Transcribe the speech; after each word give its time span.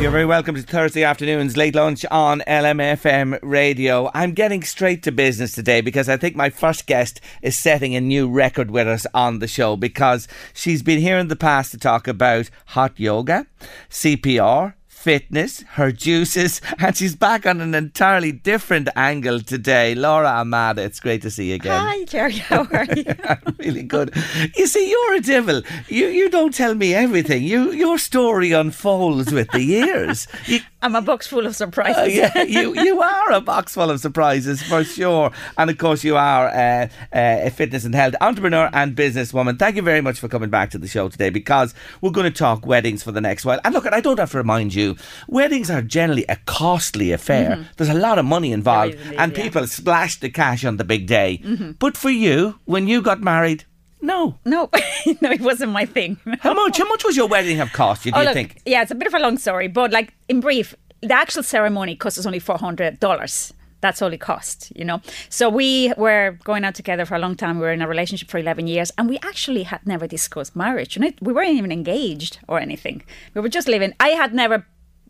You're 0.00 0.10
very 0.10 0.26
welcome 0.26 0.56
to 0.56 0.62
Thursday 0.62 1.04
afternoon's 1.04 1.56
late 1.56 1.76
lunch 1.76 2.04
on 2.10 2.42
LMFM 2.48 3.38
radio. 3.42 4.10
I'm 4.12 4.32
getting 4.32 4.64
straight 4.64 5.04
to 5.04 5.12
business 5.12 5.52
today 5.52 5.80
because 5.82 6.08
I 6.08 6.16
think 6.16 6.34
my 6.34 6.50
first 6.50 6.86
guest 6.86 7.20
is 7.42 7.56
setting 7.56 7.94
a 7.94 8.00
new 8.00 8.28
record 8.28 8.72
with 8.72 8.88
us 8.88 9.06
on 9.14 9.38
the 9.38 9.46
show 9.46 9.76
because 9.76 10.26
she's 10.52 10.82
been 10.82 10.98
here 10.98 11.16
in 11.16 11.28
the 11.28 11.36
past 11.36 11.70
to 11.70 11.78
talk 11.78 12.08
about 12.08 12.50
hot 12.66 12.98
yoga, 12.98 13.46
CPR, 13.88 14.74
fitness, 15.04 15.60
her 15.72 15.92
juices, 15.92 16.62
and 16.78 16.96
she's 16.96 17.14
back 17.14 17.44
on 17.44 17.60
an 17.60 17.74
entirely 17.74 18.32
different 18.32 18.88
angle 18.96 19.38
today. 19.38 19.94
Laura 19.94 20.28
Armada, 20.28 20.82
it's 20.82 20.98
great 20.98 21.20
to 21.20 21.30
see 21.30 21.50
you 21.50 21.56
again. 21.56 21.78
Hi, 21.78 22.04
Jerry. 22.04 22.32
How 22.32 22.64
are 22.72 22.86
you? 22.96 23.04
really 23.58 23.82
good. 23.82 24.14
You 24.56 24.66
see, 24.66 24.88
you're 24.90 25.14
a 25.14 25.20
devil. 25.20 25.60
You 25.88 26.06
you 26.06 26.30
don't 26.30 26.54
tell 26.54 26.74
me 26.74 26.94
everything. 26.94 27.42
You 27.42 27.72
your 27.72 27.98
story 27.98 28.52
unfolds 28.52 29.30
with 29.30 29.50
the 29.50 29.62
years. 29.62 30.26
You, 30.46 30.60
I'm 30.82 30.94
a 30.94 31.00
box 31.00 31.26
full 31.26 31.46
of 31.46 31.56
surprises. 31.56 31.96
uh, 31.96 32.04
yeah, 32.04 32.42
you 32.42 32.74
you 32.78 33.00
are 33.00 33.32
a 33.32 33.40
box 33.40 33.72
full 33.74 33.90
of 33.90 34.00
surprises 34.00 34.62
for 34.62 34.84
sure. 34.84 35.30
And 35.56 35.70
of 35.70 35.78
course, 35.78 36.04
you 36.04 36.16
are 36.16 36.48
uh, 36.48 36.88
uh, 37.12 37.48
a 37.48 37.50
fitness 37.50 37.84
and 37.84 37.94
health 37.94 38.14
entrepreneur 38.20 38.68
and 38.72 38.94
businesswoman. 38.94 39.58
Thank 39.58 39.76
you 39.76 39.82
very 39.82 40.02
much 40.02 40.18
for 40.18 40.28
coming 40.28 40.50
back 40.50 40.70
to 40.72 40.78
the 40.78 40.86
show 40.88 41.08
today 41.08 41.30
because 41.30 41.72
we're 42.02 42.10
going 42.10 42.30
to 42.30 42.38
talk 42.38 42.66
weddings 42.66 43.02
for 43.02 43.12
the 43.12 43.22
next 43.22 43.46
while. 43.46 43.60
And 43.64 43.72
look, 43.74 43.86
I 43.90 44.00
don't 44.00 44.18
have 44.18 44.32
to 44.32 44.36
remind 44.38 44.74
you, 44.74 44.93
weddings 45.28 45.70
are 45.70 45.82
generally 45.82 46.24
a 46.28 46.36
costly 46.46 47.12
affair. 47.12 47.50
Mm-hmm. 47.50 47.62
There's 47.76 47.90
a 47.90 47.94
lot 47.94 48.18
of 48.18 48.24
money 48.24 48.52
involved, 48.52 48.94
is 48.94 49.12
and 49.18 49.36
yeah. 49.36 49.42
people 49.42 49.66
splash 49.66 50.20
the 50.20 50.30
cash 50.30 50.64
on 50.64 50.76
the 50.76 50.84
big 50.84 51.06
day. 51.06 51.40
Mm-hmm. 51.44 51.72
But 51.78 51.96
for 51.96 52.10
you, 52.10 52.58
when 52.64 52.88
you 52.88 53.02
got 53.02 53.20
married, 53.20 53.64
no. 54.00 54.38
No, 54.44 54.68
no, 55.22 55.30
it 55.30 55.40
wasn't 55.40 55.72
my 55.72 55.86
thing. 55.86 56.18
How 56.40 56.52
much? 56.52 56.76
How 56.78 56.86
much 56.86 57.04
was 57.04 57.16
your 57.16 57.26
wedding 57.28 57.56
have 57.56 57.72
cost 57.72 58.04
you? 58.04 58.12
Do 58.12 58.18
Oh, 58.18 58.20
you 58.20 58.26
look, 58.26 58.34
think? 58.34 58.60
Yeah, 58.66 58.82
it's 58.82 58.90
a 58.90 58.94
bit 58.94 59.06
of 59.06 59.14
a 59.14 59.18
long 59.18 59.38
story, 59.38 59.66
but 59.68 59.92
like 59.92 60.12
in 60.28 60.40
brief, 60.40 60.74
the 61.00 61.14
actual 61.14 61.42
ceremony 61.42 61.96
cost 61.96 62.18
us 62.18 62.26
only 62.26 62.38
four 62.38 62.58
hundred 62.58 63.00
dollars. 63.00 63.52
That's 63.80 64.00
all 64.00 64.10
it 64.14 64.20
cost, 64.20 64.72
you 64.74 64.82
know. 64.84 65.02
So 65.28 65.50
we 65.50 65.92
were 65.98 66.38
going 66.44 66.64
out 66.64 66.74
together 66.74 67.04
for 67.04 67.16
a 67.16 67.18
long 67.18 67.34
time. 67.34 67.56
We 67.58 67.62
were 67.66 67.72
in 67.72 67.82
a 67.82 67.88
relationship 67.88 68.30
for 68.30 68.38
eleven 68.38 68.66
years, 68.66 68.90
and 68.96 69.08
we 69.10 69.18
actually 69.22 69.62
had 69.64 69.86
never 69.86 70.06
discussed 70.06 70.54
marriage. 70.56 70.96
You 70.96 71.02
know, 71.02 71.10
we 71.20 71.32
weren't 71.34 71.50
even 71.56 71.72
engaged 71.72 72.38
or 72.48 72.58
anything. 72.60 73.02
We 73.34 73.40
were 73.42 73.50
just 73.50 73.68
living. 73.68 73.92
I 74.00 74.08
had 74.08 74.32
never 74.34 74.66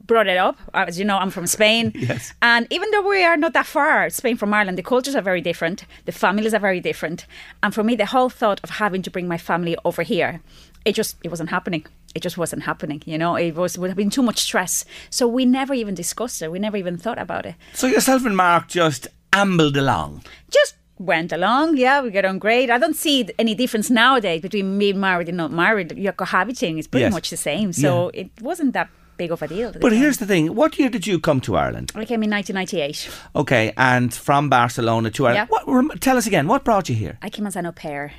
brought 0.07 0.27
it 0.27 0.37
up. 0.37 0.57
Uh, 0.75 0.85
as 0.89 0.99
you 0.99 1.05
know, 1.05 1.17
I'm 1.19 1.31
from 1.31 1.47
Spain. 1.47 1.93
Yes. 2.05 2.33
And 2.43 2.67
even 2.71 2.91
though 2.91 3.09
we 3.09 3.25
are 3.25 3.37
not 3.37 3.53
that 3.55 3.67
far, 3.67 4.11
Spain 4.11 4.37
from 4.37 4.53
Ireland, 4.53 4.77
the 4.79 4.83
cultures 4.83 5.15
are 5.17 5.23
very 5.23 5.41
different, 5.41 5.85
the 6.05 6.13
families 6.13 6.53
are 6.55 6.59
very 6.61 6.81
different. 6.81 7.27
And 7.63 7.75
for 7.75 7.83
me, 7.83 7.97
the 7.97 8.07
whole 8.07 8.29
thought 8.29 8.61
of 8.63 8.71
having 8.71 9.03
to 9.03 9.11
bring 9.11 9.27
my 9.29 9.39
family 9.39 9.77
over 9.85 10.03
here, 10.03 10.41
it 10.85 10.95
just 10.95 11.17
it 11.25 11.31
wasn't 11.31 11.51
happening. 11.51 11.87
It 12.15 12.23
just 12.23 12.37
wasn't 12.39 12.63
happening. 12.65 13.03
You 13.07 13.19
know, 13.19 13.37
it 13.37 13.55
was 13.57 13.79
would 13.79 13.91
have 13.91 13.97
been 13.97 14.11
too 14.11 14.23
much 14.23 14.39
stress. 14.39 14.85
So 15.11 15.27
we 15.27 15.45
never 15.47 15.75
even 15.75 15.95
discussed 15.95 16.43
it. 16.43 16.51
We 16.53 16.59
never 16.59 16.77
even 16.77 16.97
thought 16.99 17.19
about 17.19 17.47
it. 17.47 17.55
So 17.73 17.87
yourself 17.87 18.25
and 18.27 18.37
Mark 18.37 18.69
just 18.69 19.09
ambled 19.33 19.77
along. 19.77 20.23
Just 20.51 20.75
went 20.99 21.33
along. 21.33 21.77
Yeah, 21.79 22.03
we 22.03 22.11
get 22.11 22.25
on 22.25 22.39
great. 22.39 22.71
I 22.71 22.79
don't 22.79 22.95
see 22.97 23.29
any 23.39 23.55
difference 23.55 23.89
nowadays 23.91 24.43
between 24.43 24.79
being 24.79 25.01
married 25.01 25.29
and 25.29 25.37
not 25.37 25.51
married. 25.51 25.97
You're 25.97 26.13
cohabiting. 26.13 26.79
It's 26.79 26.87
pretty 26.87 27.05
Yes. 27.07 27.13
much 27.13 27.31
the 27.31 27.37
same. 27.37 27.73
So 27.73 28.11
it 28.15 28.31
wasn't 28.41 28.75
that 28.75 28.89
big 29.17 29.31
of 29.31 29.43
a 29.43 29.49
deal. 29.49 29.73
But 29.81 29.93
here's 29.93 30.19
the 30.19 30.27
thing: 30.27 30.55
what 30.55 30.79
year 30.79 30.89
did 30.91 31.07
you 31.07 31.19
come 31.19 31.41
to 31.43 31.57
Ireland? 31.57 31.93
I 31.95 32.05
came 32.05 32.23
in 32.23 32.31
1998. 32.31 33.11
Okay, 33.37 33.73
and 33.77 34.13
from 34.13 34.49
Barcelona 34.49 35.11
to 35.11 35.27
Ireland. 35.27 35.49
Yeah. 35.51 35.65
What, 35.65 36.01
tell 36.01 36.17
us 36.17 36.27
again. 36.27 36.47
What 36.49 36.65
brought 36.65 36.89
you 36.89 36.95
here? 36.95 37.19
I 37.23 37.31
came 37.31 37.47
as 37.47 37.57
an 37.57 37.67
au 37.67 37.73
pair. 37.73 38.13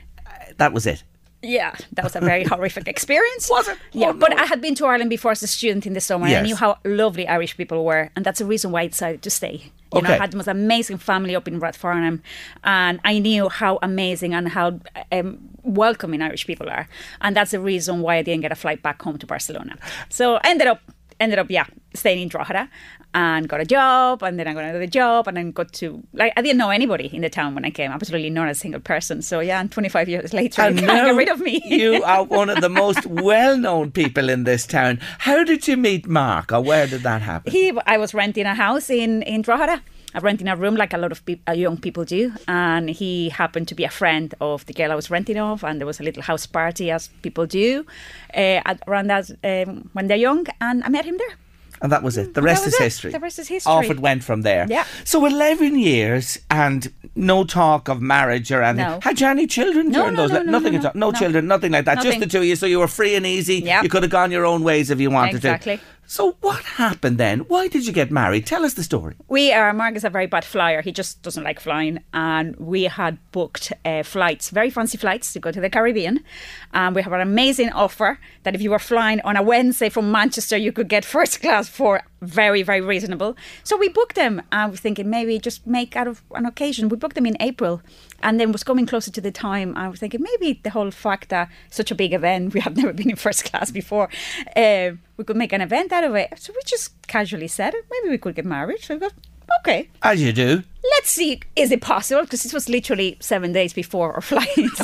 That 0.57 0.73
was 0.73 0.85
it. 0.85 1.03
Yeah, 1.47 1.75
that 1.93 2.03
was 2.03 2.15
a 2.15 2.19
very 2.21 2.43
horrific 2.51 2.87
experience. 2.87 3.49
Was 3.49 3.67
it? 3.67 3.77
Yeah, 3.93 4.09
Oh, 4.09 4.13
but. 4.13 4.33
I 4.39 4.45
had 4.45 4.61
been 4.61 4.75
to 4.75 4.85
Ireland 4.85 5.09
before 5.09 5.31
as 5.31 5.43
a 5.43 5.47
student 5.47 5.85
in 5.85 5.93
the 5.93 6.01
summer. 6.01 6.27
Yes. 6.27 6.39
I 6.39 6.43
knew 6.45 6.55
how 6.55 6.77
lovely 6.83 7.27
Irish 7.27 7.55
people 7.57 7.85
were, 7.85 8.09
and 8.15 8.25
that's 8.25 8.39
the 8.39 8.45
reason 8.45 8.71
why 8.71 8.81
I 8.81 8.87
decided 8.87 9.21
to 9.21 9.29
stay. 9.29 9.71
You 9.93 10.01
know, 10.01 10.09
Okay. 10.09 10.15
I 10.15 10.17
had 10.23 10.31
the 10.31 10.37
most 10.37 10.47
amazing 10.47 10.97
family 10.97 11.35
up 11.35 11.47
in 11.47 11.59
Rathfarnham, 11.61 12.21
and 12.63 12.99
I 13.05 13.19
knew 13.19 13.47
how 13.49 13.79
amazing 13.81 14.33
and 14.33 14.49
how 14.49 14.79
um, 15.11 15.37
welcoming 15.63 16.21
Irish 16.21 16.45
people 16.47 16.67
are, 16.69 16.87
and 17.21 17.35
that's 17.35 17.51
the 17.51 17.59
reason 17.59 18.01
why 18.01 18.15
I 18.17 18.21
didn't 18.23 18.41
get 18.41 18.51
a 18.51 18.55
flight 18.55 18.81
back 18.81 19.01
home 19.01 19.17
to 19.19 19.25
Barcelona. 19.27 19.77
So 20.09 20.35
I 20.35 20.41
ended 20.49 20.67
up 20.67 20.81
ended 21.19 21.39
up 21.39 21.49
yeah 21.49 21.65
staying 21.93 22.21
in 22.21 22.27
Drogheda 22.27 22.67
and 23.15 23.47
got 23.47 23.61
a 23.61 23.65
job 23.65 24.21
and 24.21 24.37
then 24.37 24.47
I 24.47 24.53
got 24.53 24.65
another 24.65 24.85
job 24.85 25.27
and 25.27 25.37
then 25.37 25.51
got 25.51 25.71
to 25.73 26.03
like 26.13 26.33
I 26.35 26.41
didn't 26.41 26.57
know 26.57 26.69
anybody 26.69 27.07
in 27.07 27.21
the 27.21 27.29
town 27.29 27.55
when 27.55 27.63
I 27.65 27.71
came 27.71 27.91
absolutely 27.91 28.29
not 28.29 28.49
a 28.49 28.53
single 28.53 28.81
person 28.81 29.21
so 29.21 29.39
yeah 29.39 29.61
and 29.61 29.71
25 29.71 30.09
years 30.09 30.33
later 30.33 30.61
can't 30.61 30.77
get 30.79 31.15
rid 31.15 31.29
of 31.29 31.39
me 31.39 31.61
you 31.65 32.03
are 32.13 32.25
one 32.25 32.49
of 32.49 32.59
the 32.59 32.69
most 32.69 33.05
well-known 33.05 33.91
people 33.91 34.29
in 34.29 34.43
this 34.43 34.67
town. 34.67 34.99
How 35.19 35.43
did 35.45 35.67
you 35.67 35.77
meet 35.77 36.07
Mark, 36.07 36.51
or 36.51 36.61
where 36.61 36.87
did 36.87 37.03
that 37.03 37.21
happen? 37.21 37.51
he 37.51 37.71
I 37.85 37.97
was 37.97 38.13
renting 38.13 38.45
a 38.45 38.55
house 38.55 38.89
in 38.89 39.23
in 39.23 39.41
Drogheda. 39.41 39.81
I 40.13 40.19
renting 40.19 40.47
a 40.47 40.55
room 40.55 40.75
like 40.75 40.93
a 40.93 40.97
lot 40.97 41.11
of 41.11 41.25
peop 41.25 41.41
uh, 41.47 41.51
young 41.51 41.77
people 41.77 42.05
do, 42.05 42.31
and 42.47 42.89
he 42.89 43.29
happened 43.29 43.67
to 43.67 43.75
be 43.75 43.83
a 43.83 43.89
friend 43.89 44.33
of 44.39 44.65
the 44.65 44.73
girl 44.73 44.91
I 44.93 44.95
was 44.95 45.09
renting 45.11 45.37
of, 45.37 45.63
and 45.63 45.79
there 45.79 45.85
was 45.85 45.99
a 45.99 46.03
little 46.03 46.23
house 46.23 46.45
party 46.45 46.89
as 46.89 47.09
people 47.21 47.45
do 47.45 47.85
uh, 48.33 48.61
at, 48.63 48.81
around 48.87 49.07
that 49.07 49.29
um, 49.43 49.89
when 49.91 50.07
they're 50.07 50.25
young, 50.29 50.45
and 50.61 50.83
I 50.85 50.89
met 50.89 51.05
him 51.05 51.17
there. 51.17 51.35
And 51.81 51.91
that 51.91 52.03
was 52.03 52.17
it. 52.17 52.33
The 52.33 52.41
rest 52.41 52.65
is 52.65 52.73
it. 52.75 52.81
history. 52.83 53.11
The 53.11 53.19
rest 53.19 53.37
is 53.37 53.47
history. 53.47 53.71
Off 53.71 53.85
it 53.89 53.99
went 53.99 54.23
from 54.23 54.41
there. 54.43 54.65
Yeah. 54.69 54.85
So 55.03 55.25
11 55.25 55.77
years 55.77 56.39
and 56.49 56.91
no 57.15 57.43
talk 57.43 57.89
of 57.89 58.01
marriage 58.01 58.51
or 58.51 58.63
anything. 58.63 58.89
No. 58.91 58.99
Had 59.01 59.19
you 59.19 59.27
any 59.27 59.45
children 59.45 59.89
No, 59.89 59.99
during 60.03 60.15
no, 60.15 60.21
those? 60.23 60.31
no, 60.31 60.39
li- 60.39 60.45
no, 60.45 60.51
nothing 60.51 60.73
no, 60.73 60.79
at 60.79 60.85
all. 60.85 60.91
no. 60.95 61.11
Children, 61.11 61.47
nothing 61.47 61.71
like 61.73 61.85
that. 61.85 62.01
Just 62.01 62.19
the 62.19 62.27
two 62.27 62.39
of 62.39 62.45
you. 62.45 62.55
So 62.55 62.65
you 62.65 62.79
were 62.79 62.87
free 62.87 63.15
and 63.15 63.25
easy. 63.25 63.55
Yeah. 63.55 63.81
You 63.83 63.89
could 63.89 64.03
have 64.03 64.11
gone 64.11 64.31
your 64.31 64.45
own 64.45 64.63
ways 64.63 64.89
if 64.89 64.99
you 65.01 65.09
wanted 65.11 65.31
to. 65.31 65.37
Exactly. 65.37 65.77
to. 65.77 65.83
So 66.07 66.37
what 66.41 66.63
happened 66.63 67.17
then? 67.17 67.39
Why 67.39 67.67
did 67.67 67.87
you 67.87 67.93
get 67.93 68.11
married? 68.11 68.45
Tell 68.45 68.63
us 68.63 68.75
the 68.75 68.83
story. 68.83 69.15
We 69.27 69.51
are 69.51 69.73
Mark 69.73 69.95
is 69.95 70.03
a 70.03 70.09
very 70.09 70.27
bad 70.27 70.45
flyer. 70.45 70.81
He 70.81 70.91
just 70.91 71.23
doesn't 71.23 71.43
like 71.43 71.59
flying, 71.59 71.99
and 72.13 72.55
we 72.57 72.83
had 72.83 73.17
booked 73.31 73.73
uh, 73.83 74.03
flights, 74.03 74.51
very 74.51 74.69
fancy 74.69 74.97
flights, 74.97 75.33
to 75.33 75.39
go 75.39 75.51
to 75.51 75.59
the 75.59 75.69
Caribbean. 75.69 76.23
And 76.73 76.95
we 76.95 77.01
have 77.01 77.13
an 77.13 77.21
amazing 77.21 77.71
offer 77.71 78.19
that 78.43 78.53
if 78.53 78.61
you 78.61 78.69
were 78.69 78.79
flying 78.79 79.19
on 79.21 79.35
a 79.35 79.41
Wednesday 79.41 79.89
from 79.89 80.11
Manchester, 80.11 80.57
you 80.57 80.71
could 80.71 80.89
get 80.89 81.03
first 81.03 81.41
class 81.41 81.67
for 81.67 82.03
very, 82.21 82.61
very 82.61 82.81
reasonable. 82.81 83.35
So 83.63 83.75
we 83.75 83.89
booked 83.89 84.15
them. 84.15 84.41
I 84.51 84.67
was 84.67 84.79
thinking 84.79 85.09
maybe 85.09 85.39
just 85.39 85.65
make 85.65 85.95
out 85.95 86.07
of 86.07 86.23
an 86.35 86.45
occasion. 86.45 86.89
We 86.89 86.97
booked 86.97 87.15
them 87.15 87.25
in 87.25 87.37
April, 87.39 87.81
and 88.25 88.39
then 88.39 88.51
was 88.51 88.63
coming 88.63 88.87
closer 88.87 89.11
to 89.11 89.21
the 89.21 89.31
time. 89.31 89.77
I 89.77 89.87
was 89.87 89.99
thinking 89.99 90.21
maybe 90.21 90.59
the 90.63 90.71
whole 90.71 90.89
fact 90.89 91.29
that 91.29 91.47
such 91.69 91.91
a 91.91 91.95
big 91.95 92.11
event, 92.11 92.53
we 92.55 92.59
have 92.59 92.75
never 92.75 92.91
been 92.91 93.11
in 93.11 93.15
first 93.15 93.45
class 93.45 93.71
before. 93.71 94.09
Uh, 94.55 94.91
we 95.15 95.23
could 95.23 95.37
make 95.37 95.53
an 95.53 95.61
event 95.61 95.93
out 95.93 96.03
of 96.03 96.15
it. 96.15 96.33
So 96.37 96.51
we 96.51 96.59
just 96.65 96.93
casually 97.07 97.47
said 97.47 97.73
it. 97.75 97.85
Maybe 97.91 98.09
we 98.09 98.17
could 98.17 98.35
get 98.35 98.45
married. 98.45 98.81
So 98.81 98.95
we 98.95 98.99
go, 99.01 99.09
okay, 99.59 99.89
As 100.01 100.21
you 100.21 100.33
do. 100.33 100.63
let's 100.95 101.11
see, 101.11 101.39
is 101.55 101.71
it 101.71 101.81
possible? 101.81 102.23
Because 102.23 102.41
this 102.41 102.51
was 102.51 102.67
literally 102.67 103.17
seven 103.19 103.53
days 103.53 103.73
before 103.73 104.13
our 104.13 104.21
flight. 104.31 104.47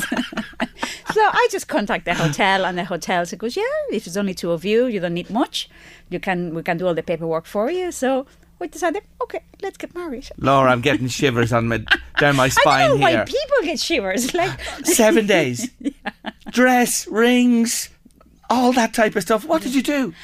so 1.12 1.20
I 1.20 1.48
just 1.50 1.66
contact 1.66 2.04
the 2.04 2.14
hotel, 2.14 2.64
and 2.64 2.78
the 2.78 2.84
hotel 2.84 3.26
said, 3.26 3.40
goes, 3.40 3.56
yeah, 3.56 3.64
if 3.90 4.06
it's 4.06 4.16
only 4.16 4.34
two 4.34 4.52
of 4.52 4.64
you, 4.64 4.86
you 4.86 5.00
don't 5.00 5.14
need 5.14 5.30
much. 5.30 5.68
You 6.10 6.20
can, 6.20 6.54
we 6.54 6.62
can 6.62 6.76
do 6.76 6.86
all 6.86 6.94
the 6.94 7.02
paperwork 7.02 7.46
for 7.46 7.70
you. 7.72 7.90
So 7.90 8.26
we 8.62 8.68
decided, 8.68 9.02
okay, 9.20 9.42
let's 9.60 9.76
get 9.76 9.94
married. 9.94 10.28
Laura, 10.38 10.70
I'm 10.70 10.80
getting 10.80 11.08
shivers 11.08 11.52
on 11.52 11.68
my 11.68 11.78
down 12.18 12.36
my 12.36 12.44
I 12.46 12.48
spine 12.48 12.88
don't 12.90 13.00
know 13.00 13.06
here. 13.08 13.18
why 13.18 13.24
people 13.24 13.56
get 13.64 13.78
shivers. 13.80 14.32
Like, 14.42 14.58
Seven 14.84 15.26
days. 15.26 15.68
Dress, 16.50 17.06
rings, 17.08 17.90
all 18.48 18.72
that 18.72 18.94
type 18.94 19.16
of 19.16 19.22
stuff. 19.22 19.44
What 19.44 19.62
did 19.62 19.74
you 19.74 19.82
do? 19.82 20.14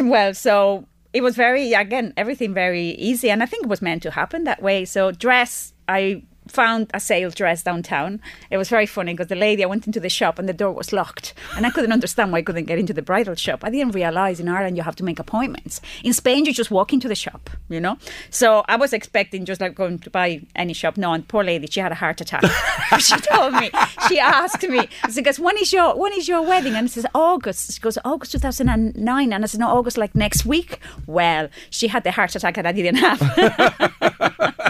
well, 0.00 0.32
so 0.32 0.86
it 1.12 1.22
was 1.22 1.34
very 1.36 1.72
again 1.74 2.14
everything 2.16 2.54
very 2.54 2.90
easy, 2.90 3.28
and 3.30 3.42
I 3.42 3.46
think 3.46 3.64
it 3.64 3.68
was 3.68 3.82
meant 3.82 4.02
to 4.04 4.10
happen 4.12 4.44
that 4.44 4.62
way. 4.62 4.84
So 4.84 5.10
dress, 5.10 5.74
I 5.88 6.22
found 6.48 6.90
a 6.92 7.00
sale 7.00 7.30
dress 7.30 7.62
downtown. 7.62 8.20
It 8.50 8.56
was 8.56 8.68
very 8.68 8.86
funny 8.86 9.12
because 9.12 9.28
the 9.28 9.36
lady, 9.36 9.62
I 9.62 9.66
went 9.66 9.86
into 9.86 10.00
the 10.00 10.08
shop 10.08 10.38
and 10.38 10.48
the 10.48 10.52
door 10.52 10.72
was 10.72 10.92
locked. 10.92 11.34
And 11.56 11.66
I 11.66 11.70
couldn't 11.70 11.92
understand 11.92 12.32
why 12.32 12.38
I 12.38 12.42
couldn't 12.42 12.64
get 12.64 12.78
into 12.78 12.92
the 12.92 13.02
bridal 13.02 13.34
shop. 13.34 13.60
I 13.62 13.70
didn't 13.70 13.92
realize 13.92 14.40
in 14.40 14.48
Ireland 14.48 14.76
you 14.76 14.82
have 14.82 14.96
to 14.96 15.04
make 15.04 15.18
appointments. 15.18 15.80
In 16.02 16.12
Spain, 16.12 16.44
you 16.44 16.52
just 16.52 16.70
walk 16.70 16.92
into 16.92 17.08
the 17.08 17.14
shop, 17.14 17.50
you 17.68 17.80
know? 17.80 17.96
So 18.30 18.64
I 18.68 18.76
was 18.76 18.92
expecting 18.92 19.44
just 19.44 19.60
like 19.60 19.74
going 19.74 19.98
to 20.00 20.10
buy 20.10 20.42
any 20.56 20.72
shop. 20.72 20.96
No, 20.96 21.12
and 21.12 21.26
poor 21.26 21.44
lady, 21.44 21.66
she 21.68 21.80
had 21.80 21.92
a 21.92 21.96
heart 21.96 22.20
attack. 22.20 22.42
she 22.98 23.16
told 23.16 23.54
me, 23.54 23.70
she 24.08 24.18
asked 24.18 24.62
me, 24.62 24.88
she 25.12 25.22
goes, 25.22 25.38
when 25.38 25.56
is 25.58 25.72
your, 25.72 25.96
when 25.96 26.12
is 26.12 26.28
your 26.28 26.42
wedding? 26.42 26.74
And 26.74 26.86
it 26.88 26.90
says, 26.90 27.06
August. 27.14 27.72
She 27.72 27.80
goes, 27.80 27.98
August 28.04 28.32
2009. 28.32 29.32
And 29.32 29.44
I 29.44 29.46
said, 29.46 29.60
no, 29.60 29.68
August 29.68 29.96
like 29.96 30.14
next 30.14 30.44
week. 30.44 30.78
Well, 31.06 31.48
she 31.70 31.88
had 31.88 32.04
the 32.04 32.12
heart 32.12 32.34
attack 32.34 32.56
that 32.56 32.66
I 32.66 32.72
didn't 32.72 32.96
have. 32.96 34.58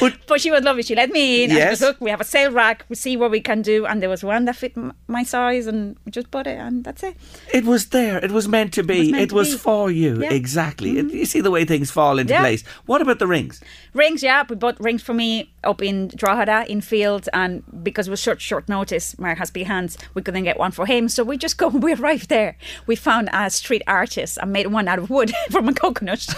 But 0.00 0.14
But 0.26 0.40
she 0.40 0.50
was 0.50 0.62
lovely. 0.62 0.82
She 0.82 0.94
let 0.94 1.10
me 1.10 1.44
in. 1.44 1.50
Yes. 1.50 1.80
goes, 1.80 1.88
look, 1.88 2.00
we 2.00 2.10
have 2.10 2.20
a 2.20 2.24
sale 2.24 2.52
rack. 2.52 2.84
We 2.88 2.96
see 2.96 3.16
what 3.16 3.30
we 3.30 3.40
can 3.40 3.62
do. 3.62 3.86
And 3.86 4.02
there 4.02 4.08
was 4.08 4.22
one 4.22 4.44
that 4.44 4.56
fit 4.56 4.74
my 5.08 5.22
size, 5.22 5.66
and 5.66 5.96
we 6.04 6.12
just 6.12 6.30
bought 6.30 6.46
it, 6.46 6.58
and 6.58 6.84
that's 6.84 7.02
it. 7.02 7.16
it 7.52 7.64
was 7.64 7.86
there. 7.88 8.18
It 8.24 8.30
was 8.30 8.46
meant 8.48 8.72
to 8.74 8.82
be. 8.82 9.08
It 9.08 9.12
meant 9.12 9.32
was, 9.32 9.52
be. 9.52 9.58
for 9.58 9.90
you. 9.90 10.20
Yeah. 10.20 10.28
Mm-hmm. 10.28 10.34
Exactly. 10.34 10.90
You 10.90 11.24
see 11.24 11.40
the 11.40 11.50
way 11.50 11.64
things 11.64 11.90
fall 11.90 12.18
into 12.18 12.32
Yeah. 12.32 12.40
place. 12.40 12.62
What 12.86 13.02
about 13.02 13.18
the 13.18 13.26
rings? 13.26 13.60
Rings, 13.94 14.22
yeah, 14.22 14.44
we 14.48 14.56
bought 14.56 14.78
rings 14.80 15.02
for 15.02 15.14
me 15.14 15.52
up 15.64 15.82
in 15.82 16.08
Drogheda 16.08 16.70
in 16.70 16.80
Fields, 16.80 17.28
and 17.32 17.62
because 17.82 18.06
it 18.06 18.10
was 18.10 18.20
short, 18.20 18.40
short 18.40 18.68
notice, 18.68 19.18
my 19.18 19.34
big 19.52 19.66
hands, 19.66 19.98
we 20.14 20.22
couldn't 20.22 20.44
get 20.44 20.58
one 20.58 20.70
for 20.70 20.86
him. 20.86 21.08
So 21.08 21.24
we 21.24 21.36
just 21.36 21.58
go, 21.58 21.68
we 21.86 21.94
arrived 21.94 22.28
there. 22.28 22.56
We 22.86 22.96
found 22.96 23.28
a 23.32 23.50
street 23.50 23.82
artist 23.86 24.38
and 24.40 24.52
made 24.52 24.68
one 24.68 24.86
out 24.88 24.98
of 24.98 25.10
wood 25.10 25.32
from 25.50 25.68
a 25.68 25.74
coconut. 25.74 26.26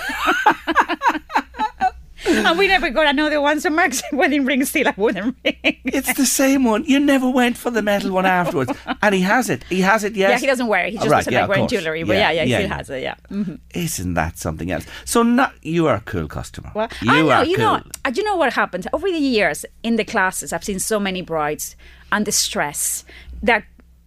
and 2.47 2.59
we 2.59 2.69
never 2.69 2.91
got 2.91 3.07
another 3.07 3.41
one, 3.41 3.61
so 3.61 3.71
Mark's 3.71 4.03
wedding 4.13 4.45
ring 4.45 4.65
still 4.65 4.87
a 4.89 4.95
wooden 4.97 5.35
ring. 5.45 5.57
It's 5.85 6.13
the 6.15 6.27
same 6.27 6.65
one. 6.65 6.85
You 6.85 7.01
never 7.01 7.29
went 7.29 7.57
for 7.57 7.71
the 7.71 7.83
metal 7.83 8.11
one 8.13 8.27
afterwards. 8.41 8.73
And 9.03 9.15
he 9.15 9.21
has 9.23 9.49
it. 9.51 9.65
He 9.65 9.81
has 9.81 10.05
it, 10.05 10.15
yes. 10.15 10.31
Yeah, 10.31 10.39
he 10.39 10.47
doesn't 10.47 10.67
wear 10.67 10.87
it. 10.87 10.93
He 10.93 10.99
just 10.99 11.09
right, 11.11 11.19
doesn't 11.19 11.33
yeah, 11.33 11.41
like 11.41 11.49
wearing 11.49 11.63
course. 11.69 11.73
jewellery. 11.73 12.03
But 12.05 12.17
Yeah, 12.17 12.31
yeah, 12.31 12.43
yeah, 12.45 12.59
he 12.59 12.65
still 12.65 12.77
has 12.77 12.91
it, 12.91 13.03
yeah. 13.03 13.15
Mhm. 13.31 13.59
Isn't 13.75 14.15
that 14.15 14.39
something 14.39 14.71
else? 14.71 14.87
So 15.05 15.23
not 15.23 15.53
you 15.63 15.87
are 15.87 15.97
a 15.97 16.01
cool 16.01 16.29
customer. 16.29 16.71
Well, 16.75 16.89
you 17.01 17.11
I 17.13 17.23
know, 17.23 17.31
are 17.31 17.45
you 17.45 17.57
cool. 17.57 17.65
know, 17.65 17.83
uh, 18.05 18.11
do 18.11 18.21
you 18.21 18.25
know 18.27 18.37
what 18.37 18.53
happened 18.53 18.87
over 18.93 19.09
the 19.11 19.19
years 19.19 19.65
in 19.83 19.97
the 19.97 20.05
classes? 20.05 20.53
I've 20.53 20.65
seen 20.65 20.79
so 20.79 20.99
many 21.01 21.23
brides 21.23 21.77
and 22.11 22.27
the 22.27 22.33
stress 22.33 23.05
that 23.43 23.65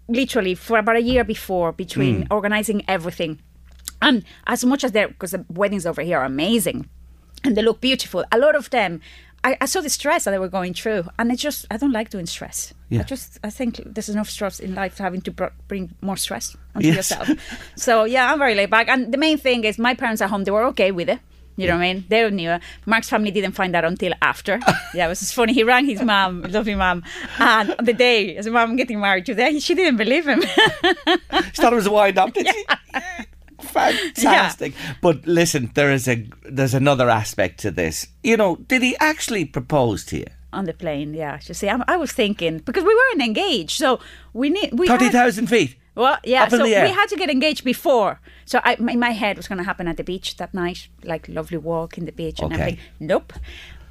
literally 0.07 0.55
for 0.55 0.77
about 0.77 0.95
a 0.95 1.01
year 1.01 1.23
before 1.23 1.71
between 1.71 2.21
Hmm. 2.23 2.33
organizing 2.33 2.83
everything, 2.87 3.39
and 4.01 4.23
as 4.47 4.63
much 4.63 4.83
as 4.83 4.91
they're 4.91 5.07
because 5.07 5.31
the 5.31 5.43
weddings 5.49 5.85
over 5.85 6.01
here 6.03 6.19
are 6.19 6.25
amazing 6.25 6.87
and 7.45 7.55
they 7.55 7.61
look 7.61 7.81
beautiful, 7.81 8.23
a 8.31 8.37
lot 8.37 8.55
of 8.55 8.69
them. 8.69 9.01
I, 9.43 9.55
I 9.61 9.65
saw 9.67 9.79
the 9.81 9.89
stress 9.91 10.23
that 10.23 10.31
they 10.31 10.39
were 10.39 10.47
going 10.49 10.73
through, 10.73 11.05
and 11.19 11.31
it 11.31 11.35
just 11.37 11.67
I 11.69 11.77
don't 11.77 11.91
like 11.91 12.09
doing 12.09 12.25
stress. 12.25 12.73
Yeah. 12.89 13.01
I 13.01 13.03
just 13.03 13.37
I 13.43 13.51
think 13.51 13.79
there's 13.85 14.09
enough 14.09 14.27
stress 14.29 14.59
in 14.59 14.73
life 14.73 14.97
having 14.97 15.21
to 15.21 15.31
br- 15.31 15.53
bring 15.67 15.93
more 16.01 16.17
stress 16.17 16.57
onto 16.73 16.87
Yes. 16.87 16.95
yourself. 17.11 17.29
So 17.75 18.05
yeah, 18.05 18.31
I'm 18.33 18.39
very 18.39 18.55
laid 18.55 18.71
back, 18.71 18.87
and 18.89 19.13
the 19.13 19.19
main 19.19 19.37
thing 19.37 19.63
is 19.63 19.77
my 19.77 19.93
parents 19.93 20.21
at 20.23 20.31
home 20.31 20.45
they 20.45 20.51
were 20.51 20.63
okay 20.73 20.91
with 20.91 21.09
it. 21.09 21.19
You 21.57 21.67
know 21.67 21.75
what 21.75 21.83
I 21.83 21.93
mean? 21.93 22.05
They 22.09 22.29
knew. 22.31 22.49
it. 22.51 22.61
Mark's 22.85 23.07
family 23.07 23.31
didn't 23.31 23.53
find 23.53 23.73
out 23.77 23.85
until 23.85 24.11
after. 24.21 24.59
yeah, 24.93 25.05
it 25.05 25.09
was 25.09 25.19
just 25.21 25.33
funny. 25.35 25.53
He 25.53 25.63
rang 25.63 25.85
his 25.85 26.01
mum, 26.01 26.41
lovely 26.49 26.75
mom, 26.75 27.03
and 27.39 27.73
on 27.79 27.85
the 27.85 27.93
day 27.93 28.33
his 28.35 28.47
mom 28.47 28.75
getting 28.75 28.99
married 28.99 29.25
today, 29.27 29.59
she 29.59 29.73
didn't 29.75 29.97
believe 29.97 30.27
him. 30.27 30.41
She 30.41 31.61
thought 31.61 31.71
it 31.71 31.75
was 31.75 31.85
a 31.85 31.91
wind 31.91 32.17
up, 32.17 32.33
did 32.33 32.47
she? 32.47 32.65
Fantastic. 33.65 34.73
But 35.01 35.25
listen, 35.27 35.71
there 35.73 35.91
is 35.91 36.07
a 36.07 36.27
there's 36.43 36.73
another 36.73 37.09
aspect 37.09 37.59
to 37.61 37.71
this. 37.71 38.07
You 38.23 38.37
know, 38.37 38.57
did 38.67 38.81
he 38.81 38.95
actually 38.99 39.45
propose 39.45 40.05
to 40.05 40.17
you? 40.17 40.25
on 40.55 40.65
the 40.65 40.73
plane, 40.73 41.13
yeah. 41.13 41.37
You 41.45 41.53
see, 41.53 41.69
I, 41.69 41.83
I 41.87 41.97
was 41.97 42.13
thinking 42.13 42.59
because 42.59 42.83
we 42.83 42.95
weren't 42.95 43.21
engaged, 43.21 43.71
so 43.77 43.99
we 44.33 44.49
need 44.49 44.69
we 44.79 44.87
Thirty 44.87 45.09
had- 45.09 45.49
feet. 45.49 45.75
Well, 45.95 46.17
yeah. 46.25 46.47
So 46.49 46.63
we 46.63 46.71
had 46.71 47.07
to 47.07 47.15
get 47.15 47.29
engaged 47.29 47.63
before. 47.63 48.19
So 48.45 48.59
I, 48.63 48.73
in 48.73 48.99
my 48.99 49.11
head, 49.11 49.37
was 49.37 49.47
going 49.47 49.59
to 49.59 49.63
happen 49.63 49.87
at 49.87 49.95
the 49.95 50.03
beach 50.03 50.35
that 50.37 50.53
night, 50.53 50.89
like 51.03 51.27
lovely 51.29 51.57
walk 51.57 51.97
in 51.97 52.05
the 52.05 52.11
beach 52.11 52.39
and 52.41 52.51
everything. 52.51 52.79
Nope, 52.99 53.33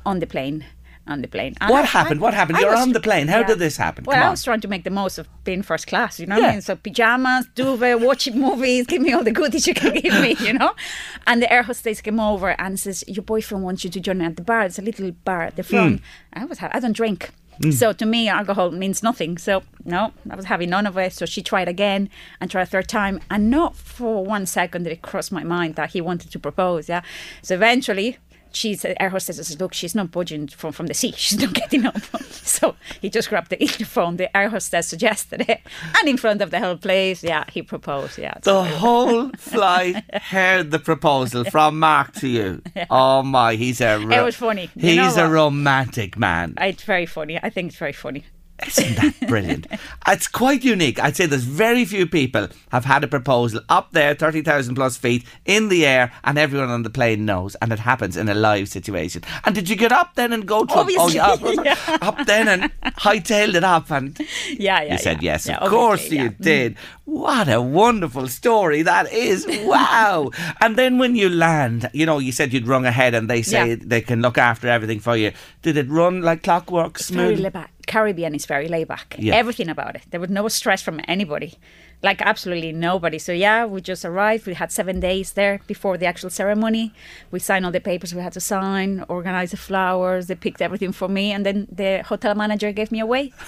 on 0.04 0.18
the 0.18 0.26
plane. 0.26 0.66
On 1.06 1.20
the 1.20 1.28
plane. 1.28 1.54
And 1.60 1.70
What 1.70 1.84
happened? 1.84 2.20
What 2.22 2.32
happened? 2.32 2.56
I 2.56 2.60
You're 2.62 2.74
on 2.74 2.92
the 2.92 3.00
plane. 3.00 3.28
How 3.28 3.42
did 3.42 3.58
this 3.58 3.76
happen? 3.76 4.04
Well, 4.04 4.22
I 4.26 4.30
was 4.30 4.42
trying 4.42 4.60
to 4.62 4.68
make 4.68 4.84
the 4.84 4.90
most 4.90 5.18
of 5.18 5.28
being 5.44 5.60
first 5.62 5.86
class. 5.86 6.18
You 6.18 6.24
know 6.26 6.36
what 6.36 6.42
Yeah. 6.42 6.48
I 6.48 6.52
mean? 6.52 6.62
So 6.62 6.76
pajamas, 6.76 7.46
duvet, 7.54 8.00
watching 8.00 8.40
movies, 8.40 8.86
give 8.86 9.02
me 9.02 9.12
all 9.12 9.22
the 9.22 9.30
goodies 9.30 9.66
you 9.66 9.74
can 9.74 9.92
give 9.92 10.14
me. 10.22 10.34
You 10.40 10.54
know. 10.54 10.72
And 11.26 11.42
the 11.42 11.52
air 11.52 11.62
hostess 11.62 12.00
came 12.00 12.18
over 12.20 12.58
and 12.60 12.80
says, 12.80 13.04
"Your 13.06 13.22
boyfriend 13.22 13.64
wants 13.64 13.84
you 13.84 13.90
to 13.90 14.00
join 14.00 14.22
at 14.22 14.36
the 14.36 14.42
bar. 14.42 14.62
It's 14.62 14.78
a 14.78 14.82
little 14.82 15.10
bar 15.12 15.42
at 15.42 15.56
the 15.56 15.62
front." 15.62 16.00
Hmm. 16.00 16.40
I 16.40 16.44
was. 16.46 16.58
I 16.62 16.80
don't 16.80 16.96
drink. 16.96 17.30
So 17.70 17.92
to 17.92 18.04
me, 18.04 18.26
alcohol 18.28 18.72
means 18.72 19.00
nothing. 19.00 19.38
So 19.38 19.62
no, 19.84 20.12
I 20.28 20.34
was 20.34 20.46
having 20.46 20.70
none 20.70 20.88
of 20.88 20.98
it. 20.98 21.12
So 21.12 21.24
she 21.24 21.40
tried 21.40 21.68
again 21.68 22.10
and 22.40 22.50
tried 22.50 22.62
a 22.62 22.66
third 22.66 22.88
time, 22.88 23.20
and 23.30 23.48
not 23.48 23.76
for 23.76 24.24
one 24.24 24.44
second 24.46 24.82
did 24.84 24.92
it 24.92 25.02
cross 25.02 25.30
my 25.30 25.44
mind 25.44 25.76
that 25.76 25.90
he 25.90 26.00
wanted 26.00 26.32
to 26.32 26.38
propose. 26.40 26.88
Yeah. 26.88 27.02
So 27.42 27.54
eventually, 27.54 28.18
she's 28.54 28.82
the 28.82 29.00
air 29.02 29.10
hostess 29.10 29.36
says, 29.36 29.58
"Look, 29.60 29.74
she's 29.74 29.94
not 29.94 30.10
budging 30.10 30.48
from 30.48 30.72
from 30.72 30.86
the 30.86 30.94
seat. 30.94 31.14
She's 31.24 31.38
not 31.38 31.52
getting 31.54 31.84
up." 31.86 31.98
so 32.32 32.76
he 33.00 33.10
just 33.10 33.28
grabbed 33.28 33.50
the 33.50 33.62
earphone. 33.62 34.16
The 34.16 34.34
air 34.36 34.48
hostess 34.48 34.88
suggested 34.88 35.42
it, 35.48 35.60
and 35.98 36.08
in 36.08 36.16
front 36.16 36.40
of 36.42 36.50
the 36.50 36.58
whole 36.60 36.76
place, 36.76 37.22
yeah, 37.22 37.44
he 37.52 37.62
proposed. 37.62 38.18
Yeah. 38.18 38.34
The 38.42 38.64
whole 38.64 39.30
flight 39.36 40.04
heard 40.14 40.70
the 40.70 40.78
proposal 40.78 41.44
from 41.44 41.78
Mark 41.78 42.12
to 42.14 42.28
you. 42.28 42.62
Oh 42.90 43.22
my, 43.22 43.54
he's 43.56 43.80
a. 43.80 43.98
Ro- 43.98 44.16
It 44.18 44.24
was 44.24 44.36
funny. 44.36 44.70
You 44.76 45.02
He's 45.02 45.16
a 45.16 45.28
romantic 45.28 46.16
man. 46.18 46.54
it's 46.60 46.84
very 46.84 47.06
funny. 47.06 47.38
I 47.42 47.50
think 47.50 47.68
it's 47.70 47.78
very 47.78 47.92
funny. 47.92 48.24
Isn't 48.68 48.96
that 48.96 49.28
brilliant? 49.28 49.66
it's 50.08 50.28
quite 50.28 50.64
unique. 50.64 50.98
I'd 51.02 51.16
say 51.16 51.26
there's 51.26 51.44
very 51.44 51.84
few 51.84 52.06
people 52.06 52.48
have 52.70 52.84
had 52.84 53.04
a 53.04 53.08
proposal 53.08 53.60
up 53.68 53.92
there, 53.92 54.14
30,000 54.14 54.74
plus 54.74 54.96
feet 54.96 55.24
in 55.44 55.68
the 55.68 55.86
air, 55.86 56.12
and 56.24 56.38
everyone 56.38 56.70
on 56.70 56.82
the 56.82 56.90
plane 56.90 57.24
knows, 57.24 57.54
and 57.56 57.72
it 57.72 57.78
happens 57.80 58.16
in 58.16 58.28
a 58.28 58.34
live 58.34 58.68
situation. 58.68 59.22
And 59.44 59.54
did 59.54 59.68
you 59.68 59.76
get 59.76 59.92
up 59.92 60.14
then 60.14 60.32
and 60.32 60.46
go 60.46 60.64
to 60.64 60.74
Obviously, 60.74 61.20
oh, 61.20 61.62
yeah. 61.64 61.76
up 62.02 62.24
then 62.26 62.48
and 62.48 62.72
hightailed 62.98 63.54
it 63.54 63.64
up? 63.64 63.90
And 63.90 64.18
Yeah, 64.50 64.82
yeah. 64.82 64.92
you 64.92 64.98
said 64.98 65.22
yeah. 65.22 65.32
yes, 65.32 65.46
Yeah, 65.46 65.58
of 65.58 65.70
course 65.70 66.10
you. 66.10 66.30
Mm. 66.30 66.38
did. 66.40 66.76
What 67.06 67.48
a 67.48 67.60
wonderful 67.60 68.28
story 68.28 68.82
that 68.82 69.12
is. 69.12 69.46
Wow. 69.64 70.30
and 70.60 70.76
then 70.76 70.98
when 70.98 71.16
you 71.16 71.28
land, 71.28 71.90
you 71.92 72.06
know, 72.06 72.18
you 72.18 72.32
said 72.32 72.52
you'd 72.52 72.66
rung 72.66 72.86
ahead 72.86 73.14
and 73.14 73.28
they 73.28 73.42
say 73.42 73.70
Yeah. 73.70 73.76
they 73.80 74.00
can 74.00 74.22
look 74.22 74.38
after 74.38 74.68
everything 74.68 75.00
for 75.00 75.16
you. 75.16 75.32
Did 75.62 75.76
it 75.76 75.88
run 75.88 76.22
like 76.22 76.42
clockwork, 76.42 76.98
smooth? 76.98 77.18
very 77.26 77.36
laid 77.36 77.52
back. 77.52 77.70
Caribbean 77.86 78.34
is 78.34 78.46
very 78.46 78.68
laid 78.68 78.88
back. 78.88 79.16
Yeah. 79.18 79.34
Everything 79.34 79.68
about 79.68 79.96
it. 79.96 80.02
There 80.10 80.20
was 80.20 80.30
no 80.30 80.48
stress 80.48 80.80
from 80.82 81.00
anybody. 81.06 81.54
Like 82.02 82.20
absolutely 82.22 82.72
nobody. 82.72 83.18
So 83.18 83.32
yeah, 83.32 83.64
we 83.66 83.80
just 83.80 84.04
arrived. 84.04 84.46
We 84.46 84.54
had 84.54 84.70
seven 84.72 85.00
days 85.00 85.32
there 85.32 85.60
before 85.66 85.96
the 85.98 86.06
actual 86.06 86.30
ceremony. 86.30 86.92
We 87.30 87.38
signed 87.38 87.64
all 87.66 87.72
the 87.72 87.80
papers 87.80 88.14
we 88.14 88.20
had 88.22 88.32
to 88.34 88.40
sign, 88.40 89.04
organized 89.08 89.52
the 89.52 89.56
flowers, 89.56 90.26
they 90.26 90.34
picked 90.34 90.60
everything 90.62 90.92
for 90.92 91.08
me, 91.08 91.32
and 91.32 91.44
then 91.44 91.66
the 91.70 92.02
hotel 92.04 92.34
manager 92.34 92.72
gave 92.72 92.90
me 92.92 93.00
away. 93.00 93.32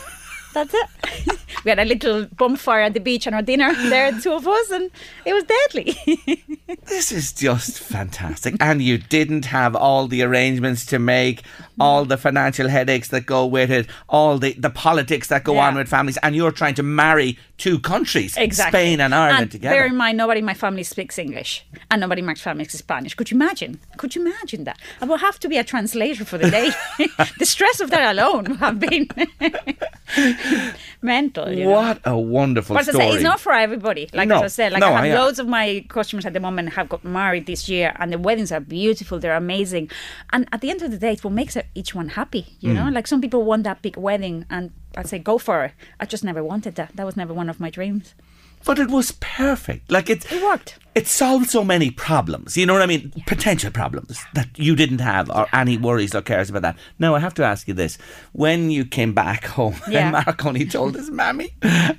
That's 0.57 0.73
it. 0.73 1.39
we 1.67 1.69
had 1.69 1.79
a 1.79 1.85
little 1.85 2.25
bonfire 2.33 2.81
at 2.81 2.95
the 2.95 3.01
beach 3.01 3.27
and 3.27 3.37
our 3.37 3.43
dinner 3.43 3.75
there, 3.91 4.11
the 4.11 4.23
two 4.23 4.33
of 4.33 4.49
us, 4.49 4.71
and 4.71 4.91
it 5.27 5.35
was 5.35 5.45
deadly. 5.45 6.43
This 6.87 7.13
is 7.13 7.33
just 7.33 7.81
fantastic. 7.81 8.55
And 8.61 8.81
you 8.81 8.97
didn't 8.97 9.45
have 9.47 9.77
all 9.77 10.07
the 10.07 10.23
arrangements 10.23 10.87
to 10.87 10.99
make, 10.99 11.43
all 11.79 12.05
the 12.05 12.17
financial 12.17 12.69
headaches 12.69 13.09
that 13.09 13.27
go 13.27 13.45
with 13.47 13.71
it, 13.71 13.87
all 14.09 14.39
the, 14.39 14.53
the 14.55 14.71
politics 14.71 15.29
that 15.29 15.45
go 15.45 15.55
Yeah. 15.55 15.67
on 15.69 15.75
with 15.77 15.89
families, 15.89 16.17
and 16.23 16.35
you're 16.35 16.51
trying 16.53 16.75
to 16.77 16.83
marry 16.83 17.39
two 17.59 17.79
countries, 17.79 18.37
Exactly. 18.37 18.79
Spain 18.79 19.01
and 19.01 19.15
Ireland 19.15 19.43
and 19.43 19.51
together. 19.51 19.75
Bear 19.77 19.87
in 19.87 19.97
mind, 19.97 20.19
nobody 20.19 20.41
in 20.41 20.45
my 20.47 20.55
family 20.55 20.83
speaks 20.83 21.19
English, 21.19 21.65
and 21.91 22.01
nobody 22.01 22.21
in 22.21 22.27
my 22.27 22.35
family 22.35 22.65
speaks 22.65 22.79
Spanish. 22.79 23.15
Could 23.15 23.31
you 23.31 23.37
imagine? 23.37 23.79
Could 23.97 24.15
you 24.15 24.23
imagine 24.23 24.65
that? 24.65 24.79
I 25.01 25.05
will 25.07 25.17
have 25.19 25.39
to 25.41 25.49
be 25.49 25.57
a 25.59 25.65
translator 25.65 26.25
for 26.25 26.39
the 26.39 26.51
day. 26.51 26.71
the 27.39 27.47
stress 27.47 27.81
of 27.81 27.91
that 27.91 28.15
alone 28.17 28.45
have 28.57 28.79
been 28.81 29.09
mental. 31.03 31.51
You 31.51 31.65
know? 31.65 31.71
what 31.71 32.01
a 32.05 32.19
wonderful 32.19 32.75
But 32.77 32.85
story. 32.87 32.99
say, 32.99 33.15
it's 33.15 33.23
not 33.23 33.41
for 33.41 33.53
everybody. 33.53 34.09
Like 34.13 34.29
No, 34.29 34.37
as 34.37 34.43
I 34.43 34.47
said, 34.49 34.73
like 34.73 34.81
no, 34.81 34.89
I 34.89 34.93
have 34.93 35.05
I- 35.05 35.11
uh, 35.11 35.25
loads 35.25 35.39
of 35.39 35.47
my 35.49 35.85
customers 35.89 36.27
at 36.27 36.33
the 36.33 36.41
moment 36.41 36.73
have 36.75 36.89
got 36.89 37.05
married 37.05 37.47
this 37.47 37.69
year, 37.69 37.95
and 37.99 38.13
the 38.13 38.19
weddings 38.19 38.53
are 38.53 38.61
beautiful. 38.61 39.19
They're 39.19 39.37
amazing, 39.37 39.91
and 40.33 40.49
at 40.53 40.61
the 40.61 40.71
end 40.71 40.83
of 40.83 40.91
the 40.91 40.99
day, 40.99 41.13
it's 41.13 41.25
what 41.25 41.33
makes 41.33 41.57
it- 41.57 41.66
each 41.75 41.95
one 41.95 42.09
happy. 42.11 42.57
You 42.61 42.71
Mm. 42.73 42.75
know, 42.75 42.89
like 42.91 43.07
some 43.07 43.21
people 43.21 43.43
want 43.45 43.65
that 43.65 43.83
big 43.83 43.97
wedding, 43.97 44.45
and 44.51 44.71
I 44.97 45.03
say 45.05 45.19
go 45.19 45.39
for 45.39 45.65
it. 45.65 45.73
I 46.01 46.07
just 46.07 46.25
never 46.25 46.43
wanted 46.43 46.75
that. 46.77 46.91
That 46.97 47.07
was 47.07 47.17
never 47.17 47.33
one 47.35 47.49
of 47.51 47.61
my 47.61 47.71
dreams. 47.71 48.15
but 48.65 48.79
it 48.81 48.89
was 48.91 49.13
perfect. 49.21 49.93
Like 49.93 50.11
it, 50.11 50.25
It 50.33 50.43
worked. 50.43 50.79
It 50.95 51.07
solved 51.07 51.51
so 51.51 51.63
many 51.63 51.91
problems. 51.91 52.57
You 52.57 52.67
know 52.67 52.73
what 52.73 52.83
I 52.83 52.87
mean? 52.87 53.13
Potential 53.27 53.71
problems 53.71 54.25
that 54.35 54.49
you 54.59 54.75
didn't 54.75 55.01
have, 55.03 55.31
or 55.31 55.47
any 55.53 55.77
worries 55.79 56.15
or 56.17 56.23
cares 56.23 56.51
about 56.51 56.63
that. 56.63 56.77
Now 56.99 57.15
I 57.15 57.21
have 57.21 57.35
to 57.35 57.45
ask 57.45 57.69
you 57.69 57.75
this: 57.75 57.97
when 58.33 58.71
you 58.71 58.85
came 58.85 59.13
back 59.13 59.45
home, 59.45 59.77
Yeah. 59.89 60.01
and 60.09 60.13
Mark 60.13 60.45
only 60.47 60.65
told 60.67 60.97
his 60.97 61.11
mammy 61.11 61.51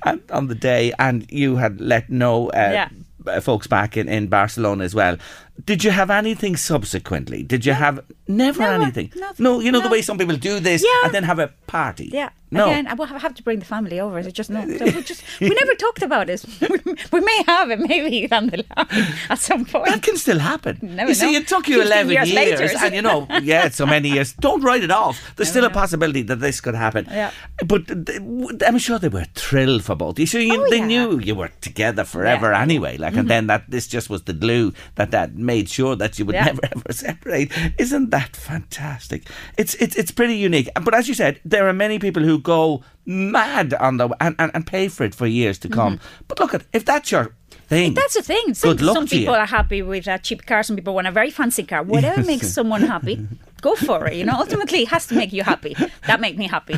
and, 0.04 0.20
on 0.30 0.48
the 0.48 0.54
day, 0.54 0.92
and 0.98 1.24
you 1.30 1.56
had 1.56 1.80
let 1.80 2.10
know 2.10 2.48
uh, 2.50 2.70
Yeah. 2.72 2.88
uh, 3.26 3.40
folks 3.40 3.66
back 3.66 3.96
in, 3.96 4.08
in 4.08 4.26
Barcelona 4.28 4.84
as 4.84 4.94
well. 4.94 5.16
Did 5.64 5.84
you 5.84 5.90
have 5.90 6.10
anything 6.10 6.56
subsequently? 6.56 7.42
Did 7.42 7.66
you 7.66 7.72
have 7.74 8.04
never, 8.28 8.60
Never, 8.60 8.82
anything? 8.82 9.12
nothing, 9.16 9.42
no, 9.44 9.60
you 9.60 9.72
know 9.72 9.80
the 9.80 9.86
no. 9.88 9.92
way 9.92 10.02
some 10.02 10.16
people 10.18 10.36
do 10.36 10.60
this 10.60 10.82
Yeah. 10.84 11.04
and 11.04 11.14
then 11.14 11.24
have 11.24 11.38
a 11.38 11.48
party. 11.66 12.10
Yeah. 12.12 12.30
No. 12.50 12.64
Again, 12.64 12.86
I 12.86 12.94
will 12.94 13.04
have 13.04 13.34
to 13.34 13.42
bring 13.42 13.58
the 13.58 13.66
family 13.66 14.00
over. 14.00 14.18
It's 14.18 14.32
just 14.32 14.48
no. 14.48 14.62
so 14.78 14.84
we 14.86 15.02
just 15.02 15.22
we 15.38 15.50
never 15.50 15.74
talked 15.84 16.02
about 16.02 16.30
it. 16.30 16.42
We, 17.12 17.20
may 17.20 17.42
have 17.46 17.70
it 17.70 17.78
maybe 17.80 18.26
down 18.32 18.46
the 18.46 18.64
line 18.74 19.06
at 19.28 19.38
some 19.38 19.66
point. 19.66 19.86
That 19.86 20.02
can 20.02 20.16
still 20.16 20.38
happen. 20.38 20.78
Never 20.80 21.10
you 21.10 21.14
see, 21.14 21.32
know. 21.32 21.38
it 21.40 21.46
took 21.48 21.68
you 21.68 21.82
15 21.82 21.86
11 21.92 22.12
years 22.12 22.30
years, 22.32 22.60
later. 22.72 22.84
and 22.86 22.94
you 22.94 23.02
know, 23.02 23.26
yeah, 23.42 23.68
so 23.68 23.84
many 23.84 24.08
years. 24.08 24.32
Don't 24.32 24.62
write 24.62 24.82
it 24.82 24.90
off. 24.90 25.20
There's 25.36 25.50
still 25.50 25.64
a 25.66 25.70
possibility 25.70 26.22
that 26.22 26.40
this 26.40 26.62
could 26.62 26.74
happen. 26.74 27.04
Yeah. 27.10 27.32
But 27.66 27.86
th- 27.86 28.06
w- 28.18 28.58
I'm 28.66 28.78
sure 28.78 28.98
they 28.98 29.08
were 29.08 29.26
thrilled 29.34 29.84
for 29.84 29.94
both. 29.94 30.18
You 30.18 30.24
sure 30.24 30.40
you, 30.40 30.58
Oh, 30.64 30.70
they 30.70 30.78
yeah. 30.78 30.86
knew 30.86 31.18
you 31.18 31.34
were 31.34 31.50
together 31.60 32.04
forever. 32.04 32.46
Mm-hmm. 32.52 32.62
anyway. 32.62 32.96
Like, 32.96 33.14
and 33.14 33.28
then 33.28 33.46
that 33.48 33.64
this 33.68 33.86
just 33.86 34.08
was 34.08 34.22
the 34.22 34.32
glue 34.32 34.72
that 34.94 35.10
that 35.10 35.34
made 35.54 35.66
sure 35.76 35.94
that 35.96 36.12
you 36.18 36.24
would 36.26 36.34
Yeah. 36.38 36.46
never 36.50 36.64
ever 36.76 36.92
separate. 36.92 37.48
Isn't 37.84 38.08
that 38.16 38.32
fantastic? 38.36 39.20
It's 39.60 39.74
it's 39.82 39.96
it's 40.00 40.12
pretty 40.18 40.36
unique. 40.48 40.68
But 40.86 40.94
as 40.94 41.04
you 41.08 41.14
said, 41.22 41.34
there 41.52 41.64
are 41.68 41.72
many 41.84 41.98
people 42.06 42.22
who 42.28 42.36
go 42.54 42.82
mad 43.06 43.68
on 43.86 43.96
the 43.98 44.06
and, 44.24 44.34
and, 44.38 44.50
and 44.54 44.64
pay 44.66 44.88
for 44.88 45.04
it 45.08 45.14
for 45.14 45.26
years 45.26 45.58
to 45.64 45.68
come. 45.68 45.94
Mm-hmm. 45.96 46.24
But 46.28 46.40
look 46.40 46.54
at 46.54 46.62
if 46.72 46.84
that's 46.84 47.10
your 47.14 47.24
thing. 47.68 47.94
That's 47.94 48.14
the 48.14 48.22
thing. 48.22 48.54
Some, 48.54 48.78
some 48.78 49.06
people 49.06 49.34
are 49.34 49.46
happy 49.46 49.82
with 49.82 50.06
a 50.06 50.18
cheap 50.18 50.46
car. 50.46 50.62
Some 50.62 50.76
people 50.76 50.94
want 50.94 51.06
a 51.06 51.12
very 51.12 51.30
fancy 51.30 51.62
car. 51.62 51.82
Whatever 51.82 52.22
makes 52.24 52.48
someone 52.52 52.82
happy, 52.82 53.26
go 53.60 53.74
for 53.74 54.06
it. 54.08 54.14
You 54.14 54.24
know, 54.24 54.36
ultimately, 54.38 54.82
it 54.82 54.88
has 54.88 55.06
to 55.08 55.14
make 55.14 55.32
you 55.32 55.42
happy. 55.42 55.76
That 56.06 56.20
makes 56.20 56.36
me 56.38 56.48
happy. 56.48 56.76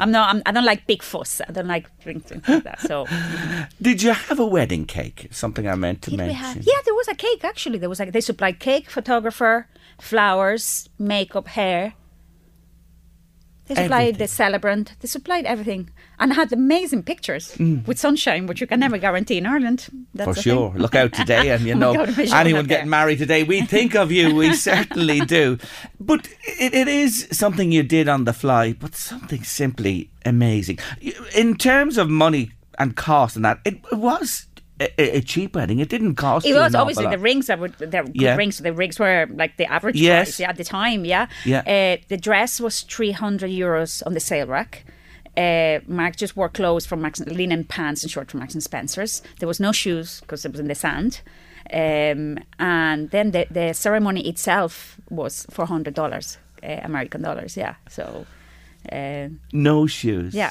I'm 0.00 0.10
not. 0.10 0.34
I'm, 0.34 0.42
I 0.46 0.52
don't 0.52 0.64
like 0.64 0.86
big 0.86 1.02
fuss. 1.02 1.40
I 1.48 1.52
don't 1.52 1.68
like 1.68 1.86
things 2.00 2.30
like 2.48 2.64
that. 2.64 2.80
So 2.80 3.06
Did 3.80 4.02
you 4.02 4.12
have 4.12 4.38
a 4.40 4.46
wedding 4.46 4.84
cake? 4.86 5.28
Something 5.30 5.68
I 5.68 5.74
meant 5.74 6.02
to 6.02 6.10
Did 6.10 6.18
mention. 6.18 6.36
have? 6.36 6.56
Yeah, 6.62 6.80
there 6.84 6.94
was 6.94 7.08
a 7.08 7.14
cake 7.14 7.44
actually. 7.44 7.78
There 7.78 7.88
was 7.88 7.98
like 8.00 8.12
they 8.12 8.20
supplied 8.20 8.58
cake, 8.58 8.90
photographer, 8.90 9.68
flowers, 10.00 10.88
makeup, 10.98 11.48
hair. 11.48 11.94
They 13.74 13.82
supplied 13.84 14.18
the 14.18 14.28
celebrant. 14.28 14.94
They 15.00 15.08
supplied 15.08 15.44
everything, 15.44 15.90
and 16.18 16.32
had 16.32 16.52
amazing 16.52 17.02
pictures 17.02 17.52
mm. 17.56 17.86
with 17.86 17.98
sunshine, 17.98 18.46
which 18.46 18.60
you 18.60 18.66
can 18.66 18.80
never 18.80 18.98
guarantee 18.98 19.38
in 19.38 19.46
Ireland. 19.46 19.88
That's 20.14 20.36
For 20.36 20.42
sure. 20.42 20.72
thing. 20.72 20.80
Look 20.80 20.94
out 20.94 21.12
today, 21.12 21.50
and 21.50 21.64
you 21.64 21.74
know, 21.82 21.94
God, 21.94 22.08
I'm 22.08 22.26
sure 22.26 22.36
anyone 22.36 22.66
getting 22.66 22.90
married 22.90 23.18
today, 23.18 23.42
we 23.42 23.62
think 23.62 23.94
of 23.94 24.12
you. 24.12 24.34
We 24.34 24.54
certainly 24.70 25.20
do. 25.20 25.58
But 25.98 26.28
it, 26.44 26.74
it 26.74 26.88
is 26.88 27.28
something 27.32 27.72
you 27.72 27.82
did 27.82 28.08
on 28.08 28.24
the 28.24 28.32
fly, 28.32 28.72
but 28.72 28.94
something 28.94 29.42
simply 29.44 30.10
amazing. 30.24 30.78
In 31.34 31.56
terms 31.56 31.98
of 31.98 32.08
money 32.08 32.52
and 32.78 32.96
cost 32.96 33.36
and 33.36 33.44
that, 33.44 33.60
it 33.64 33.80
was 33.92 34.46
a, 34.98 35.16
a- 35.18 35.20
cheap 35.22 35.54
wedding. 35.54 35.78
It 35.80 35.88
didn't 35.88 36.14
cost 36.16 36.46
It 36.46 36.54
was 36.54 36.74
obviously 36.74 37.06
the 37.06 37.18
rings 37.18 37.46
that 37.46 37.58
were 37.58 37.68
the 37.68 38.10
Yeah. 38.14 38.36
rings. 38.36 38.58
The 38.58 38.72
rings 38.72 38.98
were 38.98 39.26
like 39.30 39.56
the 39.56 39.66
average 39.70 39.96
Yes. 39.96 40.28
price 40.28 40.40
yeah, 40.40 40.50
at 40.50 40.56
the 40.56 40.64
time. 40.64 41.04
Yeah, 41.04 41.26
Yeah. 41.44 41.60
Uh, 41.60 42.02
the 42.08 42.16
dress 42.16 42.60
was 42.60 42.80
three 42.82 43.12
hundred 43.12 43.50
euros 43.50 44.02
on 44.06 44.14
the 44.14 44.20
sale 44.20 44.46
rack. 44.46 44.84
Uh, 45.36 45.80
Mark 45.86 46.16
just 46.16 46.36
wore 46.36 46.50
clothes 46.50 46.84
from 46.86 47.00
Marks, 47.00 47.20
linen 47.20 47.64
pants 47.64 48.02
and 48.02 48.10
shorts 48.12 48.30
from 48.32 48.40
Marks 48.40 48.54
and 48.54 48.62
Spencers. 48.62 49.22
There 49.38 49.48
was 49.48 49.58
no 49.60 49.72
shoes 49.72 50.20
because 50.20 50.44
it 50.44 50.50
was 50.52 50.60
in 50.60 50.68
the 50.68 50.74
sand. 50.74 51.22
Um, 51.72 52.38
and 52.58 53.10
then 53.10 53.30
the, 53.30 53.46
the 53.50 53.72
ceremony 53.72 54.28
itself 54.28 54.96
was 55.08 55.46
four 55.50 55.66
hundred 55.66 55.94
dollars, 55.94 56.38
uh, 56.62 56.80
American 56.82 57.22
dollars. 57.22 57.56
Yeah, 57.56 57.76
so 57.88 58.26
uh, 58.92 59.28
No 59.52 59.86
shoes. 59.86 60.34
yeah, 60.34 60.50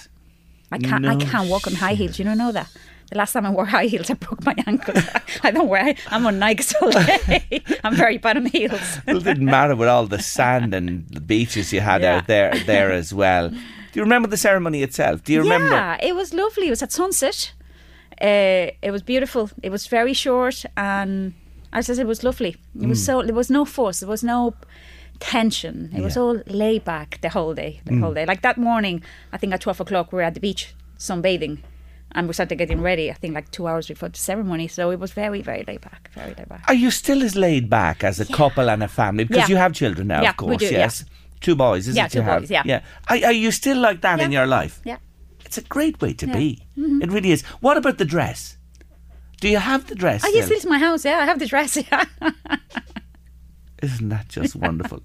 I 0.71 0.77
can't. 0.79 1.05
I 1.05 1.15
can't 1.17 1.47
walk 1.50 1.67
on 1.67 1.75
high 1.75 1.93
heels. 1.93 2.17
You 2.17 2.25
don't 2.25 2.38
know 2.39 2.51
that. 2.53 2.69
The 3.12 3.18
last 3.18 3.34
time 3.34 3.46
I 3.46 3.51
wore 3.51 3.65
high 3.65 3.86
heels, 3.88 4.10
I 4.10 4.13
broke 4.15 4.44
my 4.46 4.56
ankle. 4.65 4.94
I 5.44 5.51
don't 5.51 5.68
wear. 5.68 5.94
I'm 6.08 6.25
on 6.25 6.39
Nikes 6.39 6.74
all 6.82 6.91
day. 6.91 7.62
I'm 7.84 7.96
very 7.96 8.18
bad 8.18 8.38
on 8.38 8.46
heels. 8.46 9.00
Well, 9.06 9.18
it 9.18 9.24
didn't 9.25 9.46
matter 9.46 9.75
with 9.75 9.89
all 9.89 10.08
the 10.08 10.20
sand 10.22 10.74
and 10.74 11.08
the 11.10 11.20
beaches 11.20 11.74
you 11.74 11.82
had 11.82 12.01
Yeah. 12.01 12.15
out 12.18 12.27
there 12.27 12.53
there 12.65 12.89
as 12.91 13.13
well. 13.13 13.50
Do 13.50 13.58
you 14.00 14.01
remember 14.03 14.30
the 14.30 14.38
ceremony 14.38 14.82
itself? 14.82 15.24
Do 15.25 15.34
you 15.34 15.41
remember? 15.41 15.75
Yeah, 15.75 15.98
it 16.01 16.15
was 16.15 16.34
lovely. 16.34 16.68
It 16.68 16.70
was 16.70 16.82
at 16.82 16.94
sunset. 16.94 17.51
Uh, 18.22 18.72
it 18.82 18.91
was 18.91 19.01
beautiful. 19.03 19.50
It 19.62 19.72
was 19.72 19.88
very 19.88 20.13
short, 20.13 20.63
and 20.77 21.34
as 21.74 21.89
I 21.89 21.94
said, 21.96 22.03
it 22.06 22.08
was 22.08 22.24
lovely. 22.24 22.56
It 22.82 22.88
was 22.88 23.03
so. 23.03 23.22
There 23.24 23.36
was 23.36 23.50
no 23.50 23.65
force. 23.65 24.00
There 24.00 24.10
was 24.10 24.24
no 24.24 24.53
tension. 25.20 25.91
It 25.94 26.01
was 26.01 26.15
all 26.18 26.41
laid 26.48 26.84
back 26.86 27.20
the 27.22 27.30
whole 27.30 27.53
day. 27.53 27.82
The 27.86 27.98
whole 28.00 28.13
day. 28.13 28.25
Like 28.25 28.41
that 28.41 28.58
morning, 28.58 29.03
I 29.34 29.38
think 29.38 29.53
at 29.53 29.62
twelve 29.62 29.82
o'clock 29.82 30.12
we 30.13 30.18
were 30.18 30.24
at 30.24 30.34
the 30.34 30.39
beach 30.39 30.74
sunbathing. 30.98 31.58
And 32.13 32.27
we 32.27 32.34
started 32.34 32.58
getting 32.58 32.82
ready, 32.82 33.10
I 33.10 33.13
think 33.13 33.34
like 33.36 33.50
two 33.51 33.68
hours 33.68 33.88
before 33.88 34.10
the 34.10 34.18
ceremony. 34.18 34.68
So 34.68 34.91
it 34.91 35.00
was 35.00 35.12
very, 35.13 35.41
very 35.41 35.63
laid 35.65 35.82
back. 35.82 36.10
Very 36.13 36.34
laid 36.34 36.50
back. 36.50 36.63
Are 36.68 36.74
you 36.74 36.91
still 36.91 37.24
as 37.24 37.36
laid 37.36 37.70
back 37.70 38.03
as 38.03 38.20
a 38.20 38.25
couple 38.25 38.70
and 38.70 38.84
a 38.84 38.88
family? 38.88 39.24
Because 39.24 39.44
Yeah. 39.50 39.53
you 39.53 39.56
have 39.58 39.74
children 39.74 40.08
now, 40.08 40.22
Yeah, 40.22 40.32
of 40.32 40.38
course, 40.38 40.58
do, 40.58 40.65
yeah. 40.65 40.72
yes. 40.72 41.06
Two 41.39 41.56
boys, 41.56 41.88
is 41.88 41.96
Yeah, 41.96 42.06
it? 42.06 42.12
two 42.12 42.22
have? 42.22 42.41
boys, 42.41 42.51
yeah. 42.51 42.63
Yeah. 42.65 42.82
Are, 43.08 43.18
are 43.25 43.32
you 43.32 43.51
still 43.51 43.77
like 43.80 44.01
that 44.01 44.20
in 44.20 44.32
your 44.32 44.46
life? 44.46 44.82
Yeah. 44.84 44.98
It's 45.46 45.58
a 45.58 45.62
great 45.62 46.01
way 46.01 46.13
to 46.13 46.25
Yeah. 46.27 46.34
Mm-hmm. 46.36 47.00
be. 47.00 47.03
It 47.06 47.12
really 47.12 47.32
is. 47.32 47.44
What 47.62 47.77
about 47.77 47.98
the 47.98 48.06
dress? 48.06 48.58
Do 49.39 49.48
you 49.50 49.58
have 49.58 49.88
the 49.88 49.96
dress? 49.96 50.24
Oh, 50.25 50.32
yes, 50.34 50.51
is 50.51 50.65
my 50.65 50.77
house. 50.77 51.03
Yeah, 51.03 51.18
I 51.20 51.25
have 51.25 51.39
the 51.39 51.48
dress. 51.48 51.75
Yeah. 51.77 52.03
Isn't 53.82 54.10
that 54.10 54.27
just 54.30 54.56
wonderful? 54.56 55.01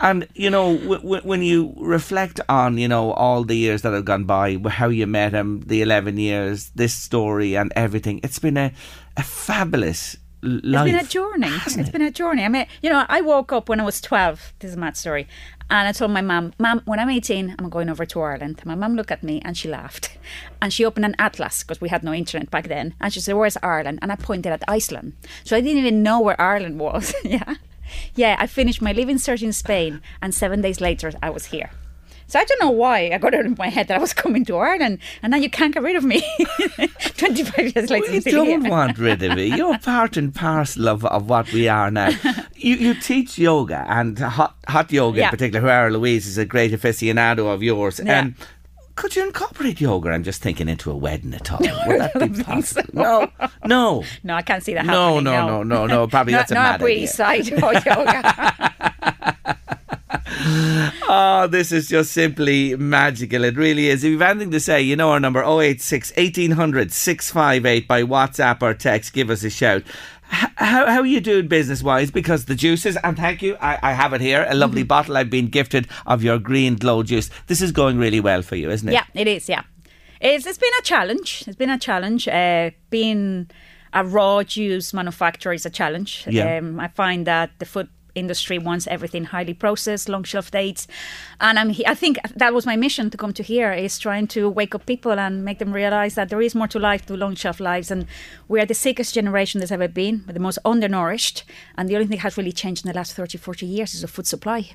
And 0.00 0.28
you 0.34 0.50
know, 0.50 0.76
w- 0.76 1.00
w- 1.00 1.22
when 1.22 1.42
you 1.42 1.74
reflect 1.78 2.40
on 2.48 2.78
you 2.78 2.88
know 2.88 3.12
all 3.12 3.44
the 3.44 3.56
years 3.56 3.82
that 3.82 3.92
have 3.92 4.04
gone 4.04 4.24
by, 4.24 4.58
how 4.68 4.88
you 4.88 5.06
met 5.06 5.32
him, 5.32 5.60
the 5.66 5.82
eleven 5.82 6.18
years, 6.18 6.70
this 6.74 6.94
story, 6.94 7.56
and 7.56 7.72
everything, 7.76 8.20
it's 8.22 8.38
been 8.38 8.56
a 8.56 8.72
a 9.16 9.22
fabulous 9.22 10.16
life. 10.42 10.86
It's 10.88 10.92
been 10.92 11.04
a 11.04 11.08
journey. 11.08 11.48
It? 11.48 11.76
it? 11.88 11.92
been 11.92 12.02
a 12.02 12.10
journey. 12.10 12.44
I 12.44 12.48
mean, 12.48 12.66
you 12.82 12.90
know, 12.90 13.04
I 13.08 13.20
woke 13.20 13.52
up 13.52 13.68
when 13.68 13.80
I 13.80 13.84
was 13.84 14.00
12. 14.00 14.54
This 14.58 14.70
is 14.70 14.76
a 14.76 14.80
mad 14.80 14.96
story. 14.96 15.26
And 15.68 15.88
I 15.88 15.92
told 15.92 16.12
my 16.12 16.20
mum, 16.20 16.52
Mum, 16.58 16.82
when 16.84 17.00
I'm 17.00 17.10
18, 17.10 17.56
I'm 17.58 17.68
going 17.68 17.88
over 17.88 18.06
to 18.06 18.20
Ireland. 18.20 18.62
My 18.64 18.76
mum 18.76 18.94
looked 18.94 19.10
at 19.10 19.22
me 19.22 19.40
and 19.44 19.56
she 19.56 19.68
laughed. 19.68 20.16
And 20.62 20.72
she 20.72 20.84
opened 20.84 21.04
an 21.04 21.14
atlas 21.18 21.62
because 21.62 21.80
we 21.80 21.88
had 21.88 22.02
no 22.02 22.12
internet 22.12 22.50
back 22.50 22.68
then. 22.68 22.94
And 23.00 23.12
she 23.12 23.20
said, 23.20 23.34
Where's 23.34 23.56
Ireland? 23.62 23.98
And 24.02 24.10
I 24.10 24.16
pointed 24.16 24.52
at 24.52 24.62
Iceland. 24.66 25.12
So 25.44 25.56
I 25.56 25.60
didn't 25.60 25.78
even 25.78 26.02
know 26.02 26.20
where 26.20 26.40
Ireland 26.40 26.80
was. 26.80 27.14
yeah. 27.24 27.54
Yeah, 28.14 28.36
I 28.38 28.46
finished 28.46 28.80
my 28.82 28.92
Leaving 28.92 29.16
Cert 29.16 29.42
in 29.42 29.52
Spain. 29.52 30.00
And 30.22 30.34
seven 30.34 30.60
days 30.62 30.80
later, 30.80 31.12
I 31.22 31.30
was 31.30 31.46
here. 31.46 31.70
So 32.28 32.40
I 32.40 32.44
don't 32.44 32.60
know 32.60 32.70
why 32.72 33.10
I 33.12 33.18
got 33.18 33.34
it 33.34 33.46
in 33.46 33.54
my 33.56 33.68
head 33.68 33.86
that 33.86 33.96
I 33.98 34.00
was 34.00 34.12
coming 34.12 34.44
to 34.46 34.56
Ireland, 34.56 34.98
and 35.22 35.30
now 35.30 35.36
you 35.36 35.48
can't 35.48 35.72
get 35.72 35.84
rid 35.84 35.94
of 35.94 36.02
me. 36.02 36.24
Twenty-five 37.16 37.74
years 37.74 37.88
later, 37.88 38.10
We 38.10 38.20
don't 38.20 38.62
here. 38.62 38.70
want 38.70 38.98
rid 38.98 39.22
of 39.22 39.38
it. 39.38 39.56
You're 39.56 39.78
part 39.78 40.16
and 40.16 40.34
parcel 40.34 40.88
of, 40.88 41.04
of 41.04 41.28
what 41.28 41.52
we 41.52 41.68
are 41.68 41.90
now. 41.90 42.10
You 42.58 42.74
you 42.76 42.94
teach 42.94 43.38
yoga 43.38 43.84
and 43.86 44.18
hot 44.18 44.56
hot 44.66 44.90
yoga 44.90 45.18
in 45.18 45.22
Yeah. 45.24 45.30
particular. 45.30 45.64
Where 45.64 45.92
Louise 45.92 46.26
is 46.26 46.38
a 46.38 46.44
great 46.44 46.72
aficionado 46.72 47.52
of 47.52 47.62
yours. 47.62 48.00
Yeah. 48.04 48.20
Um, 48.20 48.34
could 48.96 49.14
you 49.14 49.24
incorporate 49.26 49.80
yoga? 49.80 50.10
I'm 50.10 50.22
just 50.24 50.42
thinking 50.42 50.68
into 50.68 50.90
a 50.90 50.96
wedding 50.96 51.32
at 51.34 51.52
all. 51.52 51.58
Would 51.86 52.00
that 52.00 52.32
be 52.32 52.42
possible? 52.42 52.90
No, 52.94 53.30
no. 53.64 54.04
No, 54.24 54.34
I 54.34 54.42
can't 54.42 54.62
see 54.62 54.74
that 54.74 54.84
No, 54.86 55.16
happening. 55.16 55.24
no, 55.24 55.46
no, 55.46 55.62
no, 55.62 55.86
no. 55.86 56.06
Probably 56.08 56.32
not, 56.34 56.38
that's 56.48 56.50
a 56.50 56.54
not 56.54 56.80
mad 56.80 56.82
idea. 56.82 57.06
Side 57.06 57.52
or 57.62 57.72
yoga. 57.74 58.72
Oh, 61.08 61.46
this 61.50 61.72
is 61.72 61.88
just 61.88 62.12
simply 62.12 62.74
magical. 62.76 63.44
It 63.44 63.56
really 63.56 63.88
is. 63.88 64.02
If 64.04 64.10
you've 64.10 64.22
anything 64.22 64.50
to 64.52 64.60
say, 64.60 64.82
you 64.82 64.96
know 64.96 65.10
our 65.10 65.20
number 65.20 65.42
086 65.44 66.12
1800 66.16 66.92
658 66.92 67.86
by 67.88 68.02
WhatsApp 68.02 68.62
or 68.62 68.74
text. 68.74 69.12
Give 69.12 69.30
us 69.30 69.44
a 69.44 69.50
shout. 69.50 69.82
How, 70.28 70.86
how 70.86 71.00
are 71.00 71.06
you 71.06 71.20
doing 71.20 71.48
business 71.48 71.82
wise? 71.82 72.10
Because 72.10 72.46
the 72.46 72.54
juices, 72.54 72.96
and 73.04 73.16
thank 73.16 73.42
you, 73.42 73.56
I, 73.60 73.78
I 73.82 73.92
have 73.92 74.12
it 74.12 74.20
here, 74.20 74.44
a 74.48 74.54
lovely 74.54 74.82
Mm-hmm. 74.82 74.88
bottle 74.88 75.16
I've 75.16 75.30
been 75.30 75.48
gifted 75.48 75.86
of 76.06 76.22
your 76.22 76.38
green 76.38 76.76
glow 76.76 77.02
juice. 77.02 77.30
This 77.46 77.62
is 77.62 77.72
going 77.72 77.98
really 77.98 78.20
well 78.20 78.42
for 78.42 78.56
you, 78.56 78.70
isn't 78.70 78.88
it? 78.88 78.92
yeah, 78.92 79.04
it 79.14 79.28
is. 79.28 79.48
Yeah, 79.48 79.62
it's 80.20 80.46
it's 80.46 80.58
been 80.58 80.70
a 80.78 80.82
challenge. 80.82 81.44
It's 81.46 81.56
been 81.56 81.70
a 81.70 81.78
challenge. 81.78 82.26
Uh, 82.28 82.70
being 82.90 83.50
a 83.92 84.04
raw 84.04 84.42
juice 84.42 84.92
manufacturer 84.92 85.52
is 85.54 85.64
a 85.64 85.70
challenge. 85.70 86.26
Yeah. 86.28 86.56
Um, 86.58 86.80
I 86.80 86.88
find 86.88 87.26
that 87.26 87.50
the 87.58 87.64
food 87.66 87.88
industry 88.16 88.58
wants 88.58 88.86
everything 88.86 89.24
highly 89.24 89.54
processed, 89.54 90.08
long 90.08 90.24
shelf 90.24 90.50
dates, 90.50 90.88
and 91.40 91.58
I'm. 91.58 91.70
I 91.86 91.94
think 91.94 92.18
that 92.34 92.54
was 92.54 92.66
my 92.66 92.76
mission 92.76 93.10
to 93.10 93.16
come 93.16 93.32
to 93.34 93.42
here 93.42 93.72
is 93.72 93.98
trying 93.98 94.26
to 94.28 94.48
wake 94.48 94.74
up 94.74 94.86
people 94.86 95.12
and 95.12 95.44
make 95.44 95.58
them 95.58 95.72
realize 95.72 96.14
that 96.14 96.28
there 96.28 96.40
is 96.40 96.54
more 96.54 96.68
to 96.68 96.78
life 96.78 97.06
to 97.06 97.16
long 97.16 97.34
shelf 97.34 97.60
lives, 97.60 97.90
and 97.90 98.06
we 98.48 98.60
are 98.60 98.66
the 98.66 98.74
sickest 98.74 99.14
generation 99.14 99.60
there's 99.60 99.72
ever 99.72 99.88
been, 99.88 100.24
the 100.26 100.40
most 100.40 100.58
undernourished, 100.64 101.44
and 101.76 101.88
the 101.88 101.94
only 101.94 102.06
thing 102.06 102.16
that 102.16 102.22
has 102.22 102.36
really 102.36 102.52
changed 102.52 102.84
in 102.84 102.90
the 102.90 102.96
last 102.96 103.14
30, 103.14 103.38
40 103.38 103.66
years 103.66 103.94
is 103.94 104.00
the 104.00 104.08
food 104.08 104.26
supply, 104.26 104.70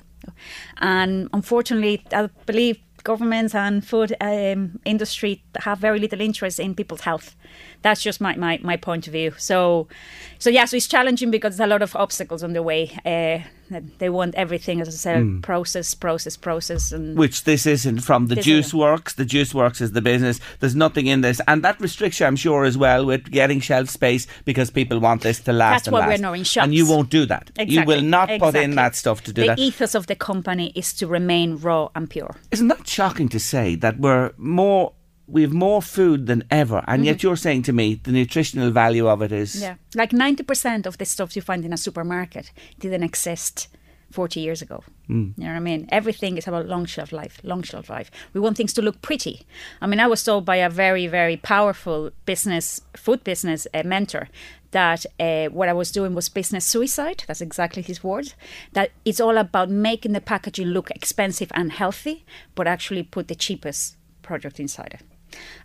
and 0.78 1.28
unfortunately, 1.32 2.04
I 2.12 2.28
believe 2.46 2.78
governments 3.04 3.54
and 3.54 3.86
food 3.86 4.14
um, 4.20 4.80
industry 4.84 5.42
have 5.60 5.78
very 5.78 5.98
little 5.98 6.20
interest 6.20 6.58
in 6.58 6.74
people's 6.74 7.02
health. 7.02 7.36
That's 7.82 8.02
just 8.02 8.20
my, 8.20 8.36
my, 8.36 8.58
my 8.62 8.76
point 8.76 9.06
of 9.06 9.12
view. 9.12 9.34
So, 9.38 9.88
so 10.38 10.50
yeah, 10.50 10.64
so 10.64 10.76
it's 10.76 10.86
challenging 10.86 11.30
because 11.30 11.56
there's 11.56 11.66
a 11.66 11.70
lot 11.70 11.82
of 11.82 11.96
obstacles 11.96 12.42
on 12.42 12.52
the 12.52 12.62
way. 12.62 12.90
Uh, 13.04 13.46
They 13.98 14.10
want 14.10 14.34
everything, 14.34 14.80
as 14.80 14.88
I 14.88 14.92
said, 14.92 15.22
hmm. 15.22 15.40
process, 15.40 15.94
process, 15.94 16.36
process, 16.36 16.92
and 16.92 17.16
Which 17.16 17.44
this 17.44 17.66
isn't 17.66 18.00
from 18.00 18.28
the 18.28 18.36
Juice 18.36 18.68
isn't. 18.68 18.78
Works. 18.78 19.14
The 19.14 19.24
Juice 19.24 19.54
Works 19.54 19.80
is 19.80 19.92
the 19.92 20.02
business. 20.02 20.40
There's 20.60 20.74
nothing 20.74 21.06
in 21.06 21.20
this, 21.20 21.40
and 21.46 21.62
that 21.64 21.80
restriction, 21.80 22.26
I'm 22.26 22.36
sure, 22.36 22.64
as 22.64 22.76
well 22.76 23.04
with 23.04 23.30
getting 23.30 23.60
shelf 23.60 23.88
space 23.88 24.26
because 24.44 24.70
people 24.70 24.98
want 25.00 25.22
this 25.22 25.40
to 25.40 25.52
last. 25.52 25.72
That's 25.72 25.88
and 25.88 25.94
why 25.94 26.06
we're 26.06 26.18
now 26.18 26.32
in 26.32 26.44
shops. 26.44 26.64
and 26.64 26.74
you 26.74 26.88
won't 26.88 27.10
do 27.10 27.26
that. 27.26 27.50
Exactly. 27.56 27.74
You 27.74 27.84
will 27.84 28.02
not 28.02 28.28
put 28.38 28.54
in 28.54 28.74
that 28.76 28.94
stuff 28.94 29.22
to 29.24 29.32
do 29.32 29.42
the 29.42 29.48
that. 29.48 29.58
ethos 29.58 29.94
of 29.94 30.06
the 30.06 30.16
company 30.16 30.72
is 30.74 30.92
to 30.94 31.06
remain 31.06 31.56
raw 31.56 31.88
and 31.94 32.08
pure. 32.08 32.36
Isn't 32.50 32.68
that 32.68 32.86
shocking 32.86 33.28
to 33.30 33.40
say 33.40 33.74
that 33.76 33.98
we're 33.98 34.32
more? 34.36 34.92
We 35.28 35.42
have 35.42 35.52
more 35.52 35.80
food 35.80 36.26
than 36.26 36.44
ever, 36.50 36.84
and 36.86 37.04
yet 37.04 37.22
you're 37.22 37.36
saying 37.36 37.62
to 37.62 37.72
me 37.72 37.94
the 37.94 38.12
nutritional 38.12 38.70
value 38.70 39.06
of 39.08 39.22
it 39.22 39.32
is 39.32 39.42
Mm-hmm. 39.54 39.62
Yeah, 39.62 39.74
like 39.94 40.12
ninety 40.12 40.42
percent 40.42 40.86
of 40.86 40.98
the 40.98 41.04
stuff 41.04 41.36
you 41.36 41.42
find 41.42 41.64
in 41.64 41.72
a 41.72 41.76
supermarket 41.76 42.52
didn't 42.78 43.02
exist 43.02 43.68
forty 44.10 44.40
years 44.40 44.62
ago. 44.62 44.82
Mm. 45.08 45.32
You 45.36 45.44
know 45.44 45.50
what 45.50 45.56
I 45.56 45.60
mean? 45.60 45.88
Everything 45.90 46.36
is 46.36 46.46
about 46.48 46.66
long 46.66 46.86
shelf 46.86 47.12
life. 47.12 47.40
Long 47.42 47.62
shelf 47.62 47.88
life. 47.88 48.10
We 48.34 48.40
want 48.40 48.56
things 48.56 48.72
to 48.74 48.82
look 48.82 49.00
pretty. 49.02 49.46
I 49.80 49.86
mean, 49.86 50.00
I 50.00 50.06
was 50.06 50.24
told 50.24 50.44
by 50.44 50.56
a 50.56 50.68
very, 50.70 51.06
very 51.06 51.36
powerful 51.36 52.10
business, 52.26 52.80
food 52.96 53.24
business 53.24 53.66
uh, 53.72 53.82
mentor 53.84 54.28
that 54.70 55.06
uh, 55.20 55.46
what 55.46 55.68
I 55.68 55.72
was 55.72 55.92
doing 55.92 56.14
was 56.14 56.28
business 56.28 56.64
suicide. 56.64 57.24
That's 57.26 57.40
exactly 57.40 57.82
his 57.82 58.02
words. 58.02 58.34
That 58.72 58.90
it's 59.04 59.20
all 59.20 59.38
about 59.38 59.70
making 59.70 60.12
the 60.12 60.20
packaging 60.20 60.68
look 60.68 60.90
expensive 60.90 61.50
and 61.54 61.72
healthy, 61.72 62.24
but 62.54 62.66
actually 62.66 63.02
put 63.02 63.28
the 63.28 63.34
cheapest 63.34 63.96
product 64.22 64.58
inside 64.60 64.94
it. 65.00 65.06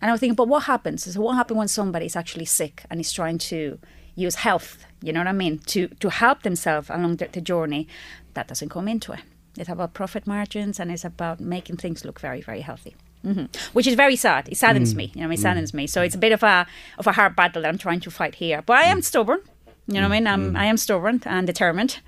And 0.00 0.10
I 0.10 0.12
was 0.12 0.20
thinking, 0.20 0.34
but 0.34 0.48
what 0.48 0.64
happens? 0.64 1.12
So 1.12 1.20
what 1.20 1.34
happens 1.34 1.58
when 1.58 1.68
somebody 1.68 2.06
is 2.06 2.16
actually 2.16 2.44
sick 2.44 2.84
and 2.90 3.00
is 3.00 3.12
trying 3.12 3.38
to 3.38 3.78
use 4.14 4.36
health, 4.36 4.84
you 5.02 5.12
know 5.12 5.20
what 5.20 5.28
I 5.28 5.32
mean, 5.32 5.58
to, 5.66 5.88
to 5.88 6.10
help 6.10 6.42
themselves 6.42 6.90
along 6.90 7.16
the, 7.16 7.28
the 7.28 7.40
journey? 7.40 7.88
That 8.34 8.48
doesn't 8.48 8.68
come 8.68 8.88
into 8.88 9.12
it. 9.12 9.20
It's 9.56 9.68
about 9.68 9.94
profit 9.94 10.26
margins 10.26 10.78
and 10.78 10.90
it's 10.90 11.04
about 11.04 11.40
making 11.40 11.76
things 11.76 12.04
look 12.04 12.20
very, 12.20 12.40
very 12.40 12.60
healthy. 12.60 12.94
hmm 13.22 13.46
Which 13.72 13.86
is 13.86 13.94
very 13.94 14.16
sad. 14.16 14.48
It 14.48 14.56
saddens 14.56 14.94
mm. 14.94 14.98
me. 14.98 15.12
You 15.14 15.22
know, 15.22 15.30
it 15.30 15.38
mm. 15.38 15.42
saddens 15.42 15.74
me. 15.74 15.86
So 15.86 16.02
it's 16.02 16.14
a 16.14 16.18
bit 16.18 16.32
of 16.32 16.42
a 16.42 16.66
of 16.98 17.06
a 17.06 17.12
hard 17.12 17.34
battle 17.34 17.62
that 17.62 17.68
I'm 17.68 17.78
trying 17.78 18.00
to 18.00 18.10
fight 18.10 18.36
here. 18.36 18.62
But 18.62 18.76
I 18.76 18.82
am 18.82 18.98
mm. 18.98 19.04
stubborn. 19.04 19.40
You 19.88 19.94
know 19.94 20.02
what 20.02 20.16
I 20.16 20.20
mean? 20.20 20.26
I'm, 20.26 20.56
I 20.56 20.66
am 20.66 20.76
stubborn 20.76 21.22
and 21.24 21.46
determined 21.46 22.00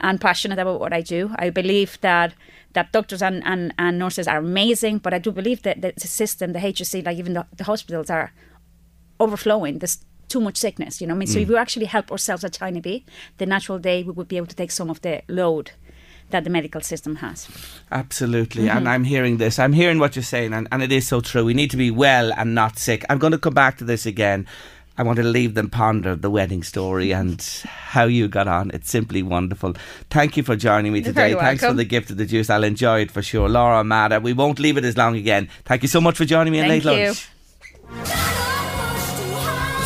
and 0.00 0.20
passionate 0.20 0.58
about 0.58 0.80
what 0.80 0.92
I 0.94 1.02
do. 1.02 1.30
I 1.36 1.50
believe 1.50 1.98
that 2.00 2.32
that 2.78 2.92
doctors 2.92 3.22
and, 3.22 3.42
and, 3.44 3.74
and 3.76 3.98
nurses 3.98 4.28
are 4.28 4.38
amazing, 4.38 4.98
but 4.98 5.12
I 5.12 5.18
do 5.18 5.32
believe 5.32 5.62
that 5.62 5.82
the 5.82 5.92
system, 6.06 6.52
the 6.52 6.60
HSE, 6.60 7.04
like 7.04 7.18
even 7.18 7.32
the, 7.32 7.44
the 7.56 7.64
hospitals 7.64 8.08
are 8.08 8.32
overflowing. 9.18 9.80
There's 9.80 9.98
too 10.28 10.40
much 10.40 10.56
sickness, 10.56 11.00
you 11.00 11.08
know 11.08 11.14
what 11.14 11.18
I 11.18 11.20
mean? 11.20 11.26
So 11.28 11.40
if 11.40 11.48
we 11.48 11.56
actually 11.56 11.86
help 11.86 12.12
ourselves 12.12 12.44
a 12.44 12.50
tiny 12.50 12.80
bit, 12.80 13.02
the 13.38 13.46
natural 13.46 13.80
day 13.80 14.04
we 14.04 14.12
would 14.12 14.28
be 14.28 14.36
able 14.36 14.46
to 14.46 14.54
take 14.54 14.70
some 14.70 14.90
of 14.90 15.00
the 15.02 15.22
load 15.28 15.72
that 16.30 16.44
the 16.44 16.50
medical 16.50 16.80
system 16.80 17.16
has. 17.16 17.48
Absolutely. 17.90 18.64
Mm-hmm. 18.66 18.76
And 18.76 18.88
I'm 18.88 19.02
hearing 19.02 19.38
this. 19.38 19.58
I'm 19.58 19.72
hearing 19.72 19.98
what 19.98 20.14
you're 20.14 20.22
saying, 20.22 20.52
and, 20.52 20.68
and 20.70 20.80
it 20.80 20.92
is 20.92 21.08
so 21.08 21.20
true. 21.20 21.44
We 21.44 21.54
need 21.54 21.72
to 21.72 21.76
be 21.76 21.90
well 21.90 22.32
and 22.36 22.54
not 22.54 22.78
sick. 22.78 23.04
I'm 23.10 23.18
going 23.18 23.32
to 23.32 23.38
come 23.38 23.54
back 23.54 23.78
to 23.78 23.84
this 23.84 24.06
again. 24.06 24.46
I 24.98 25.04
want 25.04 25.16
to 25.18 25.22
leave 25.22 25.54
them 25.54 25.70
ponder 25.70 26.16
the 26.16 26.28
wedding 26.28 26.62
story 26.62 27.12
and 27.20 27.40
how 27.64 28.04
you 28.04 28.28
got 28.28 28.48
on. 28.48 28.70
It's 28.74 28.90
simply 28.90 29.22
wonderful. 29.22 29.74
Thank 30.10 30.36
you 30.36 30.42
for 30.42 30.56
joining 30.56 30.92
me 30.92 30.98
You're 30.98 31.06
today. 31.06 31.34
Thanks 31.34 31.64
for 31.64 31.72
the 31.72 31.84
gift 31.84 32.10
of 32.10 32.16
the 32.16 32.26
juice. 32.26 32.50
I'll 32.50 32.64
enjoy 32.64 33.00
it 33.00 33.10
for 33.10 33.22
sure. 33.22 33.48
Laura 33.48 33.84
Mada, 33.84 34.20
we 34.20 34.32
won't 34.32 34.58
leave 34.58 34.76
it 34.76 34.84
as 34.84 34.96
long 34.96 35.16
again. 35.16 35.48
Thank 35.64 35.82
you 35.82 35.88
so 35.88 36.00
much 36.00 36.16
for 36.16 36.24
joining 36.24 36.52
me 36.52 36.58
in 36.58 36.68
Thank 36.68 36.84
Late 36.84 36.98
you. 36.98 37.06
Lunch. 37.06 37.28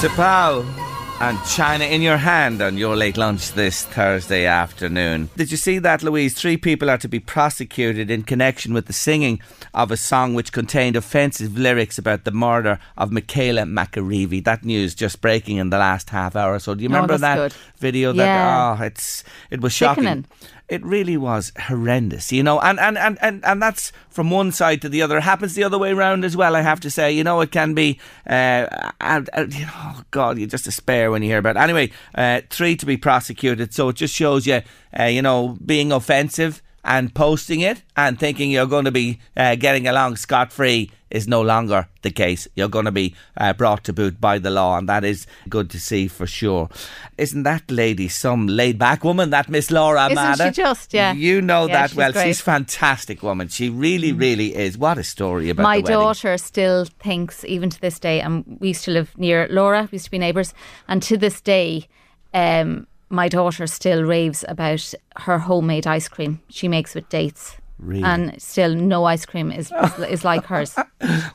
T'Pau 0.02 0.91
and 1.22 1.38
China 1.44 1.84
in 1.84 2.02
your 2.02 2.16
hand 2.16 2.60
on 2.60 2.76
your 2.76 2.96
late 2.96 3.16
lunch 3.16 3.52
this 3.52 3.84
Thursday 3.84 4.44
afternoon. 4.44 5.30
Did 5.36 5.52
you 5.52 5.56
see 5.56 5.78
that, 5.78 6.02
Louise? 6.02 6.34
Three 6.34 6.56
people 6.56 6.90
are 6.90 6.98
to 6.98 7.06
be 7.06 7.20
prosecuted 7.20 8.10
in 8.10 8.24
connection 8.24 8.74
with 8.74 8.86
the 8.86 8.92
singing 8.92 9.40
of 9.72 9.92
a 9.92 9.96
song 9.96 10.34
which 10.34 10.52
contained 10.52 10.96
offensive 10.96 11.56
lyrics 11.56 11.96
about 11.96 12.24
the 12.24 12.32
murder 12.32 12.80
of 12.98 13.12
Michaela 13.12 13.62
McAreavey. 13.62 14.42
That 14.42 14.64
news 14.64 14.96
just 14.96 15.20
breaking 15.20 15.58
in 15.58 15.70
the 15.70 15.78
last 15.78 16.10
half 16.10 16.34
hour. 16.34 16.58
So 16.58 16.74
do 16.74 16.82
you 16.82 16.88
Oh, 16.88 16.92
remember 16.92 17.16
that's 17.16 17.20
that 17.22 17.36
good. 17.36 17.54
video? 17.78 18.12
That 18.12 18.24
Yeah. 18.24 18.76
oh, 18.80 18.82
it's 18.82 19.22
it 19.50 19.60
was 19.60 19.72
shocking. 19.72 20.02
Sickening. 20.02 20.24
It 20.68 20.84
really 20.84 21.16
was 21.16 21.52
horrendous, 21.58 22.32
you 22.32 22.42
know, 22.42 22.58
and, 22.60 22.80
and, 22.80 22.96
and, 22.96 23.18
and, 23.20 23.44
and 23.44 23.60
that's 23.60 23.92
from 24.08 24.30
one 24.30 24.52
side 24.52 24.80
to 24.82 24.88
the 24.88 25.02
other. 25.02 25.18
It 25.18 25.22
happens 25.22 25.54
the 25.54 25.64
other 25.64 25.78
way 25.78 25.90
around 25.90 26.24
as 26.24 26.36
well, 26.36 26.56
I 26.56 26.62
have 26.62 26.80
to 26.80 26.90
say. 26.90 27.12
You 27.12 27.24
know, 27.24 27.40
it 27.40 27.50
can 27.50 27.74
be, 27.74 28.00
uh, 28.26 28.66
you 29.02 29.66
know, 29.66 29.72
oh 29.74 30.02
God, 30.10 30.38
you 30.38 30.46
just 30.46 30.64
despair 30.64 31.10
when 31.10 31.22
you 31.22 31.28
hear 31.28 31.38
about 31.38 31.56
it. 31.56 31.60
Anyway, 31.60 31.90
uh, 32.14 32.40
three 32.48 32.76
to 32.76 32.86
be 32.86 32.96
prosecuted, 32.96 33.74
so 33.74 33.90
it 33.90 33.96
just 33.96 34.14
shows 34.14 34.46
you, 34.46 34.62
uh, 34.98 35.04
you 35.04 35.20
know, 35.20 35.58
being 35.64 35.92
offensive 35.92 36.62
and 36.84 37.14
posting 37.14 37.60
it 37.60 37.82
and 37.96 38.18
thinking 38.18 38.50
you're 38.50 38.66
going 38.66 38.84
to 38.84 38.90
be 38.90 39.20
uh, 39.36 39.54
getting 39.54 39.86
along 39.86 40.16
scot 40.16 40.52
free 40.52 40.90
is 41.10 41.28
no 41.28 41.42
longer 41.42 41.86
the 42.00 42.10
case. 42.10 42.48
You're 42.56 42.68
going 42.70 42.86
to 42.86 42.90
be 42.92 43.14
uh, 43.36 43.52
brought 43.52 43.84
to 43.84 43.92
boot 43.92 44.18
by 44.20 44.38
the 44.38 44.50
law, 44.50 44.78
and 44.78 44.88
that 44.88 45.04
is 45.04 45.26
good 45.48 45.68
to 45.70 45.78
see 45.78 46.08
for 46.08 46.26
sure. 46.26 46.70
Isn't 47.18 47.42
that 47.42 47.70
lady 47.70 48.08
some 48.08 48.46
laid 48.46 48.78
back 48.78 49.04
woman, 49.04 49.28
that 49.30 49.48
Miss 49.50 49.70
Laura 49.70 50.06
Isn't 50.06 50.16
Armada? 50.18 50.46
she 50.46 50.62
just? 50.62 50.94
Yeah. 50.94 51.12
You 51.12 51.42
know 51.42 51.66
Yeah, 51.66 51.74
that 51.74 51.90
she's 51.90 51.96
well. 51.96 52.12
great. 52.12 52.22
Mm. 52.22 52.26
She's 52.28 52.40
a 52.40 52.44
fantastic 52.44 53.22
woman. 53.22 53.48
She 53.48 53.68
really, 53.68 54.12
really 54.12 54.54
is. 54.56 54.78
What 54.78 54.96
a 54.96 55.04
story 55.04 55.50
about 55.50 55.62
My 55.62 55.82
daughter 55.82 56.36
still 56.38 56.86
thinks, 56.98 57.44
even 57.44 57.68
to 57.70 57.80
this 57.80 57.98
day, 57.98 58.20
and 58.22 58.56
we 58.58 58.68
used 58.68 58.84
to 58.84 58.90
live 58.90 59.16
near 59.18 59.46
Laura, 59.50 59.88
we 59.92 59.96
used 59.96 60.06
to 60.06 60.10
be 60.10 60.18
neighbours, 60.18 60.54
and 60.88 61.02
to 61.02 61.18
this 61.18 61.42
day, 61.42 61.86
um, 62.32 62.86
my 63.12 63.28
daughter 63.28 63.66
still 63.66 64.02
raves 64.02 64.44
about 64.48 64.94
her 65.16 65.38
homemade 65.38 65.86
ice 65.86 66.08
cream 66.08 66.40
she 66.48 66.66
makes 66.66 66.94
with 66.94 67.08
dates. 67.08 67.56
Really? 67.78 68.04
And 68.04 68.40
still, 68.40 68.76
no 68.76 69.04
ice 69.06 69.26
cream 69.26 69.50
is 69.50 69.72
is, 70.08 70.24
like 70.24 70.44
hers. 70.46 70.76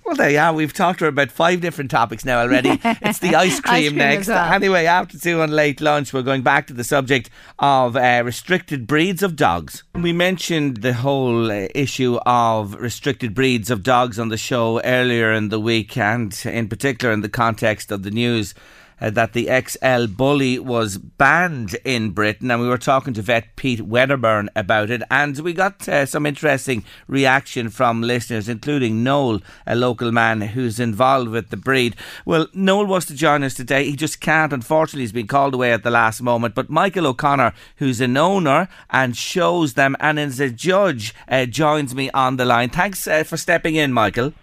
Well, 0.05 0.15
there 0.15 0.29
you 0.29 0.39
are. 0.39 0.53
We've 0.53 0.71
talked 0.71 0.99
to 0.99 1.05
her 1.05 1.09
about 1.09 1.29
five 1.29 1.59
different 1.59 1.91
topics 1.91 2.23
now 2.23 2.39
already. 2.39 2.79
it's 2.83 3.19
the 3.19 3.35
ice 3.35 3.59
cream, 3.59 3.89
cream 3.89 3.97
next. 3.97 4.29
well. 4.29 4.53
Anyway, 4.53 4.85
after 4.85 5.19
two 5.19 5.41
on 5.41 5.51
late 5.51 5.81
lunch, 5.81 6.13
we're 6.13 6.21
going 6.21 6.43
back 6.43 6.67
to 6.67 6.73
the 6.73 6.85
subject 6.85 7.29
of 7.59 7.97
uh, 7.97 8.21
restricted 8.23 8.87
breeds 8.87 9.21
of 9.21 9.35
dogs. 9.35 9.83
We 9.93 10.13
mentioned 10.13 10.77
the 10.77 10.93
whole 10.93 11.51
uh, 11.51 11.67
issue 11.75 12.17
of 12.25 12.75
restricted 12.75 13.35
breeds 13.35 13.69
of 13.69 13.83
dogs 13.83 14.17
on 14.17 14.29
the 14.29 14.37
show 14.37 14.81
earlier 14.83 15.33
in 15.33 15.49
the 15.49 15.59
week, 15.59 15.97
and 15.97 16.33
in 16.45 16.69
particular 16.69 17.13
in 17.13 17.19
the 17.19 17.29
context 17.29 17.91
of 17.91 18.03
the 18.03 18.11
news. 18.11 18.55
Uh, 18.99 19.09
that 19.11 19.33
the 19.33 19.47
XL 19.47 20.07
bully 20.07 20.57
was 20.57 20.97
banned 20.97 21.75
in 21.85 22.11
Britain, 22.11 22.49
and 22.49 22.61
we 22.61 22.67
were 22.67 22.77
talking 22.77 23.13
to 23.13 23.21
vet 23.21 23.55
Pete 23.55 23.81
Wedderburn 23.81 24.49
about 24.55 24.89
it, 24.89 25.03
and 25.11 25.37
we 25.39 25.53
got 25.53 25.87
uh, 25.87 26.05
some 26.05 26.25
interesting 26.25 26.83
reaction 27.07 27.69
from 27.69 28.01
listeners, 28.01 28.49
including 28.49 29.03
Noel, 29.03 29.41
a 29.65 29.75
local 29.75 30.11
man 30.11 30.41
who's 30.41 30.79
involved 30.79 31.29
with 31.29 31.49
the 31.49 31.57
breed. 31.57 31.95
Well, 32.25 32.47
Noel 32.53 32.85
was 32.85 33.05
to 33.05 33.15
join 33.15 33.43
us 33.43 33.53
today. 33.53 33.85
He 33.85 33.95
just 33.95 34.19
can't, 34.19 34.53
unfortunately, 34.53 35.01
he's 35.01 35.11
been 35.11 35.27
called 35.27 35.53
away 35.53 35.71
at 35.73 35.83
the 35.83 35.91
last 35.91 36.21
moment. 36.21 36.55
But 36.55 36.69
Michael 36.69 37.07
O'Connor, 37.07 37.53
who's 37.77 38.01
an 38.01 38.17
owner 38.17 38.67
and 38.89 39.15
shows 39.15 39.73
them 39.73 39.95
and 39.99 40.17
is 40.17 40.39
a 40.39 40.49
judge, 40.49 41.13
uh, 41.27 41.45
joins 41.45 41.93
me 41.93 42.09
on 42.11 42.37
the 42.37 42.45
line. 42.45 42.69
Thanks 42.69 43.07
uh, 43.07 43.23
for 43.23 43.37
stepping 43.37 43.75
in, 43.75 43.93
Michael. 43.93 44.33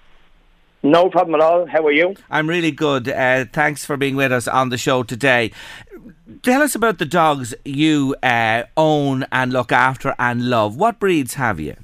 No 0.85 1.09
problem 1.09 1.35
at 1.35 1.41
all. 1.41 1.65
How 1.65 1.85
are 1.87 1.93
you? 1.93 2.15
I'm 2.31 2.47
really 2.47 2.71
good. 2.71 3.09
Uh, 3.09 3.47
thanks 3.51 3.87
for 3.87 3.97
being 3.97 4.17
with 4.17 4.31
us 4.31 4.47
on 4.47 4.69
the 4.69 4.77
show 4.77 5.03
today. 5.03 5.51
Tell 6.43 6.61
us 6.61 6.75
about 6.75 6.99
the 6.99 7.07
dogs 7.07 7.55
you 7.65 8.15
uh, 8.23 8.65
own 8.77 9.25
and 9.33 9.51
look 9.51 9.73
after 9.73 10.15
and 10.19 10.51
love. 10.51 10.77
What 10.77 10.99
breeds 11.01 11.35
have 11.35 11.59
you? 11.59 11.77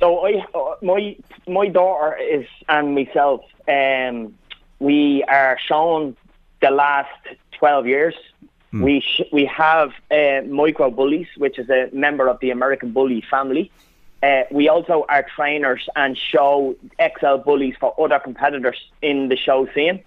So 0.00 0.26
I, 0.26 0.44
uh, 0.54 0.74
my 0.82 1.16
my 1.46 1.68
daughter 1.68 2.16
is 2.16 2.46
and 2.68 2.96
myself. 2.96 3.42
Um, 3.68 4.34
we 4.80 5.22
are 5.28 5.56
shown 5.64 6.16
the 6.60 6.70
last 6.72 7.20
twelve 7.52 7.86
years. 7.86 8.16
We 8.72 9.00
sh- 9.00 9.28
we 9.32 9.44
have 9.46 9.90
uh, 10.10 10.42
micro 10.46 10.90
bullies, 10.90 11.26
which 11.36 11.58
is 11.58 11.68
a 11.70 11.90
member 11.92 12.28
of 12.28 12.38
the 12.40 12.50
American 12.50 12.92
Bully 12.92 13.20
family. 13.28 13.70
Uh, 14.22 14.42
we 14.50 14.68
also 14.68 15.06
are 15.08 15.24
trainers 15.34 15.88
and 15.96 16.16
show 16.16 16.76
XL 17.00 17.36
bullies 17.36 17.74
for 17.80 17.94
other 17.98 18.18
competitors 18.18 18.78
in 19.00 19.28
the 19.28 19.36
show 19.36 19.66
scene. 19.74 20.04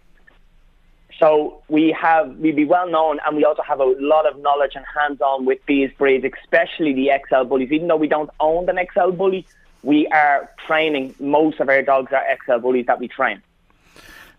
So 1.19 1.61
we 1.67 1.95
have 1.99 2.35
we 2.37 2.51
be 2.51 2.65
well 2.65 2.89
known, 2.89 3.19
and 3.25 3.37
we 3.37 3.45
also 3.45 3.61
have 3.63 3.79
a 3.79 3.85
lot 3.85 4.25
of 4.27 4.39
knowledge 4.39 4.73
and 4.75 4.85
hands-on 4.99 5.45
with 5.45 5.59
these 5.67 5.91
breeds, 5.97 6.25
especially 6.25 6.93
the 6.93 7.11
XL 7.27 7.43
bullies. 7.43 7.71
Even 7.71 7.87
though 7.87 7.95
we 7.97 8.07
don't 8.07 8.29
own 8.39 8.67
an 8.69 8.79
XL 8.93 9.11
bully, 9.11 9.45
we 9.83 10.07
are 10.07 10.49
training. 10.65 11.15
Most 11.19 11.59
of 11.59 11.69
our 11.69 11.81
dogs 11.81 12.11
are 12.11 12.23
XL 12.45 12.59
bullies 12.59 12.87
that 12.87 12.99
we 12.99 13.07
train. 13.07 13.41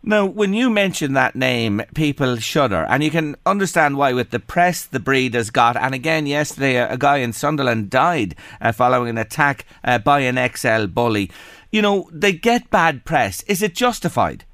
Now, 0.06 0.26
when 0.26 0.52
you 0.52 0.68
mention 0.68 1.14
that 1.14 1.34
name, 1.34 1.80
people 1.94 2.36
shudder, 2.36 2.84
and 2.90 3.02
you 3.02 3.10
can 3.10 3.36
understand 3.46 3.96
why 3.96 4.12
with 4.12 4.32
the 4.32 4.38
press 4.38 4.84
the 4.84 5.00
breed 5.00 5.32
has 5.32 5.48
got. 5.48 5.76
And 5.76 5.94
again, 5.94 6.26
yesterday, 6.26 6.76
a, 6.76 6.98
guy 6.98 7.18
in 7.18 7.32
Sunderland 7.32 7.88
died 7.88 8.34
uh, 8.60 8.72
following 8.72 9.08
an 9.08 9.16
attack 9.16 9.64
uh, 9.82 9.96
by 9.98 10.20
an 10.20 10.36
XL 10.54 10.88
bully. 10.88 11.30
You 11.72 11.80
know, 11.80 12.10
they 12.12 12.32
get 12.32 12.68
bad 12.68 13.06
press. 13.06 13.42
Is 13.44 13.62
it 13.62 13.74
justified? 13.74 14.44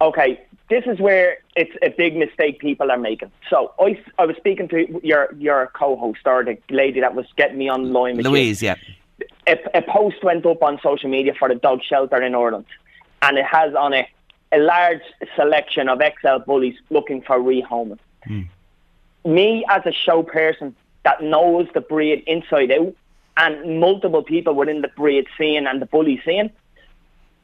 Okay, 0.00 0.40
this 0.68 0.82
is 0.86 0.98
where 0.98 1.38
it's 1.54 1.76
a 1.80 1.90
big 1.90 2.16
mistake 2.16 2.58
people 2.58 2.90
are 2.90 2.98
making. 2.98 3.30
So 3.48 3.72
I, 3.78 4.02
I 4.18 4.26
was 4.26 4.36
speaking 4.36 4.66
to 4.70 5.00
your 5.04 5.32
your 5.38 5.70
co-host 5.72 6.20
or 6.24 6.42
the 6.42 6.58
lady 6.68 6.98
that 6.98 7.14
was 7.14 7.26
getting 7.36 7.58
me 7.58 7.70
online. 7.70 8.16
With 8.16 8.26
Louise, 8.26 8.60
you. 8.60 8.70
yeah. 8.70 8.76
A, 9.46 9.78
a 9.78 9.82
post 9.82 10.24
went 10.24 10.44
up 10.46 10.64
on 10.64 10.80
social 10.82 11.08
media 11.08 11.32
for 11.38 11.48
the 11.48 11.54
dog 11.54 11.80
shelter 11.88 12.20
in 12.20 12.34
Ireland, 12.34 12.66
and 13.22 13.38
it 13.38 13.46
has 13.46 13.74
on 13.76 13.92
it 13.92 14.08
a 14.52 14.58
large 14.58 15.02
selection 15.36 15.88
of 15.88 16.00
XL 16.00 16.38
bullies 16.46 16.76
looking 16.90 17.22
for 17.22 17.38
rehoming. 17.38 17.98
Mm. 18.26 18.48
Me 19.24 19.64
as 19.68 19.82
a 19.84 19.92
show 19.92 20.22
person 20.22 20.74
that 21.04 21.22
knows 21.22 21.68
the 21.74 21.80
breed 21.80 22.22
inside 22.26 22.70
out, 22.70 22.94
and 23.38 23.80
multiple 23.80 24.22
people 24.22 24.54
within 24.54 24.82
the 24.82 24.88
breed 24.88 25.26
scene 25.38 25.66
and 25.66 25.80
the 25.80 25.86
bully 25.86 26.20
scene, 26.24 26.50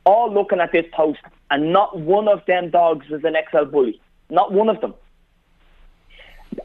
all 0.05 0.33
looking 0.33 0.61
at 0.61 0.73
this 0.73 0.87
post, 0.93 1.21
and 1.51 1.73
not 1.73 1.99
one 1.99 2.29
of 2.29 2.45
them 2.47 2.71
dogs 2.71 3.07
is 3.11 3.23
an 3.25 3.37
XL 3.51 3.65
bully. 3.65 4.01
Not 4.29 4.53
one 4.53 4.69
of 4.69 4.81
them. 4.81 4.95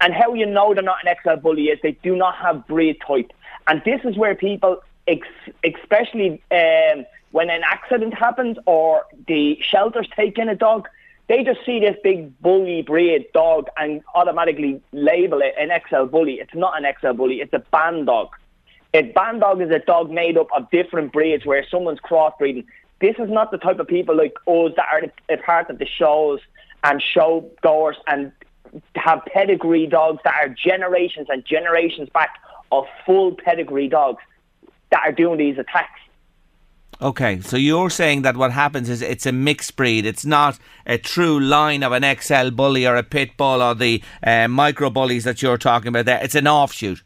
And 0.01 0.13
how 0.13 0.33
you 0.33 0.45
know 0.45 0.73
they're 0.73 0.83
not 0.83 1.05
an 1.05 1.15
XL 1.23 1.41
bully 1.41 1.65
is 1.65 1.79
they 1.83 1.97
do 2.03 2.15
not 2.15 2.35
have 2.35 2.67
breed 2.67 2.97
type. 3.05 3.31
And 3.67 3.81
this 3.85 4.01
is 4.03 4.17
where 4.17 4.35
people, 4.35 4.81
ex- 5.07 5.27
especially 5.63 6.41
um, 6.51 7.05
when 7.31 7.49
an 7.49 7.61
accident 7.65 8.13
happens 8.13 8.57
or 8.65 9.05
the 9.27 9.57
shelters 9.61 10.07
take 10.15 10.37
in 10.37 10.49
a 10.49 10.55
dog, 10.55 10.87
they 11.27 11.43
just 11.43 11.63
see 11.65 11.79
this 11.79 11.95
big 12.03 12.39
bully 12.41 12.81
breed 12.81 13.27
dog 13.33 13.67
and 13.77 14.01
automatically 14.15 14.81
label 14.91 15.41
it 15.41 15.53
an 15.59 15.69
XL 15.87 16.05
bully. 16.05 16.39
It's 16.39 16.55
not 16.55 16.81
an 16.81 16.91
XL 16.99 17.13
bully, 17.13 17.41
it's 17.41 17.53
a 17.53 17.63
bandog. 17.71 18.29
A 18.95 19.03
bandog 19.13 19.63
is 19.63 19.69
a 19.69 19.77
dog 19.77 20.09
made 20.09 20.37
up 20.37 20.47
of 20.55 20.69
different 20.71 21.13
breeds 21.13 21.45
where 21.45 21.63
someone's 21.69 21.99
crossbreeding. 21.99 22.65
This 22.99 23.15
is 23.19 23.29
not 23.29 23.51
the 23.51 23.59
type 23.59 23.79
of 23.79 23.87
people 23.87 24.15
like 24.17 24.33
us 24.47 24.71
that 24.75 24.87
are 24.91 25.03
a 25.29 25.37
part 25.37 25.69
of 25.69 25.77
the 25.77 25.85
shows 25.85 26.39
and 26.83 27.01
show 27.01 27.49
goers 27.61 27.97
and 28.07 28.31
have 28.95 29.21
pedigree 29.31 29.85
dogs 29.85 30.19
that 30.23 30.33
are 30.33 30.49
generations 30.49 31.27
and 31.29 31.45
generations 31.45 32.09
back 32.09 32.35
of 32.71 32.85
full 33.05 33.35
pedigree 33.35 33.87
dogs 33.87 34.21
that 34.91 35.01
are 35.05 35.11
doing 35.11 35.37
these 35.37 35.57
attacks. 35.59 35.99
Okay, 37.01 37.39
so 37.39 37.55
you're 37.55 37.89
saying 37.89 38.23
that 38.23 38.35
what 38.35 38.51
happens 38.51 38.89
is 38.89 39.01
it's 39.01 39.25
a 39.25 39.31
mixed 39.31 39.77
breed. 39.77 40.05
It's 40.05 40.25
not 40.25 40.59
a 40.85 40.97
true 40.97 41.39
line 41.39 41.81
of 41.81 41.93
an 41.93 42.03
XL 42.19 42.49
bully 42.49 42.85
or 42.85 42.97
a 42.97 43.03
pit 43.03 43.37
bull 43.37 43.61
or 43.61 43.73
the 43.73 44.03
uh, 44.21 44.49
micro 44.49 44.89
bullies 44.89 45.23
that 45.23 45.41
you're 45.41 45.57
talking 45.57 45.87
about 45.87 46.05
there. 46.05 46.19
It's 46.21 46.35
an 46.35 46.45
offshoot. 46.45 47.01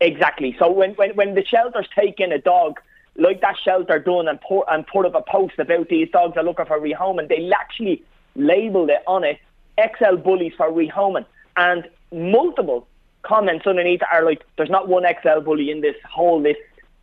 Exactly. 0.00 0.54
So 0.56 0.70
when, 0.70 0.92
when, 0.94 1.16
when 1.16 1.34
the 1.34 1.44
shelters 1.44 1.88
take 1.96 2.20
in 2.20 2.30
a 2.30 2.38
dog 2.38 2.80
like 3.16 3.40
that 3.40 3.56
shelter 3.64 3.98
done 3.98 4.28
and 4.28 4.40
put, 4.40 4.64
and 4.68 4.86
put 4.86 5.04
up 5.04 5.16
a 5.16 5.22
post 5.22 5.58
about 5.58 5.88
these 5.88 6.08
dogs 6.10 6.36
are 6.36 6.44
looking 6.44 6.66
for 6.66 6.78
rehoming, 6.78 7.28
they 7.28 7.50
actually 7.52 8.04
labelled 8.36 8.90
it 8.90 9.02
on 9.08 9.24
it 9.24 9.38
XL 9.78 10.16
bullies 10.16 10.52
for 10.56 10.70
rehoming. 10.70 11.26
And 11.56 11.88
multiple 12.12 12.86
comments 13.22 13.66
underneath 13.66 14.00
are 14.12 14.24
like, 14.24 14.42
there's 14.56 14.70
not 14.70 14.88
one 14.88 15.04
XL 15.22 15.40
bully 15.40 15.72
in 15.72 15.80
this 15.80 15.96
whole 16.08 16.40
list 16.40 16.60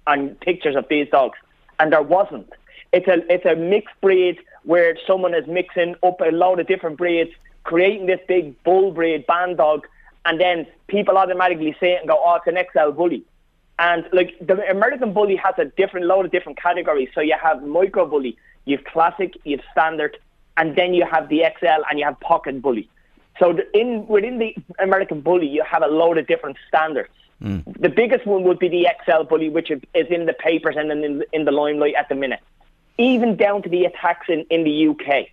and 0.08 0.40
pictures 0.40 0.78
of 0.78 0.86
these 0.90 1.10
dogs 1.10 1.38
and 1.80 1.92
there 1.92 2.02
wasn't. 2.02 2.52
It's 2.92 3.08
a 3.08 3.18
it's 3.34 3.46
a 3.46 3.56
mixed 3.56 4.00
breed 4.02 4.40
where 4.64 4.98
someone 5.08 5.34
is 5.34 5.48
mixing 5.48 5.96
up 6.04 6.22
a 6.22 6.32
lot 6.32 6.60
of 6.60 6.68
different 6.68 6.98
breeds, 6.98 7.32
creating 7.64 8.08
this 8.08 8.20
big 8.28 8.62
bull 8.64 8.92
breed 8.92 9.26
bandog, 9.28 9.84
and 10.26 10.40
then 10.40 10.68
people 10.88 11.18
automatically 11.18 11.76
say 11.80 11.94
it 11.94 12.00
and 12.00 12.10
go, 12.10 12.20
"Oh, 12.20 12.36
it's 12.36 12.48
an 12.48 12.58
XL 12.58 12.92
bully." 12.92 13.24
And 13.78 14.06
like 14.12 14.36
the 14.42 14.70
American 14.70 15.14
bully 15.14 15.38
has 15.38 15.56
a 15.58 15.66
different 15.66 16.06
load 16.06 16.26
of 16.26 16.32
different 16.32 16.58
categories. 16.60 17.10
So 17.16 17.22
you 17.22 17.36
have 17.42 17.64
micro 17.64 18.06
bully, 18.06 18.38
you 18.66 18.78
have 18.78 18.86
classic, 18.86 19.36
you 19.46 19.58
have 19.58 19.66
standard, 19.72 20.18
and 20.58 20.76
then 20.76 20.94
you 20.94 21.06
have 21.06 21.30
the 21.30 21.44
XL 21.58 21.82
and 21.90 21.98
you 21.98 22.06
have 22.06 22.20
pocket 22.20 22.62
bully. 22.62 22.90
So 23.40 23.58
in 23.74 24.06
within 24.08 24.38
the 24.40 24.56
American 24.80 25.22
bully, 25.22 25.48
you 25.48 25.64
have 25.64 25.82
a 25.82 25.88
load 25.88 26.18
of 26.18 26.28
different 26.28 26.58
standards. 26.68 27.10
Mm. 27.42 27.82
The 27.82 27.90
biggest 27.90 28.26
one 28.26 28.44
would 28.44 28.60
be 28.60 28.68
the 28.68 28.88
XL 29.06 29.24
bully, 29.24 29.50
which 29.50 29.72
is 29.72 29.82
in 29.94 30.26
the 30.26 30.34
papers 30.34 30.76
and 30.78 30.92
in, 30.92 31.24
in 31.32 31.46
the 31.46 31.52
limelight 31.52 31.96
at 31.96 32.10
the 32.10 32.16
minute. 32.16 32.42
Even 32.98 33.36
down 33.36 33.62
to 33.64 33.70
the 33.70 33.86
attacks 33.86 34.28
in, 34.28 34.46
in 34.50 34.64
the 34.64 34.88
UK. 34.90 35.28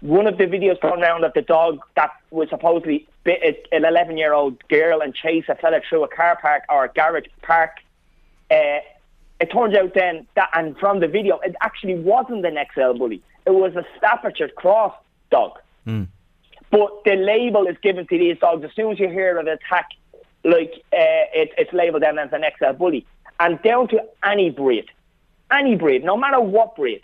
One 0.00 0.26
of 0.26 0.38
the 0.38 0.44
videos 0.44 0.80
going 0.80 1.02
around 1.02 1.24
of 1.24 1.32
the 1.32 1.42
dog 1.42 1.80
that 1.96 2.10
was 2.30 2.48
supposedly 2.50 3.08
bit 3.24 3.66
an 3.72 3.84
11 3.84 4.16
year 4.16 4.32
old 4.32 4.66
girl 4.68 5.00
and 5.00 5.14
chased 5.14 5.48
a 5.48 5.54
fella 5.54 5.80
through 5.88 6.04
a 6.04 6.08
car 6.08 6.38
park 6.40 6.62
or 6.68 6.84
a 6.84 6.88
garage 6.88 7.26
park. 7.42 7.72
Uh, 8.50 8.80
it 9.40 9.50
turns 9.52 9.74
out 9.74 9.94
then 9.94 10.26
that, 10.34 10.50
and 10.54 10.76
from 10.78 11.00
the 11.00 11.08
video, 11.08 11.38
it 11.38 11.56
actually 11.60 11.94
wasn't 11.94 12.44
an 12.44 12.58
XL 12.74 12.98
bully. 12.98 13.22
It 13.46 13.54
was 13.54 13.74
a 13.76 13.84
Staffordshire 13.96 14.48
Cross 14.48 14.94
dog. 15.30 15.58
Mm. 15.86 16.08
But 16.70 17.04
the 17.04 17.14
label 17.14 17.66
is 17.66 17.76
given 17.82 18.06
to 18.06 18.18
these 18.18 18.38
dogs 18.38 18.64
as 18.64 18.70
soon 18.74 18.92
as 18.92 18.98
you 18.98 19.08
hear 19.08 19.38
of 19.38 19.46
an 19.46 19.52
attack 19.52 19.88
like 20.44 20.72
uh, 20.92 21.24
it, 21.34 21.52
it's 21.58 21.72
labelled 21.72 22.02
then 22.02 22.18
as 22.18 22.32
an 22.32 22.44
XL 22.58 22.72
bully, 22.72 23.06
and 23.40 23.60
down 23.62 23.88
to 23.88 24.02
any 24.24 24.50
breed, 24.50 24.86
any 25.50 25.74
breed, 25.74 26.04
no 26.04 26.16
matter 26.16 26.40
what 26.40 26.76
breed. 26.76 27.00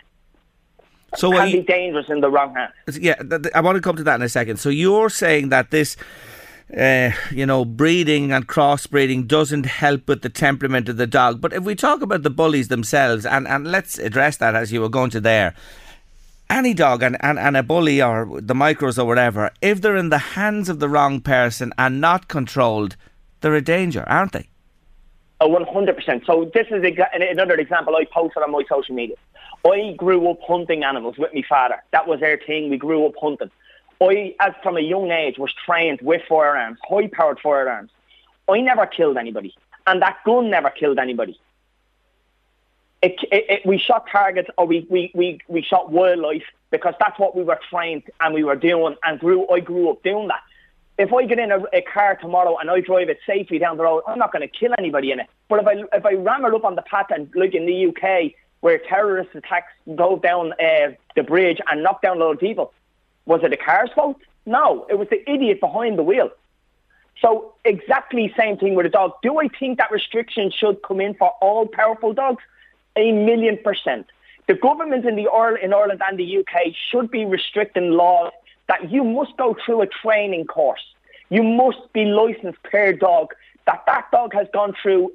So 1.15 1.31
can 1.31 1.47
you, 1.47 1.61
be 1.61 1.63
dangerous 1.63 2.09
in 2.09 2.19
the 2.19 2.29
wrong 2.29 2.53
hands. 2.55 2.99
Yeah, 2.99 3.15
I 3.53 3.61
want 3.61 3.75
to 3.75 3.81
come 3.81 3.95
to 3.95 4.03
that 4.03 4.15
in 4.15 4.21
a 4.21 4.29
second. 4.29 4.57
So 4.57 4.69
you're 4.69 5.09
saying 5.09 5.49
that 5.49 5.71
this 5.71 5.95
uh, 6.75 7.11
you 7.31 7.45
know, 7.45 7.63
breeding 7.63 8.31
and 8.31 8.47
crossbreeding 8.47 9.27
doesn't 9.27 9.65
help 9.65 10.07
with 10.07 10.21
the 10.21 10.29
temperament 10.29 10.89
of 10.89 10.97
the 10.97 11.07
dog. 11.07 11.39
But 11.39 11.53
if 11.53 11.63
we 11.63 11.75
talk 11.75 12.01
about 12.01 12.23
the 12.23 12.29
bullies 12.29 12.69
themselves, 12.69 13.25
and, 13.25 13.47
and 13.47 13.71
let's 13.71 13.99
address 13.99 14.37
that 14.37 14.55
as 14.55 14.71
you 14.71 14.81
were 14.81 14.89
going 14.89 15.11
to 15.11 15.21
there, 15.21 15.53
any 16.49 16.73
dog 16.73 17.03
and, 17.03 17.17
and, 17.21 17.39
and 17.39 17.55
a 17.55 17.63
bully 17.63 18.01
or 18.01 18.41
the 18.41 18.53
micros 18.53 18.97
or 18.97 19.05
whatever, 19.05 19.51
if 19.61 19.81
they're 19.81 19.95
in 19.95 20.09
the 20.09 20.17
hands 20.17 20.69
of 20.69 20.79
the 20.79 20.89
wrong 20.89 21.21
person 21.21 21.71
and 21.77 22.01
not 22.01 22.27
controlled, 22.27 22.95
they're 23.45 23.53
a 23.53 23.61
danger, 23.61 24.03
aren't 24.07 24.31
they? 24.31 24.49
Oh, 25.39 25.47
100%. 25.47 26.25
So 26.25 26.49
this 26.51 26.65
is 26.71 26.83
another 27.13 27.53
example 27.53 27.95
I 27.95 28.05
posted 28.11 28.41
on 28.41 28.49
my 28.49 28.63
social 28.67 28.95
media. 28.95 29.17
I 29.63 29.93
grew 29.95 30.27
up 30.31 30.39
hunting 30.41 30.83
animals 30.83 31.19
with 31.19 31.31
my 31.31 31.43
father. 31.47 31.75
That 31.91 32.07
was 32.07 32.23
our 32.23 32.39
thing. 32.39 32.71
We 32.71 32.77
grew 32.77 33.05
up 33.05 33.13
hunting. 33.21 33.51
I, 34.01 34.33
as 34.39 34.53
from 34.63 34.77
a 34.77 34.81
young 34.81 35.11
age, 35.11 35.37
was 35.37 35.53
trained 35.63 35.99
with 36.01 36.23
firearms, 36.27 36.79
high-powered 36.89 37.39
firearms. 37.39 37.91
I 38.49 38.61
never 38.61 38.87
killed 38.87 39.15
anybody, 39.15 39.53
and 39.85 40.01
that 40.01 40.17
gun 40.25 40.49
never 40.49 40.71
killed 40.71 40.97
anybody. 40.97 41.39
It, 43.03 43.19
it, 43.31 43.45
it, 43.47 43.61
we 43.63 43.77
shot 43.77 44.07
targets 44.11 44.49
or 44.57 44.65
we, 44.65 44.87
we, 44.89 45.11
we, 45.13 45.39
we 45.47 45.61
shot 45.61 45.91
wildlife 45.91 46.45
because 46.71 46.95
that's 46.99 47.19
what 47.19 47.35
we 47.35 47.43
were 47.43 47.59
trained 47.69 48.03
and 48.21 48.33
we 48.33 48.43
were 48.43 48.55
doing 48.55 48.95
and 49.03 49.19
grew 49.19 49.47
I 49.49 49.59
grew 49.59 49.91
up 49.91 50.01
doing 50.01 50.29
that 50.29 50.41
if 50.97 51.11
I 51.13 51.25
get 51.25 51.39
in 51.39 51.51
a, 51.51 51.59
a, 51.73 51.81
car 51.81 52.15
tomorrow 52.15 52.57
and 52.57 52.69
I 52.69 52.79
drive 52.79 53.09
it 53.09 53.19
safely 53.27 53.59
down 53.59 53.77
the 53.77 53.83
road, 53.83 54.03
I'm 54.07 54.17
not 54.17 54.31
going 54.31 54.47
to 54.47 54.47
kill 54.47 54.71
anybody 54.77 55.11
in 55.11 55.19
it. 55.19 55.27
But 55.49 55.59
if 55.59 55.67
I 55.67 55.97
if 55.97 56.05
I 56.05 56.13
ram 56.13 56.45
it 56.45 56.53
up 56.53 56.63
on 56.63 56.75
the 56.75 56.81
path 56.83 57.07
and 57.09 57.29
like 57.35 57.53
in 57.53 57.65
the 57.65 57.87
UK 57.87 58.33
where 58.61 58.79
terrorist 58.79 59.29
attacks 59.35 59.71
go 59.95 60.17
down 60.17 60.53
uh, 60.53 60.91
the 61.15 61.23
bridge 61.23 61.59
and 61.69 61.83
knock 61.83 62.01
down 62.01 62.17
a 62.17 62.19
lot 62.21 62.31
of 62.31 62.39
people, 62.39 62.73
was 63.25 63.41
it 63.43 63.49
the 63.49 63.57
car's 63.57 63.89
fault? 63.93 64.17
No, 64.45 64.85
it 64.89 64.97
was 64.97 65.09
the 65.09 65.29
idiot 65.29 65.59
behind 65.59 65.97
the 65.97 66.03
wheel. 66.03 66.29
So 67.21 67.53
exactly 67.65 68.33
same 68.37 68.57
thing 68.57 68.75
with 68.75 68.85
a 68.85 68.89
dog. 68.89 69.13
Do 69.21 69.39
I 69.39 69.47
think 69.47 69.77
that 69.79 69.91
restrictions 69.91 70.53
should 70.53 70.81
come 70.81 71.01
in 71.01 71.13
for 71.15 71.29
all 71.41 71.67
powerful 71.67 72.13
dogs? 72.13 72.43
A 72.95 73.11
million 73.11 73.57
percent. 73.57 74.07
The 74.47 74.53
government 74.53 75.05
in 75.05 75.15
the 75.15 75.27
in 75.61 75.73
Ireland 75.73 76.01
and 76.07 76.17
the 76.17 76.37
UK 76.37 76.73
should 76.89 77.11
be 77.11 77.25
restricting 77.25 77.91
laws 77.91 78.31
that 78.67 78.91
you 78.91 79.03
must 79.03 79.35
go 79.37 79.55
through 79.65 79.81
a 79.81 79.87
training 79.87 80.45
course. 80.45 80.83
You 81.29 81.43
must 81.43 81.91
be 81.93 82.05
licensed 82.05 82.61
per 82.63 82.93
dog. 82.93 83.33
That 83.65 83.83
that 83.87 84.05
dog 84.11 84.33
has 84.33 84.47
gone 84.53 84.73
through 84.81 85.13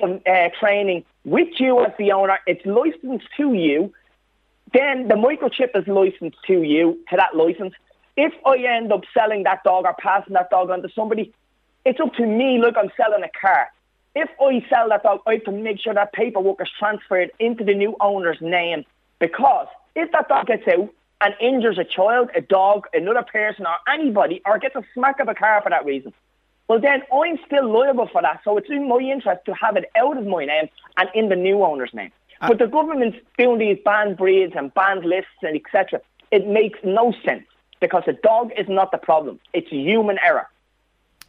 some 0.00 0.20
uh, 0.26 0.48
training 0.58 1.04
with 1.24 1.48
you 1.58 1.84
as 1.84 1.92
the 1.98 2.12
owner. 2.12 2.38
It's 2.46 2.64
licensed 2.64 3.26
to 3.36 3.52
you. 3.52 3.92
Then 4.72 5.08
the 5.08 5.14
microchip 5.14 5.76
is 5.76 5.86
licensed 5.88 6.38
to 6.46 6.62
you 6.62 6.98
to 7.10 7.16
that 7.16 7.36
license. 7.36 7.74
If 8.16 8.32
I 8.46 8.56
end 8.58 8.92
up 8.92 9.02
selling 9.12 9.44
that 9.44 9.64
dog 9.64 9.84
or 9.84 9.94
passing 9.98 10.34
that 10.34 10.50
dog 10.50 10.70
on 10.70 10.82
to 10.82 10.88
somebody, 10.94 11.32
it's 11.84 11.98
up 12.00 12.14
to 12.14 12.26
me. 12.26 12.58
Look, 12.60 12.76
I'm 12.76 12.90
selling 12.96 13.24
a 13.24 13.40
car. 13.40 13.68
If 14.14 14.28
I 14.40 14.64
sell 14.68 14.88
that 14.88 15.02
dog, 15.02 15.20
I 15.26 15.34
have 15.34 15.44
to 15.44 15.52
make 15.52 15.80
sure 15.80 15.94
that 15.94 16.12
paperwork 16.12 16.60
is 16.60 16.68
transferred 16.78 17.30
into 17.38 17.64
the 17.64 17.74
new 17.74 17.96
owner's 18.00 18.40
name 18.40 18.84
because 19.18 19.68
if 19.94 20.10
that 20.12 20.28
dog 20.28 20.46
gets 20.46 20.66
out 20.68 20.90
and 21.20 21.34
injures 21.40 21.78
a 21.78 21.84
child, 21.84 22.30
a 22.34 22.40
dog, 22.40 22.86
another 22.94 23.22
person, 23.22 23.66
or 23.66 23.76
anybody, 23.92 24.40
or 24.44 24.58
gets 24.58 24.74
a 24.76 24.82
smack 24.94 25.20
of 25.20 25.28
a 25.28 25.34
car 25.34 25.60
for 25.62 25.70
that 25.70 25.84
reason, 25.84 26.12
well, 26.68 26.80
then 26.80 27.02
I'm 27.12 27.36
still 27.46 27.68
liable 27.68 28.06
for 28.06 28.22
that. 28.22 28.42
So 28.44 28.56
it's 28.56 28.70
in 28.70 28.88
my 28.88 28.98
interest 28.98 29.44
to 29.46 29.54
have 29.54 29.76
it 29.76 29.90
out 29.98 30.16
of 30.16 30.24
my 30.26 30.44
name 30.44 30.68
and 30.96 31.10
in 31.14 31.28
the 31.28 31.36
new 31.36 31.64
owner's 31.64 31.92
name. 31.92 32.12
Uh, 32.40 32.48
but 32.48 32.58
the 32.58 32.66
government's 32.66 33.18
doing 33.36 33.58
these 33.58 33.78
banned 33.84 34.16
breeds 34.16 34.54
and 34.56 34.72
banned 34.72 35.04
lists 35.04 35.30
and 35.42 35.56
etc. 35.56 36.00
It 36.30 36.46
makes 36.46 36.78
no 36.84 37.12
sense 37.24 37.44
because 37.80 38.04
a 38.06 38.12
dog 38.12 38.52
is 38.56 38.68
not 38.68 38.92
the 38.92 38.98
problem. 38.98 39.40
It's 39.52 39.68
human 39.68 40.18
error. 40.24 40.46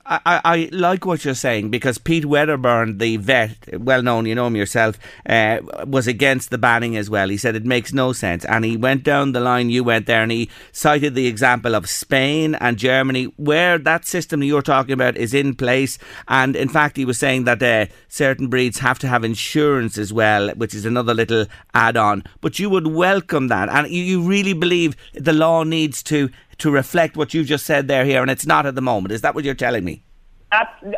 I, 0.05 0.41
I, 0.43 0.69
like 0.71 1.05
what 1.05 1.23
you're 1.23 1.33
saying 1.33 1.69
because 1.69 1.97
Pete 1.97 2.25
Wedderburn, 2.25 2.97
the 2.97 3.17
vet, 3.17 3.79
well 3.79 4.01
known, 4.01 4.25
you 4.25 4.35
know 4.35 4.47
him 4.47 4.55
yourself, 4.55 4.97
uh, 5.27 5.59
was 5.85 6.07
against 6.07 6.49
the 6.49 6.57
banning 6.57 6.97
as 6.97 7.09
well. 7.09 7.29
He 7.29 7.37
said 7.37 7.55
it 7.55 7.65
makes 7.65 7.93
no 7.93 8.13
sense. 8.13 8.43
And 8.45 8.65
he 8.65 8.77
went 8.77 9.03
down 9.03 9.31
the 9.31 9.39
line, 9.39 9.69
you 9.69 9.83
went 9.83 10.07
there, 10.07 10.23
and 10.23 10.31
he 10.31 10.49
cited 10.71 11.15
the 11.15 11.27
example 11.27 11.75
of 11.75 11.89
Spain 11.89 12.55
and 12.55 12.77
Germany, 12.77 13.25
where 13.37 13.77
that 13.77 14.05
system 14.05 14.43
you're 14.43 14.61
talking 14.61 14.93
about 14.93 15.17
is 15.17 15.33
in 15.33 15.55
place. 15.55 15.97
And 16.27 16.55
in 16.55 16.69
fact, 16.69 16.97
he 16.97 17.05
was 17.05 17.19
saying 17.19 17.43
that 17.45 17.61
uh, 17.61 17.85
certain 18.07 18.47
breeds 18.47 18.79
have 18.79 18.99
to 18.99 19.07
have 19.07 19.23
insurance 19.23 19.97
as 19.97 20.11
well, 20.11 20.49
which 20.51 20.73
is 20.73 20.85
another 20.85 21.13
little 21.13 21.45
add 21.73 21.97
on. 21.97 22.23
But 22.41 22.59
you 22.59 22.69
would 22.69 22.87
welcome 22.87 23.47
that. 23.49 23.69
And 23.69 23.89
you, 23.89 24.03
you 24.03 24.21
really 24.21 24.53
believe 24.53 24.95
the 25.13 25.33
law 25.33 25.63
needs 25.63 26.01
to 26.03 26.29
to 26.61 26.71
reflect 26.71 27.17
what 27.17 27.33
you've 27.33 27.47
just 27.47 27.65
said 27.65 27.87
there 27.87 28.05
here, 28.05 28.21
and 28.21 28.31
it's 28.31 28.45
not 28.45 28.65
at 28.65 28.75
the 28.75 28.81
moment. 28.81 29.11
Is 29.11 29.21
that 29.21 29.35
what 29.35 29.43
you're 29.43 29.53
telling 29.53 29.83
me? 29.83 30.03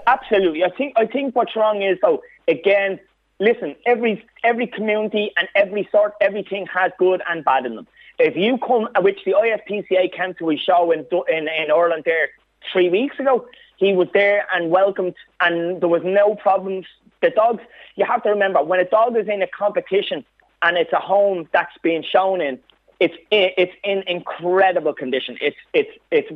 Absolutely. 0.07 0.63
I 0.63 0.69
think 0.69 0.93
I 0.95 1.05
think 1.05 1.35
what's 1.35 1.55
wrong 1.55 1.81
is 1.81 1.97
though 2.01 2.21
again. 2.47 2.99
Listen, 3.39 3.75
every 3.85 4.23
every 4.43 4.67
community 4.67 5.31
and 5.37 5.49
every 5.55 5.89
sort, 5.91 6.13
everything 6.21 6.65
has 6.67 6.91
good 6.97 7.21
and 7.29 7.43
bad 7.43 7.65
in 7.65 7.75
them. 7.75 7.87
If 8.19 8.35
you 8.37 8.57
come, 8.57 8.87
uh, 8.95 9.01
which 9.01 9.19
the 9.25 9.31
ISPCA 9.31 10.15
came 10.15 10.33
to 10.35 10.51
a 10.51 10.57
show 10.57 10.91
in 10.91 10.99
in, 11.27 11.47
in 11.47 11.71
Ireland 11.71 12.03
there 12.05 12.29
three 12.71 12.89
weeks 12.89 13.19
ago, 13.19 13.45
he 13.77 13.93
was 13.93 14.07
there 14.13 14.47
and 14.53 14.69
welcomed, 14.69 15.15
and 15.41 15.81
there 15.81 15.89
was 15.89 16.03
no 16.05 16.35
problems. 16.35 16.85
The 17.21 17.31
dogs, 17.31 17.63
you 17.95 18.05
have 18.05 18.23
to 18.23 18.29
remember, 18.29 18.63
when 18.63 18.79
a 18.79 18.85
dog 18.85 19.17
is 19.17 19.27
in 19.27 19.41
a 19.41 19.47
competition 19.47 20.23
and 20.61 20.77
it's 20.77 20.93
a 20.93 20.99
home 20.99 21.49
that's 21.51 21.75
being 21.81 22.03
shown 22.03 22.39
in, 22.39 22.59
it's 22.99 23.15
in, 23.31 23.49
it's 23.57 23.73
in 23.83 24.03
incredible 24.07 24.93
condition. 24.93 25.37
It's 25.41 25.57
it's 25.73 25.91
it's 26.11 26.31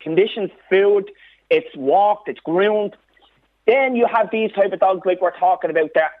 conditions, 0.00 0.50
food, 0.68 1.10
it's 1.50 1.74
walked, 1.76 2.28
it's 2.28 2.40
groomed. 2.40 2.96
Then 3.66 3.94
you 3.94 4.06
have 4.06 4.30
these 4.30 4.50
type 4.52 4.72
of 4.72 4.80
dogs 4.80 5.02
like 5.04 5.20
we're 5.20 5.38
talking 5.38 5.70
about 5.70 5.90
that 5.94 6.12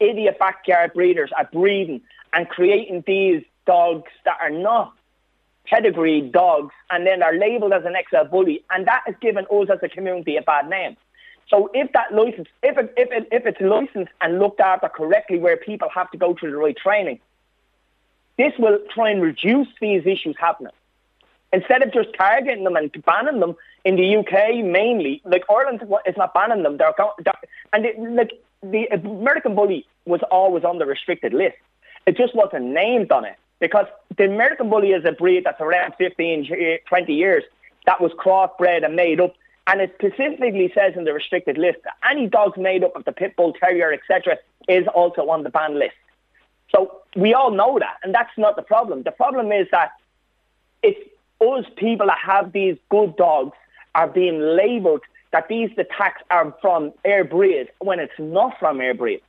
idiot 0.00 0.38
backyard 0.38 0.92
breeders 0.94 1.30
are 1.36 1.48
breeding 1.52 2.00
and 2.32 2.48
creating 2.48 3.04
these 3.06 3.42
dogs 3.66 4.10
that 4.24 4.38
are 4.40 4.50
not 4.50 4.92
pedigree 5.64 6.20
dogs 6.20 6.72
and 6.90 7.06
then 7.06 7.22
are 7.22 7.34
labelled 7.36 7.72
as 7.72 7.84
an 7.84 7.94
XL 8.08 8.28
bully 8.30 8.62
and 8.70 8.86
that 8.86 9.02
has 9.06 9.14
given 9.20 9.44
us 9.50 9.68
as 9.70 9.78
a 9.82 9.88
community 9.88 10.36
a 10.36 10.42
bad 10.42 10.68
name. 10.68 10.96
So 11.48 11.70
if 11.74 11.92
that 11.92 12.12
license, 12.12 12.48
if 12.62 12.76
it, 12.76 12.92
if 12.96 13.10
it, 13.12 13.28
if 13.30 13.46
it's 13.46 13.60
licensed 13.60 14.12
and 14.20 14.38
looked 14.38 14.60
after 14.60 14.88
correctly, 14.88 15.38
where 15.38 15.56
people 15.56 15.88
have 15.94 16.10
to 16.10 16.18
go 16.18 16.34
through 16.34 16.50
the 16.50 16.56
right 16.56 16.76
training, 16.76 17.20
this 18.38 18.52
will 18.58 18.78
try 18.92 19.10
and 19.10 19.22
reduce 19.22 19.68
these 19.80 20.06
issues 20.06 20.36
happening. 20.38 20.72
Instead 21.52 21.82
of 21.82 21.92
just 21.92 22.08
targeting 22.14 22.64
them 22.64 22.76
and 22.76 22.90
banning 23.04 23.40
them 23.40 23.54
in 23.84 23.96
the 23.96 24.16
UK 24.16 24.64
mainly, 24.64 25.22
like 25.24 25.44
Ireland 25.48 25.82
is 26.06 26.16
not 26.16 26.34
banning 26.34 26.62
them. 26.62 26.76
They're, 26.76 26.92
they're 27.24 27.32
and 27.72 27.86
it, 27.86 27.98
like 27.98 28.32
the 28.62 28.86
American 28.86 29.54
Bully 29.54 29.86
was 30.04 30.20
always 30.30 30.64
on 30.64 30.78
the 30.78 30.86
restricted 30.86 31.32
list. 31.32 31.56
It 32.06 32.16
just 32.16 32.34
wasn't 32.34 32.66
named 32.66 33.10
on 33.12 33.24
it 33.24 33.36
because 33.60 33.86
the 34.16 34.24
American 34.24 34.68
Bully 34.70 34.90
is 34.90 35.04
a 35.04 35.12
breed 35.12 35.44
that's 35.44 35.60
around 35.60 35.94
15, 35.98 36.48
eh, 36.52 36.76
20 36.86 37.14
years 37.14 37.44
that 37.86 38.00
was 38.00 38.12
crossbred 38.12 38.84
and 38.84 38.94
made 38.94 39.20
up. 39.20 39.34
And 39.68 39.80
it 39.80 39.94
specifically 39.98 40.70
says 40.74 40.92
in 40.96 41.04
the 41.04 41.12
restricted 41.12 41.58
list 41.58 41.78
that 41.84 41.94
any 42.08 42.28
dogs 42.28 42.56
made 42.56 42.84
up 42.84 42.94
of 42.94 43.04
the 43.04 43.12
pit 43.12 43.34
bull 43.36 43.52
terrier, 43.52 43.92
etc., 43.92 44.38
is 44.68 44.86
also 44.94 45.28
on 45.28 45.42
the 45.42 45.50
ban 45.50 45.78
list. 45.78 45.94
So 46.74 47.00
we 47.14 47.34
all 47.34 47.50
know 47.50 47.78
that, 47.78 47.96
and 48.02 48.14
that's 48.14 48.36
not 48.36 48.56
the 48.56 48.62
problem. 48.62 49.02
The 49.02 49.12
problem 49.12 49.52
is 49.52 49.68
that 49.72 49.92
it's 50.82 50.98
us 51.40 51.64
people 51.76 52.06
that 52.06 52.18
have 52.18 52.52
these 52.52 52.76
good 52.88 53.16
dogs 53.16 53.56
are 53.94 54.08
being 54.08 54.40
labelled 54.40 55.02
that 55.32 55.48
these 55.48 55.70
attacks 55.76 56.22
are 56.30 56.54
from 56.60 56.92
air 57.04 57.24
breed 57.24 57.68
when 57.80 57.98
it's 57.98 58.18
not 58.18 58.58
from 58.58 58.80
air 58.80 58.94
breed. 58.94 59.20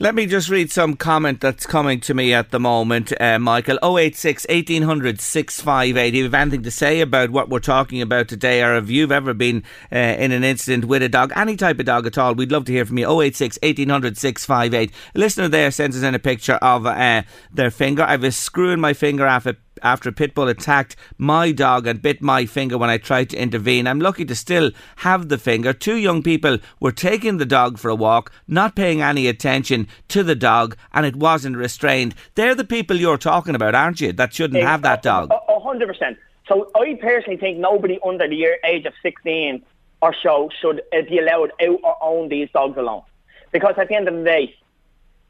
Let 0.00 0.14
me 0.14 0.26
just 0.26 0.48
read 0.48 0.70
some 0.70 0.94
comment 0.94 1.40
that's 1.40 1.66
coming 1.66 1.98
to 2.02 2.14
me 2.14 2.32
at 2.32 2.52
the 2.52 2.60
moment, 2.60 3.12
uh, 3.20 3.40
Michael. 3.40 3.80
086 3.82 4.46
1800 4.48 5.20
658. 5.20 6.06
If 6.06 6.14
you 6.14 6.22
have 6.22 6.34
anything 6.34 6.62
to 6.62 6.70
say 6.70 7.00
about 7.00 7.30
what 7.30 7.48
we're 7.48 7.58
talking 7.58 8.00
about 8.00 8.28
today, 8.28 8.62
or 8.62 8.76
if 8.76 8.88
you've 8.90 9.10
ever 9.10 9.34
been 9.34 9.64
uh, 9.90 9.98
in 9.98 10.30
an 10.30 10.44
incident 10.44 10.84
with 10.84 11.02
a 11.02 11.08
dog, 11.08 11.32
any 11.34 11.56
type 11.56 11.80
of 11.80 11.86
dog 11.86 12.06
at 12.06 12.16
all, 12.16 12.34
we'd 12.34 12.52
love 12.52 12.66
to 12.66 12.72
hear 12.72 12.84
from 12.84 12.98
you. 12.98 13.06
086 13.06 13.58
1800 13.60 14.16
658. 14.16 14.92
A 15.16 15.18
listener 15.18 15.48
there 15.48 15.72
sends 15.72 15.96
us 15.96 16.04
in 16.04 16.14
a 16.14 16.20
picture 16.20 16.60
of 16.62 16.86
uh, 16.86 17.22
their 17.52 17.72
finger. 17.72 18.04
I 18.04 18.12
have 18.12 18.22
a 18.22 18.30
screw 18.30 18.70
in 18.70 18.80
my 18.80 18.92
finger 18.92 19.26
after 19.26 19.56
after 19.82 20.08
a 20.08 20.12
pit 20.12 20.34
bull 20.34 20.48
attacked 20.48 20.96
my 21.16 21.52
dog 21.52 21.86
and 21.86 22.02
bit 22.02 22.22
my 22.22 22.46
finger 22.46 22.78
when 22.78 22.90
I 22.90 22.98
tried 22.98 23.30
to 23.30 23.36
intervene. 23.36 23.86
I'm 23.86 24.00
lucky 24.00 24.24
to 24.24 24.34
still 24.34 24.70
have 24.96 25.28
the 25.28 25.38
finger. 25.38 25.72
Two 25.72 25.96
young 25.96 26.22
people 26.22 26.58
were 26.80 26.92
taking 26.92 27.38
the 27.38 27.46
dog 27.46 27.78
for 27.78 27.88
a 27.88 27.94
walk, 27.94 28.32
not 28.46 28.76
paying 28.76 29.02
any 29.02 29.26
attention 29.26 29.88
to 30.08 30.22
the 30.22 30.34
dog, 30.34 30.76
and 30.92 31.06
it 31.06 31.16
wasn't 31.16 31.56
restrained. 31.56 32.14
They're 32.34 32.54
the 32.54 32.64
people 32.64 32.96
you're 32.96 33.18
talking 33.18 33.54
about, 33.54 33.74
aren't 33.74 34.00
you? 34.00 34.12
That 34.12 34.34
shouldn't 34.34 34.62
have 34.62 34.82
that 34.82 35.02
dog. 35.02 35.30
A 35.30 35.60
hundred 35.60 35.88
percent. 35.88 36.18
So 36.48 36.70
I 36.74 36.98
personally 37.00 37.36
think 37.36 37.58
nobody 37.58 37.98
under 38.04 38.26
the 38.26 38.56
age 38.64 38.86
of 38.86 38.94
16 39.02 39.62
or 40.00 40.14
so 40.22 40.48
should 40.60 40.80
uh, 40.92 41.02
be 41.08 41.18
allowed 41.18 41.52
out 41.60 41.80
or 41.82 41.96
own 42.02 42.28
these 42.28 42.48
dogs 42.52 42.78
alone. 42.78 43.02
Because 43.52 43.74
at 43.78 43.88
the 43.88 43.96
end 43.96 44.08
of 44.08 44.14
the 44.14 44.24
day, 44.24 44.54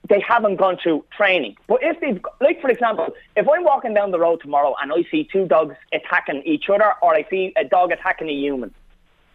they 0.09 0.21
haven't 0.27 0.57
gone 0.57 0.79
through 0.83 1.05
training. 1.17 1.57
But 1.67 1.81
if 1.83 2.01
they've, 2.01 2.21
like 2.41 2.61
for 2.61 2.71
example, 2.71 3.09
if 3.37 3.47
I'm 3.49 3.65
walking 3.65 3.95
down 3.95 4.11
the 4.11 4.19
road 4.19 4.41
tomorrow 4.41 4.75
and 4.81 4.93
I 4.93 5.05
see 5.11 5.29
two 5.31 5.47
dogs 5.47 5.75
attacking 5.93 6.43
each 6.45 6.69
other, 6.69 6.93
or 7.03 7.15
I 7.15 7.27
see 7.29 7.53
a 7.57 7.65
dog 7.65 7.93
attacking 7.93 8.29
a 8.29 8.33
human, 8.33 8.75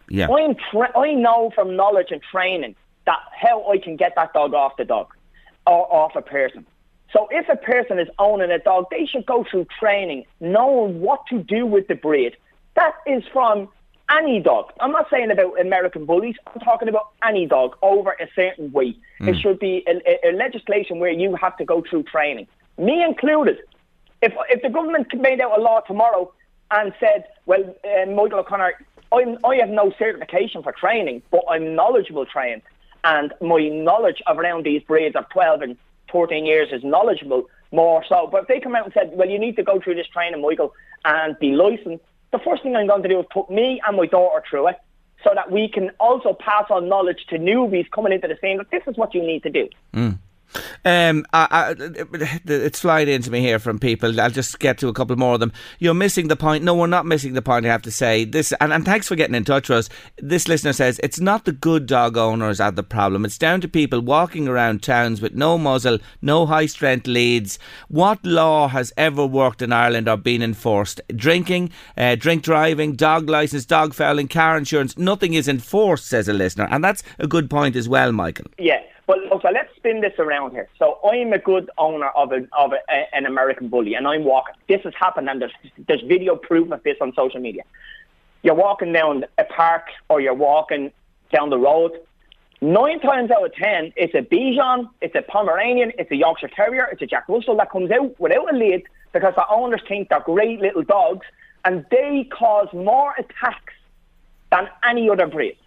yeah, 0.08 0.28
I'm 0.28 0.56
tra- 0.70 0.96
I 0.96 1.14
know 1.14 1.50
from 1.54 1.76
knowledge 1.76 2.08
and 2.10 2.22
training 2.22 2.74
that 3.06 3.18
how 3.40 3.70
I 3.70 3.78
can 3.78 3.96
get 3.96 4.14
that 4.16 4.32
dog 4.32 4.54
off 4.54 4.76
the 4.76 4.84
dog 4.84 5.08
or 5.66 5.92
off 5.92 6.16
a 6.16 6.22
person. 6.22 6.66
So 7.12 7.28
if 7.30 7.48
a 7.48 7.56
person 7.56 7.98
is 7.98 8.08
owning 8.18 8.50
a 8.50 8.58
dog, 8.58 8.86
they 8.90 9.06
should 9.06 9.24
go 9.24 9.44
through 9.48 9.66
training, 9.78 10.24
knowing 10.40 11.00
what 11.00 11.26
to 11.28 11.38
do 11.38 11.64
with 11.64 11.86
the 11.86 11.94
breed. 11.94 12.36
That 12.74 12.94
is 13.06 13.22
from 13.32 13.68
any 14.10 14.40
dog. 14.40 14.72
I'm 14.80 14.92
not 14.92 15.08
saying 15.10 15.30
about 15.30 15.58
American 15.60 16.04
bullies. 16.04 16.36
I'm 16.46 16.60
talking 16.60 16.88
about 16.88 17.10
any 17.26 17.46
dog 17.46 17.76
over 17.82 18.12
a 18.12 18.28
certain 18.34 18.72
weight. 18.72 18.98
Mm. 19.20 19.28
It 19.28 19.40
should 19.40 19.58
be 19.58 19.84
a, 19.86 20.28
a, 20.28 20.32
legislation 20.32 20.98
where 20.98 21.10
you 21.10 21.34
have 21.36 21.56
to 21.58 21.64
go 21.64 21.82
through 21.88 22.04
training, 22.04 22.46
me 22.78 23.02
included. 23.02 23.58
If 24.22 24.32
if 24.48 24.62
the 24.62 24.70
government 24.70 25.08
made 25.14 25.40
out 25.40 25.58
a 25.58 25.62
law 25.62 25.80
tomorrow 25.80 26.32
and 26.70 26.92
said, 27.00 27.24
well, 27.46 27.62
uh, 27.84 28.06
Michael 28.06 28.40
O'Connor, 28.40 28.74
I'm, 29.12 29.38
I 29.44 29.56
have 29.56 29.68
no 29.68 29.92
certification 29.98 30.62
for 30.62 30.72
training, 30.72 31.22
but 31.30 31.42
I'm 31.48 31.74
knowledgeable 31.74 32.26
trained, 32.26 32.62
and 33.04 33.32
my 33.40 33.68
knowledge 33.68 34.22
of 34.26 34.38
around 34.38 34.64
these 34.64 34.82
breeds 34.82 35.16
of 35.16 35.28
12 35.30 35.62
and 35.62 35.76
14 36.10 36.46
years 36.46 36.68
is 36.72 36.82
knowledgeable 36.84 37.44
more 37.72 38.04
so. 38.08 38.28
But 38.30 38.42
if 38.42 38.48
they 38.48 38.60
come 38.60 38.74
out 38.74 38.84
and 38.84 38.94
said, 38.94 39.10
well, 39.14 39.28
you 39.28 39.38
need 39.38 39.56
to 39.56 39.62
go 39.62 39.80
through 39.80 39.96
this 39.96 40.06
training, 40.06 40.40
Michael, 40.40 40.72
and 41.04 41.38
be 41.38 41.52
licensed 41.52 42.04
the 42.34 42.40
first 42.40 42.64
thing 42.64 42.74
I'm 42.74 42.88
going 42.88 43.02
to 43.04 43.08
do 43.08 43.20
is 43.20 43.26
put 43.32 43.48
me 43.48 43.80
and 43.86 43.96
my 43.96 44.06
daughter 44.06 44.42
through 44.50 44.68
it 44.68 44.76
so 45.22 45.30
that 45.34 45.52
we 45.52 45.68
can 45.68 45.90
also 46.00 46.34
pass 46.34 46.64
on 46.68 46.88
knowledge 46.88 47.24
to 47.28 47.38
newbies 47.38 47.88
coming 47.92 48.12
into 48.12 48.26
the 48.26 48.36
scene 48.40 48.58
that 48.58 48.70
this 48.72 48.82
is 48.88 48.96
what 48.96 49.14
you 49.14 49.22
need 49.22 49.44
to 49.44 49.50
do. 49.50 49.68
Mm. 49.94 50.18
Um, 50.84 51.24
I, 51.32 51.46
I, 51.50 51.74
it's 52.46 52.80
flying 52.80 53.08
into 53.08 53.30
me 53.30 53.40
here 53.40 53.58
from 53.58 53.78
people. 53.78 54.20
I'll 54.20 54.30
just 54.30 54.58
get 54.58 54.78
to 54.78 54.88
a 54.88 54.92
couple 54.92 55.16
more 55.16 55.34
of 55.34 55.40
them. 55.40 55.52
You're 55.78 55.94
missing 55.94 56.28
the 56.28 56.36
point. 56.36 56.64
No, 56.64 56.74
we're 56.74 56.86
not 56.86 57.06
missing 57.06 57.34
the 57.34 57.42
point. 57.42 57.66
I 57.66 57.70
have 57.70 57.82
to 57.82 57.90
say 57.90 58.24
this, 58.24 58.52
and, 58.60 58.72
and 58.72 58.84
thanks 58.84 59.08
for 59.08 59.16
getting 59.16 59.34
in 59.34 59.44
touch 59.44 59.68
with 59.68 59.78
us. 59.78 59.88
This 60.18 60.48
listener 60.48 60.72
says 60.72 61.00
it's 61.02 61.20
not 61.20 61.44
the 61.44 61.52
good 61.52 61.86
dog 61.86 62.16
owners 62.16 62.60
are 62.60 62.70
the 62.70 62.82
problem. 62.82 63.24
It's 63.24 63.38
down 63.38 63.60
to 63.62 63.68
people 63.68 64.00
walking 64.00 64.48
around 64.48 64.82
towns 64.82 65.20
with 65.20 65.34
no 65.34 65.58
muzzle, 65.58 65.98
no 66.22 66.46
high 66.46 66.66
strength 66.66 67.06
leads. 67.06 67.58
What 67.88 68.24
law 68.24 68.68
has 68.68 68.92
ever 68.96 69.26
worked 69.26 69.62
in 69.62 69.72
Ireland 69.72 70.08
or 70.08 70.16
been 70.16 70.42
enforced? 70.42 71.00
Drinking, 71.14 71.70
uh, 71.96 72.16
drink 72.16 72.42
driving, 72.42 72.94
dog 72.94 73.28
license, 73.28 73.64
dog 73.64 73.94
fouling, 73.94 74.28
car 74.28 74.56
insurance. 74.56 74.96
Nothing 74.98 75.34
is 75.34 75.48
enforced, 75.48 76.06
says 76.06 76.28
a 76.28 76.32
listener, 76.32 76.68
and 76.70 76.84
that's 76.84 77.02
a 77.18 77.26
good 77.26 77.50
point 77.50 77.76
as 77.76 77.88
well, 77.88 78.12
Michael. 78.12 78.46
Yeah. 78.58 78.80
But 79.06 79.18
so 79.28 79.48
let's 79.52 79.74
spin 79.76 80.00
this 80.00 80.14
around 80.18 80.52
here. 80.52 80.68
So 80.78 80.98
I'm 81.04 81.32
a 81.32 81.38
good 81.38 81.70
owner 81.76 82.08
of, 82.08 82.32
a, 82.32 82.46
of 82.58 82.72
a, 82.72 83.14
an 83.14 83.26
American 83.26 83.68
bully, 83.68 83.94
and 83.94 84.08
I'm 84.08 84.24
walking. 84.24 84.54
This 84.68 84.80
has 84.84 84.94
happened, 84.98 85.28
and 85.28 85.42
there's 85.42 85.52
there's 85.86 86.02
video 86.02 86.36
proof 86.36 86.70
of 86.72 86.82
this 86.82 86.96
on 87.00 87.12
social 87.14 87.40
media. 87.40 87.62
You're 88.42 88.54
walking 88.54 88.92
down 88.92 89.24
a 89.38 89.44
park, 89.44 89.88
or 90.08 90.20
you're 90.20 90.34
walking 90.34 90.90
down 91.32 91.50
the 91.50 91.58
road. 91.58 91.92
Nine 92.62 93.00
times 93.00 93.30
out 93.30 93.44
of 93.44 93.54
ten, 93.54 93.92
it's 93.94 94.14
a 94.14 94.22
Bichon, 94.22 94.88
it's 95.02 95.14
a 95.14 95.20
Pomeranian, 95.22 95.92
it's 95.98 96.10
a 96.10 96.16
Yorkshire 96.16 96.48
Terrier, 96.48 96.88
it's 96.90 97.02
a 97.02 97.06
Jack 97.06 97.28
Russell 97.28 97.56
that 97.56 97.70
comes 97.70 97.90
out 97.90 98.18
without 98.18 98.54
a 98.54 98.56
lead 98.56 98.84
because 99.12 99.34
the 99.34 99.46
owners 99.50 99.82
think 99.86 100.08
they're 100.08 100.20
great 100.20 100.60
little 100.60 100.82
dogs, 100.82 101.26
and 101.66 101.84
they 101.90 102.26
cause 102.32 102.68
more 102.72 103.14
attacks 103.18 103.74
than 104.50 104.68
any 104.88 105.10
other 105.10 105.26
breed. 105.26 105.58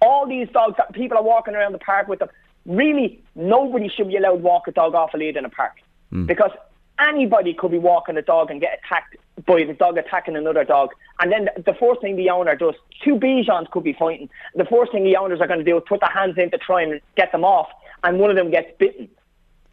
All 0.00 0.26
these 0.26 0.48
dogs 0.48 0.76
that 0.78 0.94
people 0.94 1.18
are 1.18 1.22
walking 1.22 1.54
around 1.54 1.72
the 1.72 1.78
park 1.78 2.08
with 2.08 2.20
them, 2.20 2.28
really 2.66 3.22
nobody 3.34 3.88
should 3.88 4.08
be 4.08 4.16
allowed 4.16 4.36
to 4.36 4.42
walk 4.42 4.68
a 4.68 4.72
dog 4.72 4.94
off 4.94 5.14
a 5.14 5.16
lead 5.16 5.36
in 5.36 5.44
a 5.44 5.50
park 5.50 5.76
mm. 6.12 6.26
because 6.26 6.50
Anybody 6.98 7.52
could 7.52 7.70
be 7.70 7.78
walking 7.78 8.16
a 8.16 8.22
dog 8.22 8.50
and 8.50 8.58
get 8.60 8.80
attacked 8.82 9.16
by 9.44 9.64
the 9.64 9.74
dog 9.74 9.98
attacking 9.98 10.34
another 10.34 10.64
dog. 10.64 10.90
And 11.20 11.30
then 11.30 11.50
the 11.56 11.74
first 11.74 12.00
thing 12.00 12.16
the 12.16 12.30
owner 12.30 12.56
does, 12.56 12.74
two 13.04 13.16
Bichons 13.16 13.70
could 13.70 13.84
be 13.84 13.92
fighting. 13.92 14.30
The 14.54 14.64
first 14.64 14.92
thing 14.92 15.04
the 15.04 15.16
owners 15.16 15.40
are 15.40 15.46
going 15.46 15.58
to 15.58 15.64
do 15.64 15.76
is 15.76 15.82
put 15.86 16.00
their 16.00 16.10
hands 16.10 16.38
in 16.38 16.50
to 16.52 16.58
try 16.58 16.82
and 16.82 17.00
get 17.16 17.32
them 17.32 17.44
off, 17.44 17.68
and 18.02 18.18
one 18.18 18.30
of 18.30 18.36
them 18.36 18.50
gets 18.50 18.70
bitten. 18.78 19.10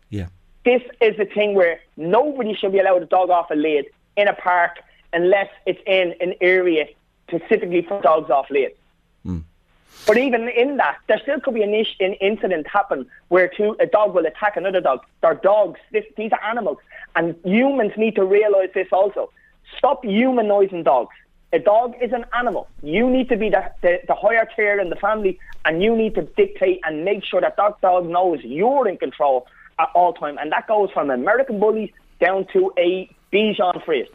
Yeah. 0.09 0.27
This 0.65 0.81
is 0.99 1.15
the 1.17 1.25
thing 1.25 1.55
where 1.55 1.79
nobody 1.95 2.53
should 2.55 2.73
be 2.73 2.79
allowed 2.79 3.03
a 3.03 3.05
dog 3.05 3.29
off 3.29 3.49
a 3.51 3.55
lead 3.55 3.85
in 4.17 4.27
a 4.27 4.33
park 4.33 4.79
unless 5.13 5.47
it's 5.65 5.81
in 5.87 6.15
an 6.19 6.33
area 6.41 6.87
specifically 7.29 7.83
for 7.87 8.01
dogs 8.01 8.29
off 8.29 8.49
lead. 8.49 8.71
Mm. 9.25 9.43
But 10.05 10.17
even 10.17 10.49
in 10.49 10.77
that, 10.77 10.97
there 11.07 11.19
still 11.19 11.39
could 11.39 11.53
be 11.53 11.63
an, 11.63 11.73
ish, 11.73 11.95
an 11.99 12.13
incident 12.15 12.67
happen 12.67 13.05
where 13.29 13.47
two, 13.47 13.75
a 13.79 13.85
dog 13.85 14.13
will 14.13 14.25
attack 14.25 14.57
another 14.57 14.81
dog. 14.81 14.99
They're 15.21 15.35
dogs. 15.35 15.79
This, 15.91 16.03
these 16.17 16.31
are 16.31 16.43
animals. 16.43 16.77
And 17.15 17.35
humans 17.43 17.93
need 17.95 18.15
to 18.15 18.25
realise 18.25 18.71
this 18.73 18.87
also. 18.91 19.31
Stop 19.77 20.03
humanising 20.03 20.83
dogs. 20.83 21.15
A 21.53 21.59
dog 21.59 21.93
is 22.01 22.11
an 22.11 22.25
animal. 22.33 22.67
You 22.81 23.09
need 23.09 23.29
to 23.29 23.37
be 23.37 23.49
the, 23.49 23.71
the, 23.81 23.99
the 24.07 24.15
higher 24.15 24.47
tier 24.55 24.79
in 24.79 24.89
the 24.89 24.95
family 24.95 25.39
and 25.65 25.81
you 25.81 25.95
need 25.95 26.15
to 26.15 26.23
dictate 26.23 26.81
and 26.83 27.05
make 27.05 27.23
sure 27.23 27.39
that 27.41 27.55
that 27.57 27.79
dog 27.81 28.07
knows 28.07 28.39
you're 28.43 28.87
in 28.87 28.97
control 28.97 29.47
at 29.79 29.89
all 29.93 30.13
time. 30.13 30.37
And 30.37 30.51
that 30.51 30.67
goes 30.67 30.89
from 30.91 31.09
American 31.09 31.59
bullies 31.59 31.91
down 32.19 32.47
to 32.53 32.73
a 32.77 33.09
Bichon 33.31 33.83
Frise. 33.85 34.07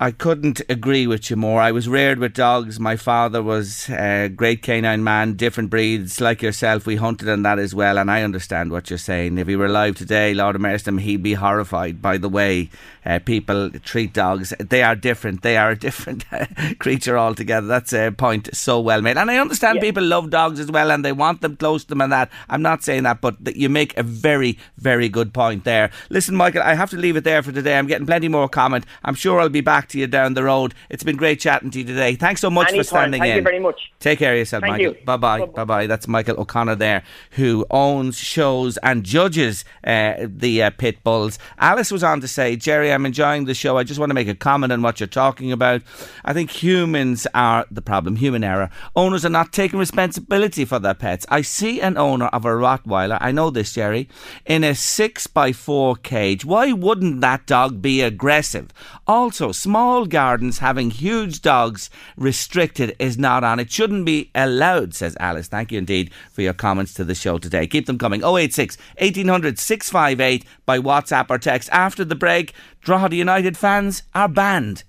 I 0.00 0.12
couldn't 0.12 0.62
agree 0.68 1.08
with 1.08 1.28
you 1.28 1.34
more. 1.34 1.60
I 1.60 1.72
was 1.72 1.88
reared 1.88 2.20
with 2.20 2.32
dogs. 2.32 2.78
My 2.78 2.94
father 2.94 3.42
was 3.42 3.88
a 3.88 4.28
great 4.28 4.62
canine 4.62 5.02
man, 5.02 5.32
different 5.32 5.70
breeds 5.70 6.20
like 6.20 6.40
yourself. 6.40 6.86
We 6.86 6.94
hunted 6.94 7.28
on 7.28 7.42
that 7.42 7.58
as 7.58 7.74
well, 7.74 7.98
and 7.98 8.08
I 8.08 8.22
understand 8.22 8.70
what 8.70 8.90
you're 8.90 8.98
saying. 8.98 9.38
If 9.38 9.48
he 9.48 9.56
were 9.56 9.66
alive 9.66 9.96
today, 9.96 10.34
Lord 10.34 10.54
have 10.54 10.62
mercy 10.62 10.88
on 10.88 10.98
him, 10.98 10.98
he'd 10.98 11.24
be 11.24 11.34
horrified 11.34 12.00
by 12.00 12.16
the 12.16 12.28
way 12.28 12.70
uh, 13.04 13.18
people 13.18 13.70
treat 13.70 14.12
dogs. 14.12 14.54
They 14.60 14.84
are 14.84 14.94
different. 14.94 15.42
They 15.42 15.56
are 15.56 15.70
a 15.70 15.78
different 15.78 16.24
creature 16.78 17.18
altogether. 17.18 17.66
That's 17.66 17.92
a 17.92 18.12
point 18.12 18.54
so 18.54 18.78
well 18.78 19.02
made. 19.02 19.16
And 19.16 19.28
I 19.28 19.38
understand 19.38 19.76
yeah. 19.76 19.82
people 19.82 20.04
love 20.04 20.30
dogs 20.30 20.60
as 20.60 20.70
well, 20.70 20.92
and 20.92 21.04
they 21.04 21.10
want 21.10 21.40
them 21.40 21.56
close 21.56 21.82
to 21.82 21.88
them 21.88 22.02
and 22.02 22.12
that. 22.12 22.30
I'm 22.48 22.62
not 22.62 22.84
saying 22.84 23.02
that, 23.02 23.20
but 23.20 23.56
you 23.56 23.68
make 23.68 23.96
a 23.96 24.04
very, 24.04 24.58
very 24.76 25.08
good 25.08 25.34
point 25.34 25.64
there. 25.64 25.90
Listen, 26.08 26.36
Michael, 26.36 26.62
I 26.62 26.74
have 26.74 26.90
to 26.90 26.96
leave 26.96 27.16
it 27.16 27.24
there 27.24 27.42
for 27.42 27.50
today. 27.50 27.76
I'm 27.76 27.88
getting 27.88 28.06
plenty 28.06 28.28
more 28.28 28.48
comment. 28.48 28.86
I'm 29.02 29.16
sure 29.16 29.40
I'll 29.40 29.48
be 29.48 29.60
back 29.60 29.87
to 29.88 29.98
you 29.98 30.06
down 30.06 30.34
the 30.34 30.44
road. 30.44 30.74
It's 30.90 31.02
been 31.02 31.16
great 31.16 31.40
chatting 31.40 31.70
to 31.70 31.78
you 31.78 31.84
today. 31.84 32.14
Thanks 32.14 32.40
so 32.40 32.50
much 32.50 32.68
Anytime. 32.68 32.84
for 32.84 32.88
standing 32.88 33.20
Thank 33.20 33.30
in. 33.30 33.34
Thank 33.36 33.46
you 33.46 33.50
very 33.50 33.60
much. 33.60 33.92
Take 34.00 34.18
care 34.18 34.32
of 34.32 34.38
yourself, 34.38 34.62
Thank 34.62 34.72
Michael. 34.72 34.94
You. 34.94 35.04
Bye 35.04 35.16
bye. 35.16 35.46
Bye 35.46 35.64
bye. 35.64 35.86
That's 35.86 36.08
Michael 36.08 36.40
O'Connor 36.40 36.76
there, 36.76 37.02
who 37.32 37.66
owns, 37.70 38.18
shows, 38.18 38.76
and 38.78 39.04
judges 39.04 39.64
uh, 39.84 40.14
the 40.20 40.62
uh, 40.62 40.70
pit 40.70 41.02
bulls. 41.04 41.38
Alice 41.58 41.90
was 41.90 42.04
on 42.04 42.20
to 42.20 42.28
say, 42.28 42.56
Jerry, 42.56 42.92
I'm 42.92 43.06
enjoying 43.06 43.44
the 43.44 43.54
show. 43.54 43.78
I 43.78 43.84
just 43.84 43.98
want 44.00 44.10
to 44.10 44.14
make 44.14 44.28
a 44.28 44.34
comment 44.34 44.72
on 44.72 44.82
what 44.82 45.00
you're 45.00 45.06
talking 45.06 45.52
about. 45.52 45.82
I 46.24 46.32
think 46.32 46.50
humans 46.50 47.26
are 47.34 47.66
the 47.70 47.82
problem, 47.82 48.16
human 48.16 48.44
error. 48.44 48.70
Owners 48.96 49.24
are 49.24 49.30
not 49.30 49.52
taking 49.52 49.78
responsibility 49.78 50.64
for 50.64 50.78
their 50.78 50.94
pets. 50.94 51.26
I 51.28 51.42
see 51.42 51.80
an 51.80 51.96
owner 51.96 52.26
of 52.26 52.44
a 52.44 52.48
Rottweiler, 52.48 53.18
I 53.20 53.32
know 53.32 53.50
this, 53.50 53.72
Jerry, 53.72 54.08
in 54.46 54.64
a 54.64 54.74
6 54.74 55.26
by 55.28 55.52
4 55.52 55.96
cage. 55.96 56.44
Why 56.44 56.72
wouldn't 56.72 57.20
that 57.20 57.46
dog 57.46 57.80
be 57.80 58.00
aggressive? 58.02 58.72
Also, 59.06 59.52
small 59.52 59.77
gardens 60.06 60.58
having 60.58 60.90
huge 60.90 61.42
dogs 61.42 61.90
restricted 62.16 62.94
is 62.98 63.18
not 63.18 63.44
on. 63.44 63.60
It 63.60 63.70
shouldn't 63.70 64.04
be 64.04 64.30
allowed, 64.34 64.94
says 64.94 65.16
Alice. 65.20 65.48
Thank 65.48 65.72
you 65.72 65.78
indeed 65.78 66.12
for 66.32 66.42
your 66.42 66.52
comments 66.52 66.94
to 66.94 67.04
the 67.04 67.14
show 67.14 67.38
today. 67.38 67.66
Keep 67.66 67.86
them 67.86 67.98
coming. 67.98 68.22
086 68.22 68.76
1800 68.98 69.58
658 69.58 70.44
by 70.66 70.78
WhatsApp 70.78 71.30
or 71.30 71.38
text. 71.38 71.68
After 71.70 72.04
the 72.04 72.14
break, 72.14 72.54
Drogheda 72.80 73.16
United 73.16 73.56
fans 73.56 74.02
are 74.14 74.28
banned. 74.28 74.84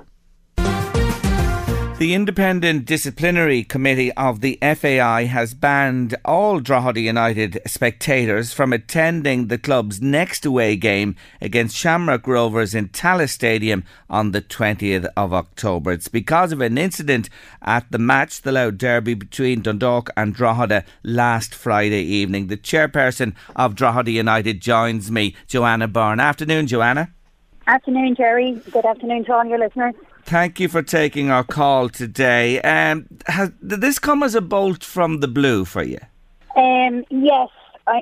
The 2.00 2.14
Independent 2.14 2.86
Disciplinary 2.86 3.62
Committee 3.66 4.14
of 4.14 4.40
the 4.40 4.58
FAI 4.62 5.26
has 5.26 5.54
banned 5.54 6.16
all 6.24 6.62
Drogheda 6.62 7.02
United 7.02 7.62
spectators 7.68 8.54
from 8.54 8.72
attending 8.72 9.48
the 9.48 9.58
club's 9.58 10.02
next 10.02 10.46
away 10.46 10.78
game 10.78 11.18
against 11.42 11.76
Shamrock 11.76 12.26
Rovers 12.26 12.74
in 12.74 12.88
Tallaght 12.88 13.32
Stadium 13.32 13.84
on 14.10 14.32
the 14.32 14.42
20th 14.42 15.10
of 15.18 15.34
October. 15.34 15.92
It's 15.92 16.08
because 16.08 16.54
of 16.54 16.62
an 16.62 16.78
incident 16.78 17.30
at 17.62 17.92
the 17.92 18.00
match, 18.00 18.44
the 18.44 18.54
Louth 18.54 18.78
Derby 18.78 19.14
between 19.14 19.62
Dundalk 19.62 20.10
and 20.16 20.34
Drogheda 20.34 20.86
last 21.04 21.54
Friday 21.54 22.04
evening. 22.04 22.48
The 22.48 22.56
chairperson 22.56 23.36
of 23.58 23.76
Drogheda 23.76 24.12
United 24.12 24.62
joins 24.62 25.12
me, 25.12 25.36
Joanna 25.48 25.90
Byrne. 25.90 26.22
Afternoon, 26.22 26.66
Joanna. 26.66 27.10
Afternoon, 27.68 28.16
Jerry. 28.16 28.54
Good 28.72 28.86
afternoon 28.86 29.26
to 29.26 29.34
all 29.34 29.44
your 29.44 29.60
listeners. 29.60 29.96
Thank 30.24 30.60
you 30.60 30.68
for 30.68 30.84
taking 30.84 31.32
our 31.32 31.44
call 31.44 31.90
today. 31.90 32.62
Um, 32.62 33.08
has, 33.28 33.50
did 33.66 33.82
this 33.82 34.00
come 34.00 34.24
as 34.24 34.36
a 34.36 34.42
bolt 34.42 34.84
from 34.84 35.20
the 35.20 35.28
blue 35.28 35.66
for 35.66 35.84
you? 35.84 36.00
Um, 36.56 37.04
yes, 37.10 37.50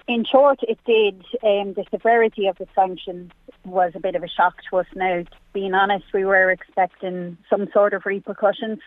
in 0.07 0.25
short, 0.25 0.59
it 0.63 0.79
did. 0.85 1.23
Um, 1.43 1.73
the 1.73 1.85
severity 1.91 2.47
of 2.47 2.57
the 2.57 2.67
sanctions 2.75 3.31
was 3.65 3.93
a 3.95 3.99
bit 3.99 4.15
of 4.15 4.23
a 4.23 4.27
shock 4.27 4.55
to 4.69 4.77
us 4.77 4.87
now. 4.95 5.23
Being 5.53 5.73
honest, 5.73 6.05
we 6.13 6.25
were 6.25 6.51
expecting 6.51 7.37
some 7.49 7.67
sort 7.73 7.93
of 7.93 8.05
repercussions. 8.05 8.79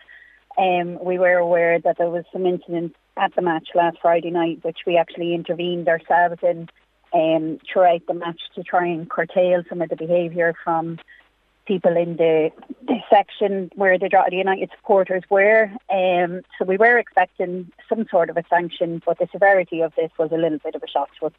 Um, 0.57 1.03
we 1.03 1.17
were 1.17 1.37
aware 1.37 1.79
that 1.79 1.97
there 1.97 2.09
was 2.09 2.25
some 2.31 2.45
incidents 2.45 2.95
at 3.17 3.33
the 3.35 3.41
match 3.41 3.69
last 3.73 3.97
Friday 4.01 4.31
night, 4.31 4.59
which 4.63 4.79
we 4.85 4.97
actually 4.97 5.33
intervened 5.33 5.87
ourselves 5.87 6.41
in 6.43 6.69
um, 7.13 7.59
throughout 7.71 8.01
the 8.07 8.13
match 8.13 8.39
to 8.55 8.63
try 8.63 8.85
and 8.87 9.09
curtail 9.09 9.63
some 9.69 9.81
of 9.81 9.89
the 9.89 9.95
behaviour 9.95 10.53
from 10.63 10.99
people 11.71 11.95
in 11.95 12.17
the, 12.17 12.51
the 12.85 12.97
section 13.09 13.71
where 13.75 13.97
the 13.97 14.09
United 14.29 14.69
supporters 14.75 15.23
were. 15.29 15.71
Um, 15.89 16.41
so 16.57 16.65
we 16.65 16.75
were 16.75 16.97
expecting 16.97 17.71
some 17.87 18.05
sort 18.11 18.29
of 18.29 18.35
a 18.35 18.43
sanction, 18.49 19.01
but 19.05 19.19
the 19.19 19.27
severity 19.31 19.79
of 19.79 19.93
this 19.95 20.11
was 20.19 20.33
a 20.33 20.35
little 20.35 20.59
bit 20.65 20.75
of 20.75 20.83
a 20.83 20.87
shock 20.87 21.07
to 21.19 21.27
us. 21.27 21.33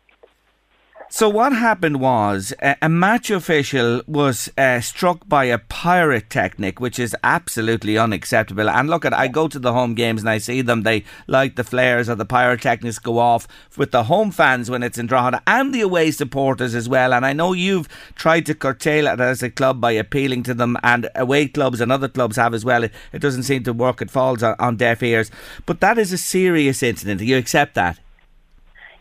So 1.15 1.29
what 1.29 1.53
happened 1.53 2.01
was 2.01 2.55
a 2.63 2.89
match 2.89 3.31
official 3.31 4.01
was 4.07 4.51
uh, 4.57 4.81
struck 4.81 5.29
by 5.29 5.45
a 5.45 5.59
pyrotechnic, 5.59 6.81
which 6.81 6.99
is 6.99 7.15
absolutely 7.23 7.99
unacceptable. 7.99 8.71
And 8.71 8.89
look 8.89 9.05
at, 9.05 9.13
I 9.13 9.29
go 9.29 9.47
to 9.47 9.59
the 9.59 9.75
home 9.75 9.95
games 9.95 10.23
and 10.23 10.31
I 10.31 10.39
see 10.39 10.63
them. 10.63 10.85
They 10.85 11.05
like 11.27 11.57
the 11.57 11.65
flares 11.65 12.09
or 12.09 12.15
the 12.15 12.25
pyrotechnics 12.25 12.99
go 12.99 13.19
off 13.19 13.47
with 13.77 13.91
the 13.91 14.05
home 14.05 14.31
fans 14.31 14.71
when 14.71 14.83
it's 14.83 14.97
in 14.97 15.07
Drogheda 15.07 15.43
and 15.47 15.75
the 15.75 15.83
away 15.83 16.13
supporters 16.13 16.75
as 16.75 16.89
well. 16.89 17.13
And 17.13 17.27
I 17.27 17.35
know 17.35 17.53
you've 17.53 17.91
tried 18.15 18.47
to 18.47 18.55
curtail 18.55 19.07
it 19.07 19.21
as 19.21 19.43
a 19.43 19.51
club 19.51 19.83
by 19.83 19.93
appealing 19.93 20.45
to 20.45 20.55
them, 20.55 20.79
and 20.83 21.11
away 21.15 21.47
clubs 21.47 21.83
and 21.83 21.93
other 21.93 22.09
clubs 22.09 22.37
have 22.37 22.55
as 22.55 22.65
well. 22.65 22.85
It, 22.85 22.93
it 23.13 23.19
doesn't 23.19 23.43
seem 23.43 23.65
to 23.65 23.75
work. 23.75 24.01
It 24.01 24.11
falls 24.11 24.43
on, 24.43 24.57
on 24.59 24.77
deaf 24.79 25.03
ears. 25.03 25.31
But 25.67 25.81
that 25.81 25.99
is 25.99 26.11
a 26.11 26.19
serious 26.19 26.83
incident. 26.83 27.21
You 27.21 27.37
accept 27.37 27.75
that? 27.75 27.99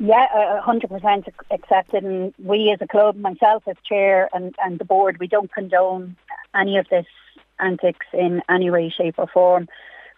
Yeah, 0.03 0.59
hundred 0.61 0.89
percent 0.89 1.27
accepted. 1.51 2.03
And 2.03 2.33
we, 2.43 2.71
as 2.71 2.81
a 2.81 2.87
club, 2.87 3.17
myself 3.17 3.61
as 3.67 3.75
chair, 3.87 4.29
and, 4.33 4.55
and 4.57 4.79
the 4.79 4.85
board, 4.85 5.17
we 5.19 5.27
don't 5.27 5.53
condone 5.53 6.15
any 6.55 6.79
of 6.79 6.87
this 6.89 7.05
antics 7.59 8.07
in 8.11 8.41
any 8.49 8.71
way, 8.71 8.89
shape, 8.89 9.15
or 9.19 9.27
form. 9.27 9.67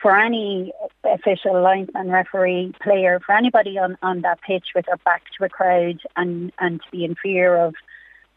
For 0.02 0.17
any 0.17 0.72
official 1.04 1.62
linesman, 1.62 2.10
referee, 2.10 2.74
player, 2.82 3.19
for 3.26 3.36
anybody 3.36 3.78
on, 3.78 3.98
on 4.02 4.22
that 4.22 4.39
pitch 4.41 4.67
with 4.74 4.86
their 4.86 4.96
back 4.98 5.24
to 5.38 5.43
a 5.43 5.50
crowd 5.50 6.00
and, 6.15 6.54
and 6.60 6.80
to 6.80 6.88
be 6.89 7.04
in 7.04 7.15
fear 7.15 7.58
of 7.58 7.76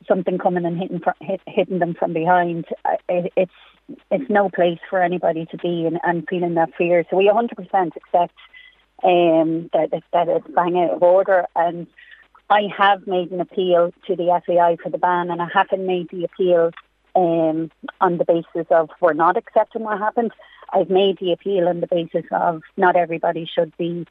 something 0.09 0.39
coming 0.39 0.67
and 0.67 0.77
hitting 0.77 1.01
hit, 1.21 1.41
hitting 1.47 1.79
them 1.79 1.95
from 1.95 2.13
behind, 2.13 2.67
uh, 2.85 2.97
it, 3.09 3.33
it's 3.37 3.53
it's 4.11 4.29
no 4.29 4.49
place 4.49 4.81
for 4.91 5.01
anybody 5.01 5.47
to 5.53 5.57
be 5.59 5.87
and, 5.87 6.01
and 6.03 6.27
feeling 6.29 6.55
that 6.55 6.75
fear. 6.77 7.05
So 7.09 7.17
we 7.17 7.31
100% 7.33 7.53
accept 7.97 8.35
um, 9.03 9.71
that, 9.73 9.91
that 10.13 10.29
it's 10.29 10.47
bang 10.49 10.79
out 10.79 10.91
of 10.91 11.03
order. 11.03 11.47
And 11.55 11.87
I 12.49 12.69
have 12.77 13.07
made 13.07 13.31
an 13.31 13.41
appeal 13.41 13.93
to 14.07 14.17
the 14.17 14.41
FAI 14.47 14.77
for 14.83 14.91
the 14.91 14.99
ban, 14.99 15.31
and 15.31 15.43
I 15.43 15.49
haven't 15.53 15.87
made 15.87 16.09
the 16.11 16.25
appeal 16.25 16.71
um, 17.15 17.71
on 18.01 18.19
the 18.19 18.25
basis 18.25 18.67
of 18.71 18.91
we're 19.01 19.15
not 19.15 19.37
accepting 19.37 19.83
what 19.83 19.99
happened. 19.99 20.33
I've 20.73 20.91
made 20.91 21.19
the 21.19 21.33
appeal 21.33 21.69
on 21.69 21.81
the 21.81 21.87
basis 21.87 22.25
of 22.31 22.63
not 22.77 22.97
everybody 22.97 23.47
should 23.53 23.77
be 23.77 24.07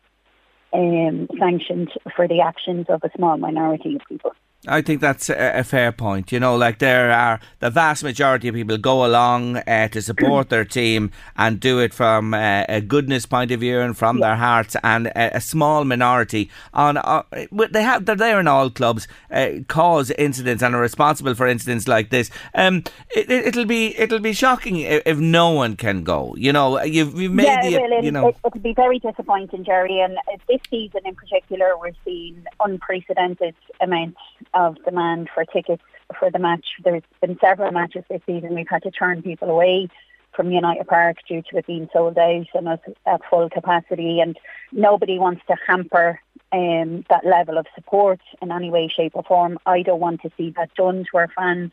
um, 0.73 1.27
sanctioned 1.39 1.91
for 2.15 2.27
the 2.27 2.41
actions 2.41 2.87
of 2.89 3.03
a 3.03 3.11
small 3.15 3.37
minority 3.37 3.95
of 3.95 4.01
people. 4.07 4.33
I 4.67 4.81
think 4.81 5.01
that's 5.01 5.29
a, 5.29 5.59
a, 5.59 5.63
fair 5.63 5.91
point. 5.91 6.31
You 6.31 6.39
know, 6.39 6.55
like 6.55 6.79
there 6.79 7.11
are 7.11 7.39
the 7.59 7.69
vast 7.69 8.03
majority 8.03 8.47
of 8.47 8.55
people 8.55 8.77
go 8.77 9.05
along 9.05 9.57
uh, 9.57 9.87
to 9.89 10.01
support 10.01 10.49
their 10.49 10.65
team 10.65 11.11
and 11.37 11.59
do 11.59 11.79
it 11.79 11.93
from 11.93 12.33
uh, 12.33 12.63
a 12.67 12.81
goodness 12.81 13.25
point 13.25 13.51
of 13.51 13.59
view 13.59 13.79
and 13.79 13.97
from 13.97 14.17
yeah. 14.17 14.27
their 14.27 14.35
hearts, 14.35 14.75
and 14.83 15.07
a, 15.07 15.37
a 15.37 15.41
small 15.41 15.85
minority 15.85 16.49
on 16.73 16.97
uh, 16.97 17.23
they 17.71 17.83
have 17.83 18.05
they're 18.05 18.15
there 18.15 18.39
in 18.39 18.47
all 18.47 18.69
clubs 18.69 19.07
uh, 19.31 19.49
cause 19.67 20.11
incidents 20.11 20.63
and 20.63 20.75
are 20.75 20.81
responsible 20.81 21.35
for 21.35 21.47
incidents 21.47 21.87
like 21.87 22.09
this. 22.09 22.29
Um, 22.53 22.83
it, 23.15 23.55
will 23.55 23.65
be 23.65 23.97
it'll 23.97 24.19
be 24.19 24.33
shocking 24.33 24.77
if, 24.77 25.03
if, 25.05 25.17
no 25.17 25.51
one 25.51 25.75
can 25.75 26.03
go. 26.03 26.35
You 26.37 26.53
know, 26.53 26.81
you've 26.83 27.19
you've 27.19 27.31
made 27.31 27.45
yeah, 27.45 27.61
the 27.61 27.79
well, 27.79 28.03
you 28.03 28.11
know 28.11 28.27
it, 28.29 28.37
it'll 28.45 28.59
be 28.59 28.73
very 28.73 28.99
disappointing, 28.99 29.63
Jerry. 29.63 29.99
And 29.99 30.17
this 30.47 30.61
season 30.69 31.01
in 31.05 31.15
particular, 31.15 31.77
we're 31.79 31.93
seeing 32.03 32.43
unprecedented 32.59 33.55
amounts 33.81 34.17
of 34.55 34.83
demand 34.83 35.29
for 35.33 35.45
tickets 35.45 35.83
for 36.17 36.31
the 36.31 36.39
match. 36.39 36.65
There's 36.83 37.03
been 37.21 37.37
several 37.39 37.71
matches 37.71 38.03
this 38.09 38.21
season. 38.25 38.55
We've 38.55 38.67
had 38.69 38.83
to 38.83 38.91
turn 38.91 39.21
people 39.21 39.49
away 39.49 39.89
from 40.35 40.51
United 40.51 40.87
Park 40.87 41.17
due 41.27 41.41
to 41.41 41.57
it 41.57 41.67
being 41.67 41.89
sold 41.93 42.17
out 42.17 42.47
and 42.53 42.67
at 42.67 43.21
full 43.29 43.49
capacity. 43.49 44.19
And 44.19 44.37
nobody 44.71 45.17
wants 45.17 45.41
to 45.47 45.55
hamper 45.67 46.19
um, 46.51 47.05
that 47.09 47.25
level 47.25 47.57
of 47.57 47.65
support 47.75 48.19
in 48.41 48.51
any 48.51 48.69
way, 48.69 48.87
shape, 48.87 49.13
or 49.15 49.23
form. 49.23 49.57
I 49.65 49.81
don't 49.81 49.99
want 49.99 50.21
to 50.21 50.31
see 50.37 50.53
that 50.57 50.73
done 50.75 51.05
to 51.11 51.17
our 51.17 51.29
fans. 51.35 51.71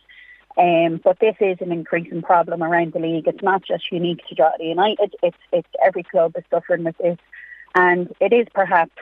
Um, 0.58 1.00
but 1.02 1.18
this 1.18 1.36
is 1.40 1.58
an 1.60 1.72
increasing 1.72 2.20
problem 2.20 2.62
around 2.62 2.92
the 2.92 2.98
league. 2.98 3.26
It's 3.26 3.42
not 3.42 3.62
just 3.64 3.90
unique 3.90 4.20
to 4.28 4.52
United. 4.60 5.14
It's, 5.22 5.36
it's 5.50 5.68
every 5.84 6.02
club 6.02 6.34
is 6.36 6.44
suffering 6.50 6.84
with 6.84 6.98
this. 6.98 7.18
And 7.74 8.14
it 8.20 8.32
is 8.34 8.46
perhaps 8.52 8.92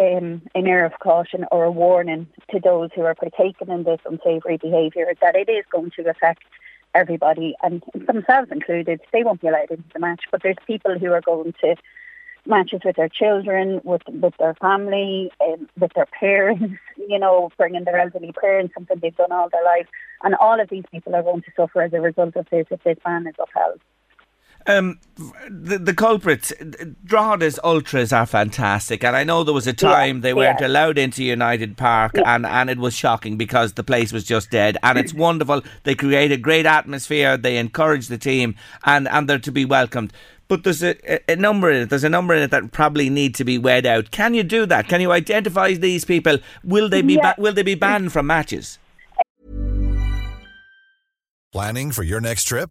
um, 0.00 0.42
an 0.54 0.66
air 0.66 0.84
of 0.84 0.92
caution 1.00 1.44
or 1.50 1.64
a 1.64 1.70
warning 1.70 2.26
to 2.50 2.60
those 2.60 2.90
who 2.94 3.02
are 3.02 3.14
partaking 3.14 3.68
in 3.68 3.84
this 3.84 4.00
unsavoury 4.04 4.56
behaviour 4.56 5.06
that 5.20 5.36
it 5.36 5.48
is 5.48 5.64
going 5.70 5.90
to 5.92 6.08
affect 6.08 6.42
everybody 6.94 7.54
and 7.62 7.82
themselves 7.94 8.50
included. 8.50 9.00
They 9.12 9.22
won't 9.22 9.40
be 9.40 9.48
allowed 9.48 9.70
into 9.70 9.84
the 9.92 10.00
match, 10.00 10.24
but 10.30 10.42
there's 10.42 10.56
people 10.66 10.98
who 10.98 11.12
are 11.12 11.20
going 11.20 11.54
to 11.60 11.76
matches 12.46 12.80
with 12.84 12.96
their 12.96 13.08
children, 13.08 13.80
with 13.84 14.02
with 14.08 14.34
their 14.38 14.54
family, 14.54 15.30
um, 15.40 15.68
with 15.78 15.92
their 15.94 16.06
parents, 16.06 16.80
you 16.96 17.18
know, 17.18 17.50
bringing 17.56 17.84
their 17.84 17.98
elderly 17.98 18.32
parents, 18.32 18.74
something 18.74 18.98
they've 19.00 19.16
done 19.16 19.32
all 19.32 19.48
their 19.50 19.64
life. 19.64 19.86
And 20.22 20.34
all 20.36 20.58
of 20.58 20.68
these 20.68 20.84
people 20.90 21.14
are 21.14 21.22
going 21.22 21.42
to 21.42 21.52
suffer 21.56 21.82
as 21.82 21.92
a 21.92 22.00
result 22.00 22.36
of 22.36 22.48
this 22.50 22.66
if 22.70 22.82
this 22.82 22.98
ban 23.04 23.26
is 23.26 23.34
upheld. 23.38 23.80
Um, 24.68 25.00
the, 25.48 25.78
the 25.78 25.94
culprits, 25.94 26.52
Drogheda's 26.60 27.58
ultras 27.64 28.12
are 28.12 28.26
fantastic, 28.26 29.02
and 29.02 29.16
I 29.16 29.24
know 29.24 29.42
there 29.42 29.54
was 29.54 29.66
a 29.66 29.72
time 29.72 30.16
yeah, 30.16 30.20
they 30.20 30.34
weren't 30.34 30.60
yeah. 30.60 30.66
allowed 30.66 30.98
into 30.98 31.24
United 31.24 31.78
Park, 31.78 32.12
yeah. 32.14 32.34
and, 32.34 32.44
and 32.44 32.68
it 32.68 32.76
was 32.76 32.92
shocking 32.92 33.38
because 33.38 33.72
the 33.72 33.82
place 33.82 34.12
was 34.12 34.24
just 34.24 34.50
dead. 34.50 34.76
And 34.82 34.98
it's 34.98 35.14
wonderful; 35.26 35.62
they 35.84 35.94
create 35.94 36.32
a 36.32 36.36
great 36.36 36.66
atmosphere, 36.66 37.38
they 37.38 37.56
encourage 37.56 38.08
the 38.08 38.18
team, 38.18 38.56
and, 38.84 39.08
and 39.08 39.26
they're 39.26 39.38
to 39.38 39.50
be 39.50 39.64
welcomed. 39.64 40.12
But 40.48 40.64
there's 40.64 40.82
a, 40.82 40.96
a 41.30 41.36
number 41.36 41.70
in 41.70 41.82
it. 41.82 41.90
There's 41.90 42.04
a 42.04 42.10
number 42.10 42.34
in 42.34 42.42
it 42.42 42.50
that 42.50 42.70
probably 42.70 43.08
need 43.08 43.34
to 43.36 43.44
be 43.44 43.56
weighed 43.56 43.86
out. 43.86 44.10
Can 44.10 44.34
you 44.34 44.42
do 44.42 44.66
that? 44.66 44.86
Can 44.86 45.00
you 45.00 45.12
identify 45.12 45.72
these 45.74 46.04
people? 46.04 46.38
Will 46.62 46.90
they 46.90 47.00
be 47.00 47.16
ba- 47.16 47.36
will 47.38 47.54
they 47.54 47.62
be 47.62 47.74
banned 47.74 48.12
from 48.12 48.26
matches? 48.26 48.78
Planning 51.52 51.90
for 51.90 52.02
your 52.02 52.20
next 52.20 52.44
trip. 52.44 52.70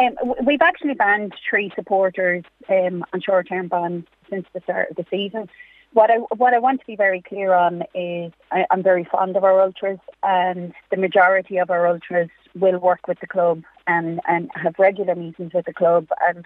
Um, 0.00 0.34
we've 0.44 0.62
actually 0.62 0.94
banned 0.94 1.34
three 1.48 1.70
supporters 1.74 2.44
um, 2.68 3.04
on 3.12 3.20
short-term 3.20 3.68
bans 3.68 4.06
since 4.30 4.46
the 4.54 4.60
start 4.60 4.90
of 4.90 4.96
the 4.96 5.04
season. 5.10 5.48
What 5.92 6.10
I 6.10 6.16
what 6.16 6.54
I 6.54 6.58
want 6.58 6.80
to 6.80 6.86
be 6.86 6.96
very 6.96 7.20
clear 7.20 7.52
on 7.52 7.82
is 7.94 8.32
I, 8.52 8.64
I'm 8.70 8.82
very 8.82 9.04
fond 9.04 9.36
of 9.36 9.44
our 9.44 9.60
ultras, 9.60 9.98
and 10.22 10.72
the 10.90 10.96
majority 10.96 11.58
of 11.58 11.68
our 11.68 11.86
ultras 11.86 12.30
will 12.54 12.78
work 12.78 13.08
with 13.08 13.18
the 13.20 13.26
club 13.26 13.62
and 13.86 14.20
and 14.26 14.50
have 14.54 14.76
regular 14.78 15.16
meetings 15.16 15.52
with 15.52 15.66
the 15.66 15.74
club, 15.74 16.06
and 16.26 16.44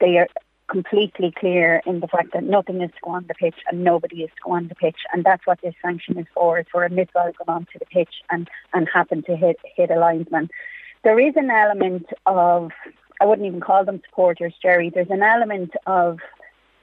they 0.00 0.16
are 0.18 0.28
completely 0.68 1.30
clear 1.38 1.82
in 1.84 2.00
the 2.00 2.08
fact 2.08 2.32
that 2.32 2.44
nothing 2.44 2.80
is 2.80 2.90
to 2.92 2.96
go 3.02 3.10
on 3.10 3.26
the 3.26 3.34
pitch 3.34 3.56
and 3.70 3.84
nobody 3.84 4.22
is 4.22 4.30
to 4.30 4.42
go 4.44 4.52
on 4.52 4.68
the 4.68 4.74
pitch, 4.76 5.00
and 5.12 5.24
that's 5.24 5.46
what 5.46 5.60
this 5.60 5.74
sanction 5.82 6.16
is 6.16 6.26
for. 6.32 6.58
It's 6.58 6.70
for 6.70 6.84
a 6.84 6.88
missile 6.88 7.32
going 7.36 7.48
onto 7.48 7.78
the 7.80 7.86
pitch 7.86 8.22
and 8.30 8.48
and 8.72 8.88
happen 8.88 9.24
to 9.24 9.36
hit 9.36 9.56
hit 9.76 9.90
a 9.90 9.98
linesman 9.98 10.48
there 11.04 11.20
is 11.20 11.34
an 11.36 11.50
element 11.50 12.06
of, 12.26 12.72
I 13.20 13.26
wouldn't 13.26 13.46
even 13.46 13.60
call 13.60 13.84
them 13.84 14.00
supporters, 14.08 14.54
Jerry, 14.60 14.90
there's 14.90 15.10
an 15.10 15.22
element 15.22 15.72
of 15.86 16.18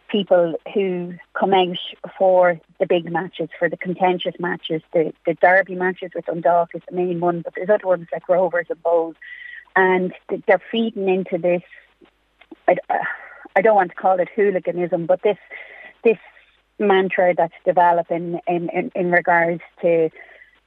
people 0.10 0.56
who 0.74 1.14
come 1.34 1.54
out 1.54 1.78
for 2.18 2.60
the 2.80 2.86
big 2.86 3.12
matches, 3.12 3.50
for 3.58 3.70
the 3.70 3.78
contentious 3.78 4.36
matches, 4.40 4.82
the, 4.94 5.14
the 5.26 5.34
derby 5.36 5.76
matches 5.76 6.12
with 6.14 6.26
Dundalk 6.26 6.76
is 6.76 6.82
the 6.90 6.96
main 6.96 7.20
one, 7.20 7.42
but 7.42 7.54
there's 7.56 7.70
other 7.70 7.88
ones 7.88 8.08
like 8.12 8.28
Rovers 8.30 8.68
and 8.70 8.84
Bohs, 8.84 9.16
and 9.76 10.14
they're 10.48 10.62
feeding 10.72 11.08
into 11.10 11.38
this, 11.38 11.64
I, 12.68 12.76
I 13.56 13.62
don't 13.62 13.76
want 13.76 13.90
to 13.90 13.96
call 13.96 14.20
it 14.20 14.30
hooliganism, 14.36 15.06
but 15.06 15.22
this 15.24 15.38
this 16.04 16.18
mantra 16.80 17.34
that's 17.36 17.54
developing 17.64 18.40
in, 18.48 18.70
in, 18.70 18.92
in 18.96 19.12
regards 19.12 19.62
to 19.82 20.10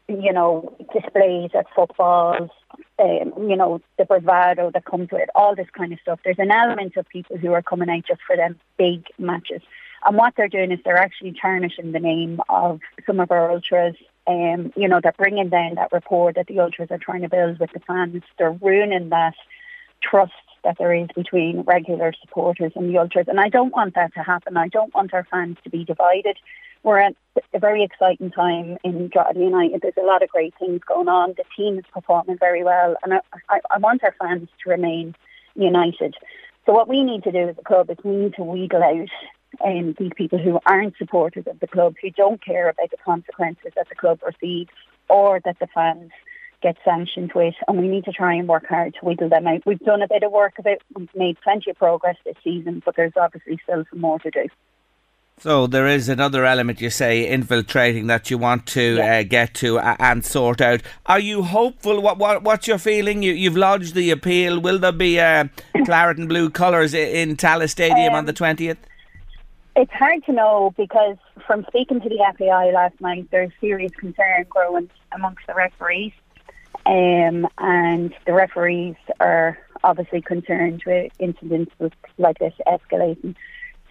you 0.09 0.33
know, 0.33 0.77
displays 0.93 1.51
at 1.55 1.67
footballs, 1.75 2.51
um, 2.99 3.33
you 3.49 3.57
know, 3.57 3.81
the 3.99 4.05
bravado 4.05 4.71
that 4.73 4.85
comes 4.85 5.11
with 5.11 5.23
it, 5.23 5.31
all 5.35 5.57
this 5.57 5.69
kind 5.77 5.93
of 5.93 6.01
stuff. 6.01 6.21
There's 6.25 6.39
an 6.39 6.51
element 6.51 6.97
of 6.97 7.09
people 7.09 7.39
who 7.39 7.53
are 7.53 7.63
coming 7.63 7.89
out 7.89 8.05
just 8.07 8.21
for 8.27 8.37
them 8.37 8.59
big 8.77 9.07
matches. 9.19 9.63
And 10.05 10.17
what 10.17 10.35
they're 10.37 10.49
doing 10.49 10.71
is 10.71 10.81
they're 10.85 10.97
actually 10.97 11.33
tarnishing 11.33 11.93
the 11.93 12.01
name 12.01 12.41
of 12.49 12.81
some 13.07 13.21
of 13.21 13.31
our 13.31 13.51
ultras. 13.51 13.97
Um, 14.27 14.73
you 14.77 14.89
know, 14.89 15.01
they're 15.03 15.15
bringing 15.17 15.49
down 15.49 15.77
that 15.77 15.93
rapport 15.93 16.33
that 16.35 16.47
the 16.47 16.61
ultras 16.61 16.91
are 16.91 16.99
trying 16.99 17.23
to 17.23 17.29
build 17.29 17.59
with 17.59 17.71
the 17.73 17.81
fans. 17.81 18.23
They're 18.39 18.53
ruining 18.53 19.09
that 19.09 19.35
trust 20.03 20.33
that 20.63 20.77
there 20.79 20.95
is 20.95 21.09
between 21.15 21.63
regular 21.63 22.13
supporters 22.21 22.73
and 22.75 22.91
the 22.91 22.99
ultras. 22.99 23.29
And 23.29 23.41
I 23.41 23.49
don't 23.49 23.73
want 23.73 23.95
that 23.95 24.15
to 24.15 24.21
happen. 24.21 24.57
I 24.57 24.69
don't 24.69 24.95
want 24.95 25.15
our 25.15 25.27
fans 25.31 25.57
to 25.65 25.71
be 25.71 25.85
divided 25.85 26.39
we're 26.85 26.99
at 26.99 27.17
a 27.53 27.59
very 27.59 27.83
exciting 27.83 28.31
time 28.31 28.77
in 28.85 29.09
Drogheda 29.09 29.41
United. 29.41 29.81
There's 29.81 29.95
a 30.01 30.07
lot 30.07 30.23
of 30.23 30.29
great 30.29 30.55
things 30.59 30.81
going 30.87 31.09
on. 31.09 31.35
The 31.37 31.45
team 31.57 31.79
is 31.79 31.85
performing 31.93 32.39
very 32.39 32.63
well, 32.63 32.95
and 33.03 33.15
I, 33.15 33.21
I, 33.49 33.61
I 33.71 33.79
want 33.79 34.05
our 34.05 34.15
fans 34.21 34.49
to 34.63 34.71
remain 34.71 35.17
united. 35.57 36.15
So 36.67 36.73
what 36.73 36.89
we 36.89 37.03
need 37.03 37.25
to 37.25 37.33
do 37.33 37.49
as 37.49 37.57
a 37.59 37.65
club 37.65 37.91
is 37.91 37.97
we 38.05 38.15
need 38.15 38.35
to 38.35 38.45
wheedle 38.45 38.83
out 38.83 39.09
um, 39.65 39.95
these 39.99 40.13
people 40.15 40.39
who 40.39 40.61
aren't 40.67 40.97
supporters 40.99 41.45
of 41.47 41.59
the 41.61 41.67
club, 41.67 41.95
who 42.01 42.11
don't 42.11 42.45
care 42.45 42.69
about 42.69 42.91
the 42.91 42.97
consequences 43.05 43.73
that 43.77 43.89
the 43.89 43.95
club 43.95 44.21
receives 44.25 44.71
or 45.09 45.41
that 45.45 45.59
the 45.61 45.67
fans 45.75 46.11
get 46.63 46.77
sanctioned 46.85 47.33
with, 47.35 47.55
and 47.67 47.79
we 47.79 47.89
need 47.89 48.05
to 48.05 48.13
try 48.13 48.35
and 48.35 48.49
work 48.49 48.67
hard 48.67 48.95
to 48.95 49.07
wheedle 49.07 49.29
them 49.29 49.47
out. 49.47 49.65
We've 49.67 49.79
done 49.81 50.03
a 50.03 50.09
bit 50.09 50.23
of 50.23 50.33
work 50.33 50.59
of 50.59 50.67
it. 50.67 50.83
We've 50.95 51.09
made 51.15 51.39
plenty 51.43 51.71
of 51.71 51.77
progress 51.77 52.17
this 52.25 52.37
season, 52.45 52.83
but 52.85 52.97
there's 52.97 53.13
obviously 53.17 53.59
still 53.63 53.85
some 53.91 54.01
more 54.01 54.19
to 54.21 54.31
do. 54.31 54.47
So 55.39 55.67
there 55.67 55.87
is 55.87 56.09
another 56.09 56.45
element 56.45 56.81
you 56.81 56.91
say 56.91 57.29
infiltrating 57.29 58.07
that 58.07 58.31
you 58.31 58.39
want 58.39 58.67
to 58.69 58.97
yeah. 58.97 59.19
uh, 59.19 59.23
get 59.25 59.55
to 59.55 59.79
uh, 59.79 59.97
and 59.99 60.25
sort 60.25 60.61
out. 60.61 60.81
Are 61.07 61.19
you 61.19 61.43
hopeful? 61.43 62.01
What, 62.01 62.19
what 62.19 62.43
what's 62.43 62.69
your 62.69 62.79
feeling? 62.79 63.23
You 63.23 63.33
you've 63.33 63.57
lodged 63.57 63.95
the 63.95 64.11
appeal. 64.11 64.61
Will 64.61 64.79
there 64.79 64.93
be 64.93 65.19
uh, 65.19 65.47
claret 65.85 66.19
and 66.19 66.29
blue 66.29 66.51
colours 66.51 66.95
in 66.95 67.37
Tallaght 67.37 67.71
Stadium 67.71 68.13
um, 68.13 68.19
on 68.21 68.25
the 68.27 68.33
um, 68.33 68.37
twentieth? 68.37 68.79
It's 69.77 69.93
hard 69.93 70.25
to 70.27 70.33
know 70.33 70.73
because 70.77 71.17
from 71.47 71.65
speaking 71.67 72.01
to 72.01 72.09
the 72.09 72.25
FAI 72.39 72.71
last 72.71 73.01
night, 73.01 73.27
there's 73.33 73.51
serious 73.61 73.93
concern 73.99 74.47
growing 74.49 74.89
amongst 75.13 75.47
the 75.49 75.55
referees, 75.55 76.13
um, 76.87 77.49
and 77.59 78.15
the 78.25 78.33
referees 78.33 78.95
are 79.19 79.59
obviously 79.83 80.23
concerned 80.23 80.83
with 80.87 81.13
incidents 81.19 81.73
like 82.19 82.39
this 82.39 82.55
escalating. 82.67 83.35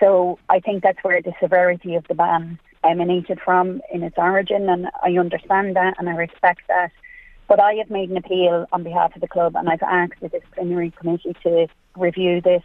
So 0.03 0.37
I 0.49 0.59
think 0.59 0.83
that's 0.83 1.01
where 1.01 1.21
the 1.21 1.31
severity 1.41 1.95
of 1.95 2.05
the 2.09 2.13
ban 2.13 2.59
emanated 2.83 3.39
from 3.39 3.81
in 3.89 4.03
its 4.03 4.17
origin, 4.17 4.67
and 4.67 4.89
I 5.01 5.17
understand 5.17 5.77
that 5.77 5.95
and 5.97 6.09
I 6.09 6.15
respect 6.15 6.63
that. 6.67 6.91
But 7.47 7.61
I 7.61 7.75
have 7.75 7.89
made 7.89 8.09
an 8.09 8.17
appeal 8.17 8.67
on 8.73 8.83
behalf 8.83 9.15
of 9.15 9.21
the 9.21 9.29
club, 9.29 9.55
and 9.55 9.69
I've 9.69 9.81
asked 9.81 10.19
the 10.21 10.27
disciplinary 10.27 10.91
committee 10.91 11.33
to 11.43 11.67
review 11.95 12.41
this 12.41 12.63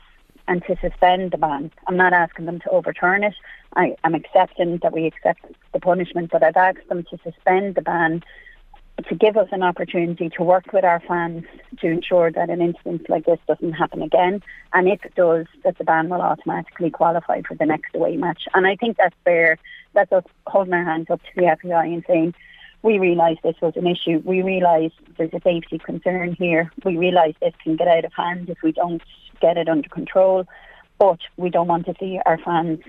and 0.48 0.64
to 0.64 0.76
suspend 0.80 1.30
the 1.30 1.38
ban. 1.38 1.70
I'm 1.86 1.96
not 1.96 2.12
asking 2.12 2.46
them 2.46 2.58
to 2.60 2.70
overturn 2.70 3.22
it. 3.22 3.34
I, 3.76 3.94
am 4.02 4.16
accepting 4.16 4.78
that 4.78 4.92
we 4.92 5.06
accept 5.06 5.44
the 5.72 5.78
punishment, 5.78 6.30
but 6.32 6.42
I've 6.42 6.56
asked 6.56 6.88
them 6.88 7.04
to 7.04 7.18
suspend 7.22 7.76
the 7.76 7.82
ban 7.82 8.24
to 9.06 9.14
give 9.14 9.36
us 9.36 9.48
an 9.52 9.62
opportunity 9.62 10.28
to 10.30 10.42
work 10.42 10.72
with 10.72 10.84
our 10.84 11.00
fans 11.06 11.44
to 11.80 11.86
ensure 11.86 12.32
that 12.32 12.50
an 12.50 12.60
incident 12.60 13.08
like 13.08 13.26
this 13.26 13.38
doesn't 13.46 13.72
happen 13.72 14.02
again. 14.02 14.42
And 14.72 14.88
if 14.88 15.04
it 15.04 15.14
does, 15.14 15.46
that 15.64 15.78
the 15.78 15.84
ban 15.84 16.08
will 16.08 16.20
automatically 16.20 16.90
qualify 16.90 17.42
for 17.42 17.54
the 17.54 17.66
next 17.66 17.94
away 17.94 18.16
match. 18.16 18.42
And 18.54 18.66
I 18.66 18.76
think 18.76 18.96
that's 18.96 19.14
fair. 19.24 19.58
That's 19.94 20.12
us 20.12 20.24
holding 20.46 20.74
our 20.74 20.84
hands 20.84 21.10
up 21.10 21.20
to 21.22 21.28
the 21.36 21.56
FAI 21.62 21.86
and 21.86 22.04
saying, 22.06 22.34
we 22.82 22.98
realise 22.98 23.38
this 23.42 23.56
was 23.60 23.74
an 23.76 23.86
issue. 23.86 24.20
We 24.24 24.42
realise 24.42 24.92
there's 25.16 25.32
a 25.32 25.40
safety 25.42 25.78
concern 25.78 26.34
here. 26.34 26.70
We 26.84 26.96
realise 26.96 27.34
this 27.40 27.54
can 27.62 27.76
get 27.76 27.88
out 27.88 28.04
of 28.04 28.12
hand 28.12 28.48
if 28.48 28.58
we 28.62 28.72
don't 28.72 29.02
get 29.40 29.56
it 29.56 29.68
under 29.68 29.88
control. 29.88 30.46
But 30.98 31.20
we 31.36 31.50
don't 31.50 31.68
want 31.68 31.86
to 31.86 31.94
see 31.98 32.20
our 32.26 32.38
fans 32.38 32.80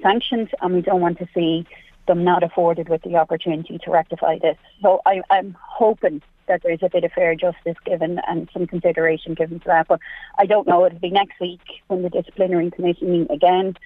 sanctioned 0.00 0.50
and 0.60 0.74
we 0.74 0.80
don't 0.80 1.00
want 1.00 1.18
to 1.18 1.28
see 1.34 1.66
them 2.06 2.24
not 2.24 2.42
afforded 2.42 2.88
with 2.88 3.02
the 3.02 3.16
opportunity 3.16 3.78
to 3.78 3.90
rectify 3.90 4.38
this. 4.38 4.56
So 4.80 5.00
I, 5.06 5.22
am 5.30 5.56
hoping 5.60 6.22
that 6.48 6.62
there's 6.62 6.82
a 6.82 6.88
bit 6.88 7.04
of 7.04 7.12
fair 7.12 7.34
justice 7.34 7.76
given 7.84 8.20
and 8.28 8.48
some 8.52 8.66
consideration 8.66 9.34
given 9.34 9.60
to 9.60 9.66
that. 9.66 9.88
But 9.88 10.00
I 10.38 10.46
don't 10.46 10.66
know. 10.66 10.84
It'll 10.84 10.98
be 10.98 11.10
next 11.10 11.40
week 11.40 11.60
when 11.86 12.02
the 12.02 12.10
disciplinary 12.10 12.70
committee 12.70 13.06
meet 13.06 13.30
again, 13.30 13.76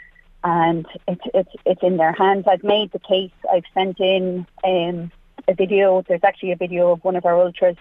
and 0.43 0.87
it's 1.07 1.23
it's 1.35 1.51
it's 1.65 1.83
in 1.83 1.97
their 1.97 2.13
hands. 2.13 2.47
I've 2.49 2.65
made 2.65 2.93
the 2.93 2.99
case. 2.99 3.33
I've 3.53 3.65
sent 3.75 4.01
in 4.01 4.47
um, 4.65 5.11
a 5.49 5.55
video. 5.55 6.03
There's 6.07 6.25
actually 6.25 6.53
a 6.53 6.57
video 6.57 6.93
of 6.93 7.05
one 7.05 7.17
of 7.17 7.25
our 7.27 7.39
ultras 7.39 7.77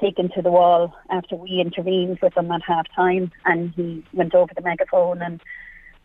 taken 0.00 0.30
to 0.30 0.42
the 0.42 0.50
wall 0.50 0.94
after 1.10 1.36
we 1.36 1.60
intervened 1.60 2.18
with 2.20 2.36
him 2.36 2.50
at 2.50 2.62
half 2.62 2.86
time, 2.94 3.32
and 3.44 3.72
he 3.74 4.04
went 4.12 4.34
over 4.34 4.52
the 4.54 4.62
megaphone 4.62 5.22
and 5.22 5.40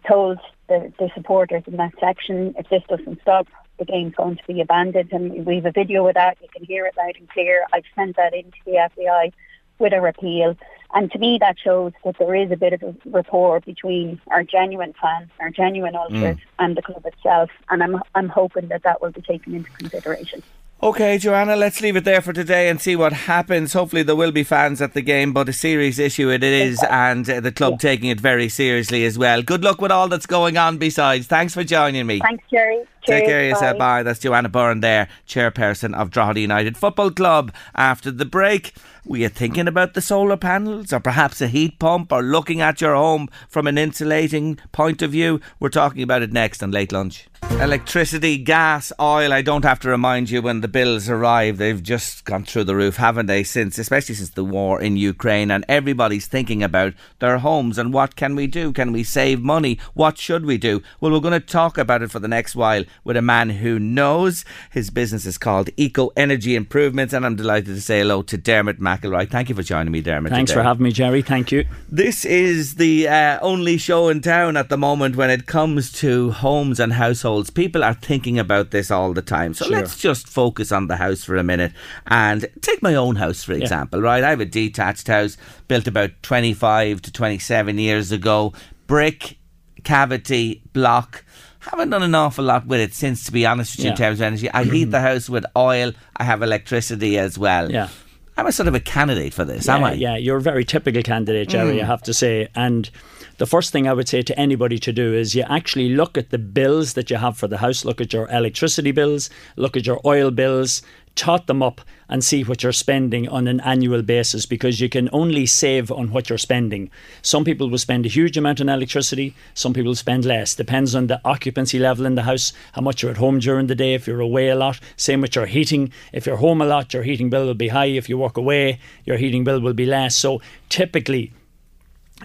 told 0.07 0.39
the, 0.67 0.91
the 0.97 1.09
supporters 1.13 1.63
in 1.67 1.77
that 1.77 1.91
section, 1.99 2.55
if 2.57 2.69
this 2.69 2.83
doesn't 2.89 3.21
stop, 3.21 3.47
the 3.81 3.91
game's 3.91 4.13
going 4.13 4.37
to 4.37 4.43
be 4.47 4.61
abandoned. 4.61 5.11
And 5.11 5.43
we 5.45 5.55
have 5.55 5.65
a 5.65 5.71
video 5.71 6.07
of 6.07 6.13
that. 6.13 6.37
You 6.39 6.47
can 6.55 6.63
hear 6.63 6.85
it 6.85 6.95
loud 6.95 7.15
and 7.17 7.27
clear. 7.29 7.65
I've 7.73 7.83
sent 7.95 8.15
that 8.15 8.33
into 8.33 8.57
the 8.63 8.89
FAI 8.95 9.31
with 9.79 9.91
a 9.91 9.99
repeal. 9.99 10.55
And 10.93 11.11
to 11.11 11.17
me, 11.17 11.37
that 11.41 11.55
shows 11.57 11.93
that 12.05 12.15
there 12.19 12.35
is 12.35 12.51
a 12.51 12.57
bit 12.57 12.73
of 12.73 12.83
a 12.83 12.95
rapport 13.05 13.59
between 13.61 14.21
our 14.27 14.43
genuine 14.43 14.93
fans, 15.01 15.29
our 15.39 15.49
genuine 15.49 15.95
ultras, 15.95 16.37
mm. 16.37 16.41
and 16.59 16.77
the 16.77 16.83
club 16.83 17.05
itself. 17.05 17.49
And 17.69 17.81
I'm 17.81 18.01
I'm 18.13 18.29
hoping 18.29 18.67
that 18.67 18.83
that 18.83 19.01
will 19.01 19.11
be 19.11 19.21
taken 19.21 19.55
into 19.55 19.71
consideration. 19.71 20.43
Okay, 20.83 21.17
Joanna, 21.17 21.55
let's 21.55 21.79
leave 21.79 21.95
it 21.95 22.05
there 22.05 22.21
for 22.21 22.33
today 22.33 22.67
and 22.67 22.81
see 22.81 22.95
what 22.95 23.13
happens. 23.13 23.73
Hopefully, 23.73 24.03
there 24.03 24.15
will 24.15 24.31
be 24.31 24.43
fans 24.43 24.81
at 24.81 24.93
the 24.93 25.01
game, 25.01 25.31
but 25.31 25.47
a 25.47 25.53
serious 25.53 25.97
issue 25.97 26.29
it 26.29 26.43
is, 26.43 26.83
and 26.89 27.29
uh, 27.29 27.39
the 27.39 27.51
club 27.51 27.73
yeah. 27.73 27.89
taking 27.89 28.09
it 28.09 28.19
very 28.19 28.49
seriously 28.49 29.05
as 29.05 29.17
well. 29.17 29.41
Good 29.43 29.63
luck 29.63 29.79
with 29.79 29.91
all 29.91 30.09
that's 30.09 30.25
going 30.25 30.57
on 30.57 30.77
besides. 30.77 31.27
Thanks 31.27 31.53
for 31.53 31.63
joining 31.63 32.05
me. 32.05 32.19
Thanks, 32.19 32.43
Jerry. 32.51 32.83
Cheers, 33.03 33.19
Take 33.19 33.27
care 33.27 33.39
of 33.41 33.49
yourself. 33.49 33.77
Bye. 33.77 33.97
bye. 33.97 34.03
That's 34.03 34.19
Joanna 34.19 34.49
Byrne 34.49 34.81
there, 34.81 35.07
chairperson 35.27 35.95
of 35.95 36.11
Drogheda 36.11 36.39
United 36.39 36.77
Football 36.77 37.11
Club. 37.11 37.51
After 37.75 38.11
the 38.11 38.25
break, 38.25 38.73
were 39.03 39.17
you 39.17 39.29
thinking 39.29 39.67
about 39.67 39.95
the 39.95 40.01
solar 40.01 40.37
panels 40.37 40.93
or 40.93 40.99
perhaps 40.99 41.41
a 41.41 41.47
heat 41.47 41.79
pump 41.79 42.11
or 42.11 42.21
looking 42.21 42.61
at 42.61 42.79
your 42.79 42.93
home 42.93 43.27
from 43.49 43.65
an 43.65 43.79
insulating 43.79 44.59
point 44.71 45.01
of 45.01 45.11
view? 45.11 45.41
We're 45.59 45.69
talking 45.69 46.03
about 46.03 46.21
it 46.21 46.31
next 46.31 46.61
on 46.61 46.69
Late 46.69 46.91
Lunch. 46.91 47.27
Electricity, 47.59 48.37
gas, 48.37 48.93
oil. 48.99 49.33
I 49.33 49.41
don't 49.41 49.65
have 49.65 49.79
to 49.81 49.89
remind 49.89 50.29
you 50.29 50.41
when 50.41 50.61
the 50.61 50.67
bills 50.67 51.09
arrive. 51.09 51.57
They've 51.57 51.81
just 51.81 52.23
gone 52.23 52.45
through 52.45 52.63
the 52.63 52.75
roof, 52.75 52.97
haven't 52.97 53.25
they? 53.25 53.43
Since, 53.43 53.77
especially 53.77 54.15
since 54.15 54.29
the 54.29 54.45
war 54.45 54.81
in 54.81 54.95
Ukraine, 54.97 55.51
and 55.51 55.65
everybody's 55.67 56.27
thinking 56.27 56.63
about 56.63 56.93
their 57.19 57.39
homes 57.39 57.77
and 57.77 57.93
what 57.93 58.15
can 58.15 58.35
we 58.35 58.47
do? 58.47 58.71
Can 58.71 58.91
we 58.91 59.03
save 59.03 59.41
money? 59.41 59.79
What 59.93 60.17
should 60.17 60.45
we 60.45 60.57
do? 60.57 60.81
Well, 60.99 61.11
we're 61.11 61.19
going 61.19 61.39
to 61.39 61.39
talk 61.39 61.77
about 61.77 62.01
it 62.01 62.11
for 62.11 62.19
the 62.19 62.27
next 62.27 62.55
while 62.55 62.83
with 63.03 63.17
a 63.17 63.21
man 63.21 63.49
who 63.49 63.79
knows. 63.79 64.45
His 64.71 64.89
business 64.89 65.25
is 65.25 65.37
called 65.37 65.69
Eco 65.77 66.09
Energy 66.15 66.55
Improvements, 66.55 67.13
and 67.13 67.25
I'm 67.25 67.35
delighted 67.35 67.67
to 67.67 67.81
say 67.81 67.99
hello 67.99 68.21
to 68.23 68.37
Dermot 68.37 68.79
McElroy. 68.79 69.29
Thank 69.29 69.49
you 69.49 69.55
for 69.55 69.63
joining 69.63 69.91
me, 69.91 70.01
Dermot. 70.01 70.31
Thanks 70.31 70.51
today. 70.51 70.61
for 70.61 70.63
having 70.63 70.83
me, 70.83 70.91
Jerry. 70.91 71.21
Thank 71.21 71.51
you. 71.51 71.65
This 71.89 72.25
is 72.25 72.75
the 72.75 73.07
uh, 73.07 73.39
only 73.41 73.77
show 73.77 74.09
in 74.09 74.21
town 74.21 74.57
at 74.57 74.69
the 74.69 74.77
moment 74.77 75.15
when 75.15 75.29
it 75.29 75.45
comes 75.45 75.91
to 75.93 76.31
homes 76.31 76.79
and 76.79 76.93
households. 76.93 77.49
People 77.49 77.83
are 77.83 77.93
thinking 77.93 78.37
about 78.39 78.71
this 78.71 78.91
all 78.91 79.13
the 79.13 79.21
time. 79.21 79.53
So 79.53 79.65
sure. 79.65 79.77
let's 79.77 79.97
just 79.97 80.27
focus 80.27 80.71
on 80.71 80.87
the 80.87 80.97
house 80.97 81.23
for 81.23 81.37
a 81.37 81.43
minute 81.43 81.73
and 82.07 82.47
take 82.61 82.81
my 82.81 82.95
own 82.95 83.15
house, 83.15 83.43
for 83.43 83.53
example, 83.53 83.99
yeah. 84.01 84.05
right? 84.05 84.23
I 84.23 84.29
have 84.29 84.41
a 84.41 84.45
detached 84.45 85.07
house 85.07 85.37
built 85.67 85.87
about 85.87 86.11
25 86.23 87.01
to 87.03 87.11
27 87.11 87.77
years 87.77 88.11
ago, 88.11 88.53
brick, 88.87 89.37
cavity, 89.83 90.61
block 90.73 91.23
haven't 91.69 91.91
done 91.91 92.03
an 92.03 92.15
awful 92.15 92.45
lot 92.45 92.65
with 92.65 92.79
it 92.79 92.93
since, 92.93 93.23
to 93.25 93.31
be 93.31 93.45
honest 93.45 93.77
with 93.77 93.85
you, 93.85 93.89
yeah. 93.89 93.91
in 93.91 93.97
terms 93.97 94.19
of 94.19 94.23
energy. 94.23 94.51
I 94.51 94.63
heat 94.63 94.85
the 94.85 95.01
house 95.09 95.29
with 95.29 95.45
oil. 95.55 95.93
I 96.17 96.23
have 96.23 96.41
electricity 96.41 97.17
as 97.17 97.37
well. 97.37 97.71
Yeah. 97.71 97.89
I'm 98.37 98.47
a 98.47 98.51
sort 98.51 98.67
of 98.67 98.75
a 98.75 98.79
candidate 98.79 99.33
for 99.33 99.45
this, 99.45 99.67
yeah, 99.67 99.75
am 99.75 99.83
I? 99.83 99.93
Yeah, 99.93 100.15
you're 100.15 100.37
a 100.37 100.41
very 100.41 100.65
typical 100.65 101.03
candidate, 101.03 101.49
Jerry, 101.49 101.77
mm. 101.77 101.83
I 101.83 101.85
have 101.85 102.01
to 102.03 102.13
say. 102.13 102.47
And 102.55 102.89
the 103.37 103.45
first 103.45 103.71
thing 103.71 103.87
I 103.87 103.93
would 103.93 104.07
say 104.07 104.21
to 104.21 104.39
anybody 104.39 104.79
to 104.79 104.93
do 104.93 105.13
is 105.13 105.35
you 105.35 105.43
actually 105.49 105.89
look 105.89 106.17
at 106.17 106.29
the 106.29 106.37
bills 106.37 106.93
that 106.93 107.09
you 107.09 107.17
have 107.17 107.37
for 107.37 107.47
the 107.47 107.57
house, 107.57 107.83
look 107.83 107.99
at 107.99 108.13
your 108.13 108.29
electricity 108.29 108.91
bills, 108.91 109.29
look 109.57 109.75
at 109.75 109.85
your 109.85 109.99
oil 110.05 110.31
bills, 110.31 110.81
tot 111.15 111.47
them 111.47 111.61
up 111.61 111.81
and 112.09 112.23
see 112.23 112.43
what 112.43 112.61
you're 112.61 112.71
spending 112.71 113.27
on 113.29 113.47
an 113.47 113.59
annual 113.61 114.01
basis 114.01 114.45
because 114.45 114.81
you 114.81 114.89
can 114.89 115.09
only 115.13 115.45
save 115.45 115.91
on 115.91 116.11
what 116.11 116.29
you're 116.29 116.37
spending. 116.37 116.89
Some 117.21 117.45
people 117.45 117.69
will 117.69 117.77
spend 117.77 118.05
a 118.05 118.09
huge 118.09 118.37
amount 118.37 118.59
on 118.59 118.69
electricity, 118.69 119.33
some 119.53 119.73
people 119.73 119.95
spend 119.95 120.25
less. 120.25 120.55
Depends 120.55 120.93
on 120.93 121.07
the 121.07 121.21
occupancy 121.23 121.79
level 121.79 122.05
in 122.05 122.15
the 122.15 122.23
house, 122.23 122.53
how 122.73 122.81
much 122.81 123.01
you're 123.01 123.11
at 123.11 123.17
home 123.17 123.39
during 123.39 123.67
the 123.67 123.75
day, 123.75 123.93
if 123.93 124.07
you're 124.07 124.19
away 124.19 124.49
a 124.49 124.55
lot. 124.55 124.79
Same 124.97 125.21
with 125.21 125.35
your 125.35 125.45
heating. 125.45 125.91
If 126.11 126.25
you're 126.25 126.37
home 126.37 126.61
a 126.61 126.65
lot, 126.65 126.93
your 126.93 127.03
heating 127.03 127.29
bill 127.29 127.45
will 127.45 127.53
be 127.53 127.69
high. 127.69 127.85
If 127.85 128.09
you 128.09 128.17
work 128.17 128.37
away, 128.37 128.79
your 129.05 129.17
heating 129.17 129.43
bill 129.43 129.61
will 129.61 129.73
be 129.73 129.85
less. 129.85 130.15
So 130.15 130.41
typically, 130.69 131.31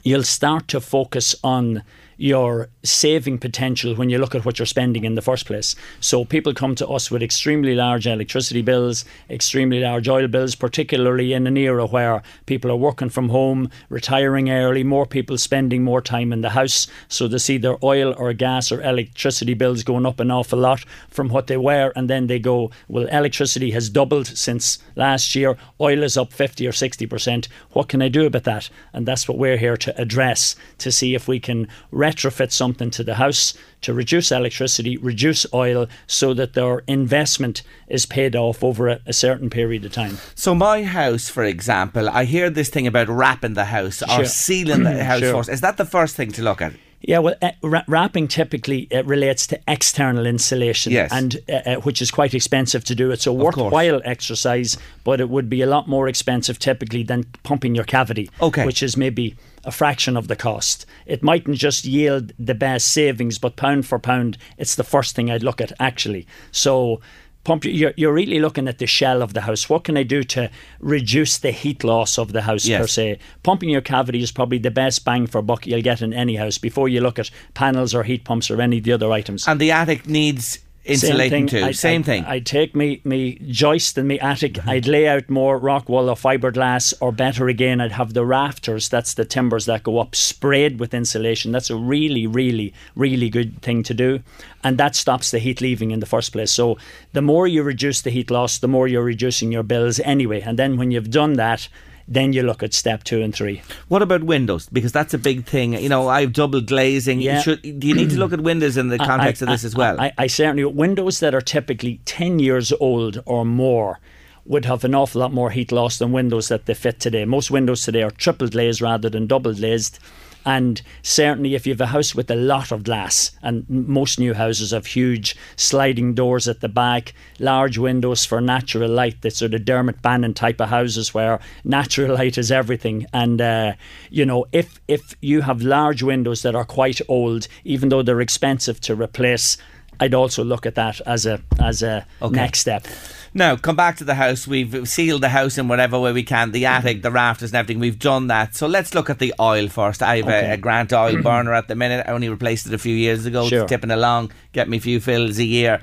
you'll 0.02 0.22
start 0.22 0.68
to 0.68 0.80
focus 0.80 1.34
on 1.42 1.82
your 2.16 2.68
saving 2.82 3.38
potential 3.38 3.94
when 3.94 4.08
you 4.10 4.18
look 4.18 4.34
at 4.34 4.44
what 4.44 4.58
you're 4.58 4.66
spending 4.66 5.04
in 5.04 5.14
the 5.14 5.22
first 5.22 5.46
place. 5.46 5.74
So 6.00 6.24
people 6.24 6.54
come 6.54 6.74
to 6.76 6.88
us 6.88 7.10
with 7.10 7.22
extremely 7.22 7.74
large 7.74 8.06
electricity 8.06 8.62
bills, 8.62 9.04
extremely 9.28 9.80
large 9.80 10.08
oil 10.08 10.26
bills, 10.28 10.54
particularly 10.54 11.32
in 11.32 11.46
an 11.46 11.56
era 11.56 11.86
where 11.86 12.22
people 12.46 12.70
are 12.70 12.76
working 12.76 13.10
from 13.10 13.28
home, 13.28 13.70
retiring 13.88 14.50
early, 14.50 14.82
more 14.82 15.06
people 15.06 15.38
spending 15.38 15.82
more 15.82 16.00
time 16.00 16.32
in 16.32 16.40
the 16.40 16.50
house. 16.50 16.86
So 17.08 17.28
they 17.28 17.38
see 17.38 17.58
their 17.58 17.76
oil 17.84 18.14
or 18.16 18.32
gas 18.32 18.72
or 18.72 18.82
electricity 18.82 19.54
bills 19.54 19.82
going 19.82 20.06
up 20.06 20.20
an 20.20 20.30
awful 20.30 20.58
lot 20.58 20.84
from 21.08 21.28
what 21.28 21.46
they 21.46 21.56
were, 21.56 21.92
and 21.96 22.08
then 22.08 22.26
they 22.26 22.38
go, 22.38 22.70
well, 22.88 23.06
electricity 23.06 23.70
has 23.72 23.90
doubled 23.90 24.26
since 24.26 24.78
last 24.94 25.34
year, 25.34 25.56
oil 25.80 26.02
is 26.02 26.16
up 26.16 26.32
50 26.32 26.66
or 26.66 26.72
60%. 26.72 27.48
What 27.72 27.88
can 27.88 28.02
I 28.02 28.08
do 28.08 28.26
about 28.26 28.44
that? 28.44 28.70
And 28.92 29.06
that's 29.06 29.28
what 29.28 29.38
we're 29.38 29.56
here 29.56 29.76
to 29.76 30.00
address 30.00 30.56
to 30.78 30.90
see 30.90 31.14
if 31.14 31.28
we 31.28 31.40
can 31.40 31.68
retrofit 32.06 32.52
something 32.52 32.90
to 32.90 33.02
the 33.02 33.14
house 33.14 33.54
to 33.82 33.92
reduce 33.92 34.32
electricity, 34.32 34.96
reduce 34.96 35.46
oil, 35.52 35.86
so 36.06 36.34
that 36.34 36.54
their 36.54 36.82
investment 36.86 37.62
is 37.88 38.06
paid 38.06 38.34
off 38.36 38.62
over 38.62 38.88
a, 38.88 39.00
a 39.06 39.12
certain 39.12 39.50
period 39.50 39.84
of 39.84 39.92
time. 39.92 40.18
So, 40.34 40.54
my 40.54 40.84
house, 40.84 41.28
for 41.28 41.44
example, 41.44 42.08
I 42.08 42.24
hear 42.24 42.50
this 42.50 42.68
thing 42.68 42.86
about 42.86 43.08
wrapping 43.08 43.54
the 43.54 43.66
house 43.66 44.02
or 44.02 44.24
sealing 44.24 44.84
the 44.84 45.04
house 45.10 45.20
sure. 45.20 45.34
first. 45.34 45.48
Is 45.48 45.60
that 45.60 45.76
the 45.76 45.84
first 45.84 46.16
thing 46.16 46.32
to 46.32 46.42
look 46.42 46.62
at? 46.62 46.72
Yeah, 47.02 47.18
well, 47.18 47.34
uh, 47.40 47.52
wrapping 47.62 48.26
typically 48.26 48.88
uh, 48.90 49.04
relates 49.04 49.46
to 49.48 49.60
external 49.68 50.26
insulation, 50.26 50.92
yes. 50.92 51.12
and 51.12 51.36
uh, 51.48 51.52
uh 51.52 51.74
which 51.76 52.02
is 52.02 52.10
quite 52.10 52.34
expensive 52.34 52.84
to 52.84 52.94
do. 52.94 53.10
It's 53.10 53.26
a 53.26 53.32
worthwhile 53.32 54.00
exercise, 54.04 54.76
but 55.04 55.20
it 55.20 55.28
would 55.28 55.48
be 55.48 55.62
a 55.62 55.66
lot 55.66 55.86
more 55.86 56.08
expensive 56.08 56.58
typically 56.58 57.04
than 57.04 57.24
pumping 57.42 57.74
your 57.74 57.84
cavity, 57.84 58.30
okay. 58.40 58.64
which 58.66 58.82
is 58.82 58.96
maybe 58.96 59.36
a 59.66 59.72
fraction 59.72 60.16
of 60.16 60.28
the 60.28 60.36
cost. 60.36 60.86
It 61.04 61.22
mightn't 61.22 61.58
just 61.58 61.84
yield 61.84 62.32
the 62.38 62.54
best 62.54 62.88
savings, 62.88 63.38
but 63.38 63.56
pound 63.56 63.86
for 63.86 63.98
pound, 63.98 64.38
it's 64.56 64.76
the 64.76 64.84
first 64.84 65.14
thing 65.14 65.30
I'd 65.30 65.42
look 65.42 65.60
at 65.60 65.72
actually. 65.78 66.26
So 66.52 67.00
pump 67.46 67.64
you're, 67.64 67.92
you're 67.96 68.12
really 68.12 68.40
looking 68.40 68.66
at 68.66 68.78
the 68.78 68.86
shell 68.86 69.22
of 69.22 69.32
the 69.32 69.42
house 69.42 69.70
what 69.70 69.84
can 69.84 69.96
i 69.96 70.02
do 70.02 70.24
to 70.24 70.50
reduce 70.80 71.38
the 71.38 71.52
heat 71.52 71.84
loss 71.84 72.18
of 72.18 72.32
the 72.32 72.42
house 72.42 72.66
yes. 72.66 72.80
per 72.80 72.86
se 72.88 73.18
pumping 73.44 73.68
your 73.68 73.80
cavity 73.80 74.20
is 74.20 74.32
probably 74.32 74.58
the 74.58 74.70
best 74.70 75.04
bang 75.04 75.28
for 75.28 75.40
buck 75.42 75.64
you'll 75.64 75.80
get 75.80 76.02
in 76.02 76.12
any 76.12 76.34
house 76.34 76.58
before 76.58 76.88
you 76.88 77.00
look 77.00 77.20
at 77.20 77.30
panels 77.54 77.94
or 77.94 78.02
heat 78.02 78.24
pumps 78.24 78.50
or 78.50 78.60
any 78.60 78.78
of 78.78 78.84
the 78.84 78.92
other 78.92 79.12
items 79.12 79.46
and 79.46 79.60
the 79.60 79.70
attic 79.70 80.08
needs 80.08 80.58
insulating 80.86 81.46
too. 81.46 81.62
I'd, 81.62 81.76
Same 81.76 82.00
I'd, 82.00 82.04
thing. 82.04 82.24
I'd 82.24 82.46
take 82.46 82.74
me 82.74 83.00
me 83.04 83.38
joist 83.48 83.98
in 83.98 84.08
my 84.08 84.16
attic. 84.16 84.54
Mm-hmm. 84.54 84.70
I'd 84.70 84.86
lay 84.86 85.08
out 85.08 85.28
more 85.28 85.58
rock 85.58 85.88
wool 85.88 86.08
or 86.08 86.16
fiberglass, 86.16 86.94
or 87.00 87.12
better 87.12 87.48
again, 87.48 87.80
I'd 87.80 87.92
have 87.92 88.14
the 88.14 88.24
rafters. 88.24 88.88
That's 88.88 89.14
the 89.14 89.24
timbers 89.24 89.66
that 89.66 89.82
go 89.82 89.98
up, 89.98 90.14
sprayed 90.14 90.78
with 90.78 90.94
insulation. 90.94 91.52
That's 91.52 91.70
a 91.70 91.76
really, 91.76 92.26
really, 92.26 92.72
really 92.94 93.28
good 93.28 93.60
thing 93.62 93.82
to 93.84 93.94
do, 93.94 94.20
and 94.64 94.78
that 94.78 94.96
stops 94.96 95.30
the 95.30 95.38
heat 95.38 95.60
leaving 95.60 95.90
in 95.90 96.00
the 96.00 96.06
first 96.06 96.32
place. 96.32 96.52
So 96.52 96.78
the 97.12 97.22
more 97.22 97.46
you 97.46 97.62
reduce 97.62 98.02
the 98.02 98.10
heat 98.10 98.30
loss, 98.30 98.58
the 98.58 98.68
more 98.68 98.88
you're 98.88 99.02
reducing 99.02 99.52
your 99.52 99.62
bills 99.62 100.00
anyway. 100.00 100.40
And 100.40 100.58
then 100.58 100.76
when 100.76 100.90
you've 100.90 101.10
done 101.10 101.34
that 101.34 101.68
then 102.08 102.32
you 102.32 102.42
look 102.42 102.62
at 102.62 102.72
step 102.72 103.04
two 103.04 103.20
and 103.22 103.34
three. 103.34 103.62
What 103.88 104.02
about 104.02 104.22
windows? 104.22 104.68
Because 104.68 104.92
that's 104.92 105.14
a 105.14 105.18
big 105.18 105.44
thing. 105.44 105.74
You 105.74 105.88
know, 105.88 106.08
I 106.08 106.20
have 106.22 106.32
double 106.32 106.60
glazing. 106.60 107.20
Yeah. 107.20 107.40
Should, 107.40 107.62
do 107.62 107.86
you 107.86 107.94
need 107.94 108.10
to 108.10 108.18
look 108.18 108.32
at 108.32 108.40
windows 108.40 108.76
in 108.76 108.88
the 108.88 108.98
context 108.98 109.42
I, 109.42 109.46
I, 109.46 109.48
of 109.48 109.54
this 109.54 109.64
as 109.64 109.74
well? 109.74 110.00
I, 110.00 110.12
I 110.16 110.26
certainly 110.26 110.64
windows 110.64 111.20
that 111.20 111.34
are 111.34 111.40
typically 111.40 112.00
ten 112.04 112.38
years 112.38 112.72
old 112.80 113.22
or 113.26 113.44
more 113.44 113.98
would 114.44 114.64
have 114.64 114.84
an 114.84 114.94
awful 114.94 115.20
lot 115.20 115.32
more 115.32 115.50
heat 115.50 115.72
loss 115.72 115.98
than 115.98 116.12
windows 116.12 116.48
that 116.48 116.66
they 116.66 116.74
fit 116.74 117.00
today. 117.00 117.24
Most 117.24 117.50
windows 117.50 117.84
today 117.84 118.02
are 118.02 118.12
triple 118.12 118.48
glazed 118.48 118.80
rather 118.80 119.10
than 119.10 119.26
double 119.26 119.52
glazed. 119.52 119.98
And 120.46 120.80
certainly, 121.02 121.56
if 121.56 121.66
you 121.66 121.72
have 121.72 121.80
a 121.80 121.86
house 121.86 122.14
with 122.14 122.30
a 122.30 122.36
lot 122.36 122.70
of 122.70 122.84
glass, 122.84 123.32
and 123.42 123.68
most 123.68 124.20
new 124.20 124.32
houses 124.32 124.70
have 124.70 124.86
huge 124.86 125.36
sliding 125.56 126.14
doors 126.14 126.46
at 126.46 126.60
the 126.60 126.68
back, 126.68 127.14
large 127.40 127.78
windows 127.78 128.24
for 128.24 128.40
natural 128.40 128.88
light, 128.88 129.22
the 129.22 129.32
sort 129.32 129.54
of 129.54 129.64
Dermot 129.64 130.00
Bannon 130.02 130.34
type 130.34 130.60
of 130.60 130.68
houses 130.68 131.12
where 131.12 131.40
natural 131.64 132.14
light 132.18 132.38
is 132.38 132.52
everything. 132.52 133.06
And, 133.12 133.40
uh, 133.40 133.72
you 134.08 134.24
know, 134.24 134.46
if, 134.52 134.80
if 134.86 135.16
you 135.20 135.40
have 135.40 135.62
large 135.62 136.04
windows 136.04 136.42
that 136.42 136.54
are 136.54 136.64
quite 136.64 137.00
old, 137.08 137.48
even 137.64 137.88
though 137.88 138.02
they're 138.02 138.20
expensive 138.20 138.80
to 138.82 138.94
replace, 138.94 139.56
I'd 140.00 140.14
also 140.14 140.44
look 140.44 140.66
at 140.66 140.74
that 140.74 141.00
as 141.06 141.26
a 141.26 141.40
as 141.60 141.82
a 141.82 142.06
Okay. 142.22 142.34
next 142.36 142.60
step. 142.60 142.86
Now, 143.34 143.54
come 143.56 143.76
back 143.76 143.96
to 143.98 144.04
the 144.04 144.14
house. 144.14 144.46
We've 144.48 144.88
sealed 144.88 145.20
the 145.22 145.28
house 145.28 145.58
in 145.58 145.68
whatever 145.68 145.98
way 146.00 146.12
we 146.12 146.22
can 146.22 146.52
the 146.52 146.64
attic, 146.66 147.02
the 147.02 147.10
rafters, 147.10 147.50
and 147.50 147.56
everything. 147.56 147.80
We've 147.80 147.98
done 147.98 148.28
that. 148.28 148.54
So 148.56 148.66
let's 148.66 148.94
look 148.94 149.10
at 149.10 149.18
the 149.18 149.34
oil 149.38 149.68
first. 149.68 150.02
I 150.02 150.16
have 150.18 150.24
Okay. 150.26 150.50
a, 150.50 150.54
a 150.54 150.56
Grant 150.56 150.92
oil 150.94 151.20
burner 151.28 151.52
at 151.52 151.68
the 151.68 151.74
minute. 151.74 152.06
I 152.08 152.12
only 152.12 152.28
replaced 152.30 152.66
it 152.66 152.72
a 152.72 152.78
few 152.78 152.94
years 152.94 153.26
ago. 153.26 153.46
Sure. 153.48 153.62
It's 153.62 153.68
tipping 153.68 153.90
along, 153.90 154.32
get 154.52 154.68
me 154.70 154.78
a 154.78 154.80
few 154.80 155.00
fills 155.00 155.38
a 155.38 155.44
year. 155.44 155.82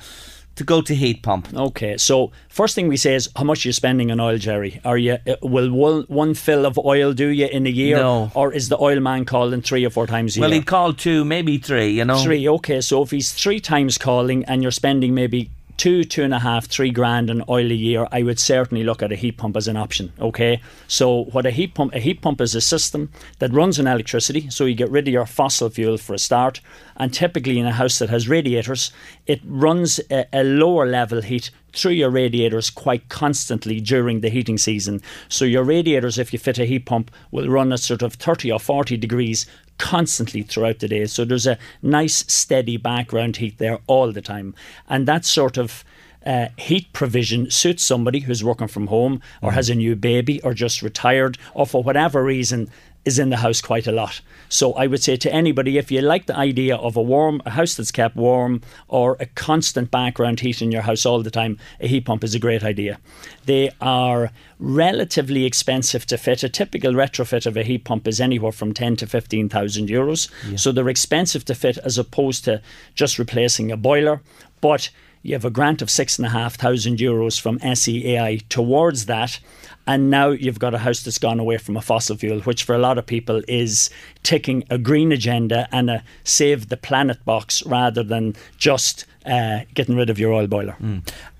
To 0.57 0.63
go 0.63 0.81
to 0.83 0.93
heat 0.93 1.23
pump. 1.23 1.47
Okay, 1.51 1.97
so 1.97 2.31
first 2.47 2.75
thing 2.75 2.87
we 2.87 2.95
say 2.95 3.15
is 3.15 3.27
how 3.35 3.43
much 3.43 3.65
you're 3.65 3.73
spending 3.73 4.11
on 4.11 4.19
oil, 4.19 4.37
Jerry. 4.37 4.79
Are 4.85 4.99
you 4.99 5.17
uh, 5.27 5.35
will 5.41 5.71
one, 5.71 6.03
one 6.03 6.33
fill 6.35 6.67
of 6.67 6.77
oil 6.77 7.11
do 7.13 7.27
you 7.29 7.47
in 7.47 7.65
a 7.65 7.71
year, 7.71 7.97
No. 7.97 8.31
or 8.35 8.53
is 8.53 8.69
the 8.69 8.77
oil 8.79 8.99
man 8.99 9.25
calling 9.25 9.63
three 9.63 9.83
or 9.83 9.89
four 9.89 10.05
times 10.05 10.37
a 10.37 10.39
Well, 10.41 10.49
year? 10.49 10.53
Well, 10.57 10.61
he 10.61 10.65
called 10.65 10.99
two, 10.99 11.25
maybe 11.25 11.57
three, 11.57 11.89
you 11.89 12.05
know. 12.05 12.17
Three, 12.23 12.47
okay. 12.47 12.81
So 12.81 13.01
if 13.01 13.09
he's 13.09 13.31
three 13.31 13.59
times 13.59 13.97
calling 13.97 14.45
and 14.45 14.61
you're 14.61 14.71
spending 14.71 15.15
maybe 15.15 15.49
two, 15.77 16.03
two 16.03 16.23
and 16.23 16.33
a 16.33 16.39
half, 16.39 16.65
three 16.65 16.91
grand 16.91 17.29
on 17.29 17.43
oil 17.49 17.71
a 17.71 17.75
year, 17.75 18.07
I 18.11 18.23
would 18.23 18.39
certainly 18.39 18.83
look 18.83 19.01
at 19.01 19.11
a 19.11 19.15
heat 19.15 19.37
pump 19.37 19.57
as 19.57 19.67
an 19.67 19.77
option. 19.77 20.11
Okay. 20.19 20.61
So 20.87 21.25
what 21.25 21.45
a 21.45 21.51
heat 21.51 21.73
pump 21.73 21.93
a 21.93 21.99
heat 21.99 22.21
pump 22.21 22.41
is 22.41 22.55
a 22.55 22.61
system 22.61 23.11
that 23.39 23.53
runs 23.53 23.79
on 23.79 23.87
electricity. 23.87 24.49
So 24.49 24.65
you 24.65 24.75
get 24.75 24.91
rid 24.91 25.07
of 25.07 25.13
your 25.13 25.25
fossil 25.25 25.69
fuel 25.69 25.97
for 25.97 26.13
a 26.13 26.19
start. 26.19 26.61
And 26.97 27.13
typically 27.13 27.59
in 27.59 27.65
a 27.65 27.71
house 27.71 27.99
that 27.99 28.09
has 28.09 28.29
radiators, 28.29 28.91
it 29.25 29.41
runs 29.45 29.99
a, 30.11 30.25
a 30.33 30.43
lower 30.43 30.85
level 30.85 31.21
heat 31.21 31.49
through 31.73 31.91
your 31.91 32.09
radiators 32.09 32.69
quite 32.69 33.09
constantly 33.09 33.81
during 33.81 34.21
the 34.21 34.29
heating 34.29 34.57
season. 34.57 35.01
So 35.27 35.43
your 35.43 35.63
radiators, 35.63 36.19
if 36.19 36.31
you 36.31 36.39
fit 36.39 36.59
a 36.59 36.65
heat 36.65 36.85
pump, 36.85 37.11
will 37.31 37.49
run 37.49 37.73
at 37.73 37.79
sort 37.79 38.03
of 38.03 38.13
30 38.13 38.51
or 38.51 38.59
40 38.59 38.95
degrees 38.97 39.45
constantly 39.77 40.43
throughout 40.43 40.79
the 40.79 40.87
day. 40.87 41.05
So 41.05 41.25
there's 41.25 41.47
a 41.47 41.57
nice 41.81 42.25
steady 42.31 42.77
background 42.77 43.37
heat 43.37 43.57
there 43.57 43.79
all 43.87 44.11
the 44.11 44.21
time. 44.21 44.55
And 44.89 45.07
that 45.07 45.25
sort 45.25 45.57
of 45.57 45.83
uh, 46.25 46.47
heat 46.57 46.91
provision 46.93 47.49
suits 47.51 47.83
somebody 47.83 48.19
who's 48.19 48.43
working 48.43 48.67
from 48.67 48.87
home 48.87 49.21
or 49.41 49.51
has 49.51 49.69
a 49.69 49.75
new 49.75 49.95
baby 49.95 50.41
or 50.41 50.53
just 50.53 50.81
retired 50.81 51.37
or 51.53 51.65
for 51.65 51.83
whatever 51.83 52.23
reason 52.23 52.69
is 53.05 53.19
in 53.19 53.29
the 53.29 53.37
house 53.37 53.61
quite 53.61 53.85
a 53.85 53.91
lot. 53.91 54.21
So 54.47 54.73
I 54.73 54.87
would 54.87 55.03
say 55.03 55.17
to 55.17 55.33
anybody, 55.33 55.77
if 55.77 55.91
you 55.91 56.01
like 56.01 56.25
the 56.25 56.37
idea 56.37 56.75
of 56.75 56.95
a 56.95 57.01
warm, 57.01 57.41
a 57.45 57.49
house 57.49 57.75
that's 57.75 57.91
kept 57.91 58.15
warm, 58.15 58.61
or 58.87 59.17
a 59.19 59.25
constant 59.25 59.91
background 59.91 60.39
heat 60.39 60.61
in 60.61 60.71
your 60.71 60.83
house 60.83 61.05
all 61.05 61.21
the 61.21 61.31
time, 61.31 61.57
a 61.79 61.87
heat 61.87 62.05
pump 62.05 62.23
is 62.23 62.33
a 62.33 62.39
great 62.39 62.63
idea. 62.63 62.99
They 63.45 63.71
are 63.81 64.31
relatively 64.59 65.45
expensive 65.45 66.05
to 66.05 66.17
fit. 66.17 66.43
A 66.43 66.49
typical 66.49 66.93
retrofit 66.93 67.45
of 67.45 67.57
a 67.57 67.63
heat 67.63 67.83
pump 67.83 68.07
is 68.07 68.21
anywhere 68.21 68.53
from 68.53 68.73
ten 68.73 68.95
to 68.97 69.07
fifteen 69.07 69.49
thousand 69.49 69.89
euros. 69.89 70.29
So 70.57 70.71
they're 70.71 70.87
expensive 70.87 71.43
to 71.45 71.55
fit 71.55 71.77
as 71.79 71.97
opposed 71.97 72.45
to 72.45 72.61
just 72.95 73.19
replacing 73.19 73.71
a 73.71 73.77
boiler. 73.77 74.21
But 74.61 74.91
you 75.23 75.33
have 75.33 75.45
a 75.45 75.49
grant 75.49 75.81
of 75.81 75.89
six 75.89 76.19
and 76.19 76.25
a 76.25 76.29
half 76.29 76.55
thousand 76.55 76.99
euros 76.99 77.39
from 77.39 77.57
SEAI 77.59 78.47
towards 78.49 79.05
that. 79.07 79.39
And 79.87 80.09
now 80.09 80.29
you've 80.29 80.59
got 80.59 80.73
a 80.73 80.77
house 80.77 81.01
that's 81.01 81.17
gone 81.17 81.39
away 81.39 81.57
from 81.57 81.75
a 81.75 81.81
fossil 81.81 82.15
fuel, 82.15 82.41
which 82.41 82.63
for 82.63 82.75
a 82.75 82.79
lot 82.79 82.97
of 82.97 83.05
people 83.05 83.41
is 83.47 83.89
ticking 84.21 84.63
a 84.69 84.77
green 84.77 85.11
agenda 85.11 85.67
and 85.71 85.89
a 85.89 86.03
save 86.23 86.69
the 86.69 86.77
planet 86.77 87.23
box 87.25 87.65
rather 87.65 88.03
than 88.03 88.35
just 88.57 89.05
uh, 89.25 89.59
getting 89.73 89.95
rid 89.95 90.09
of 90.09 90.19
your 90.19 90.33
oil 90.33 90.47
boiler. 90.47 90.75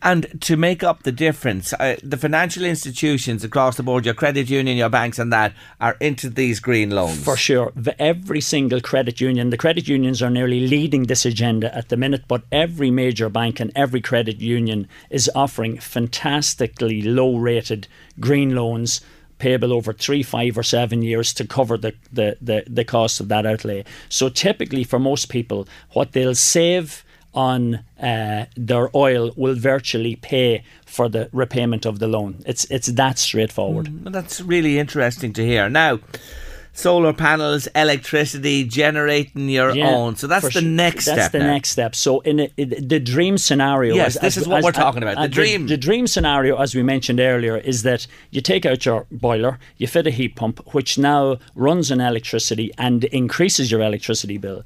And 0.02 0.42
to 0.42 0.58
make 0.58 0.84
up 0.84 1.04
the 1.04 1.12
difference, 1.12 1.74
uh, 1.74 1.96
the 2.04 2.18
financial 2.18 2.66
institutions 2.66 3.44
across 3.44 3.78
the 3.78 3.84
board, 3.84 4.06
your 4.06 4.14
credit 4.14 4.50
union, 4.50 4.76
your 4.78 4.90
banks, 4.90 5.18
and 5.20 5.32
that, 5.32 5.54
are 5.80 5.96
into 6.02 6.30
these 6.30 6.60
green 6.60 6.90
loans. 6.92 7.24
For 7.24 7.38
sure. 7.38 7.72
The- 7.76 8.02
Every 8.02 8.42
single 8.42 8.82
credit 8.82 9.22
union, 9.22 9.50
the 9.50 9.58
credit 9.58 9.88
unions 9.88 10.22
are 10.22 10.30
nearly 10.30 10.68
leading 10.68 11.04
this 11.04 11.26
agenda 11.26 11.74
at 11.76 11.90
the 11.90 11.98
minute, 11.98 12.24
but 12.28 12.44
every 12.52 12.92
major 12.92 13.30
bank 13.30 13.60
and 13.60 13.72
every 13.76 14.02
credit 14.02 14.40
union 14.42 14.88
is 15.10 15.30
offering 15.36 15.78
fantastically 15.80 17.02
low 17.02 17.36
rated 17.38 17.88
green 18.20 18.56
loans 18.56 19.02
payable 19.40 19.74
over 19.74 19.92
three, 19.92 20.24
five, 20.24 20.58
or 20.58 20.64
seven 20.64 21.02
years 21.02 21.34
to 21.34 21.46
cover 21.46 21.78
the, 21.78 21.94
the, 22.14 22.38
the, 22.42 22.64
the 22.66 22.86
cost 22.86 23.20
of 23.20 23.28
that 23.28 23.46
outlay. 23.46 23.84
So 24.08 24.30
typically 24.30 24.84
for 24.86 25.00
most 25.00 25.28
people, 25.28 25.68
what 25.92 26.14
they'll 26.14 26.36
save 26.36 27.04
on 27.34 27.76
uh, 28.02 28.46
their 28.56 28.90
oil 28.96 29.32
will 29.36 29.56
virtually 29.56 30.16
pay 30.16 30.64
for 30.86 31.10
the 31.10 31.30
repayment 31.32 31.86
of 31.86 32.00
the 32.00 32.08
loan. 32.08 32.44
It's 32.46 32.66
it's 32.66 32.88
that 32.88 33.18
straightforward. 33.20 34.04
Well, 34.04 34.12
that's 34.12 34.42
really 34.42 34.78
interesting 34.80 35.34
to 35.34 35.46
hear. 35.46 35.70
Now, 35.70 36.00
solar 36.74 37.14
panels, 37.14 37.68
electricity, 37.76 38.64
generating 38.64 39.48
your 39.48 39.76
Yeah, 39.76 39.90
own. 39.90 40.16
So 40.16 40.28
that's 40.28 40.46
the 40.46 40.52
sure. 40.52 40.62
next 40.62 41.06
That's 41.06 41.06
step. 41.06 41.16
That's 41.18 41.32
the 41.32 41.40
now. 41.40 41.48
next 41.48 41.70
step. 41.70 41.96
So 41.96 42.20
in 42.22 42.40
a, 42.42 42.50
in 42.58 42.88
the 42.88 43.00
dream 43.00 43.38
scenario, 43.38 43.96
Yes, 43.96 44.20
this 44.20 44.38
is 44.38 44.48
what 44.48 44.64
we're 44.64 44.72
talking 44.72 45.04
about, 45.04 45.22
the 45.22 45.28
dream. 45.28 45.68
The, 45.68 45.78
dream 45.78 46.08
scenario, 46.08 46.58
as 46.58 46.74
we 46.76 46.84
mentioned 46.84 47.20
earlier, 47.20 47.58
is 47.58 47.84
that 47.84 48.08
you 48.32 48.42
take 48.42 48.66
out 48.66 48.86
your 48.86 49.06
boiler, 49.12 49.60
you 49.78 49.88
fit 49.88 50.08
a 50.08 50.12
heat 50.12 50.36
pump, 50.36 50.74
which 50.74 50.98
now 50.98 51.38
runs 51.56 51.92
on 51.92 52.02
electricity 52.02 52.72
and 52.78 53.04
increases 53.06 53.72
your 53.72 53.82
electricity 53.82 54.38
bill. 54.38 54.64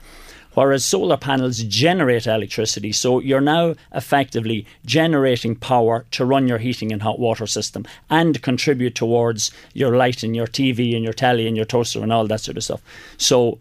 Whereas 0.58 0.84
solar 0.84 1.18
panels 1.18 1.60
generate 1.60 2.26
electricity, 2.26 2.92
so 2.92 3.20
you're 3.20 3.40
now 3.40 3.76
effectively 3.94 4.66
generating 4.88 5.56
power 5.56 6.08
to 6.10 6.26
run 6.26 6.48
your 6.48 6.58
heating 6.58 6.92
and 6.92 7.04
hot 7.04 7.20
water 7.20 7.46
system 7.46 7.86
and 8.10 8.42
contribute 8.42 8.96
towards 8.96 9.52
your 9.76 9.96
light 9.96 10.24
and 10.24 10.36
your 10.36 10.48
TV 10.48 10.96
and 10.96 11.04
your 11.04 11.14
telly 11.14 11.46
and 11.46 11.56
your 11.56 11.66
toaster 11.68 12.02
and 12.02 12.12
all 12.12 12.26
that 12.26 12.42
sort 12.42 12.58
of 12.58 12.64
stuff. 12.64 12.82
So 13.18 13.60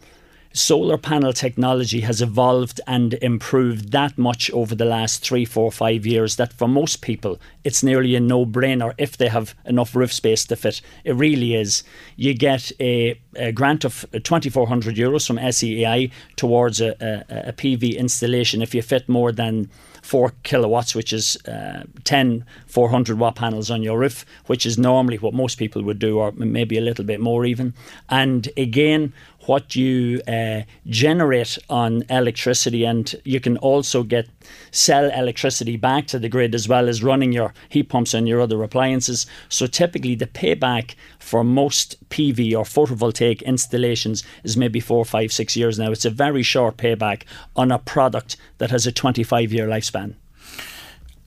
solar 0.56 0.96
panel 0.96 1.32
technology 1.32 2.00
has 2.00 2.22
evolved 2.22 2.80
and 2.86 3.14
improved 3.14 3.92
that 3.92 4.16
much 4.16 4.50
over 4.52 4.74
the 4.74 4.84
last 4.84 5.22
three, 5.22 5.44
four, 5.44 5.70
five 5.70 6.06
years 6.06 6.36
that 6.36 6.52
for 6.52 6.66
most 6.66 7.02
people 7.02 7.38
it's 7.62 7.82
nearly 7.82 8.14
a 8.14 8.20
no 8.20 8.46
brainer 8.46 8.94
if 8.96 9.16
they 9.16 9.28
have 9.28 9.54
enough 9.66 9.94
roof 9.94 10.12
space 10.12 10.44
to 10.46 10.56
fit. 10.56 10.80
It 11.04 11.12
really 11.12 11.54
is. 11.54 11.84
You 12.16 12.32
get 12.32 12.72
a, 12.80 13.20
a 13.34 13.52
grant 13.52 13.84
of 13.84 14.06
2,400 14.12 14.96
euros 14.96 15.26
from 15.26 15.36
SEAI 15.36 16.10
towards 16.36 16.80
a, 16.80 16.96
a, 17.00 17.50
a 17.50 17.52
PV 17.52 17.98
installation 17.98 18.62
if 18.62 18.74
you 18.74 18.82
fit 18.82 19.08
more 19.08 19.32
than 19.32 19.68
four 20.06 20.32
kilowatts, 20.44 20.94
which 20.94 21.12
is 21.12 21.36
uh, 21.48 21.82
10 22.04 22.44
400 22.66 23.18
watt 23.18 23.34
panels 23.34 23.70
on 23.70 23.82
your 23.82 23.98
roof, 23.98 24.24
which 24.46 24.64
is 24.64 24.78
normally 24.78 25.18
what 25.18 25.34
most 25.34 25.58
people 25.58 25.82
would 25.82 25.98
do, 25.98 26.18
or 26.18 26.32
maybe 26.32 26.78
a 26.78 26.80
little 26.80 27.04
bit 27.04 27.20
more 27.20 27.44
even. 27.44 27.74
And 28.08 28.48
again, 28.56 29.12
what 29.46 29.76
you 29.76 30.20
uh, 30.28 30.62
generate 30.86 31.58
on 31.68 32.04
electricity, 32.10 32.84
and 32.84 33.14
you 33.24 33.40
can 33.40 33.56
also 33.58 34.02
get 34.02 34.28
sell 34.70 35.10
electricity 35.10 35.76
back 35.76 36.06
to 36.08 36.18
the 36.18 36.28
grid 36.28 36.54
as 36.54 36.68
well 36.68 36.88
as 36.88 37.02
running 37.02 37.32
your 37.32 37.54
heat 37.68 37.88
pumps 37.88 38.14
and 38.14 38.28
your 38.28 38.40
other 38.40 38.62
appliances. 38.62 39.26
So 39.48 39.66
typically, 39.66 40.14
the 40.14 40.26
payback 40.26 40.94
for 41.18 41.44
most 41.44 41.96
PV 42.10 42.52
or 42.52 42.64
photovoltaic 42.64 43.44
installations 43.44 44.22
is 44.44 44.56
maybe 44.56 44.80
four, 44.80 45.04
five, 45.04 45.32
six 45.32 45.56
years 45.56 45.78
now. 45.78 45.90
It's 45.90 46.04
a 46.04 46.10
very 46.10 46.42
short 46.42 46.76
payback 46.76 47.22
on 47.54 47.70
a 47.70 47.78
product 47.78 48.36
that 48.58 48.70
has 48.70 48.86
a 48.86 48.92
25 48.92 49.52
year 49.52 49.66
lifespan. 49.66 50.14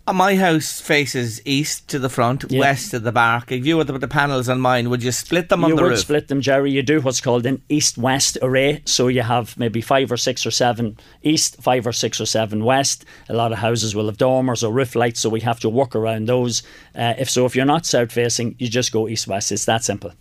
Uh, 0.10 0.14
My 0.14 0.36
house 0.36 0.82
faces 0.82 1.40
east 1.46 1.88
to 1.90 2.00
the 2.00 2.10
front, 2.10 2.46
Yeah. 2.50 2.62
west 2.62 2.90
to 2.92 3.00
the 3.00 3.12
back. 3.12 3.52
If 3.52 3.64
you 3.68 3.78
were 3.78 3.86
to 3.86 3.92
put 3.94 4.02
the 4.02 4.08
panels 4.08 4.50
on 4.50 4.60
mine, 4.60 4.90
would 4.90 5.04
you 5.04 5.12
split 5.12 5.50
them 5.50 5.64
on 5.64 5.70
you 5.70 5.76
the 5.76 5.84
would 5.84 5.90
roof? 5.92 6.00
split 6.00 6.30
them, 6.30 6.42
Jerry. 6.42 6.72
You 6.72 6.82
do 6.82 7.00
what's 7.00 7.22
called 7.22 7.46
an 7.46 7.62
east-west 7.70 8.40
array. 8.42 8.82
So 8.86 9.08
you 9.08 9.22
have 9.22 9.56
maybe 9.60 9.82
five 9.82 10.12
or 10.12 10.18
six 10.18 10.48
or 10.48 10.52
seven 10.52 10.98
east, 11.22 11.58
five 11.62 11.86
or 11.86 11.92
six 11.94 12.20
or 12.20 12.26
seven 12.26 12.64
west. 12.66 13.06
A 13.30 13.34
lot 13.36 13.52
of 13.52 13.60
houses 13.60 13.94
will 13.94 14.08
have 14.08 14.18
dormers 14.18 14.64
or 14.64 14.74
roof 14.74 14.96
lights, 14.96 15.20
so 15.20 15.30
we 15.30 15.42
have 15.42 15.60
to 15.60 15.70
work 15.70 15.96
around 15.96 16.28
those. 16.28 16.64
Uh, 16.96 17.14
if 17.20 17.30
so, 17.30 17.46
if 17.46 17.56
you're 17.56 17.66
not 17.66 17.86
south-facing, 17.86 18.56
you 18.58 18.68
just 18.68 18.92
go 18.92 19.08
east-west. 19.08 19.52
It's 19.52 19.66
that 19.66 19.84
simple. 19.84 20.12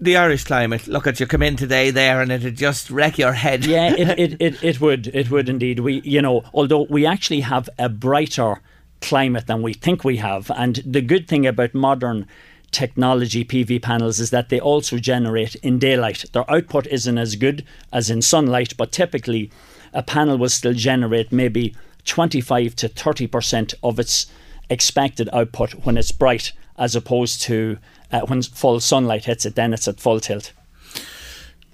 The 0.00 0.16
Irish 0.16 0.44
climate. 0.44 0.86
Look 0.86 1.06
at 1.06 1.20
you 1.20 1.26
come 1.26 1.42
in 1.42 1.56
today 1.56 1.90
there, 1.90 2.20
and 2.20 2.30
it'd 2.32 2.56
just 2.56 2.90
wreck 2.90 3.18
your 3.18 3.32
head. 3.32 3.64
Yeah, 3.64 3.94
it, 3.94 4.18
it, 4.18 4.36
it, 4.40 4.64
it 4.64 4.80
would. 4.80 5.08
It 5.08 5.30
would 5.30 5.48
indeed. 5.48 5.80
We, 5.80 6.00
you 6.02 6.22
know, 6.22 6.44
although 6.52 6.86
we 6.90 7.06
actually 7.06 7.40
have 7.40 7.68
a 7.78 7.88
brighter 7.88 8.60
climate 9.00 9.46
than 9.46 9.62
we 9.62 9.74
think 9.74 10.04
we 10.04 10.16
have, 10.18 10.50
and 10.56 10.82
the 10.84 11.02
good 11.02 11.28
thing 11.28 11.46
about 11.46 11.74
modern 11.74 12.26
technology 12.70 13.44
PV 13.44 13.80
panels 13.82 14.18
is 14.18 14.30
that 14.30 14.48
they 14.48 14.58
also 14.58 14.98
generate 14.98 15.54
in 15.56 15.78
daylight. 15.78 16.24
Their 16.32 16.50
output 16.50 16.88
isn't 16.88 17.18
as 17.18 17.36
good 17.36 17.64
as 17.92 18.10
in 18.10 18.20
sunlight, 18.20 18.76
but 18.76 18.90
typically 18.90 19.50
a 19.92 20.02
panel 20.02 20.36
will 20.36 20.48
still 20.48 20.72
generate 20.72 21.30
maybe 21.30 21.74
25 22.04 22.74
to 22.76 22.88
30% 22.88 23.74
of 23.82 24.00
its 24.00 24.26
expected 24.68 25.28
output 25.32 25.72
when 25.84 25.96
it's 25.96 26.10
bright 26.10 26.52
as 26.76 26.96
opposed 26.96 27.40
to 27.42 27.78
uh, 28.14 28.20
when 28.28 28.42
full 28.42 28.80
sunlight 28.80 29.24
hits 29.30 29.44
it 29.46 29.54
then 29.54 29.72
it's 29.74 29.88
at 29.88 30.00
full 30.00 30.20
tilt. 30.20 30.52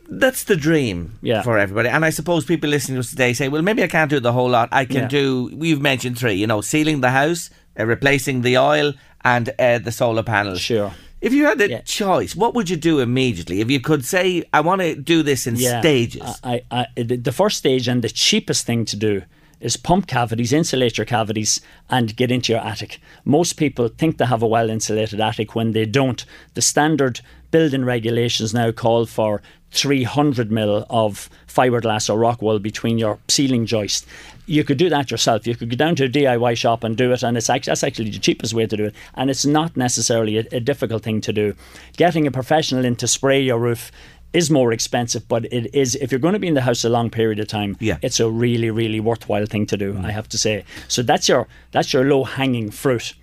That's 0.08 0.42
the 0.44 0.56
dream 0.56 1.18
Yeah. 1.22 1.42
for 1.42 1.56
everybody. 1.58 1.88
And 1.88 2.04
I 2.04 2.10
suppose 2.10 2.44
people 2.44 2.68
listening 2.68 2.96
to 2.96 3.00
us 3.00 3.10
today 3.10 3.32
say, 3.32 3.48
well, 3.48 3.62
maybe 3.62 3.82
I 3.84 3.86
can't 3.86 4.10
do 4.10 4.18
the 4.20 4.32
whole 4.32 4.50
lot. 4.50 4.68
I 4.72 4.84
can 4.84 5.02
Yeah. 5.02 5.08
do, 5.08 5.50
we've 5.54 5.80
mentioned 5.80 6.18
three, 6.18 6.34
you 6.34 6.48
know, 6.48 6.60
sealing 6.62 7.00
the 7.00 7.10
house, 7.10 7.50
uh, 7.78 7.84
replacing 7.86 8.42
the 8.42 8.58
oil, 8.58 8.92
and 9.22 9.44
uh, 9.58 9.78
the 9.78 9.92
solar 9.92 10.24
panels. 10.24 10.60
Sure. 10.60 10.90
If 11.20 11.32
you 11.32 11.44
had 11.44 11.60
a 11.60 11.68
Yeah. 11.68 11.80
choice, 11.82 12.34
what 12.34 12.54
would 12.54 12.68
you 12.70 12.76
do 12.76 12.98
immediately? 12.98 13.60
If 13.60 13.70
you 13.70 13.78
could 13.78 14.04
say, 14.04 14.42
I 14.52 14.60
want 14.62 14.80
to 14.80 14.96
do 14.96 15.22
this 15.22 15.46
in 15.46 15.56
stages. 15.56 16.22
I, 16.42 16.62
I, 16.72 16.86
the 16.96 17.32
first 17.32 17.56
stage 17.58 17.86
and 17.86 18.02
the 18.02 18.08
cheapest 18.08 18.66
thing 18.66 18.84
to 18.86 18.96
do 18.96 19.22
is 19.60 19.76
pump 19.76 20.06
cavities, 20.06 20.52
insulate 20.52 20.98
your 20.98 21.04
cavities, 21.04 21.60
and 21.88 22.16
get 22.16 22.30
into 22.30 22.52
your 22.52 22.62
attic. 22.62 23.00
Most 23.24 23.54
people 23.54 23.88
think 23.88 24.16
they 24.16 24.26
have 24.26 24.42
a 24.42 24.46
well 24.46 24.70
insulated 24.70 25.20
attic 25.20 25.54
when 25.54 25.72
they 25.72 25.84
don't. 25.84 26.24
The 26.54 26.62
standard 26.62 27.20
building 27.50 27.84
regulations 27.84 28.54
now 28.54 28.70
call 28.72 29.06
for 29.06 29.42
300 29.72 30.50
mil 30.50 30.86
of 30.90 31.30
fiberglass 31.46 32.10
or 32.10 32.18
rock 32.18 32.42
wool 32.42 32.58
between 32.58 32.98
your 32.98 33.18
ceiling 33.28 33.66
joist. 33.66 34.06
You 34.46 34.64
could 34.64 34.78
do 34.78 34.88
that 34.90 35.10
yourself. 35.10 35.46
You 35.46 35.54
could 35.54 35.70
go 35.70 35.76
down 35.76 35.94
to 35.96 36.04
a 36.04 36.08
DIY 36.08 36.56
shop 36.56 36.82
and 36.82 36.96
do 36.96 37.12
it, 37.12 37.22
and 37.22 37.36
it's 37.36 37.48
actually, 37.48 37.70
that's 37.70 37.84
actually 37.84 38.10
the 38.10 38.18
cheapest 38.18 38.52
way 38.52 38.66
to 38.66 38.76
do 38.76 38.84
it. 38.86 38.94
And 39.14 39.30
it's 39.30 39.46
not 39.46 39.76
necessarily 39.76 40.38
a, 40.38 40.44
a 40.52 40.60
difficult 40.60 41.04
thing 41.04 41.20
to 41.22 41.32
do. 41.32 41.54
Getting 41.96 42.26
a 42.26 42.32
professional 42.32 42.84
in 42.84 42.96
to 42.96 43.06
spray 43.06 43.40
your 43.40 43.58
roof 43.58 43.92
is 44.32 44.50
more 44.50 44.72
expensive, 44.72 45.26
but 45.28 45.44
it 45.52 45.74
is 45.74 45.96
if 45.96 46.12
you're 46.12 46.20
going 46.20 46.34
to 46.34 46.38
be 46.40 46.48
in 46.48 46.54
the 46.54 46.62
house 46.62 46.84
a 46.84 46.88
long 46.88 47.10
period 47.10 47.40
of 47.40 47.48
time, 47.48 47.76
yeah. 47.80 47.98
it's 48.02 48.20
a 48.20 48.30
really, 48.30 48.70
really 48.70 49.00
worthwhile 49.00 49.46
thing 49.46 49.66
to 49.66 49.76
do. 49.76 49.94
Mm. 49.94 50.04
I 50.04 50.12
have 50.12 50.28
to 50.30 50.38
say. 50.38 50.64
So 50.88 51.02
that's 51.02 51.28
your 51.28 51.48
that's 51.72 51.92
your 51.92 52.04
low 52.04 52.24
hanging 52.24 52.70
fruit. 52.70 53.14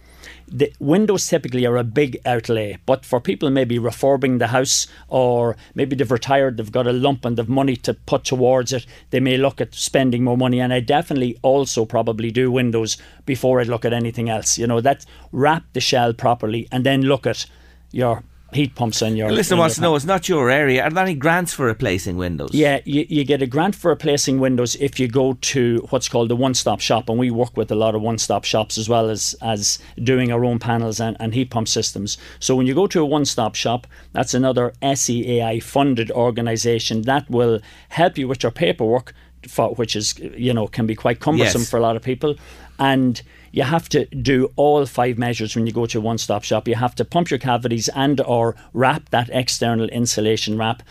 The 0.50 0.72
windows 0.80 1.28
typically 1.28 1.66
are 1.66 1.76
a 1.76 1.84
big 1.84 2.20
outlay, 2.26 2.78
but 2.86 3.06
for 3.06 3.20
people 3.20 3.50
maybe 3.50 3.80
refurbing 3.80 4.40
the 4.40 4.48
house 4.48 4.88
or 5.10 5.58
maybe 5.76 5.94
they've 5.94 6.10
retired, 6.10 6.56
they've 6.56 6.72
got 6.72 6.88
a 6.88 6.94
lump 6.94 7.26
and 7.26 7.38
they've 7.38 7.50
money 7.50 7.76
to 7.76 7.94
put 7.94 8.24
towards 8.24 8.72
it, 8.72 8.86
they 9.10 9.20
may 9.20 9.36
look 9.36 9.60
at 9.60 9.76
spending 9.76 10.24
more 10.24 10.38
money. 10.38 10.62
And 10.62 10.72
I 10.72 10.80
definitely 10.80 11.38
also 11.42 11.84
probably 11.84 12.32
do 12.32 12.50
windows 12.50 12.96
before 13.26 13.60
I 13.60 13.64
look 13.64 13.84
at 13.84 13.92
anything 13.92 14.30
else. 14.30 14.58
You 14.58 14.68
know, 14.68 14.80
that 14.80 15.06
wrap 15.34 15.64
the 15.74 15.82
shell 15.82 16.14
properly 16.14 16.70
and 16.72 16.86
then 16.86 17.02
look 17.02 17.28
at 17.28 17.46
your 17.92 18.24
heat 18.54 18.76
pumps 18.76 19.02
on 19.02 19.16
your. 19.16 19.32
Listen 19.32 19.58
wants 19.58 19.76
to 19.76 19.82
know 19.82 19.96
it's 19.96 20.06
not 20.06 20.30
your 20.30 20.50
area. 20.50 20.84
Are 20.84 20.90
there 20.90 21.04
any 21.04 21.16
grants 21.16 21.54
for 21.54 21.66
replacing 21.66 22.18
windows? 22.18 22.52
Yeah, 22.54 22.80
you, 22.86 23.06
you 23.10 23.24
get 23.26 23.42
a 23.42 23.48
grant 23.48 23.76
for 23.76 23.90
replacing 23.90 24.40
windows 24.40 24.76
if 24.76 25.00
you 25.00 25.08
go 25.08 25.34
to 25.34 25.86
what's 25.90 26.08
called 26.08 26.30
the 26.30 26.36
one 26.36 26.54
stop 26.54 26.80
shop, 26.80 27.10
and 27.10 27.20
we 27.20 27.30
work 27.30 27.58
with 27.58 27.72
a 27.72 27.76
lot 27.76 27.94
of 27.96 28.02
one 28.02 28.18
stop 28.18 28.44
shops 28.46 28.78
as 28.78 28.88
well 28.88 29.10
as 29.10 29.36
as 29.42 29.80
doing 30.04 30.32
our 30.32 30.46
own 30.46 30.60
panels 30.60 31.00
and, 31.00 31.18
and 31.20 31.34
heat 31.34 31.50
pump 31.50 31.68
systems. 31.68 32.18
So 32.40 32.56
when 32.56 32.68
you 32.68 32.74
go 32.74 32.88
to 32.88 33.02
a 33.02 33.06
one 33.06 33.26
stop 33.26 33.56
shop, 33.56 33.86
that's 34.14 34.34
another 34.34 34.74
SEAI 34.82 35.62
funded 35.62 36.10
organisation 36.12 37.02
that 37.04 37.30
will 37.30 37.60
help 37.90 38.18
you 38.18 38.28
with 38.28 38.44
your 38.44 38.52
paperwork, 38.52 39.14
for, 39.48 39.74
which 39.76 39.96
is 39.96 40.18
you 40.20 40.54
know 40.54 40.68
can 40.68 40.88
be 40.88 40.96
quite 40.96 41.20
cumbersome 41.20 41.62
Yes. 41.62 41.70
for 41.70 41.78
a 41.78 41.82
lot 41.82 41.96
of 41.96 42.02
people, 42.02 42.36
and 42.80 43.22
you 43.58 43.64
have 43.64 43.88
to 43.90 44.06
do 44.06 44.38
all 44.56 44.86
five 44.86 45.18
measures 45.18 45.56
when 45.56 45.66
you 45.68 45.74
go 45.74 45.86
to 45.88 45.98
a 45.98 46.02
one-stop 46.12 46.44
shop. 46.44 46.68
You 46.68 46.76
have 46.76 46.96
to 46.96 47.06
pump 47.06 47.32
your 47.32 47.40
cavities 47.40 47.90
and 48.06 48.22
or 48.22 48.56
wrap 48.74 49.10
that 49.10 49.30
external 49.32 49.88
insulation 49.90 50.58
wrap 50.60 50.84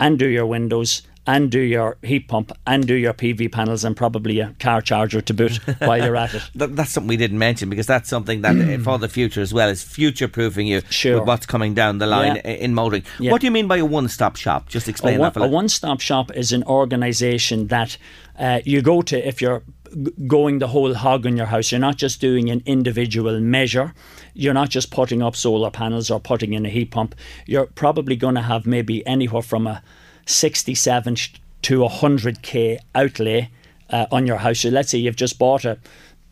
and 0.00 0.18
do 0.18 0.26
your 0.26 0.46
windows 0.46 1.02
and 1.26 1.50
do 1.50 1.58
your 1.60 1.96
heat 2.02 2.28
pump 2.28 2.52
and 2.66 2.86
do 2.86 2.94
your 2.94 3.14
PV 3.14 3.50
panels 3.50 3.82
and 3.84 3.96
probably 3.96 4.40
a 4.40 4.54
car 4.60 4.80
charger 4.82 5.20
to 5.22 5.32
boot 5.34 5.56
while 5.78 5.98
you're 6.04 6.16
at 6.16 6.34
it. 6.34 6.42
That's 6.54 6.92
something 6.92 7.08
we 7.08 7.16
didn't 7.16 7.38
mention 7.38 7.70
because 7.70 7.86
that's 7.86 8.08
something 8.10 8.42
that 8.42 8.56
uh, 8.56 8.82
for 8.82 8.98
the 8.98 9.08
future 9.08 9.40
as 9.40 9.52
well 9.54 9.68
is 9.70 9.82
future 9.82 10.28
proofing 10.28 10.66
you 10.66 10.82
Sure. 10.90 11.18
with 11.20 11.26
what's 11.28 11.46
coming 11.46 11.72
down 11.74 11.96
the 11.98 12.06
line 12.06 12.36
Yeah. 12.36 12.50
in 12.66 12.74
motoring. 12.74 13.04
Yeah. 13.18 13.32
What 13.32 13.40
do 13.40 13.46
you 13.46 13.50
mean 13.58 13.68
by 13.68 13.78
a 13.78 13.84
one 13.98 14.08
stop 14.08 14.36
shop? 14.36 14.68
Just 14.68 14.86
explain 14.88 15.16
a, 15.16 15.20
one, 15.20 15.26
that 15.28 15.34
for 15.34 15.40
a 15.40 15.42
like- 15.44 15.52
one-stop 15.52 16.00
shop 16.00 16.30
is 16.34 16.52
an 16.52 16.62
organisation 16.64 17.68
that 17.68 17.96
uh, 18.38 18.60
you 18.64 18.82
go 18.82 19.00
to 19.02 19.16
if 19.28 19.40
you're 19.42 19.62
g- 19.94 20.12
going 20.26 20.58
the 20.58 20.68
whole 20.68 20.94
hog 20.94 21.26
in 21.26 21.36
your 21.36 21.46
house. 21.46 21.70
You're 21.72 21.80
not 21.80 21.96
just 21.96 22.20
doing 22.20 22.50
an 22.50 22.62
individual 22.66 23.40
measure. 23.40 23.94
You're 24.34 24.54
not 24.54 24.68
just 24.70 24.90
putting 24.90 25.22
up 25.22 25.36
solar 25.36 25.70
panels 25.70 26.10
or 26.10 26.20
putting 26.20 26.52
in 26.52 26.66
a 26.66 26.68
heat 26.68 26.90
pump. 26.90 27.14
You're 27.46 27.66
probably 27.66 28.16
going 28.16 28.34
to 28.34 28.42
have 28.42 28.66
maybe 28.66 29.06
anywhere 29.06 29.42
from 29.42 29.66
a 29.66 29.82
67 30.26 31.14
sh- 31.16 31.34
to 31.62 31.80
100k 31.80 32.78
outlay 32.94 33.50
uh, 33.90 34.06
on 34.10 34.26
your 34.26 34.38
house. 34.38 34.60
So 34.60 34.68
let's 34.68 34.90
say 34.90 34.98
you've 34.98 35.16
just 35.16 35.38
bought 35.38 35.64
a 35.64 35.78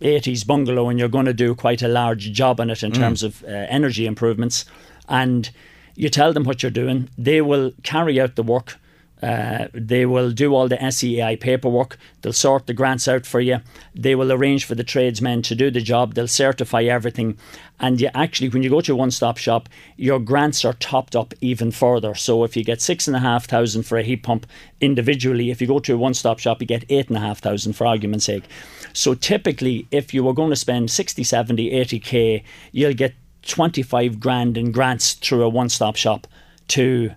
80s 0.00 0.46
bungalow 0.46 0.88
and 0.88 0.98
you're 0.98 1.08
going 1.08 1.26
to 1.26 1.32
do 1.34 1.54
quite 1.54 1.82
a 1.82 1.88
large 1.88 2.32
job 2.32 2.60
on 2.60 2.70
it 2.70 2.82
in 2.82 2.90
terms 2.92 3.22
of 3.22 3.42
uh, 3.44 3.46
energy 3.46 4.04
improvements 4.06 4.64
and 5.08 5.50
you 5.94 6.08
tell 6.08 6.32
them 6.32 6.42
what 6.42 6.62
you're 6.62 6.70
doing 6.72 7.08
they 7.16 7.40
will 7.40 7.72
carry 7.84 8.20
out 8.20 8.34
the 8.34 8.42
work 8.42 8.78
uh, 9.22 9.68
they 9.72 10.04
will 10.04 10.32
do 10.32 10.54
all 10.54 10.66
the 10.66 10.76
SEAI 10.76 11.38
paperwork. 11.38 11.96
They'll 12.20 12.32
sort 12.32 12.66
the 12.66 12.74
grants 12.74 13.06
out 13.06 13.24
for 13.24 13.40
you. 13.40 13.58
They 13.94 14.16
will 14.16 14.32
arrange 14.32 14.64
for 14.64 14.74
the 14.74 14.82
tradesmen 14.82 15.42
to 15.42 15.54
do 15.54 15.70
the 15.70 15.80
job. 15.80 16.14
They'll 16.14 16.26
certify 16.26 16.82
everything. 16.82 17.38
And 17.78 18.00
you 18.00 18.10
actually, 18.14 18.48
when 18.48 18.64
you 18.64 18.70
go 18.70 18.80
to 18.80 18.92
a 18.92 18.96
one 18.96 19.12
stop 19.12 19.38
shop, 19.38 19.68
your 19.96 20.18
grants 20.18 20.64
are 20.64 20.72
topped 20.74 21.14
up 21.14 21.34
even 21.40 21.70
further. 21.70 22.14
So 22.16 22.42
if 22.42 22.56
you 22.56 22.64
get 22.64 22.82
six 22.82 23.06
and 23.06 23.16
a 23.16 23.20
half 23.20 23.46
thousand 23.46 23.84
for 23.84 23.96
a 23.96 24.02
heat 24.02 24.24
pump 24.24 24.46
individually, 24.80 25.50
if 25.50 25.60
you 25.60 25.68
go 25.68 25.78
to 25.78 25.94
a 25.94 25.98
one 25.98 26.14
stop 26.14 26.40
shop, 26.40 26.60
you 26.60 26.66
get 26.66 26.84
eight 26.88 27.08
and 27.08 27.16
a 27.16 27.20
half 27.20 27.38
thousand 27.38 27.74
for 27.74 27.86
argument's 27.86 28.24
sake. 28.24 28.44
So 28.92 29.14
typically, 29.14 29.86
if 29.92 30.12
you 30.12 30.24
were 30.24 30.34
going 30.34 30.50
to 30.50 30.56
spend 30.56 30.90
60, 30.90 31.22
70, 31.22 31.70
80k, 31.70 32.42
you'll 32.72 32.92
get 32.92 33.14
25 33.42 34.18
grand 34.18 34.56
in 34.56 34.72
grants 34.72 35.14
through 35.14 35.42
a 35.42 35.48
one 35.48 35.68
stop 35.68 35.96
shop 35.96 36.26
to 36.68 37.12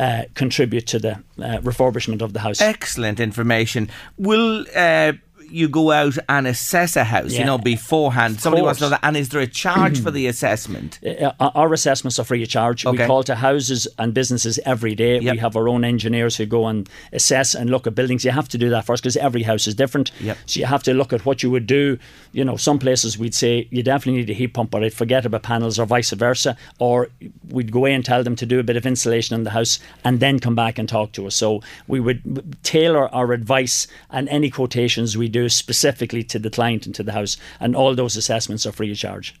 uh, 0.00 0.24
contribute 0.34 0.86
to 0.86 0.98
the 0.98 1.12
uh, 1.12 1.58
refurbishment 1.60 2.22
of 2.22 2.32
the 2.32 2.40
house. 2.40 2.60
Excellent 2.62 3.20
information. 3.20 3.90
Will 4.16 4.64
uh, 4.74 5.12
you 5.50 5.68
go 5.68 5.90
out 5.90 6.16
and 6.26 6.46
assess 6.46 6.96
a 6.96 7.04
house, 7.04 7.32
you 7.32 7.44
know, 7.44 7.58
beforehand? 7.58 8.40
Somebody 8.40 8.62
wants 8.62 8.78
to 8.78 8.86
know 8.86 8.90
that. 8.90 9.00
And 9.02 9.14
is 9.14 9.28
there 9.28 9.42
a 9.42 9.46
charge 9.46 10.00
for 10.00 10.10
the 10.10 10.26
assessment? 10.32 11.00
Uh, 11.04 11.32
our 11.38 11.72
assessments 11.74 12.18
are 12.18 12.24
free 12.24 12.42
of 12.42 12.48
charge. 12.48 12.86
Okay. 12.86 13.02
We 13.02 13.06
call 13.06 13.22
to 13.24 13.34
houses 13.34 13.86
and 13.98 14.14
businesses 14.14 14.58
every 14.64 14.94
day. 14.94 15.18
Yep. 15.18 15.32
We 15.32 15.38
have 15.38 15.54
our 15.54 15.68
own 15.68 15.84
engineers 15.84 16.36
who 16.36 16.46
go 16.46 16.66
and 16.66 16.88
assess 17.12 17.54
and 17.54 17.68
look 17.68 17.86
at 17.86 17.94
buildings. 17.94 18.24
You 18.24 18.30
have 18.30 18.48
to 18.48 18.58
do 18.58 18.70
that 18.70 18.86
first 18.86 19.02
because 19.02 19.18
every 19.18 19.42
house 19.42 19.66
is 19.66 19.74
different. 19.74 20.12
Yep. 20.20 20.38
So 20.46 20.60
you 20.60 20.66
have 20.66 20.82
to 20.84 20.94
look 20.94 21.12
at 21.12 21.26
what 21.26 21.42
you 21.42 21.50
would 21.50 21.66
do. 21.66 21.98
You 22.32 22.44
know, 22.44 22.56
some 22.56 22.78
places 22.78 23.18
we'd 23.18 23.34
say 23.34 23.66
you 23.70 23.82
definitely 23.82 24.20
need 24.20 24.30
a 24.30 24.34
heat 24.34 24.54
pump, 24.54 24.70
but 24.70 24.84
I'd 24.84 24.94
forget 24.94 25.26
about 25.26 25.42
panels 25.42 25.78
or 25.78 25.86
vice 25.86 26.10
versa. 26.10 26.56
Or 26.78 27.08
we'd 27.48 27.72
go 27.72 27.80
away 27.80 27.94
and 27.94 28.04
tell 28.04 28.22
them 28.22 28.36
to 28.36 28.46
do 28.46 28.60
a 28.60 28.62
bit 28.62 28.76
of 28.76 28.86
insulation 28.86 29.34
in 29.34 29.44
the 29.44 29.50
house 29.50 29.78
and 30.04 30.20
then 30.20 30.38
come 30.38 30.54
back 30.54 30.78
and 30.78 30.88
talk 30.88 31.12
to 31.12 31.26
us. 31.26 31.34
So 31.34 31.62
we 31.88 32.00
would 32.00 32.56
tailor 32.62 33.08
our 33.14 33.32
advice 33.32 33.86
and 34.10 34.28
any 34.28 34.50
quotations 34.50 35.16
we 35.16 35.28
do 35.28 35.48
specifically 35.48 36.22
to 36.24 36.38
the 36.38 36.50
client 36.50 36.86
and 36.86 36.94
to 36.94 37.02
the 37.02 37.12
house. 37.12 37.36
And 37.58 37.74
all 37.74 37.94
those 37.94 38.16
assessments 38.16 38.64
are 38.66 38.72
free 38.72 38.92
of 38.92 38.98
charge. 38.98 39.34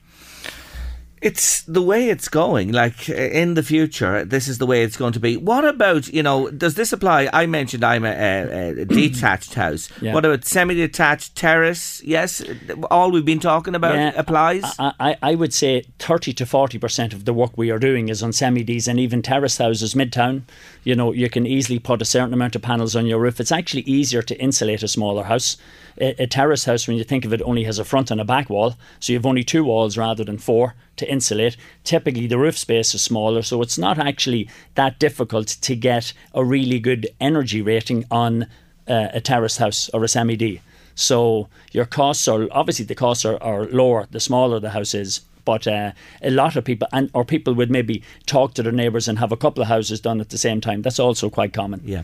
It's 1.20 1.62
the 1.62 1.82
way 1.82 2.08
it's 2.08 2.28
going. 2.28 2.72
Like 2.72 3.08
in 3.08 3.54
the 3.54 3.62
future, 3.62 4.24
this 4.24 4.48
is 4.48 4.56
the 4.56 4.64
way 4.64 4.82
it's 4.82 4.96
going 4.96 5.12
to 5.12 5.20
be. 5.20 5.36
What 5.36 5.64
about 5.66 6.08
you 6.08 6.22
know? 6.22 6.50
Does 6.50 6.76
this 6.76 6.92
apply? 6.92 7.28
I 7.32 7.44
mentioned 7.46 7.84
I'm 7.84 8.04
a, 8.04 8.08
a, 8.08 8.68
a 8.80 8.84
detached 8.86 9.54
house. 9.54 9.90
Yeah. 10.00 10.14
What 10.14 10.24
about 10.24 10.46
semi-detached 10.46 11.34
terrace? 11.34 12.02
Yes, 12.02 12.42
all 12.90 13.10
we've 13.10 13.24
been 13.24 13.40
talking 13.40 13.74
about 13.74 13.96
Yeah, 13.96 14.12
applies. 14.16 14.64
I, 14.78 14.92
I, 14.98 15.16
I 15.22 15.34
would 15.34 15.52
say 15.52 15.84
30 15.98 16.32
to 16.34 16.44
40% 16.44 17.12
of 17.12 17.26
the 17.26 17.34
work 17.34 17.52
we 17.56 17.70
are 17.70 17.78
doing 17.78 18.08
is 18.08 18.22
on 18.22 18.32
semi 18.32 18.64
Ds 18.64 18.88
and 18.88 18.98
even 18.98 19.20
terrace 19.20 19.58
houses 19.58 19.94
midtown. 19.94 20.42
You 20.84 20.94
know, 20.94 21.12
you 21.12 21.28
can 21.28 21.46
easily 21.46 21.78
put 21.78 22.00
a 22.00 22.06
certain 22.06 22.32
amount 22.32 22.56
of 22.56 22.62
panels 22.62 22.96
on 22.96 23.04
your 23.04 23.20
roof. 23.20 23.40
It's 23.40 23.52
actually 23.52 23.82
easier 23.82 24.22
to 24.22 24.40
insulate 24.40 24.82
a 24.82 24.88
smaller 24.88 25.24
house. 25.24 25.58
A, 26.00 26.22
a 26.22 26.26
terrace 26.26 26.64
house, 26.64 26.88
when 26.88 26.96
you 26.96 27.04
think 27.04 27.24
of 27.24 27.32
it, 27.32 27.42
only 27.42 27.64
has 27.64 27.78
a 27.78 27.84
front 27.84 28.10
and 28.10 28.20
a 28.20 28.24
back 28.24 28.50
wall. 28.50 28.76
So 28.98 29.12
you 29.12 29.18
have 29.18 29.26
only 29.26 29.44
two 29.44 29.64
walls 29.64 29.96
rather 29.96 30.24
than 30.24 30.38
four 30.38 30.74
to 30.96 31.10
insulate. 31.10 31.56
Typically, 31.84 32.26
the 32.26 32.38
roof 32.38 32.58
space 32.58 32.94
is 32.94 33.02
smaller, 33.02 33.42
so 33.42 33.62
it's 33.62 33.78
not 33.78 33.98
actually 33.98 34.48
that 34.74 34.98
difficult 34.98 35.48
to 35.48 35.76
get 35.76 36.12
a 36.34 36.44
really 36.44 36.80
good 36.80 37.08
energy 37.20 37.62
rating 37.62 38.04
on 38.10 38.46
uh, 38.88 39.08
a 39.12 39.20
terrace 39.20 39.58
house 39.58 39.88
or 39.90 40.02
a 40.02 40.08
semi 40.08 40.36
D. 40.36 40.60
So 40.94 41.48
your 41.72 41.86
costs 41.86 42.28
are 42.28 42.48
obviously 42.50 42.84
the 42.84 42.94
costs 42.94 43.24
are, 43.24 43.42
are 43.42 43.66
lower 43.66 44.06
the 44.10 44.20
smaller 44.20 44.60
the 44.60 44.70
house 44.70 44.94
is. 44.94 45.20
But 45.44 45.66
uh, 45.66 45.92
a 46.22 46.30
lot 46.30 46.56
of 46.56 46.64
people, 46.64 46.86
and 46.92 47.10
or 47.14 47.24
people 47.24 47.54
would 47.54 47.70
maybe 47.70 48.02
talk 48.26 48.54
to 48.54 48.62
their 48.62 48.72
neighbours 48.72 49.08
and 49.08 49.18
have 49.18 49.32
a 49.32 49.36
couple 49.36 49.62
of 49.62 49.68
houses 49.68 50.00
done 50.00 50.20
at 50.20 50.28
the 50.28 50.38
same 50.38 50.60
time. 50.60 50.82
That's 50.82 50.98
also 50.98 51.30
quite 51.30 51.52
common. 51.52 51.80
Yeah. 51.84 52.02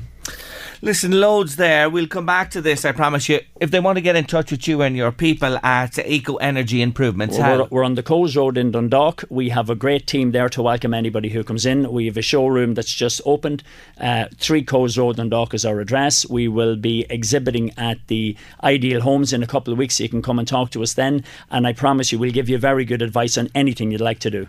Listen, 0.82 1.10
loads 1.10 1.56
there. 1.56 1.88
We'll 1.88 2.06
come 2.06 2.26
back 2.26 2.50
to 2.50 2.60
this, 2.60 2.84
I 2.84 2.92
promise 2.92 3.30
you. 3.30 3.40
If 3.60 3.70
they 3.70 3.80
want 3.80 3.96
to 3.96 4.02
get 4.02 4.14
in 4.14 4.26
touch 4.26 4.50
with 4.50 4.68
you 4.68 4.82
and 4.82 4.94
your 4.94 5.10
people 5.10 5.56
at 5.64 5.98
Eco 5.98 6.36
Energy 6.36 6.82
Improvements, 6.82 7.38
We're, 7.38 7.64
we're 7.70 7.84
on 7.84 7.94
the 7.94 8.02
Coles 8.02 8.36
Road 8.36 8.58
in 8.58 8.72
Dundalk. 8.72 9.24
We 9.30 9.48
have 9.48 9.70
a 9.70 9.74
great 9.74 10.06
team 10.06 10.32
there 10.32 10.50
to 10.50 10.62
welcome 10.62 10.92
anybody 10.92 11.30
who 11.30 11.42
comes 11.42 11.64
in. 11.64 11.90
We 11.90 12.04
have 12.06 12.18
a 12.18 12.22
showroom 12.22 12.74
that's 12.74 12.92
just 12.92 13.22
opened. 13.24 13.62
Uh, 13.98 14.26
3 14.36 14.64
Coles 14.64 14.98
Road, 14.98 15.16
Dundalk 15.16 15.54
is 15.54 15.64
our 15.64 15.80
address. 15.80 16.28
We 16.28 16.46
will 16.46 16.76
be 16.76 17.06
exhibiting 17.08 17.72
at 17.78 18.06
the 18.08 18.36
Ideal 18.62 19.00
Homes 19.00 19.32
in 19.32 19.42
a 19.42 19.46
couple 19.46 19.72
of 19.72 19.78
weeks, 19.78 19.96
so 19.96 20.02
you 20.02 20.10
can 20.10 20.20
come 20.20 20.38
and 20.38 20.46
talk 20.46 20.70
to 20.72 20.82
us 20.82 20.92
then. 20.92 21.24
And 21.50 21.66
I 21.66 21.72
promise 21.72 22.12
you, 22.12 22.18
we'll 22.18 22.32
give 22.32 22.50
you 22.50 22.58
very 22.58 22.84
good 22.84 23.00
advice 23.00 23.38
on 23.38 23.48
anything 23.54 23.92
you'd 23.92 24.02
like 24.02 24.18
to 24.20 24.30
do. 24.30 24.46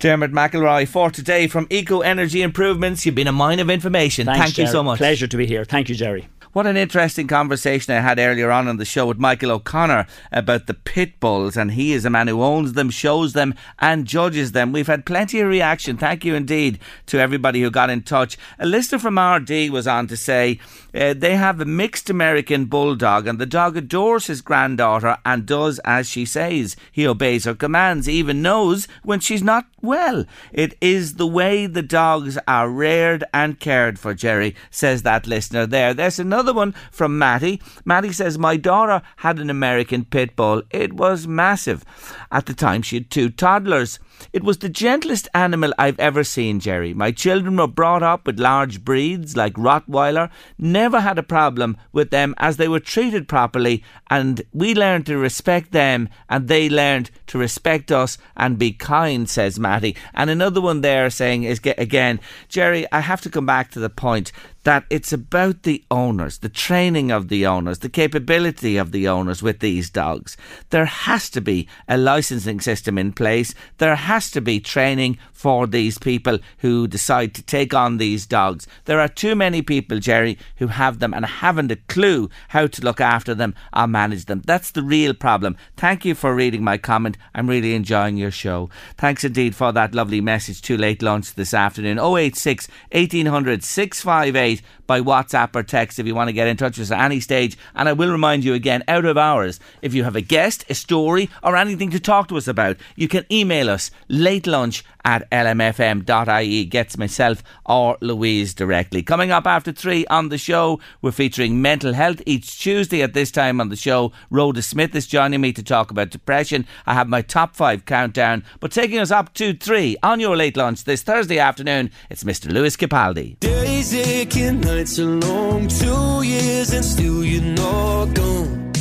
Dermot 0.00 0.32
McElroy 0.32 0.88
for 0.88 1.10
today 1.10 1.46
from 1.46 1.66
Eco 1.68 2.00
Energy 2.00 2.40
Improvements. 2.40 3.04
You've 3.04 3.14
been 3.14 3.28
a 3.28 3.32
mine 3.32 3.60
of 3.60 3.68
information. 3.68 4.24
Thanks, 4.24 4.40
Thank 4.40 4.58
you 4.58 4.66
so 4.66 4.82
much. 4.82 4.96
Pleasure 4.96 5.26
to 5.26 5.36
be 5.36 5.46
here. 5.46 5.64
Thank 5.64 5.90
you, 5.90 5.94
Jerry. 5.94 6.26
What 6.52 6.66
an 6.66 6.76
interesting 6.76 7.28
conversation 7.28 7.94
I 7.94 8.00
had 8.00 8.18
earlier 8.18 8.50
on 8.50 8.66
in 8.66 8.76
the 8.76 8.84
show 8.84 9.06
with 9.06 9.20
Michael 9.20 9.52
O'Connor 9.52 10.08
about 10.32 10.66
the 10.66 10.74
pit 10.74 11.20
bulls, 11.20 11.56
and 11.56 11.70
he 11.70 11.92
is 11.92 12.04
a 12.04 12.10
man 12.10 12.26
who 12.26 12.42
owns 12.42 12.72
them, 12.72 12.90
shows 12.90 13.34
them, 13.34 13.54
and 13.78 14.04
judges 14.04 14.50
them. 14.50 14.72
We've 14.72 14.88
had 14.88 15.06
plenty 15.06 15.38
of 15.38 15.48
reaction. 15.48 15.96
Thank 15.96 16.24
you 16.24 16.34
indeed 16.34 16.80
to 17.06 17.20
everybody 17.20 17.62
who 17.62 17.70
got 17.70 17.88
in 17.88 18.02
touch. 18.02 18.36
A 18.58 18.66
listener 18.66 18.98
from 18.98 19.14
Ardee 19.14 19.70
was 19.70 19.86
on 19.86 20.08
to 20.08 20.16
say 20.16 20.58
uh, 20.92 21.14
they 21.14 21.36
have 21.36 21.60
a 21.60 21.64
mixed 21.64 22.10
American 22.10 22.64
bulldog, 22.64 23.28
and 23.28 23.38
the 23.38 23.46
dog 23.46 23.76
adores 23.76 24.26
his 24.26 24.40
granddaughter 24.40 25.18
and 25.24 25.46
does 25.46 25.78
as 25.84 26.08
she 26.08 26.24
says. 26.24 26.74
He 26.90 27.06
obeys 27.06 27.44
her 27.44 27.54
commands, 27.54 28.08
even 28.08 28.42
knows 28.42 28.88
when 29.04 29.20
she's 29.20 29.44
not 29.44 29.66
well. 29.82 30.24
It 30.52 30.76
is 30.80 31.14
the 31.14 31.28
way 31.28 31.66
the 31.66 31.80
dogs 31.80 32.38
are 32.48 32.68
reared 32.68 33.22
and 33.32 33.60
cared 33.60 34.00
for, 34.00 34.14
Jerry, 34.14 34.56
says 34.68 35.04
that 35.04 35.28
listener 35.28 35.64
there. 35.64 35.94
There's 35.94 36.18
another 36.18 36.39
one 36.48 36.74
from 36.90 37.18
Matty. 37.18 37.60
Matty 37.84 38.12
says, 38.12 38.38
My 38.38 38.56
daughter 38.56 39.02
had 39.16 39.38
an 39.38 39.50
American 39.50 40.04
pit 40.04 40.34
bull. 40.36 40.62
It 40.70 40.94
was 40.94 41.26
massive. 41.26 41.84
At 42.32 42.46
the 42.46 42.54
time, 42.54 42.82
she 42.82 42.96
had 42.96 43.10
two 43.10 43.30
toddlers. 43.30 43.98
It 44.32 44.44
was 44.44 44.58
the 44.58 44.68
gentlest 44.68 45.28
animal 45.34 45.72
I've 45.78 45.98
ever 45.98 46.24
seen, 46.24 46.60
Jerry. 46.60 46.94
My 46.94 47.10
children 47.10 47.56
were 47.56 47.66
brought 47.66 48.02
up 48.02 48.26
with 48.26 48.38
large 48.38 48.84
breeds 48.84 49.36
like 49.36 49.54
Rottweiler, 49.54 50.30
never 50.58 51.00
had 51.00 51.18
a 51.18 51.22
problem 51.22 51.76
with 51.92 52.10
them 52.10 52.34
as 52.38 52.56
they 52.56 52.68
were 52.68 52.80
treated 52.80 53.28
properly, 53.28 53.82
and 54.10 54.42
we 54.52 54.74
learned 54.74 55.06
to 55.06 55.16
respect 55.16 55.72
them, 55.72 56.08
and 56.28 56.48
they 56.48 56.68
learned 56.68 57.10
to 57.28 57.38
respect 57.38 57.90
us 57.90 58.18
and 58.36 58.58
be 58.58 58.72
kind, 58.72 59.28
says 59.28 59.58
Matty. 59.58 59.96
And 60.14 60.30
another 60.30 60.60
one 60.60 60.80
there 60.80 61.08
saying 61.10 61.44
is 61.44 61.60
again, 61.64 62.20
Jerry, 62.48 62.86
I 62.92 63.00
have 63.00 63.20
to 63.22 63.30
come 63.30 63.46
back 63.46 63.70
to 63.72 63.80
the 63.80 63.90
point 63.90 64.32
that 64.64 64.84
it's 64.90 65.12
about 65.12 65.62
the 65.62 65.82
owners, 65.90 66.38
the 66.38 66.48
training 66.48 67.10
of 67.10 67.28
the 67.28 67.46
owners, 67.46 67.78
the 67.78 67.88
capability 67.88 68.76
of 68.76 68.92
the 68.92 69.08
owners 69.08 69.42
with 69.42 69.60
these 69.60 69.88
dogs. 69.90 70.36
There 70.70 70.84
has 70.84 71.30
to 71.30 71.40
be 71.40 71.66
a 71.88 71.96
licensing 71.96 72.60
system 72.60 72.98
in 72.98 73.12
place. 73.12 73.54
There 73.78 73.96
has 73.96 74.30
to 74.32 74.40
be 74.40 74.60
training 74.60 75.18
for 75.40 75.66
these 75.66 75.96
people 75.96 76.38
who 76.58 76.86
decide 76.86 77.32
to 77.32 77.42
take 77.42 77.72
on 77.72 77.96
these 77.96 78.26
dogs. 78.26 78.66
There 78.84 79.00
are 79.00 79.08
too 79.08 79.34
many 79.34 79.62
people, 79.62 79.98
Jerry, 79.98 80.36
who 80.56 80.66
have 80.66 80.98
them 80.98 81.14
and 81.14 81.24
haven't 81.24 81.72
a 81.72 81.76
clue 81.76 82.28
how 82.48 82.66
to 82.66 82.82
look 82.82 83.00
after 83.00 83.34
them 83.34 83.54
or 83.72 83.86
manage 83.86 84.26
them. 84.26 84.42
That's 84.44 84.70
the 84.70 84.82
real 84.82 85.14
problem. 85.14 85.56
Thank 85.78 86.04
you 86.04 86.14
for 86.14 86.34
reading 86.34 86.62
my 86.62 86.76
comment. 86.76 87.16
I'm 87.34 87.48
really 87.48 87.74
enjoying 87.74 88.18
your 88.18 88.30
show. 88.30 88.68
Thanks 88.98 89.24
indeed 89.24 89.56
for 89.56 89.72
that 89.72 89.94
lovely 89.94 90.20
message. 90.20 90.60
Too 90.60 90.76
late 90.76 91.00
lunch 91.00 91.32
this 91.32 91.54
afternoon. 91.54 91.98
086 91.98 92.68
1800 92.92 93.64
658 93.64 94.60
by 94.86 95.00
WhatsApp 95.00 95.56
or 95.56 95.62
text 95.62 95.98
if 95.98 96.06
you 96.06 96.14
want 96.14 96.28
to 96.28 96.34
get 96.34 96.48
in 96.48 96.58
touch 96.58 96.76
with 96.76 96.88
us 96.88 96.92
at 96.92 97.02
any 97.02 97.20
stage. 97.20 97.56
And 97.74 97.88
I 97.88 97.94
will 97.94 98.10
remind 98.10 98.44
you 98.44 98.52
again, 98.52 98.84
out 98.88 99.06
of 99.06 99.16
hours, 99.16 99.58
if 99.80 99.94
you 99.94 100.04
have 100.04 100.16
a 100.16 100.20
guest, 100.20 100.66
a 100.68 100.74
story, 100.74 101.30
or 101.42 101.56
anything 101.56 101.90
to 101.92 102.00
talk 102.00 102.28
to 102.28 102.36
us 102.36 102.46
about, 102.46 102.76
you 102.94 103.08
can 103.08 103.24
email 103.30 103.70
us 103.70 103.90
late 104.08 104.46
lunch 104.46 104.84
at 105.04 105.26
lmfm.ie. 105.30 106.64
Gets 106.66 106.98
myself 106.98 107.42
or 107.66 107.96
Louise 108.00 108.54
directly. 108.54 109.02
Coming 109.02 109.30
up 109.30 109.46
after 109.46 109.72
three 109.72 110.06
on 110.06 110.28
the 110.28 110.38
show, 110.38 110.80
we're 111.02 111.12
featuring 111.12 111.62
mental 111.62 111.92
health 111.92 112.22
each 112.26 112.58
Tuesday 112.58 113.02
at 113.02 113.14
this 113.14 113.30
time 113.30 113.60
on 113.60 113.68
the 113.68 113.76
show. 113.76 114.12
Rhoda 114.30 114.62
Smith 114.62 114.94
is 114.94 115.06
joining 115.06 115.40
me 115.40 115.52
to 115.52 115.62
talk 115.62 115.90
about 115.90 116.10
depression. 116.10 116.66
I 116.86 116.94
have 116.94 117.08
my 117.08 117.22
top 117.22 117.56
five 117.56 117.84
countdown, 117.84 118.44
but 118.60 118.72
taking 118.72 118.98
us 118.98 119.10
up 119.10 119.34
to 119.34 119.54
three 119.54 119.96
on 120.02 120.20
your 120.20 120.36
late 120.36 120.56
lunch 120.56 120.84
this 120.84 121.02
Thursday 121.02 121.38
afternoon, 121.38 121.90
it's 122.10 122.24
Mr. 122.24 122.50
Lewis 122.52 122.76
Capaldi. 122.76 123.38
Days 123.40 123.94
aching, 123.94 124.60
nights 124.60 124.98
are 124.98 125.04
long, 125.04 125.68
two 125.68 126.22
years 126.22 126.72
and 126.72 126.84
still 126.84 127.24
you're 127.24 127.42
not 127.42 128.14
gone. 128.14 128.72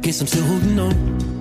Guess 0.00 0.20
I'm 0.20 0.26
still 0.26 0.44
holding 0.44 0.78
on 0.78 1.39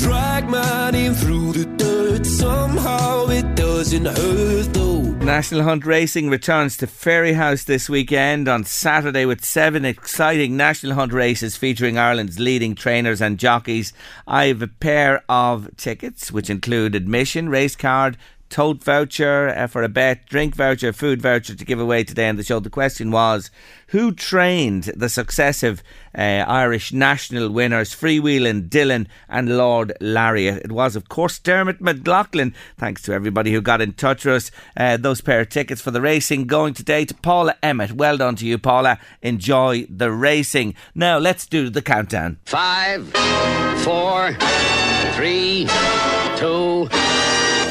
drag 0.00 0.48
my 0.48 0.90
name 0.90 1.14
through 1.14 1.52
the 1.52 1.64
dirt. 1.76 2.26
Somehow 2.26 3.26
it 3.28 3.54
doesn't 3.54 4.06
hurt 4.06 4.74
though. 4.74 5.02
National 5.28 5.62
Hunt 5.62 5.84
Racing 5.84 6.30
returns 6.30 6.76
to 6.78 6.86
Fairyhouse 6.86 7.64
this 7.64 7.90
weekend 7.90 8.48
on 8.48 8.64
Saturday 8.64 9.26
with 9.26 9.44
seven 9.44 9.84
exciting 9.84 10.56
National 10.56 10.94
Hunt 10.94 11.12
races 11.12 11.56
featuring 11.56 11.98
Ireland's 11.98 12.38
leading 12.38 12.74
trainers 12.74 13.20
and 13.20 13.38
jockeys. 13.38 13.92
I 14.26 14.46
have 14.46 14.62
a 14.62 14.68
pair 14.68 15.22
of 15.28 15.76
tickets 15.76 16.32
which 16.32 16.48
include 16.48 16.94
admission, 16.94 17.48
race 17.48 17.76
card, 17.76 18.16
tote 18.48 18.82
voucher 18.82 19.48
uh, 19.48 19.66
for 19.66 19.82
a 19.82 19.88
bet, 19.88 20.26
drink 20.26 20.54
voucher, 20.54 20.92
food 20.92 21.20
voucher 21.20 21.54
to 21.54 21.64
give 21.64 21.80
away 21.80 22.04
today 22.04 22.28
on 22.28 22.36
the 22.36 22.42
show. 22.42 22.60
The 22.60 22.70
question 22.70 23.10
was 23.10 23.50
who 23.88 24.12
trained 24.12 24.84
the 24.94 25.08
successive 25.08 25.82
uh, 26.16 26.20
Irish 26.46 26.92
national 26.92 27.50
winners, 27.50 27.94
Freewheelin, 27.94 28.68
Dylan, 28.68 29.06
and 29.28 29.56
Lord 29.56 29.94
Lariat? 30.00 30.62
It 30.64 30.72
was, 30.72 30.94
of 30.94 31.08
course, 31.08 31.38
Dermot 31.38 31.80
McLoughlin. 31.80 32.54
Thanks 32.76 33.02
to 33.02 33.12
everybody 33.12 33.52
who 33.52 33.60
got 33.60 33.80
in 33.80 33.94
touch 33.94 34.24
with 34.24 34.34
us. 34.34 34.50
Uh, 34.76 34.96
those 34.96 35.20
pair 35.20 35.40
of 35.40 35.48
tickets 35.48 35.80
for 35.80 35.90
the 35.90 36.00
racing 36.00 36.46
going 36.46 36.74
today 36.74 37.04
to 37.06 37.14
Paula 37.14 37.56
Emmett. 37.62 37.92
Well 37.92 38.18
done 38.18 38.36
to 38.36 38.46
you, 38.46 38.58
Paula. 38.58 38.98
Enjoy 39.22 39.86
the 39.88 40.12
racing. 40.12 40.74
Now, 40.94 41.18
let's 41.18 41.46
do 41.46 41.70
the 41.70 41.82
countdown. 41.82 42.38
Five, 42.44 43.08
four, 43.84 44.34
three, 45.14 45.66
two, 46.36 46.88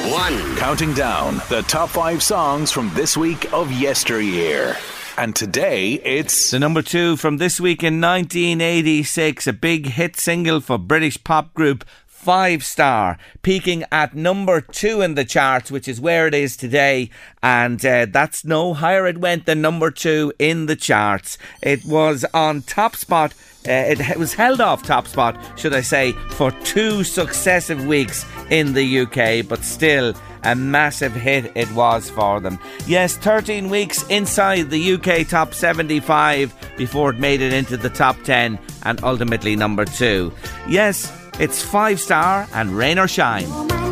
one. 0.09 0.55
Counting 0.55 0.93
down 0.93 1.41
the 1.49 1.63
top 1.67 1.89
five 1.89 2.23
songs 2.23 2.71
from 2.71 2.89
this 2.93 3.17
week 3.17 3.51
of 3.51 3.71
yesteryear. 3.71 4.77
And 5.17 5.35
today 5.35 5.93
it's. 5.93 6.51
The 6.51 6.59
number 6.59 6.81
two 6.81 7.17
from 7.17 7.37
this 7.37 7.59
week 7.59 7.83
in 7.83 7.99
1986, 7.99 9.47
a 9.47 9.53
big 9.53 9.87
hit 9.87 10.15
single 10.15 10.61
for 10.61 10.77
British 10.77 11.21
pop 11.23 11.53
group 11.53 11.83
five 12.05 12.63
star, 12.63 13.17
peaking 13.41 13.85
at 13.91 14.13
number 14.13 14.59
two 14.59 15.01
in 15.01 15.15
the 15.15 15.23
charts, 15.23 15.71
which 15.71 15.87
is 15.87 16.01
where 16.01 16.27
it 16.27 16.33
is 16.33 16.57
today. 16.57 17.09
And 17.41 17.83
uh, 17.85 18.05
that's 18.09 18.43
no 18.43 18.73
higher 18.73 19.07
it 19.07 19.17
went 19.17 19.45
than 19.45 19.61
number 19.61 19.91
two 19.91 20.33
in 20.37 20.65
the 20.65 20.75
charts. 20.75 21.37
It 21.61 21.85
was 21.85 22.25
on 22.33 22.63
top 22.63 22.95
spot. 22.95 23.33
Uh, 23.67 23.95
it 23.99 24.17
was 24.17 24.33
held 24.33 24.61
off 24.61 24.83
top 24.83 25.07
spot, 25.07 25.37
should 25.57 25.73
I 25.73 25.81
say, 25.81 26.13
for 26.31 26.51
two 26.63 27.03
successive 27.03 27.85
weeks 27.85 28.25
in 28.49 28.73
the 28.73 28.99
UK, 28.99 29.47
but 29.47 29.63
still 29.63 30.13
a 30.43 30.55
massive 30.55 31.13
hit 31.13 31.51
it 31.55 31.69
was 31.71 32.09
for 32.09 32.39
them. 32.39 32.59
Yes, 32.85 33.17
13 33.17 33.69
weeks 33.69 34.07
inside 34.07 34.69
the 34.69 34.93
UK 34.93 35.27
top 35.27 35.53
75 35.53 36.55
before 36.77 37.09
it 37.09 37.19
made 37.19 37.41
it 37.41 37.53
into 37.53 37.75
the 37.77 37.89
top 37.89 38.21
10 38.23 38.57
and 38.83 39.03
ultimately 39.03 39.55
number 39.55 39.83
2. 39.85 40.31
Yes, 40.69 41.11
it's 41.39 41.61
5 41.61 41.99
star 41.99 42.47
and 42.53 42.71
rain 42.77 42.99
or 42.99 43.07
shine. 43.07 43.86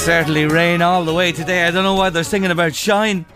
Certainly 0.00 0.46
rain 0.46 0.80
all 0.80 1.04
the 1.04 1.12
way 1.12 1.30
today. 1.30 1.64
I 1.66 1.70
don't 1.70 1.84
know 1.84 1.94
why 1.94 2.08
they're 2.08 2.24
singing 2.24 2.50
about 2.50 2.74
shine. 2.74 3.26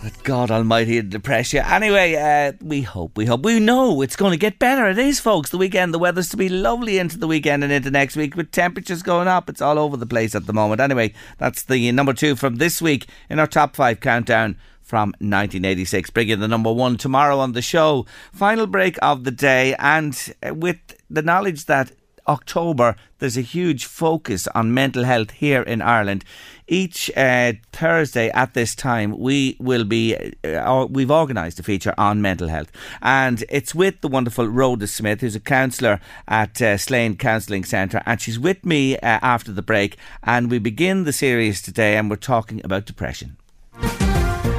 But 0.00 0.22
God 0.22 0.52
Almighty 0.52 0.98
and 0.98 1.10
depress 1.10 1.52
you. 1.52 1.60
Anyway, 1.60 2.14
uh, 2.14 2.52
we 2.62 2.82
hope, 2.82 3.16
we 3.16 3.26
hope, 3.26 3.42
we 3.42 3.58
know 3.58 4.00
it's 4.00 4.14
going 4.14 4.30
to 4.30 4.36
get 4.38 4.60
better. 4.60 4.88
It 4.88 4.98
is, 4.98 5.18
folks. 5.18 5.50
The 5.50 5.58
weekend, 5.58 5.92
the 5.92 5.98
weather's 5.98 6.28
to 6.28 6.36
be 6.36 6.48
lovely 6.48 6.98
into 6.98 7.18
the 7.18 7.26
weekend 7.26 7.64
and 7.64 7.72
into 7.72 7.90
next 7.90 8.14
week 8.14 8.36
with 8.36 8.52
temperatures 8.52 9.02
going 9.02 9.26
up. 9.26 9.50
It's 9.50 9.60
all 9.60 9.80
over 9.80 9.96
the 9.96 10.06
place 10.06 10.36
at 10.36 10.46
the 10.46 10.52
moment. 10.52 10.80
Anyway, 10.80 11.12
that's 11.38 11.64
the 11.64 11.90
number 11.90 12.12
two 12.12 12.36
from 12.36 12.56
this 12.56 12.80
week 12.80 13.08
in 13.28 13.40
our 13.40 13.48
top 13.48 13.74
five 13.74 13.98
countdown 13.98 14.56
from 14.80 15.08
1986. 15.18 16.10
Bringing 16.10 16.38
the 16.38 16.46
number 16.46 16.72
one 16.72 16.96
tomorrow 16.96 17.40
on 17.40 17.52
the 17.52 17.62
show. 17.62 18.06
Final 18.32 18.68
break 18.68 18.96
of 19.02 19.24
the 19.24 19.32
day, 19.32 19.74
and 19.80 20.34
with 20.52 20.78
the 21.10 21.22
knowledge 21.22 21.64
that 21.64 21.90
October, 22.28 22.94
there's 23.18 23.36
a 23.36 23.42
huge 23.42 23.86
focus 23.86 24.46
on 24.48 24.74
mental 24.74 25.04
health 25.04 25.30
here 25.30 25.62
in 25.62 25.82
Ireland. 25.82 26.24
Each 26.68 27.10
uh, 27.16 27.54
Thursday 27.72 28.28
at 28.30 28.54
this 28.54 28.74
time, 28.74 29.18
we 29.18 29.56
will 29.58 29.84
be, 29.84 30.34
uh, 30.44 30.86
we've 30.88 31.10
organised 31.10 31.58
a 31.58 31.62
feature 31.62 31.94
on 31.96 32.22
mental 32.22 32.48
health. 32.48 32.70
And 33.02 33.44
it's 33.48 33.74
with 33.74 34.00
the 34.02 34.08
wonderful 34.08 34.46
Rhoda 34.46 34.86
Smith, 34.86 35.22
who's 35.22 35.34
a 35.34 35.40
counsellor 35.40 36.00
at 36.28 36.60
uh, 36.60 36.76
Slane 36.76 37.16
Counselling 37.16 37.64
Centre. 37.64 38.02
And 38.04 38.20
she's 38.20 38.38
with 38.38 38.64
me 38.64 38.96
uh, 38.96 39.18
after 39.22 39.50
the 39.50 39.62
break. 39.62 39.96
And 40.22 40.50
we 40.50 40.58
begin 40.58 41.04
the 41.04 41.12
series 41.12 41.62
today, 41.62 41.96
and 41.96 42.10
we're 42.10 42.16
talking 42.16 42.60
about 42.64 42.84
depression. 42.84 43.36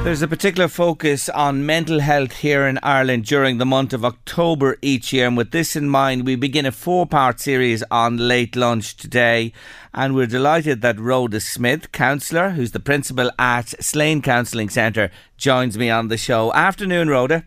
There's 0.02 0.22
a 0.22 0.28
particular 0.28 0.66
focus 0.66 1.28
on 1.28 1.66
mental 1.66 2.00
health 2.00 2.32
here 2.32 2.66
in 2.66 2.78
Ireland 2.82 3.26
during 3.26 3.58
the 3.58 3.66
month 3.66 3.92
of 3.92 4.02
October 4.02 4.78
each 4.80 5.12
year, 5.12 5.26
and 5.26 5.36
with 5.36 5.50
this 5.50 5.76
in 5.76 5.90
mind, 5.90 6.24
we 6.24 6.36
begin 6.36 6.64
a 6.64 6.72
four 6.72 7.06
part 7.06 7.38
series 7.38 7.84
on 7.90 8.16
late 8.16 8.56
lunch 8.56 8.96
today. 8.96 9.52
And 9.92 10.14
we're 10.14 10.26
delighted 10.26 10.80
that 10.80 10.98
Rhoda 10.98 11.38
Smith, 11.38 11.92
counsellor, 11.92 12.50
who's 12.50 12.72
the 12.72 12.80
principal 12.80 13.30
at 13.38 13.68
Slane 13.84 14.22
Counselling 14.22 14.70
Centre, 14.70 15.10
joins 15.36 15.76
me 15.76 15.90
on 15.90 16.08
the 16.08 16.16
show. 16.16 16.52
Afternoon, 16.54 17.08
Rhoda. 17.08 17.44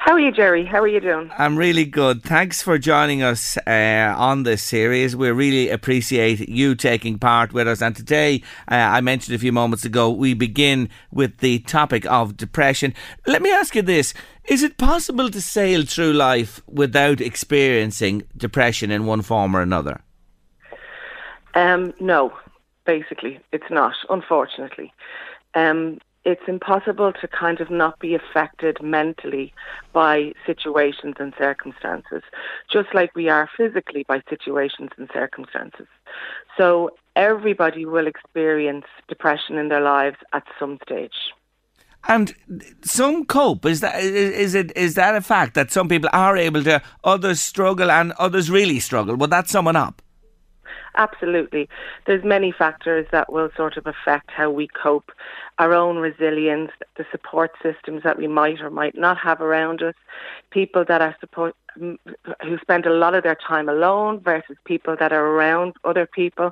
How 0.00 0.12
are 0.12 0.18
you, 0.18 0.32
Jerry? 0.32 0.64
How 0.64 0.80
are 0.80 0.88
you 0.88 0.98
doing? 0.98 1.30
I'm 1.36 1.58
really 1.58 1.84
good. 1.84 2.22
Thanks 2.22 2.62
for 2.62 2.78
joining 2.78 3.22
us 3.22 3.58
uh, 3.66 4.14
on 4.16 4.44
this 4.44 4.62
series. 4.62 5.14
We 5.14 5.30
really 5.30 5.68
appreciate 5.68 6.48
you 6.48 6.74
taking 6.74 7.18
part 7.18 7.52
with 7.52 7.68
us. 7.68 7.82
And 7.82 7.94
today, 7.94 8.42
uh, 8.66 8.76
I 8.76 9.02
mentioned 9.02 9.36
a 9.36 9.38
few 9.38 9.52
moments 9.52 9.84
ago, 9.84 10.08
we 10.08 10.32
begin 10.32 10.88
with 11.12 11.36
the 11.38 11.58
topic 11.58 12.06
of 12.06 12.38
depression. 12.38 12.94
Let 13.26 13.42
me 13.42 13.52
ask 13.52 13.74
you 13.74 13.82
this 13.82 14.14
Is 14.48 14.62
it 14.62 14.78
possible 14.78 15.28
to 15.28 15.40
sail 15.42 15.84
through 15.84 16.14
life 16.14 16.62
without 16.66 17.20
experiencing 17.20 18.22
depression 18.34 18.90
in 18.90 19.04
one 19.04 19.20
form 19.20 19.54
or 19.54 19.60
another? 19.60 20.00
Um, 21.54 21.92
no, 22.00 22.32
basically, 22.86 23.38
it's 23.52 23.70
not, 23.70 23.96
unfortunately. 24.08 24.94
Um, 25.54 25.98
it's 26.24 26.42
impossible 26.46 27.12
to 27.12 27.28
kind 27.28 27.60
of 27.60 27.70
not 27.70 27.98
be 27.98 28.14
affected 28.14 28.82
mentally 28.82 29.52
by 29.92 30.32
situations 30.46 31.14
and 31.18 31.32
circumstances, 31.38 32.22
just 32.70 32.94
like 32.94 33.14
we 33.14 33.28
are 33.28 33.48
physically 33.56 34.04
by 34.06 34.22
situations 34.28 34.90
and 34.98 35.08
circumstances. 35.12 35.86
So 36.58 36.90
everybody 37.16 37.86
will 37.86 38.06
experience 38.06 38.86
depression 39.08 39.56
in 39.56 39.68
their 39.68 39.80
lives 39.80 40.16
at 40.32 40.44
some 40.58 40.78
stage. 40.82 41.32
And 42.08 42.34
some 42.82 43.26
cope. 43.26 43.66
Is 43.66 43.80
that 43.80 44.02
is 44.02 44.54
it 44.54 44.74
is 44.74 44.94
that 44.94 45.14
a 45.14 45.20
fact 45.20 45.54
that 45.54 45.70
some 45.70 45.86
people 45.86 46.08
are 46.14 46.36
able 46.36 46.64
to, 46.64 46.82
others 47.04 47.40
struggle, 47.40 47.90
and 47.90 48.12
others 48.12 48.50
really 48.50 48.80
struggle? 48.80 49.16
Would 49.16 49.30
that 49.30 49.48
sum 49.48 49.68
it 49.68 49.76
up? 49.76 50.00
Absolutely. 50.96 51.68
There's 52.06 52.24
many 52.24 52.52
factors 52.52 53.06
that 53.12 53.32
will 53.32 53.50
sort 53.56 53.76
of 53.76 53.86
affect 53.86 54.30
how 54.30 54.50
we 54.50 54.68
cope, 54.68 55.12
our 55.58 55.72
own 55.72 55.98
resilience, 55.98 56.72
the 56.96 57.06
support 57.10 57.52
systems 57.62 58.02
that 58.02 58.18
we 58.18 58.26
might 58.26 58.60
or 58.60 58.70
might 58.70 58.96
not 58.96 59.16
have 59.18 59.40
around 59.40 59.82
us, 59.82 59.94
people 60.50 60.84
that 60.86 61.00
are 61.00 61.16
support 61.20 61.54
who 61.76 62.58
spend 62.60 62.84
a 62.86 62.92
lot 62.92 63.14
of 63.14 63.22
their 63.22 63.36
time 63.36 63.68
alone 63.68 64.20
versus 64.20 64.56
people 64.64 64.96
that 64.98 65.12
are 65.12 65.24
around 65.24 65.74
other 65.84 66.06
people. 66.06 66.50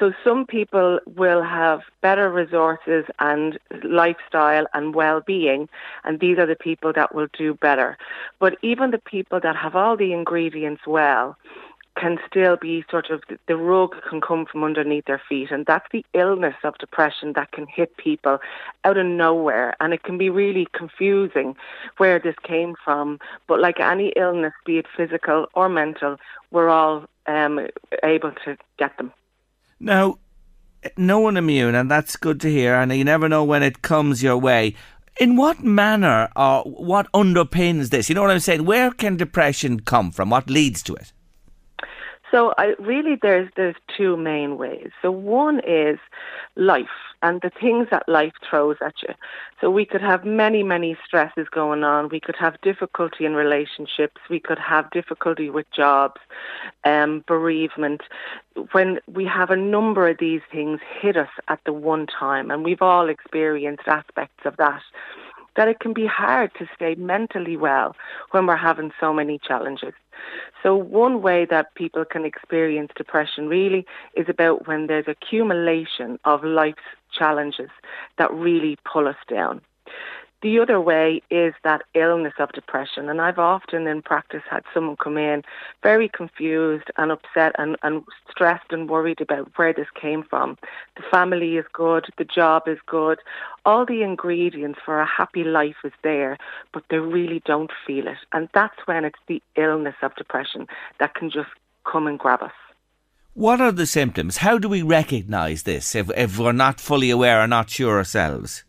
So 0.00 0.12
some 0.24 0.46
people 0.46 1.00
will 1.16 1.42
have 1.42 1.80
better 2.00 2.30
resources 2.30 3.04
and 3.18 3.58
lifestyle 3.82 4.66
and 4.72 4.94
well-being 4.94 5.68
and 6.04 6.20
these 6.20 6.38
are 6.38 6.46
the 6.46 6.56
people 6.56 6.92
that 6.94 7.14
will 7.14 7.28
do 7.36 7.54
better. 7.54 7.98
But 8.38 8.56
even 8.62 8.90
the 8.90 8.98
people 8.98 9.38
that 9.40 9.56
have 9.56 9.76
all 9.76 9.96
the 9.96 10.12
ingredients 10.12 10.86
well 10.86 11.36
can 11.96 12.18
still 12.28 12.56
be 12.56 12.84
sort 12.90 13.10
of 13.10 13.22
the 13.46 13.56
rug 13.56 13.94
can 14.08 14.20
come 14.20 14.46
from 14.46 14.64
underneath 14.64 15.04
their 15.06 15.20
feet 15.28 15.50
and 15.50 15.64
that's 15.66 15.86
the 15.92 16.04
illness 16.14 16.54
of 16.64 16.76
depression 16.78 17.32
that 17.34 17.52
can 17.52 17.66
hit 17.66 17.96
people 17.96 18.38
out 18.84 18.96
of 18.96 19.06
nowhere. 19.06 19.74
And 19.80 19.94
it 19.94 20.02
can 20.02 20.18
be 20.18 20.30
really 20.30 20.66
confusing 20.72 21.54
where 21.98 22.18
this 22.18 22.34
came 22.42 22.74
from 22.84 23.18
but 23.46 23.60
like 23.60 23.80
any 23.80 24.12
illness 24.16 24.52
be 24.66 24.78
it 24.78 24.86
physical 24.96 25.46
or 25.54 25.68
mental 25.68 26.16
we're 26.50 26.68
all 26.68 27.04
um, 27.26 27.60
able 28.02 28.32
to 28.44 28.56
get 28.78 28.96
them. 28.96 29.12
Now 29.78 30.18
no 30.96 31.20
one 31.20 31.36
immune 31.36 31.74
and 31.74 31.90
that's 31.90 32.16
good 32.16 32.40
to 32.40 32.50
hear 32.50 32.74
and 32.74 32.92
you 32.92 33.04
never 33.04 33.28
know 33.28 33.44
when 33.44 33.62
it 33.62 33.82
comes 33.82 34.22
your 34.22 34.36
way. 34.36 34.74
In 35.20 35.36
what 35.36 35.62
manner 35.62 36.28
or 36.34 36.64
what 36.64 37.10
underpins 37.12 37.90
this? 37.90 38.08
You 38.08 38.16
know 38.16 38.22
what 38.22 38.32
i'm 38.32 38.40
saying? 38.40 38.64
Where 38.64 38.90
can 38.90 39.16
depression 39.16 39.78
come 39.78 40.10
from? 40.10 40.30
What 40.30 40.50
leads 40.50 40.82
to 40.84 40.94
it 40.94 41.12
so 42.34 42.52
I 42.58 42.74
really 42.80 43.16
there's 43.22 43.48
there's 43.56 43.76
two 43.96 44.16
main 44.16 44.58
ways. 44.58 44.90
So 45.00 45.10
one 45.12 45.60
is 45.64 46.00
life 46.56 46.88
and 47.22 47.40
the 47.42 47.50
things 47.60 47.86
that 47.92 48.08
life 48.08 48.32
throws 48.48 48.76
at 48.84 48.94
you. 49.02 49.14
So 49.60 49.70
we 49.70 49.86
could 49.86 50.00
have 50.00 50.24
many, 50.24 50.64
many 50.64 50.96
stresses 51.06 51.46
going 51.48 51.84
on. 51.84 52.08
We 52.08 52.18
could 52.18 52.34
have 52.34 52.60
difficulty 52.60 53.24
in 53.24 53.34
relationships. 53.34 54.20
We 54.28 54.40
could 54.40 54.58
have 54.58 54.90
difficulty 54.90 55.48
with 55.48 55.70
jobs, 55.70 56.20
um, 56.84 57.22
bereavement. 57.28 58.02
When 58.72 58.98
we 59.06 59.24
have 59.26 59.50
a 59.50 59.56
number 59.56 60.08
of 60.08 60.18
these 60.18 60.42
things 60.50 60.80
hit 61.00 61.16
us 61.16 61.30
at 61.46 61.60
the 61.64 61.72
one 61.72 62.08
time, 62.08 62.50
and 62.50 62.64
we've 62.64 62.82
all 62.82 63.08
experienced 63.08 63.86
aspects 63.86 64.44
of 64.44 64.56
that 64.56 64.82
that 65.56 65.68
it 65.68 65.80
can 65.80 65.92
be 65.92 66.06
hard 66.06 66.50
to 66.58 66.66
stay 66.74 66.94
mentally 66.96 67.56
well 67.56 67.94
when 68.30 68.46
we're 68.46 68.56
having 68.56 68.92
so 69.00 69.12
many 69.12 69.38
challenges. 69.38 69.94
So 70.62 70.74
one 70.76 71.22
way 71.22 71.44
that 71.46 71.74
people 71.74 72.04
can 72.04 72.24
experience 72.24 72.92
depression 72.96 73.48
really 73.48 73.86
is 74.14 74.28
about 74.28 74.66
when 74.66 74.86
there's 74.86 75.08
accumulation 75.08 76.18
of 76.24 76.44
life's 76.44 76.82
challenges 77.16 77.70
that 78.18 78.32
really 78.32 78.78
pull 78.90 79.06
us 79.06 79.16
down. 79.28 79.60
The 80.44 80.58
other 80.58 80.78
way 80.78 81.22
is 81.30 81.54
that 81.64 81.84
illness 81.94 82.34
of 82.38 82.52
depression. 82.52 83.08
And 83.08 83.18
I've 83.22 83.38
often 83.38 83.86
in 83.86 84.02
practice 84.02 84.42
had 84.50 84.62
someone 84.74 84.98
come 85.02 85.16
in 85.16 85.42
very 85.82 86.06
confused 86.06 86.90
and 86.98 87.10
upset 87.10 87.54
and, 87.56 87.78
and 87.82 88.04
stressed 88.30 88.70
and 88.70 88.90
worried 88.90 89.22
about 89.22 89.50
where 89.56 89.72
this 89.72 89.86
came 89.98 90.22
from. 90.22 90.58
The 90.96 91.02
family 91.10 91.56
is 91.56 91.64
good, 91.72 92.04
the 92.18 92.26
job 92.26 92.64
is 92.66 92.76
good, 92.84 93.20
all 93.64 93.86
the 93.86 94.02
ingredients 94.02 94.80
for 94.84 95.00
a 95.00 95.06
happy 95.06 95.44
life 95.44 95.76
is 95.82 95.94
there, 96.02 96.36
but 96.74 96.84
they 96.90 96.98
really 96.98 97.40
don't 97.46 97.72
feel 97.86 98.06
it. 98.06 98.18
And 98.34 98.50
that's 98.52 98.76
when 98.84 99.06
it's 99.06 99.24
the 99.26 99.42
illness 99.56 99.96
of 100.02 100.14
depression 100.16 100.66
that 101.00 101.14
can 101.14 101.30
just 101.30 101.48
come 101.90 102.06
and 102.06 102.18
grab 102.18 102.42
us. 102.42 102.52
What 103.32 103.62
are 103.62 103.72
the 103.72 103.86
symptoms? 103.86 104.36
How 104.36 104.58
do 104.58 104.68
we 104.68 104.82
recognise 104.82 105.62
this 105.62 105.94
if, 105.94 106.10
if 106.14 106.38
we're 106.38 106.52
not 106.52 106.82
fully 106.82 107.08
aware 107.08 107.40
or 107.40 107.46
not 107.46 107.70
sure 107.70 107.96
ourselves? 107.96 108.62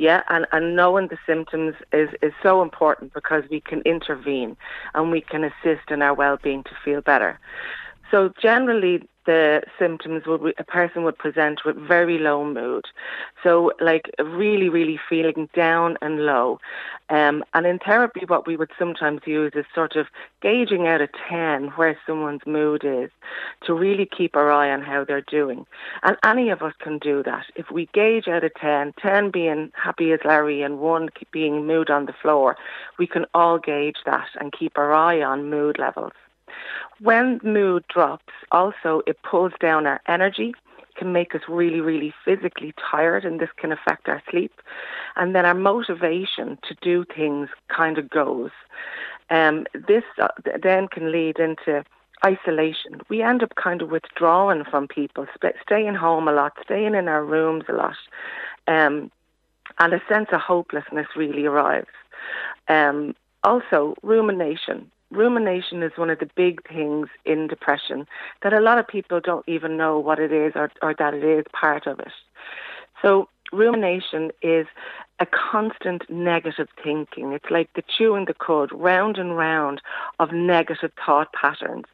Yeah, 0.00 0.22
and, 0.30 0.46
and 0.50 0.74
knowing 0.74 1.08
the 1.08 1.18
symptoms 1.26 1.74
is, 1.92 2.08
is 2.22 2.32
so 2.42 2.62
important 2.62 3.12
because 3.12 3.44
we 3.50 3.60
can 3.60 3.82
intervene 3.82 4.56
and 4.94 5.10
we 5.10 5.20
can 5.20 5.44
assist 5.44 5.90
in 5.90 6.00
our 6.00 6.14
well-being 6.14 6.62
to 6.64 6.70
feel 6.82 7.02
better. 7.02 7.38
So 8.10 8.32
generally, 8.40 9.06
the 9.30 9.62
symptoms 9.78 10.26
would 10.26 10.54
a 10.58 10.64
person 10.64 11.04
would 11.04 11.16
present 11.16 11.60
with 11.64 11.76
very 11.76 12.18
low 12.18 12.44
mood, 12.44 12.86
so 13.44 13.70
like 13.80 14.10
really, 14.18 14.68
really 14.68 14.98
feeling 15.08 15.48
down 15.54 15.96
and 16.02 16.26
low. 16.26 16.58
Um, 17.10 17.44
and 17.54 17.64
in 17.64 17.78
therapy, 17.78 18.24
what 18.26 18.48
we 18.48 18.56
would 18.56 18.72
sometimes 18.76 19.20
use 19.26 19.52
is 19.54 19.66
sort 19.72 19.94
of 19.94 20.08
gauging 20.42 20.88
out 20.88 21.00
of 21.00 21.10
ten 21.28 21.68
where 21.76 21.96
someone's 22.04 22.44
mood 22.44 22.82
is, 22.84 23.10
to 23.66 23.72
really 23.72 24.04
keep 24.04 24.34
our 24.34 24.50
eye 24.50 24.72
on 24.72 24.82
how 24.82 25.04
they're 25.04 25.20
doing. 25.20 25.64
And 26.02 26.16
any 26.24 26.50
of 26.50 26.60
us 26.62 26.74
can 26.80 26.98
do 26.98 27.22
that 27.22 27.46
if 27.54 27.70
we 27.70 27.88
gauge 27.94 28.26
out 28.26 28.42
of 28.42 28.52
10, 28.54 28.94
10 29.00 29.30
being 29.30 29.70
happy 29.74 30.10
as 30.10 30.20
Larry 30.24 30.62
and 30.62 30.80
one 30.80 31.08
being 31.30 31.66
mood 31.68 31.88
on 31.88 32.06
the 32.06 32.14
floor. 32.20 32.56
We 32.98 33.06
can 33.06 33.26
all 33.32 33.58
gauge 33.58 33.98
that 34.06 34.28
and 34.40 34.52
keep 34.52 34.76
our 34.76 34.92
eye 34.92 35.22
on 35.22 35.50
mood 35.50 35.78
levels. 35.78 36.14
When 37.00 37.40
mood 37.42 37.84
drops, 37.88 38.32
also 38.52 39.02
it 39.06 39.22
pulls 39.22 39.52
down 39.60 39.86
our 39.86 40.00
energy, 40.06 40.54
can 40.96 41.12
make 41.12 41.34
us 41.34 41.42
really, 41.48 41.80
really 41.80 42.12
physically 42.24 42.74
tired, 42.90 43.24
and 43.24 43.40
this 43.40 43.48
can 43.56 43.72
affect 43.72 44.08
our 44.08 44.22
sleep. 44.30 44.52
And 45.16 45.34
then 45.34 45.46
our 45.46 45.54
motivation 45.54 46.58
to 46.68 46.74
do 46.82 47.04
things 47.04 47.48
kind 47.68 47.96
of 47.96 48.10
goes. 48.10 48.50
Um, 49.30 49.66
this 49.72 50.04
uh, 50.20 50.28
then 50.62 50.88
can 50.88 51.10
lead 51.10 51.38
into 51.38 51.84
isolation. 52.24 53.00
We 53.08 53.22
end 53.22 53.42
up 53.42 53.54
kind 53.54 53.80
of 53.80 53.90
withdrawing 53.90 54.64
from 54.64 54.88
people, 54.88 55.26
staying 55.62 55.94
home 55.94 56.28
a 56.28 56.32
lot, 56.32 56.52
staying 56.62 56.94
in 56.94 57.08
our 57.08 57.24
rooms 57.24 57.64
a 57.68 57.72
lot, 57.72 57.96
um, 58.66 59.10
and 59.78 59.94
a 59.94 60.02
sense 60.08 60.28
of 60.32 60.40
hopelessness 60.40 61.06
really 61.16 61.46
arrives. 61.46 61.88
Um, 62.68 63.14
also, 63.42 63.94
rumination 64.02 64.90
rumination 65.10 65.82
is 65.82 65.92
one 65.96 66.10
of 66.10 66.18
the 66.18 66.30
big 66.36 66.66
things 66.68 67.08
in 67.24 67.46
depression 67.46 68.06
that 68.42 68.52
a 68.52 68.60
lot 68.60 68.78
of 68.78 68.86
people 68.86 69.20
don't 69.20 69.48
even 69.48 69.76
know 69.76 69.98
what 69.98 70.18
it 70.18 70.32
is 70.32 70.52
or, 70.54 70.70
or 70.82 70.94
that 70.98 71.14
it 71.14 71.24
is 71.24 71.44
part 71.52 71.86
of 71.86 71.98
it. 72.00 72.12
So 73.02 73.28
rumination 73.52 74.30
is 74.42 74.66
a 75.20 75.26
constant 75.26 76.08
negative 76.08 76.68
thinking. 76.82 77.32
It's 77.32 77.50
like 77.50 77.68
the 77.74 77.82
chewing 77.82 78.24
the 78.24 78.34
cud, 78.34 78.70
round 78.72 79.18
and 79.18 79.36
round 79.36 79.82
of 80.18 80.32
negative 80.32 80.92
thought 81.04 81.32
patterns. 81.34 81.84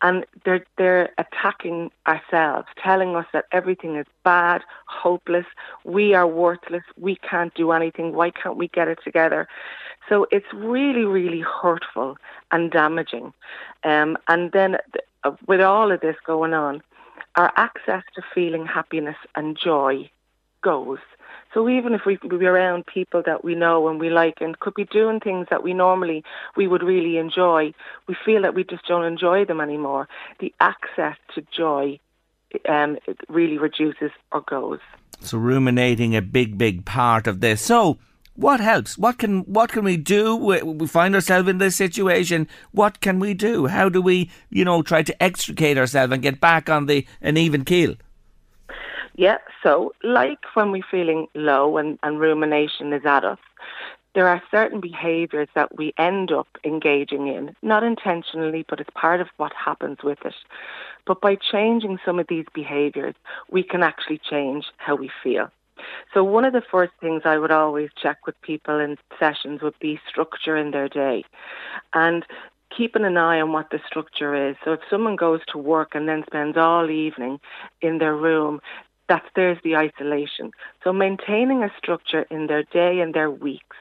And 0.00 0.24
they're, 0.44 0.64
they're 0.78 1.10
attacking 1.18 1.90
ourselves, 2.06 2.68
telling 2.82 3.16
us 3.16 3.26
that 3.34 3.44
everything 3.52 3.96
is 3.96 4.06
bad, 4.24 4.62
hopeless, 4.86 5.44
we 5.84 6.14
are 6.14 6.26
worthless, 6.26 6.84
we 6.98 7.16
can't 7.16 7.54
do 7.54 7.70
anything, 7.72 8.14
why 8.14 8.30
can't 8.30 8.56
we 8.56 8.68
get 8.68 8.88
it 8.88 8.98
together? 9.04 9.46
So 10.08 10.26
it's 10.30 10.52
really, 10.54 11.04
really 11.04 11.40
hurtful 11.42 12.16
and 12.50 12.70
damaging. 12.70 13.34
Um, 13.84 14.16
and 14.26 14.52
then 14.52 14.78
uh, 15.24 15.32
with 15.46 15.60
all 15.60 15.92
of 15.92 16.00
this 16.00 16.16
going 16.26 16.54
on, 16.54 16.82
our 17.36 17.52
access 17.56 18.02
to 18.14 18.22
feeling 18.34 18.66
happiness 18.66 19.16
and 19.34 19.56
joy 19.56 20.10
goes. 20.62 20.98
So 21.52 21.68
even 21.68 21.94
if 21.94 22.02
we 22.06 22.16
could 22.16 22.38
be 22.38 22.46
around 22.46 22.86
people 22.86 23.22
that 23.26 23.42
we 23.42 23.54
know 23.54 23.88
and 23.88 23.98
we 23.98 24.08
like 24.08 24.40
and 24.40 24.58
could 24.60 24.74
be 24.74 24.84
doing 24.84 25.18
things 25.18 25.48
that 25.50 25.64
we 25.64 25.74
normally 25.74 26.22
we 26.56 26.68
would 26.68 26.82
really 26.82 27.16
enjoy, 27.18 27.74
we 28.06 28.16
feel 28.24 28.42
that 28.42 28.54
we 28.54 28.62
just 28.62 28.86
don't 28.86 29.04
enjoy 29.04 29.44
them 29.44 29.60
anymore. 29.60 30.06
The 30.38 30.54
access 30.60 31.16
to 31.34 31.42
joy 31.56 31.98
um, 32.68 32.98
really 33.28 33.58
reduces 33.58 34.12
or 34.30 34.42
goes. 34.42 34.78
So 35.20 35.38
ruminating 35.38 36.14
a 36.14 36.22
big, 36.22 36.56
big 36.56 36.84
part 36.84 37.26
of 37.26 37.40
this. 37.40 37.60
So 37.60 37.98
What 38.40 38.60
helps? 38.60 38.96
What 38.96 39.18
can 39.18 39.40
what 39.40 39.70
can 39.70 39.84
we 39.84 39.96
do? 39.98 40.34
We 40.34 40.86
find 40.86 41.14
ourselves 41.14 41.48
in 41.48 41.58
this 41.58 41.76
situation. 41.76 42.48
What 42.72 43.00
can 43.00 43.18
we 43.18 43.34
do? 43.34 43.66
How 43.66 43.90
do 43.90 44.00
we, 44.00 44.30
you 44.48 44.64
know, 44.64 44.82
try 44.82 45.02
to 45.02 45.22
extricate 45.22 45.76
ourselves 45.76 46.12
and 46.12 46.22
get 46.22 46.40
back 46.40 46.70
on 46.70 46.86
the 46.86 47.06
an 47.20 47.36
even 47.36 47.64
keel? 47.64 47.96
Yeah, 49.20 49.36
so 49.62 49.92
like 50.02 50.38
when 50.54 50.72
we're 50.72 50.82
feeling 50.90 51.26
low 51.34 51.76
and, 51.76 51.98
and 52.02 52.18
rumination 52.18 52.94
is 52.94 53.04
at 53.04 53.22
us, 53.22 53.38
there 54.14 54.26
are 54.26 54.42
certain 54.50 54.80
behaviours 54.80 55.48
that 55.54 55.76
we 55.76 55.92
end 55.98 56.32
up 56.32 56.48
engaging 56.64 57.28
in, 57.28 57.54
not 57.60 57.82
intentionally, 57.82 58.64
but 58.66 58.80
it's 58.80 58.88
part 58.94 59.20
of 59.20 59.28
what 59.36 59.52
happens 59.52 59.98
with 60.02 60.24
it. 60.24 60.32
But 61.06 61.20
by 61.20 61.34
changing 61.34 61.98
some 62.02 62.18
of 62.18 62.28
these 62.28 62.46
behaviours, 62.54 63.14
we 63.50 63.62
can 63.62 63.82
actually 63.82 64.22
change 64.30 64.64
how 64.78 64.96
we 64.96 65.10
feel. 65.22 65.50
So 66.14 66.24
one 66.24 66.46
of 66.46 66.54
the 66.54 66.62
first 66.70 66.92
things 67.02 67.20
I 67.26 67.36
would 67.36 67.50
always 67.50 67.90
check 68.02 68.26
with 68.26 68.40
people 68.40 68.80
in 68.80 68.96
sessions 69.18 69.60
would 69.60 69.78
be 69.80 70.00
structure 70.08 70.56
in 70.56 70.70
their 70.70 70.88
day. 70.88 71.26
And 71.92 72.24
keeping 72.74 73.04
an 73.04 73.16
eye 73.16 73.40
on 73.40 73.52
what 73.52 73.70
the 73.70 73.80
structure 73.86 74.48
is. 74.48 74.56
So 74.64 74.72
if 74.72 74.80
someone 74.88 75.16
goes 75.16 75.40
to 75.48 75.58
work 75.58 75.94
and 75.94 76.08
then 76.08 76.22
spends 76.26 76.56
all 76.56 76.88
evening 76.88 77.40
in 77.82 77.98
their 77.98 78.16
room, 78.16 78.60
that's 79.10 79.26
there's 79.34 79.58
the 79.64 79.76
isolation. 79.76 80.52
So 80.84 80.92
maintaining 80.92 81.64
a 81.64 81.72
structure 81.76 82.24
in 82.30 82.46
their 82.46 82.62
day 82.62 83.00
and 83.00 83.12
their 83.12 83.30
weeks 83.30 83.76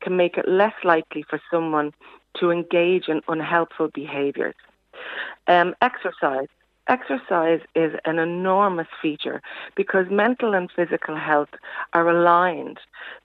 can 0.00 0.16
make 0.16 0.36
it 0.36 0.48
less 0.48 0.74
likely 0.82 1.22
for 1.30 1.40
someone 1.52 1.92
to 2.40 2.50
engage 2.50 3.08
in 3.08 3.22
unhelpful 3.28 3.90
behaviours. 3.94 4.56
Um, 5.46 5.74
exercise. 5.80 6.48
Exercise 6.88 7.60
is 7.76 7.92
an 8.04 8.18
enormous 8.18 8.88
feature 9.00 9.40
because 9.76 10.06
mental 10.10 10.52
and 10.52 10.68
physical 10.74 11.14
health 11.14 11.50
are 11.92 12.08
aligned. 12.08 12.78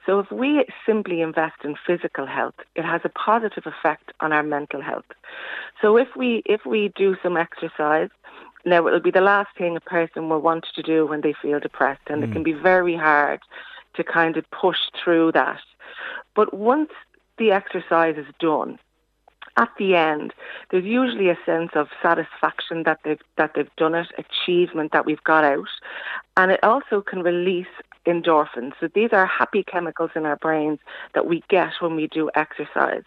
So 0.05 0.19
if 0.19 0.31
we 0.31 0.63
simply 0.85 1.21
invest 1.21 1.55
in 1.63 1.75
physical 1.87 2.27
health, 2.27 2.53
it 2.75 2.85
has 2.85 3.01
a 3.03 3.09
positive 3.09 3.63
effect 3.65 4.11
on 4.19 4.31
our 4.31 4.43
mental 4.43 4.81
health. 4.81 5.09
So 5.81 5.97
if 5.97 6.09
we 6.15 6.43
if 6.45 6.67
we 6.67 6.91
do 6.95 7.15
some 7.23 7.35
exercise, 7.35 8.09
now 8.67 8.85
it'll 8.85 8.99
be 8.99 9.11
the 9.11 9.21
last 9.21 9.49
thing 9.57 9.75
a 9.75 9.81
person 9.81 10.29
will 10.29 10.41
want 10.41 10.65
to 10.75 10.81
do 10.81 11.05
when 11.05 11.21
they 11.21 11.33
feel 11.33 11.59
depressed 11.59 12.01
and 12.07 12.21
mm. 12.21 12.29
it 12.29 12.33
can 12.33 12.43
be 12.43 12.53
very 12.53 12.95
hard 12.95 13.39
to 13.95 14.03
kind 14.03 14.37
of 14.37 14.49
push 14.51 14.77
through 15.03 15.31
that. 15.31 15.59
But 16.35 16.53
once 16.53 16.91
the 17.37 17.51
exercise 17.51 18.15
is 18.17 18.27
done, 18.39 18.77
at 19.57 19.69
the 19.79 19.95
end, 19.95 20.33
there's 20.69 20.85
usually 20.85 21.29
a 21.29 21.37
sense 21.45 21.71
of 21.73 21.87
satisfaction 22.01 22.83
that 22.83 22.99
they've 23.03 23.21
that 23.37 23.53
they've 23.55 23.75
done 23.75 23.95
it, 23.95 24.07
achievement 24.17 24.91
that 24.91 25.05
we've 25.05 25.23
got 25.23 25.43
out, 25.43 25.69
and 26.35 26.51
it 26.51 26.63
also 26.63 27.01
can 27.01 27.23
release 27.23 27.65
endorphins. 28.05 28.73
So 28.79 28.87
these 28.93 29.09
are 29.13 29.25
happy 29.25 29.63
chemicals 29.63 30.11
in 30.15 30.25
our 30.25 30.37
brains 30.37 30.79
that 31.13 31.25
we 31.25 31.43
get 31.49 31.73
when 31.79 31.95
we 31.95 32.07
do 32.07 32.29
exercise. 32.35 33.03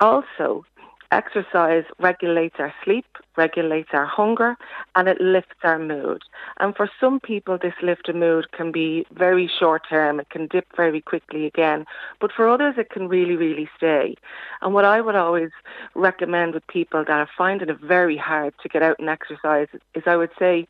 Also, 0.00 0.66
exercise 1.14 1.84
regulates 1.98 2.56
our 2.58 2.74
sleep, 2.84 3.06
regulates 3.36 3.90
our 3.92 4.04
hunger, 4.04 4.56
and 4.96 5.08
it 5.08 5.20
lifts 5.20 5.56
our 5.62 5.78
mood. 5.78 6.22
And 6.58 6.76
for 6.76 6.90
some 7.00 7.20
people, 7.20 7.56
this 7.56 7.74
lift 7.82 8.08
of 8.08 8.16
mood 8.16 8.50
can 8.52 8.72
be 8.72 9.06
very 9.12 9.48
short 9.58 9.82
term. 9.88 10.20
It 10.20 10.30
can 10.30 10.48
dip 10.48 10.66
very 10.76 11.00
quickly 11.00 11.46
again. 11.46 11.86
But 12.20 12.32
for 12.32 12.48
others, 12.48 12.74
it 12.78 12.90
can 12.90 13.08
really, 13.08 13.36
really 13.36 13.68
stay. 13.76 14.16
And 14.60 14.74
what 14.74 14.84
I 14.84 15.00
would 15.00 15.14
always 15.14 15.50
recommend 15.94 16.54
with 16.54 16.66
people 16.66 17.04
that 17.04 17.18
are 17.18 17.30
finding 17.38 17.68
it 17.68 17.80
very 17.80 18.16
hard 18.16 18.54
to 18.62 18.68
get 18.68 18.82
out 18.82 18.98
and 18.98 19.08
exercise 19.08 19.68
is 19.94 20.02
I 20.06 20.16
would 20.16 20.32
say, 20.38 20.66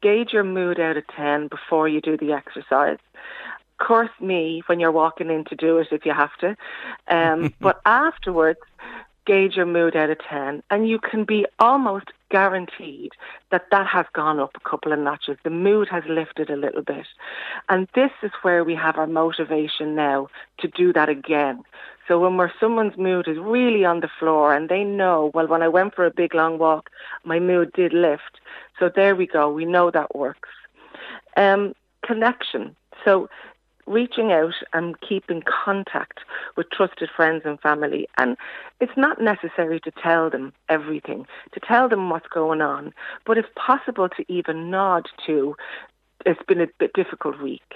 gauge 0.00 0.32
your 0.32 0.44
mood 0.44 0.80
out 0.80 0.96
of 0.96 1.06
10 1.08 1.48
before 1.48 1.88
you 1.88 2.00
do 2.00 2.16
the 2.16 2.32
exercise 2.32 2.98
curse 3.78 4.10
me 4.20 4.62
when 4.66 4.78
you're 4.80 4.92
walking 4.92 5.30
in 5.30 5.44
to 5.44 5.56
do 5.56 5.78
it 5.78 5.88
if 5.90 6.06
you 6.06 6.12
have 6.12 6.34
to. 6.38 6.56
Um, 7.08 7.52
but 7.60 7.80
afterwards, 7.84 8.60
gauge 9.26 9.56
your 9.56 9.66
mood 9.66 9.96
out 9.96 10.10
of 10.10 10.18
10 10.18 10.62
and 10.70 10.88
you 10.88 10.98
can 10.98 11.24
be 11.24 11.46
almost 11.58 12.06
guaranteed 12.30 13.12
that 13.50 13.66
that 13.70 13.86
has 13.86 14.06
gone 14.12 14.40
up 14.40 14.50
a 14.56 14.68
couple 14.68 14.92
of 14.92 14.98
notches. 14.98 15.36
The 15.44 15.50
mood 15.50 15.88
has 15.88 16.02
lifted 16.08 16.50
a 16.50 16.56
little 16.56 16.82
bit. 16.82 17.06
And 17.68 17.88
this 17.94 18.10
is 18.22 18.32
where 18.42 18.64
we 18.64 18.74
have 18.74 18.96
our 18.96 19.06
motivation 19.06 19.94
now 19.94 20.28
to 20.58 20.68
do 20.68 20.92
that 20.92 21.08
again. 21.08 21.62
So 22.06 22.20
when 22.20 22.36
where 22.36 22.52
someone's 22.60 22.98
mood 22.98 23.28
is 23.28 23.38
really 23.38 23.84
on 23.84 24.00
the 24.00 24.10
floor 24.18 24.54
and 24.54 24.68
they 24.68 24.84
know, 24.84 25.30
well, 25.32 25.46
when 25.46 25.62
I 25.62 25.68
went 25.68 25.94
for 25.94 26.04
a 26.04 26.10
big 26.10 26.34
long 26.34 26.58
walk, 26.58 26.90
my 27.24 27.38
mood 27.38 27.72
did 27.72 27.92
lift. 27.92 28.40
So 28.78 28.90
there 28.94 29.16
we 29.16 29.26
go. 29.26 29.50
We 29.50 29.64
know 29.64 29.90
that 29.90 30.14
works. 30.14 30.50
Um, 31.36 31.74
connection. 32.02 32.76
So 33.04 33.28
reaching 33.86 34.32
out 34.32 34.54
and 34.72 35.00
keeping 35.00 35.42
contact 35.42 36.20
with 36.56 36.70
trusted 36.70 37.10
friends 37.14 37.42
and 37.44 37.60
family. 37.60 38.08
And 38.18 38.36
it's 38.80 38.96
not 38.96 39.20
necessary 39.20 39.80
to 39.80 39.90
tell 40.02 40.30
them 40.30 40.52
everything, 40.68 41.26
to 41.52 41.60
tell 41.60 41.88
them 41.88 42.10
what's 42.10 42.28
going 42.28 42.60
on, 42.60 42.92
but 43.26 43.38
if 43.38 43.46
possible 43.54 44.08
to 44.08 44.24
even 44.28 44.70
nod 44.70 45.06
to, 45.26 45.56
it's 46.26 46.42
been 46.46 46.60
a 46.60 46.66
bit 46.78 46.92
difficult 46.94 47.40
week. 47.42 47.74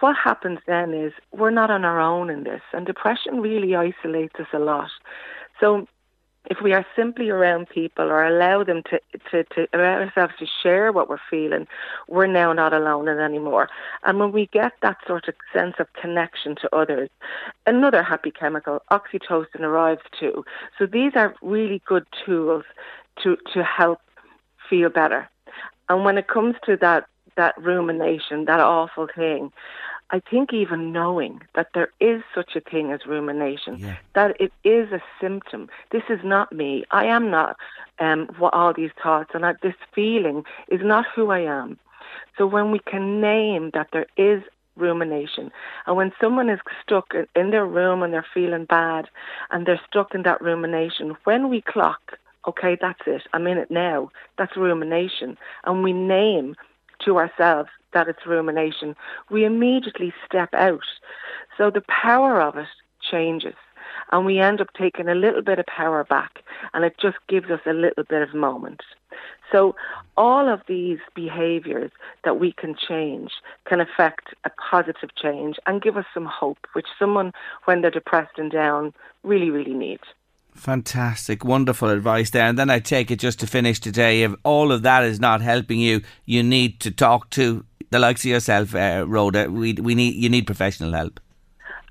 What 0.00 0.16
happens 0.16 0.58
then 0.66 0.94
is 0.94 1.12
we're 1.32 1.50
not 1.50 1.70
on 1.70 1.84
our 1.84 2.00
own 2.00 2.28
in 2.28 2.42
this, 2.44 2.62
and 2.72 2.84
depression 2.84 3.40
really 3.40 3.76
isolates 3.76 4.34
us 4.40 4.48
a 4.52 4.58
lot. 4.58 4.90
So 5.60 5.86
if 6.50 6.60
we 6.60 6.72
are 6.72 6.84
simply 6.96 7.30
around 7.30 7.68
people 7.68 8.06
or 8.06 8.24
allow 8.24 8.64
them 8.64 8.82
to, 8.90 9.00
to, 9.30 9.44
to 9.44 9.68
allow 9.72 10.00
ourselves 10.00 10.34
to 10.38 10.46
share 10.62 10.90
what 10.90 11.08
we're 11.08 11.18
feeling, 11.30 11.66
we're 12.08 12.26
now 12.26 12.52
not 12.52 12.72
alone 12.72 13.08
in 13.08 13.18
anymore. 13.18 13.68
And 14.04 14.18
when 14.18 14.32
we 14.32 14.46
get 14.46 14.72
that 14.82 14.98
sort 15.06 15.28
of 15.28 15.34
sense 15.52 15.74
of 15.78 15.92
connection 15.94 16.56
to 16.56 16.74
others, 16.74 17.08
another 17.66 18.02
happy 18.02 18.32
chemical, 18.32 18.82
oxytocin, 18.90 19.60
arrives 19.60 20.02
too. 20.18 20.44
So 20.78 20.86
these 20.86 21.12
are 21.14 21.34
really 21.42 21.80
good 21.86 22.06
tools 22.24 22.64
to, 23.22 23.36
to 23.54 23.62
help 23.62 24.00
feel 24.68 24.90
better. 24.90 25.28
And 25.88 26.04
when 26.04 26.18
it 26.18 26.26
comes 26.26 26.56
to 26.66 26.76
that, 26.78 27.06
that 27.36 27.54
rumination, 27.56 28.46
that 28.46 28.60
awful 28.60 29.06
thing, 29.14 29.52
I 30.12 30.20
think 30.20 30.52
even 30.52 30.92
knowing 30.92 31.40
that 31.54 31.68
there 31.74 31.90
is 31.98 32.22
such 32.34 32.54
a 32.54 32.60
thing 32.60 32.92
as 32.92 33.06
rumination, 33.06 33.78
yeah. 33.78 33.96
that 34.14 34.38
it 34.38 34.52
is 34.62 34.92
a 34.92 35.00
symptom. 35.18 35.70
This 35.90 36.02
is 36.10 36.20
not 36.22 36.52
me. 36.52 36.84
I 36.90 37.06
am 37.06 37.30
not 37.30 37.56
um, 37.98 38.28
what 38.38 38.52
all 38.52 38.74
these 38.74 38.90
thoughts 39.02 39.30
and 39.32 39.46
I, 39.46 39.54
this 39.62 39.74
feeling 39.94 40.44
is 40.68 40.80
not 40.82 41.06
who 41.14 41.30
I 41.30 41.40
am. 41.40 41.78
So 42.36 42.46
when 42.46 42.70
we 42.70 42.78
can 42.78 43.22
name 43.22 43.70
that 43.72 43.88
there 43.92 44.06
is 44.18 44.42
rumination, 44.76 45.50
and 45.86 45.96
when 45.96 46.12
someone 46.20 46.50
is 46.50 46.60
stuck 46.82 47.14
in 47.34 47.50
their 47.50 47.66
room 47.66 48.02
and 48.02 48.12
they're 48.12 48.26
feeling 48.34 48.66
bad, 48.66 49.08
and 49.50 49.66
they're 49.66 49.80
stuck 49.88 50.14
in 50.14 50.22
that 50.24 50.42
rumination, 50.42 51.16
when 51.24 51.48
we 51.48 51.62
clock, 51.62 52.18
okay, 52.46 52.76
that's 52.80 53.00
it. 53.06 53.22
I'm 53.32 53.46
in 53.46 53.58
it 53.58 53.70
now. 53.70 54.10
That's 54.36 54.56
rumination, 54.56 55.38
and 55.64 55.82
we 55.82 55.92
name 55.92 56.54
to 57.04 57.18
ourselves 57.18 57.70
that 57.92 58.08
it's 58.08 58.26
rumination, 58.26 58.96
we 59.30 59.44
immediately 59.44 60.12
step 60.26 60.52
out. 60.54 60.84
So 61.56 61.70
the 61.70 61.82
power 61.82 62.40
of 62.40 62.56
it 62.56 62.68
changes 63.10 63.54
and 64.10 64.24
we 64.24 64.38
end 64.38 64.60
up 64.60 64.68
taking 64.74 65.08
a 65.08 65.14
little 65.14 65.42
bit 65.42 65.58
of 65.58 65.66
power 65.66 66.04
back 66.04 66.42
and 66.72 66.84
it 66.84 66.96
just 67.00 67.18
gives 67.28 67.50
us 67.50 67.60
a 67.66 67.72
little 67.72 68.04
bit 68.04 68.22
of 68.22 68.34
moment. 68.34 68.82
So 69.50 69.74
all 70.16 70.48
of 70.48 70.62
these 70.66 70.98
behaviours 71.14 71.90
that 72.24 72.40
we 72.40 72.52
can 72.52 72.74
change 72.74 73.32
can 73.66 73.80
affect 73.80 74.34
a 74.44 74.50
positive 74.50 75.14
change 75.14 75.56
and 75.66 75.82
give 75.82 75.96
us 75.96 76.06
some 76.14 76.24
hope, 76.24 76.66
which 76.72 76.86
someone, 76.98 77.32
when 77.64 77.82
they're 77.82 77.90
depressed 77.90 78.38
and 78.38 78.50
down, 78.50 78.94
really, 79.22 79.50
really 79.50 79.74
needs. 79.74 80.04
Fantastic, 80.54 81.44
wonderful 81.44 81.88
advice 81.88 82.30
there. 82.30 82.46
And 82.46 82.58
then 82.58 82.70
I 82.70 82.78
take 82.78 83.10
it 83.10 83.18
just 83.18 83.40
to 83.40 83.46
finish 83.46 83.80
today, 83.80 84.22
if 84.22 84.34
all 84.44 84.70
of 84.70 84.82
that 84.82 85.02
is 85.04 85.18
not 85.18 85.40
helping 85.40 85.80
you, 85.80 86.02
you 86.24 86.42
need 86.42 86.78
to 86.80 86.90
talk 86.90 87.30
to 87.30 87.64
the 87.90 87.98
likes 87.98 88.24
of 88.24 88.30
yourself, 88.30 88.74
uh, 88.74 89.04
Rhoda. 89.06 89.50
We 89.50 89.74
we 89.74 89.94
need 89.94 90.14
you 90.14 90.28
need 90.28 90.46
professional 90.46 90.92
help. 90.92 91.20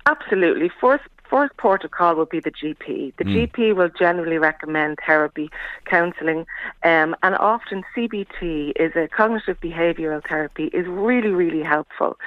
Absolutely. 0.06 0.70
First 0.80 1.04
first 1.32 1.56
port 1.56 1.82
of 1.82 1.90
call 1.90 2.14
will 2.14 2.26
be 2.26 2.40
the 2.40 2.50
GP. 2.50 3.14
The 3.16 3.24
mm. 3.24 3.48
GP 3.48 3.74
will 3.74 3.88
generally 3.88 4.36
recommend 4.36 4.98
therapy, 5.06 5.50
counselling, 5.86 6.40
um, 6.84 7.16
and 7.22 7.34
often 7.36 7.82
CBT 7.96 8.72
is 8.76 8.92
a 8.94 9.08
cognitive 9.08 9.58
behavioural 9.60 10.22
therapy 10.28 10.66
is 10.74 10.86
really 10.86 11.30
really 11.30 11.62
helpful. 11.62 12.18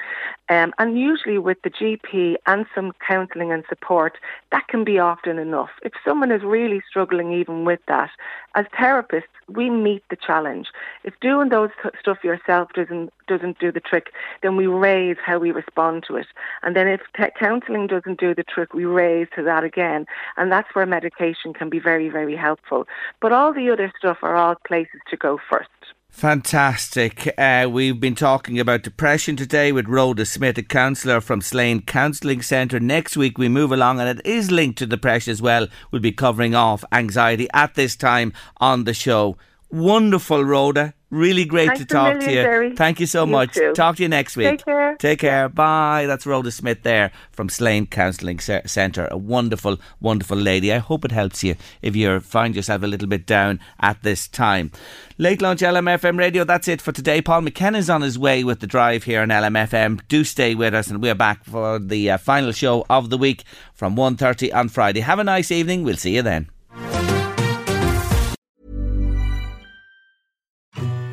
Um, 0.48 0.74
and 0.78 0.98
usually 0.98 1.38
with 1.38 1.58
the 1.62 1.70
GP 1.70 2.36
and 2.46 2.66
some 2.74 2.92
counselling 3.06 3.52
and 3.52 3.64
support, 3.68 4.18
that 4.50 4.66
can 4.68 4.84
be 4.84 4.98
often 4.98 5.38
enough. 5.38 5.70
If 5.82 5.92
someone 6.04 6.32
is 6.32 6.42
really 6.42 6.82
struggling 6.88 7.32
even 7.32 7.64
with 7.64 7.80
that, 7.86 8.10
as 8.56 8.64
therapists, 8.78 9.24
we 9.48 9.70
meet 9.70 10.02
the 10.08 10.16
challenge. 10.16 10.68
If 11.04 11.14
doing 11.20 11.50
those 11.50 11.70
t- 11.82 11.90
stuff 12.00 12.24
yourself 12.24 12.70
doesn't 12.74 13.12
doesn't 13.28 13.58
do 13.58 13.70
the 13.70 13.80
trick, 13.80 14.12
then 14.42 14.56
we 14.56 14.66
raise 14.66 15.18
how 15.24 15.38
we 15.38 15.50
respond 15.52 16.04
to 16.08 16.16
it. 16.16 16.26
And 16.62 16.74
then 16.74 16.88
if 16.88 17.02
t- 17.16 17.24
counselling 17.38 17.86
doesn't 17.86 18.18
do 18.18 18.34
the 18.34 18.42
trick, 18.42 18.72
we 18.72 18.86
raise 18.86 19.28
to 19.36 19.42
that 19.42 19.62
again. 19.62 20.06
And 20.36 20.50
that's 20.50 20.74
where 20.74 20.86
medication 20.86 21.52
can 21.52 21.68
be 21.68 21.78
very, 21.78 22.08
very 22.08 22.34
helpful. 22.34 22.86
But 23.20 23.32
all 23.32 23.52
the 23.52 23.70
other 23.70 23.92
stuff 23.98 24.18
are 24.22 24.34
all 24.34 24.56
places 24.66 25.00
to 25.10 25.16
go 25.16 25.38
first. 25.50 25.68
Fantastic. 26.16 27.34
Uh, 27.36 27.68
we've 27.70 28.00
been 28.00 28.14
talking 28.14 28.58
about 28.58 28.80
depression 28.80 29.36
today 29.36 29.70
with 29.70 29.86
Rhoda 29.86 30.24
Smith, 30.24 30.56
a 30.56 30.62
counsellor 30.62 31.20
from 31.20 31.42
Slane 31.42 31.82
Counselling 31.82 32.40
Centre. 32.40 32.80
Next 32.80 33.18
week 33.18 33.36
we 33.36 33.50
move 33.50 33.70
along, 33.70 34.00
and 34.00 34.18
it 34.18 34.26
is 34.26 34.50
linked 34.50 34.78
to 34.78 34.86
depression 34.86 35.32
as 35.32 35.42
well. 35.42 35.68
We'll 35.90 36.00
be 36.00 36.12
covering 36.12 36.54
off 36.54 36.86
anxiety 36.90 37.48
at 37.52 37.74
this 37.74 37.96
time 37.96 38.32
on 38.56 38.84
the 38.84 38.94
show. 38.94 39.36
Wonderful, 39.68 40.42
Rhoda. 40.42 40.94
Really 41.10 41.44
great 41.44 41.68
Thanks 41.68 41.80
to 41.82 41.86
talk 41.86 42.18
to 42.18 42.32
you. 42.32 42.74
Thank 42.74 42.98
you 42.98 43.06
so 43.06 43.24
You 43.26 43.30
much. 43.30 43.54
too. 43.54 43.72
Talk 43.74 43.96
to 43.96 44.02
you 44.02 44.08
next 44.08 44.36
week. 44.36 44.48
Take 44.48 44.64
care. 44.64 44.96
Take 44.96 45.18
care. 45.20 45.48
Bye. 45.48 46.04
That's 46.08 46.26
Rhoda 46.26 46.50
Smith 46.50 46.82
there 46.82 47.12
from 47.30 47.48
Slane 47.48 47.86
Counselling 47.86 48.40
Centre. 48.40 49.06
A 49.12 49.16
wonderful, 49.16 49.78
wonderful 50.00 50.36
lady. 50.36 50.72
I 50.72 50.78
hope 50.78 51.04
it 51.04 51.12
helps 51.12 51.44
you 51.44 51.54
if 51.80 51.94
you 51.94 52.18
find 52.18 52.56
yourself 52.56 52.82
a 52.82 52.88
little 52.88 53.06
bit 53.06 53.24
down 53.24 53.60
at 53.78 54.02
this 54.02 54.26
time. 54.26 54.72
Late 55.16 55.40
lunch 55.40 55.60
LMFM 55.60 56.18
radio. 56.18 56.42
That's 56.42 56.66
it 56.66 56.82
for 56.82 56.90
today. 56.90 57.22
Paul 57.22 57.42
McKenna's 57.42 57.88
on 57.88 58.02
his 58.02 58.18
way 58.18 58.42
with 58.42 58.58
the 58.58 58.66
drive 58.66 59.04
here 59.04 59.22
on 59.22 59.28
LMFM. 59.28 60.00
Do 60.08 60.24
stay 60.24 60.56
with 60.56 60.74
us, 60.74 60.88
and 60.90 61.00
we're 61.00 61.14
back 61.14 61.44
for 61.44 61.78
the 61.78 62.10
uh, 62.10 62.18
final 62.18 62.50
show 62.50 62.84
of 62.90 63.10
the 63.10 63.18
week 63.18 63.44
from 63.74 63.94
1.30 63.94 64.52
on 64.52 64.68
Friday. 64.68 65.00
Have 65.00 65.20
a 65.20 65.24
nice 65.24 65.52
evening. 65.52 65.84
We'll 65.84 65.96
see 65.96 66.16
you 66.16 66.22
then. 66.22 66.50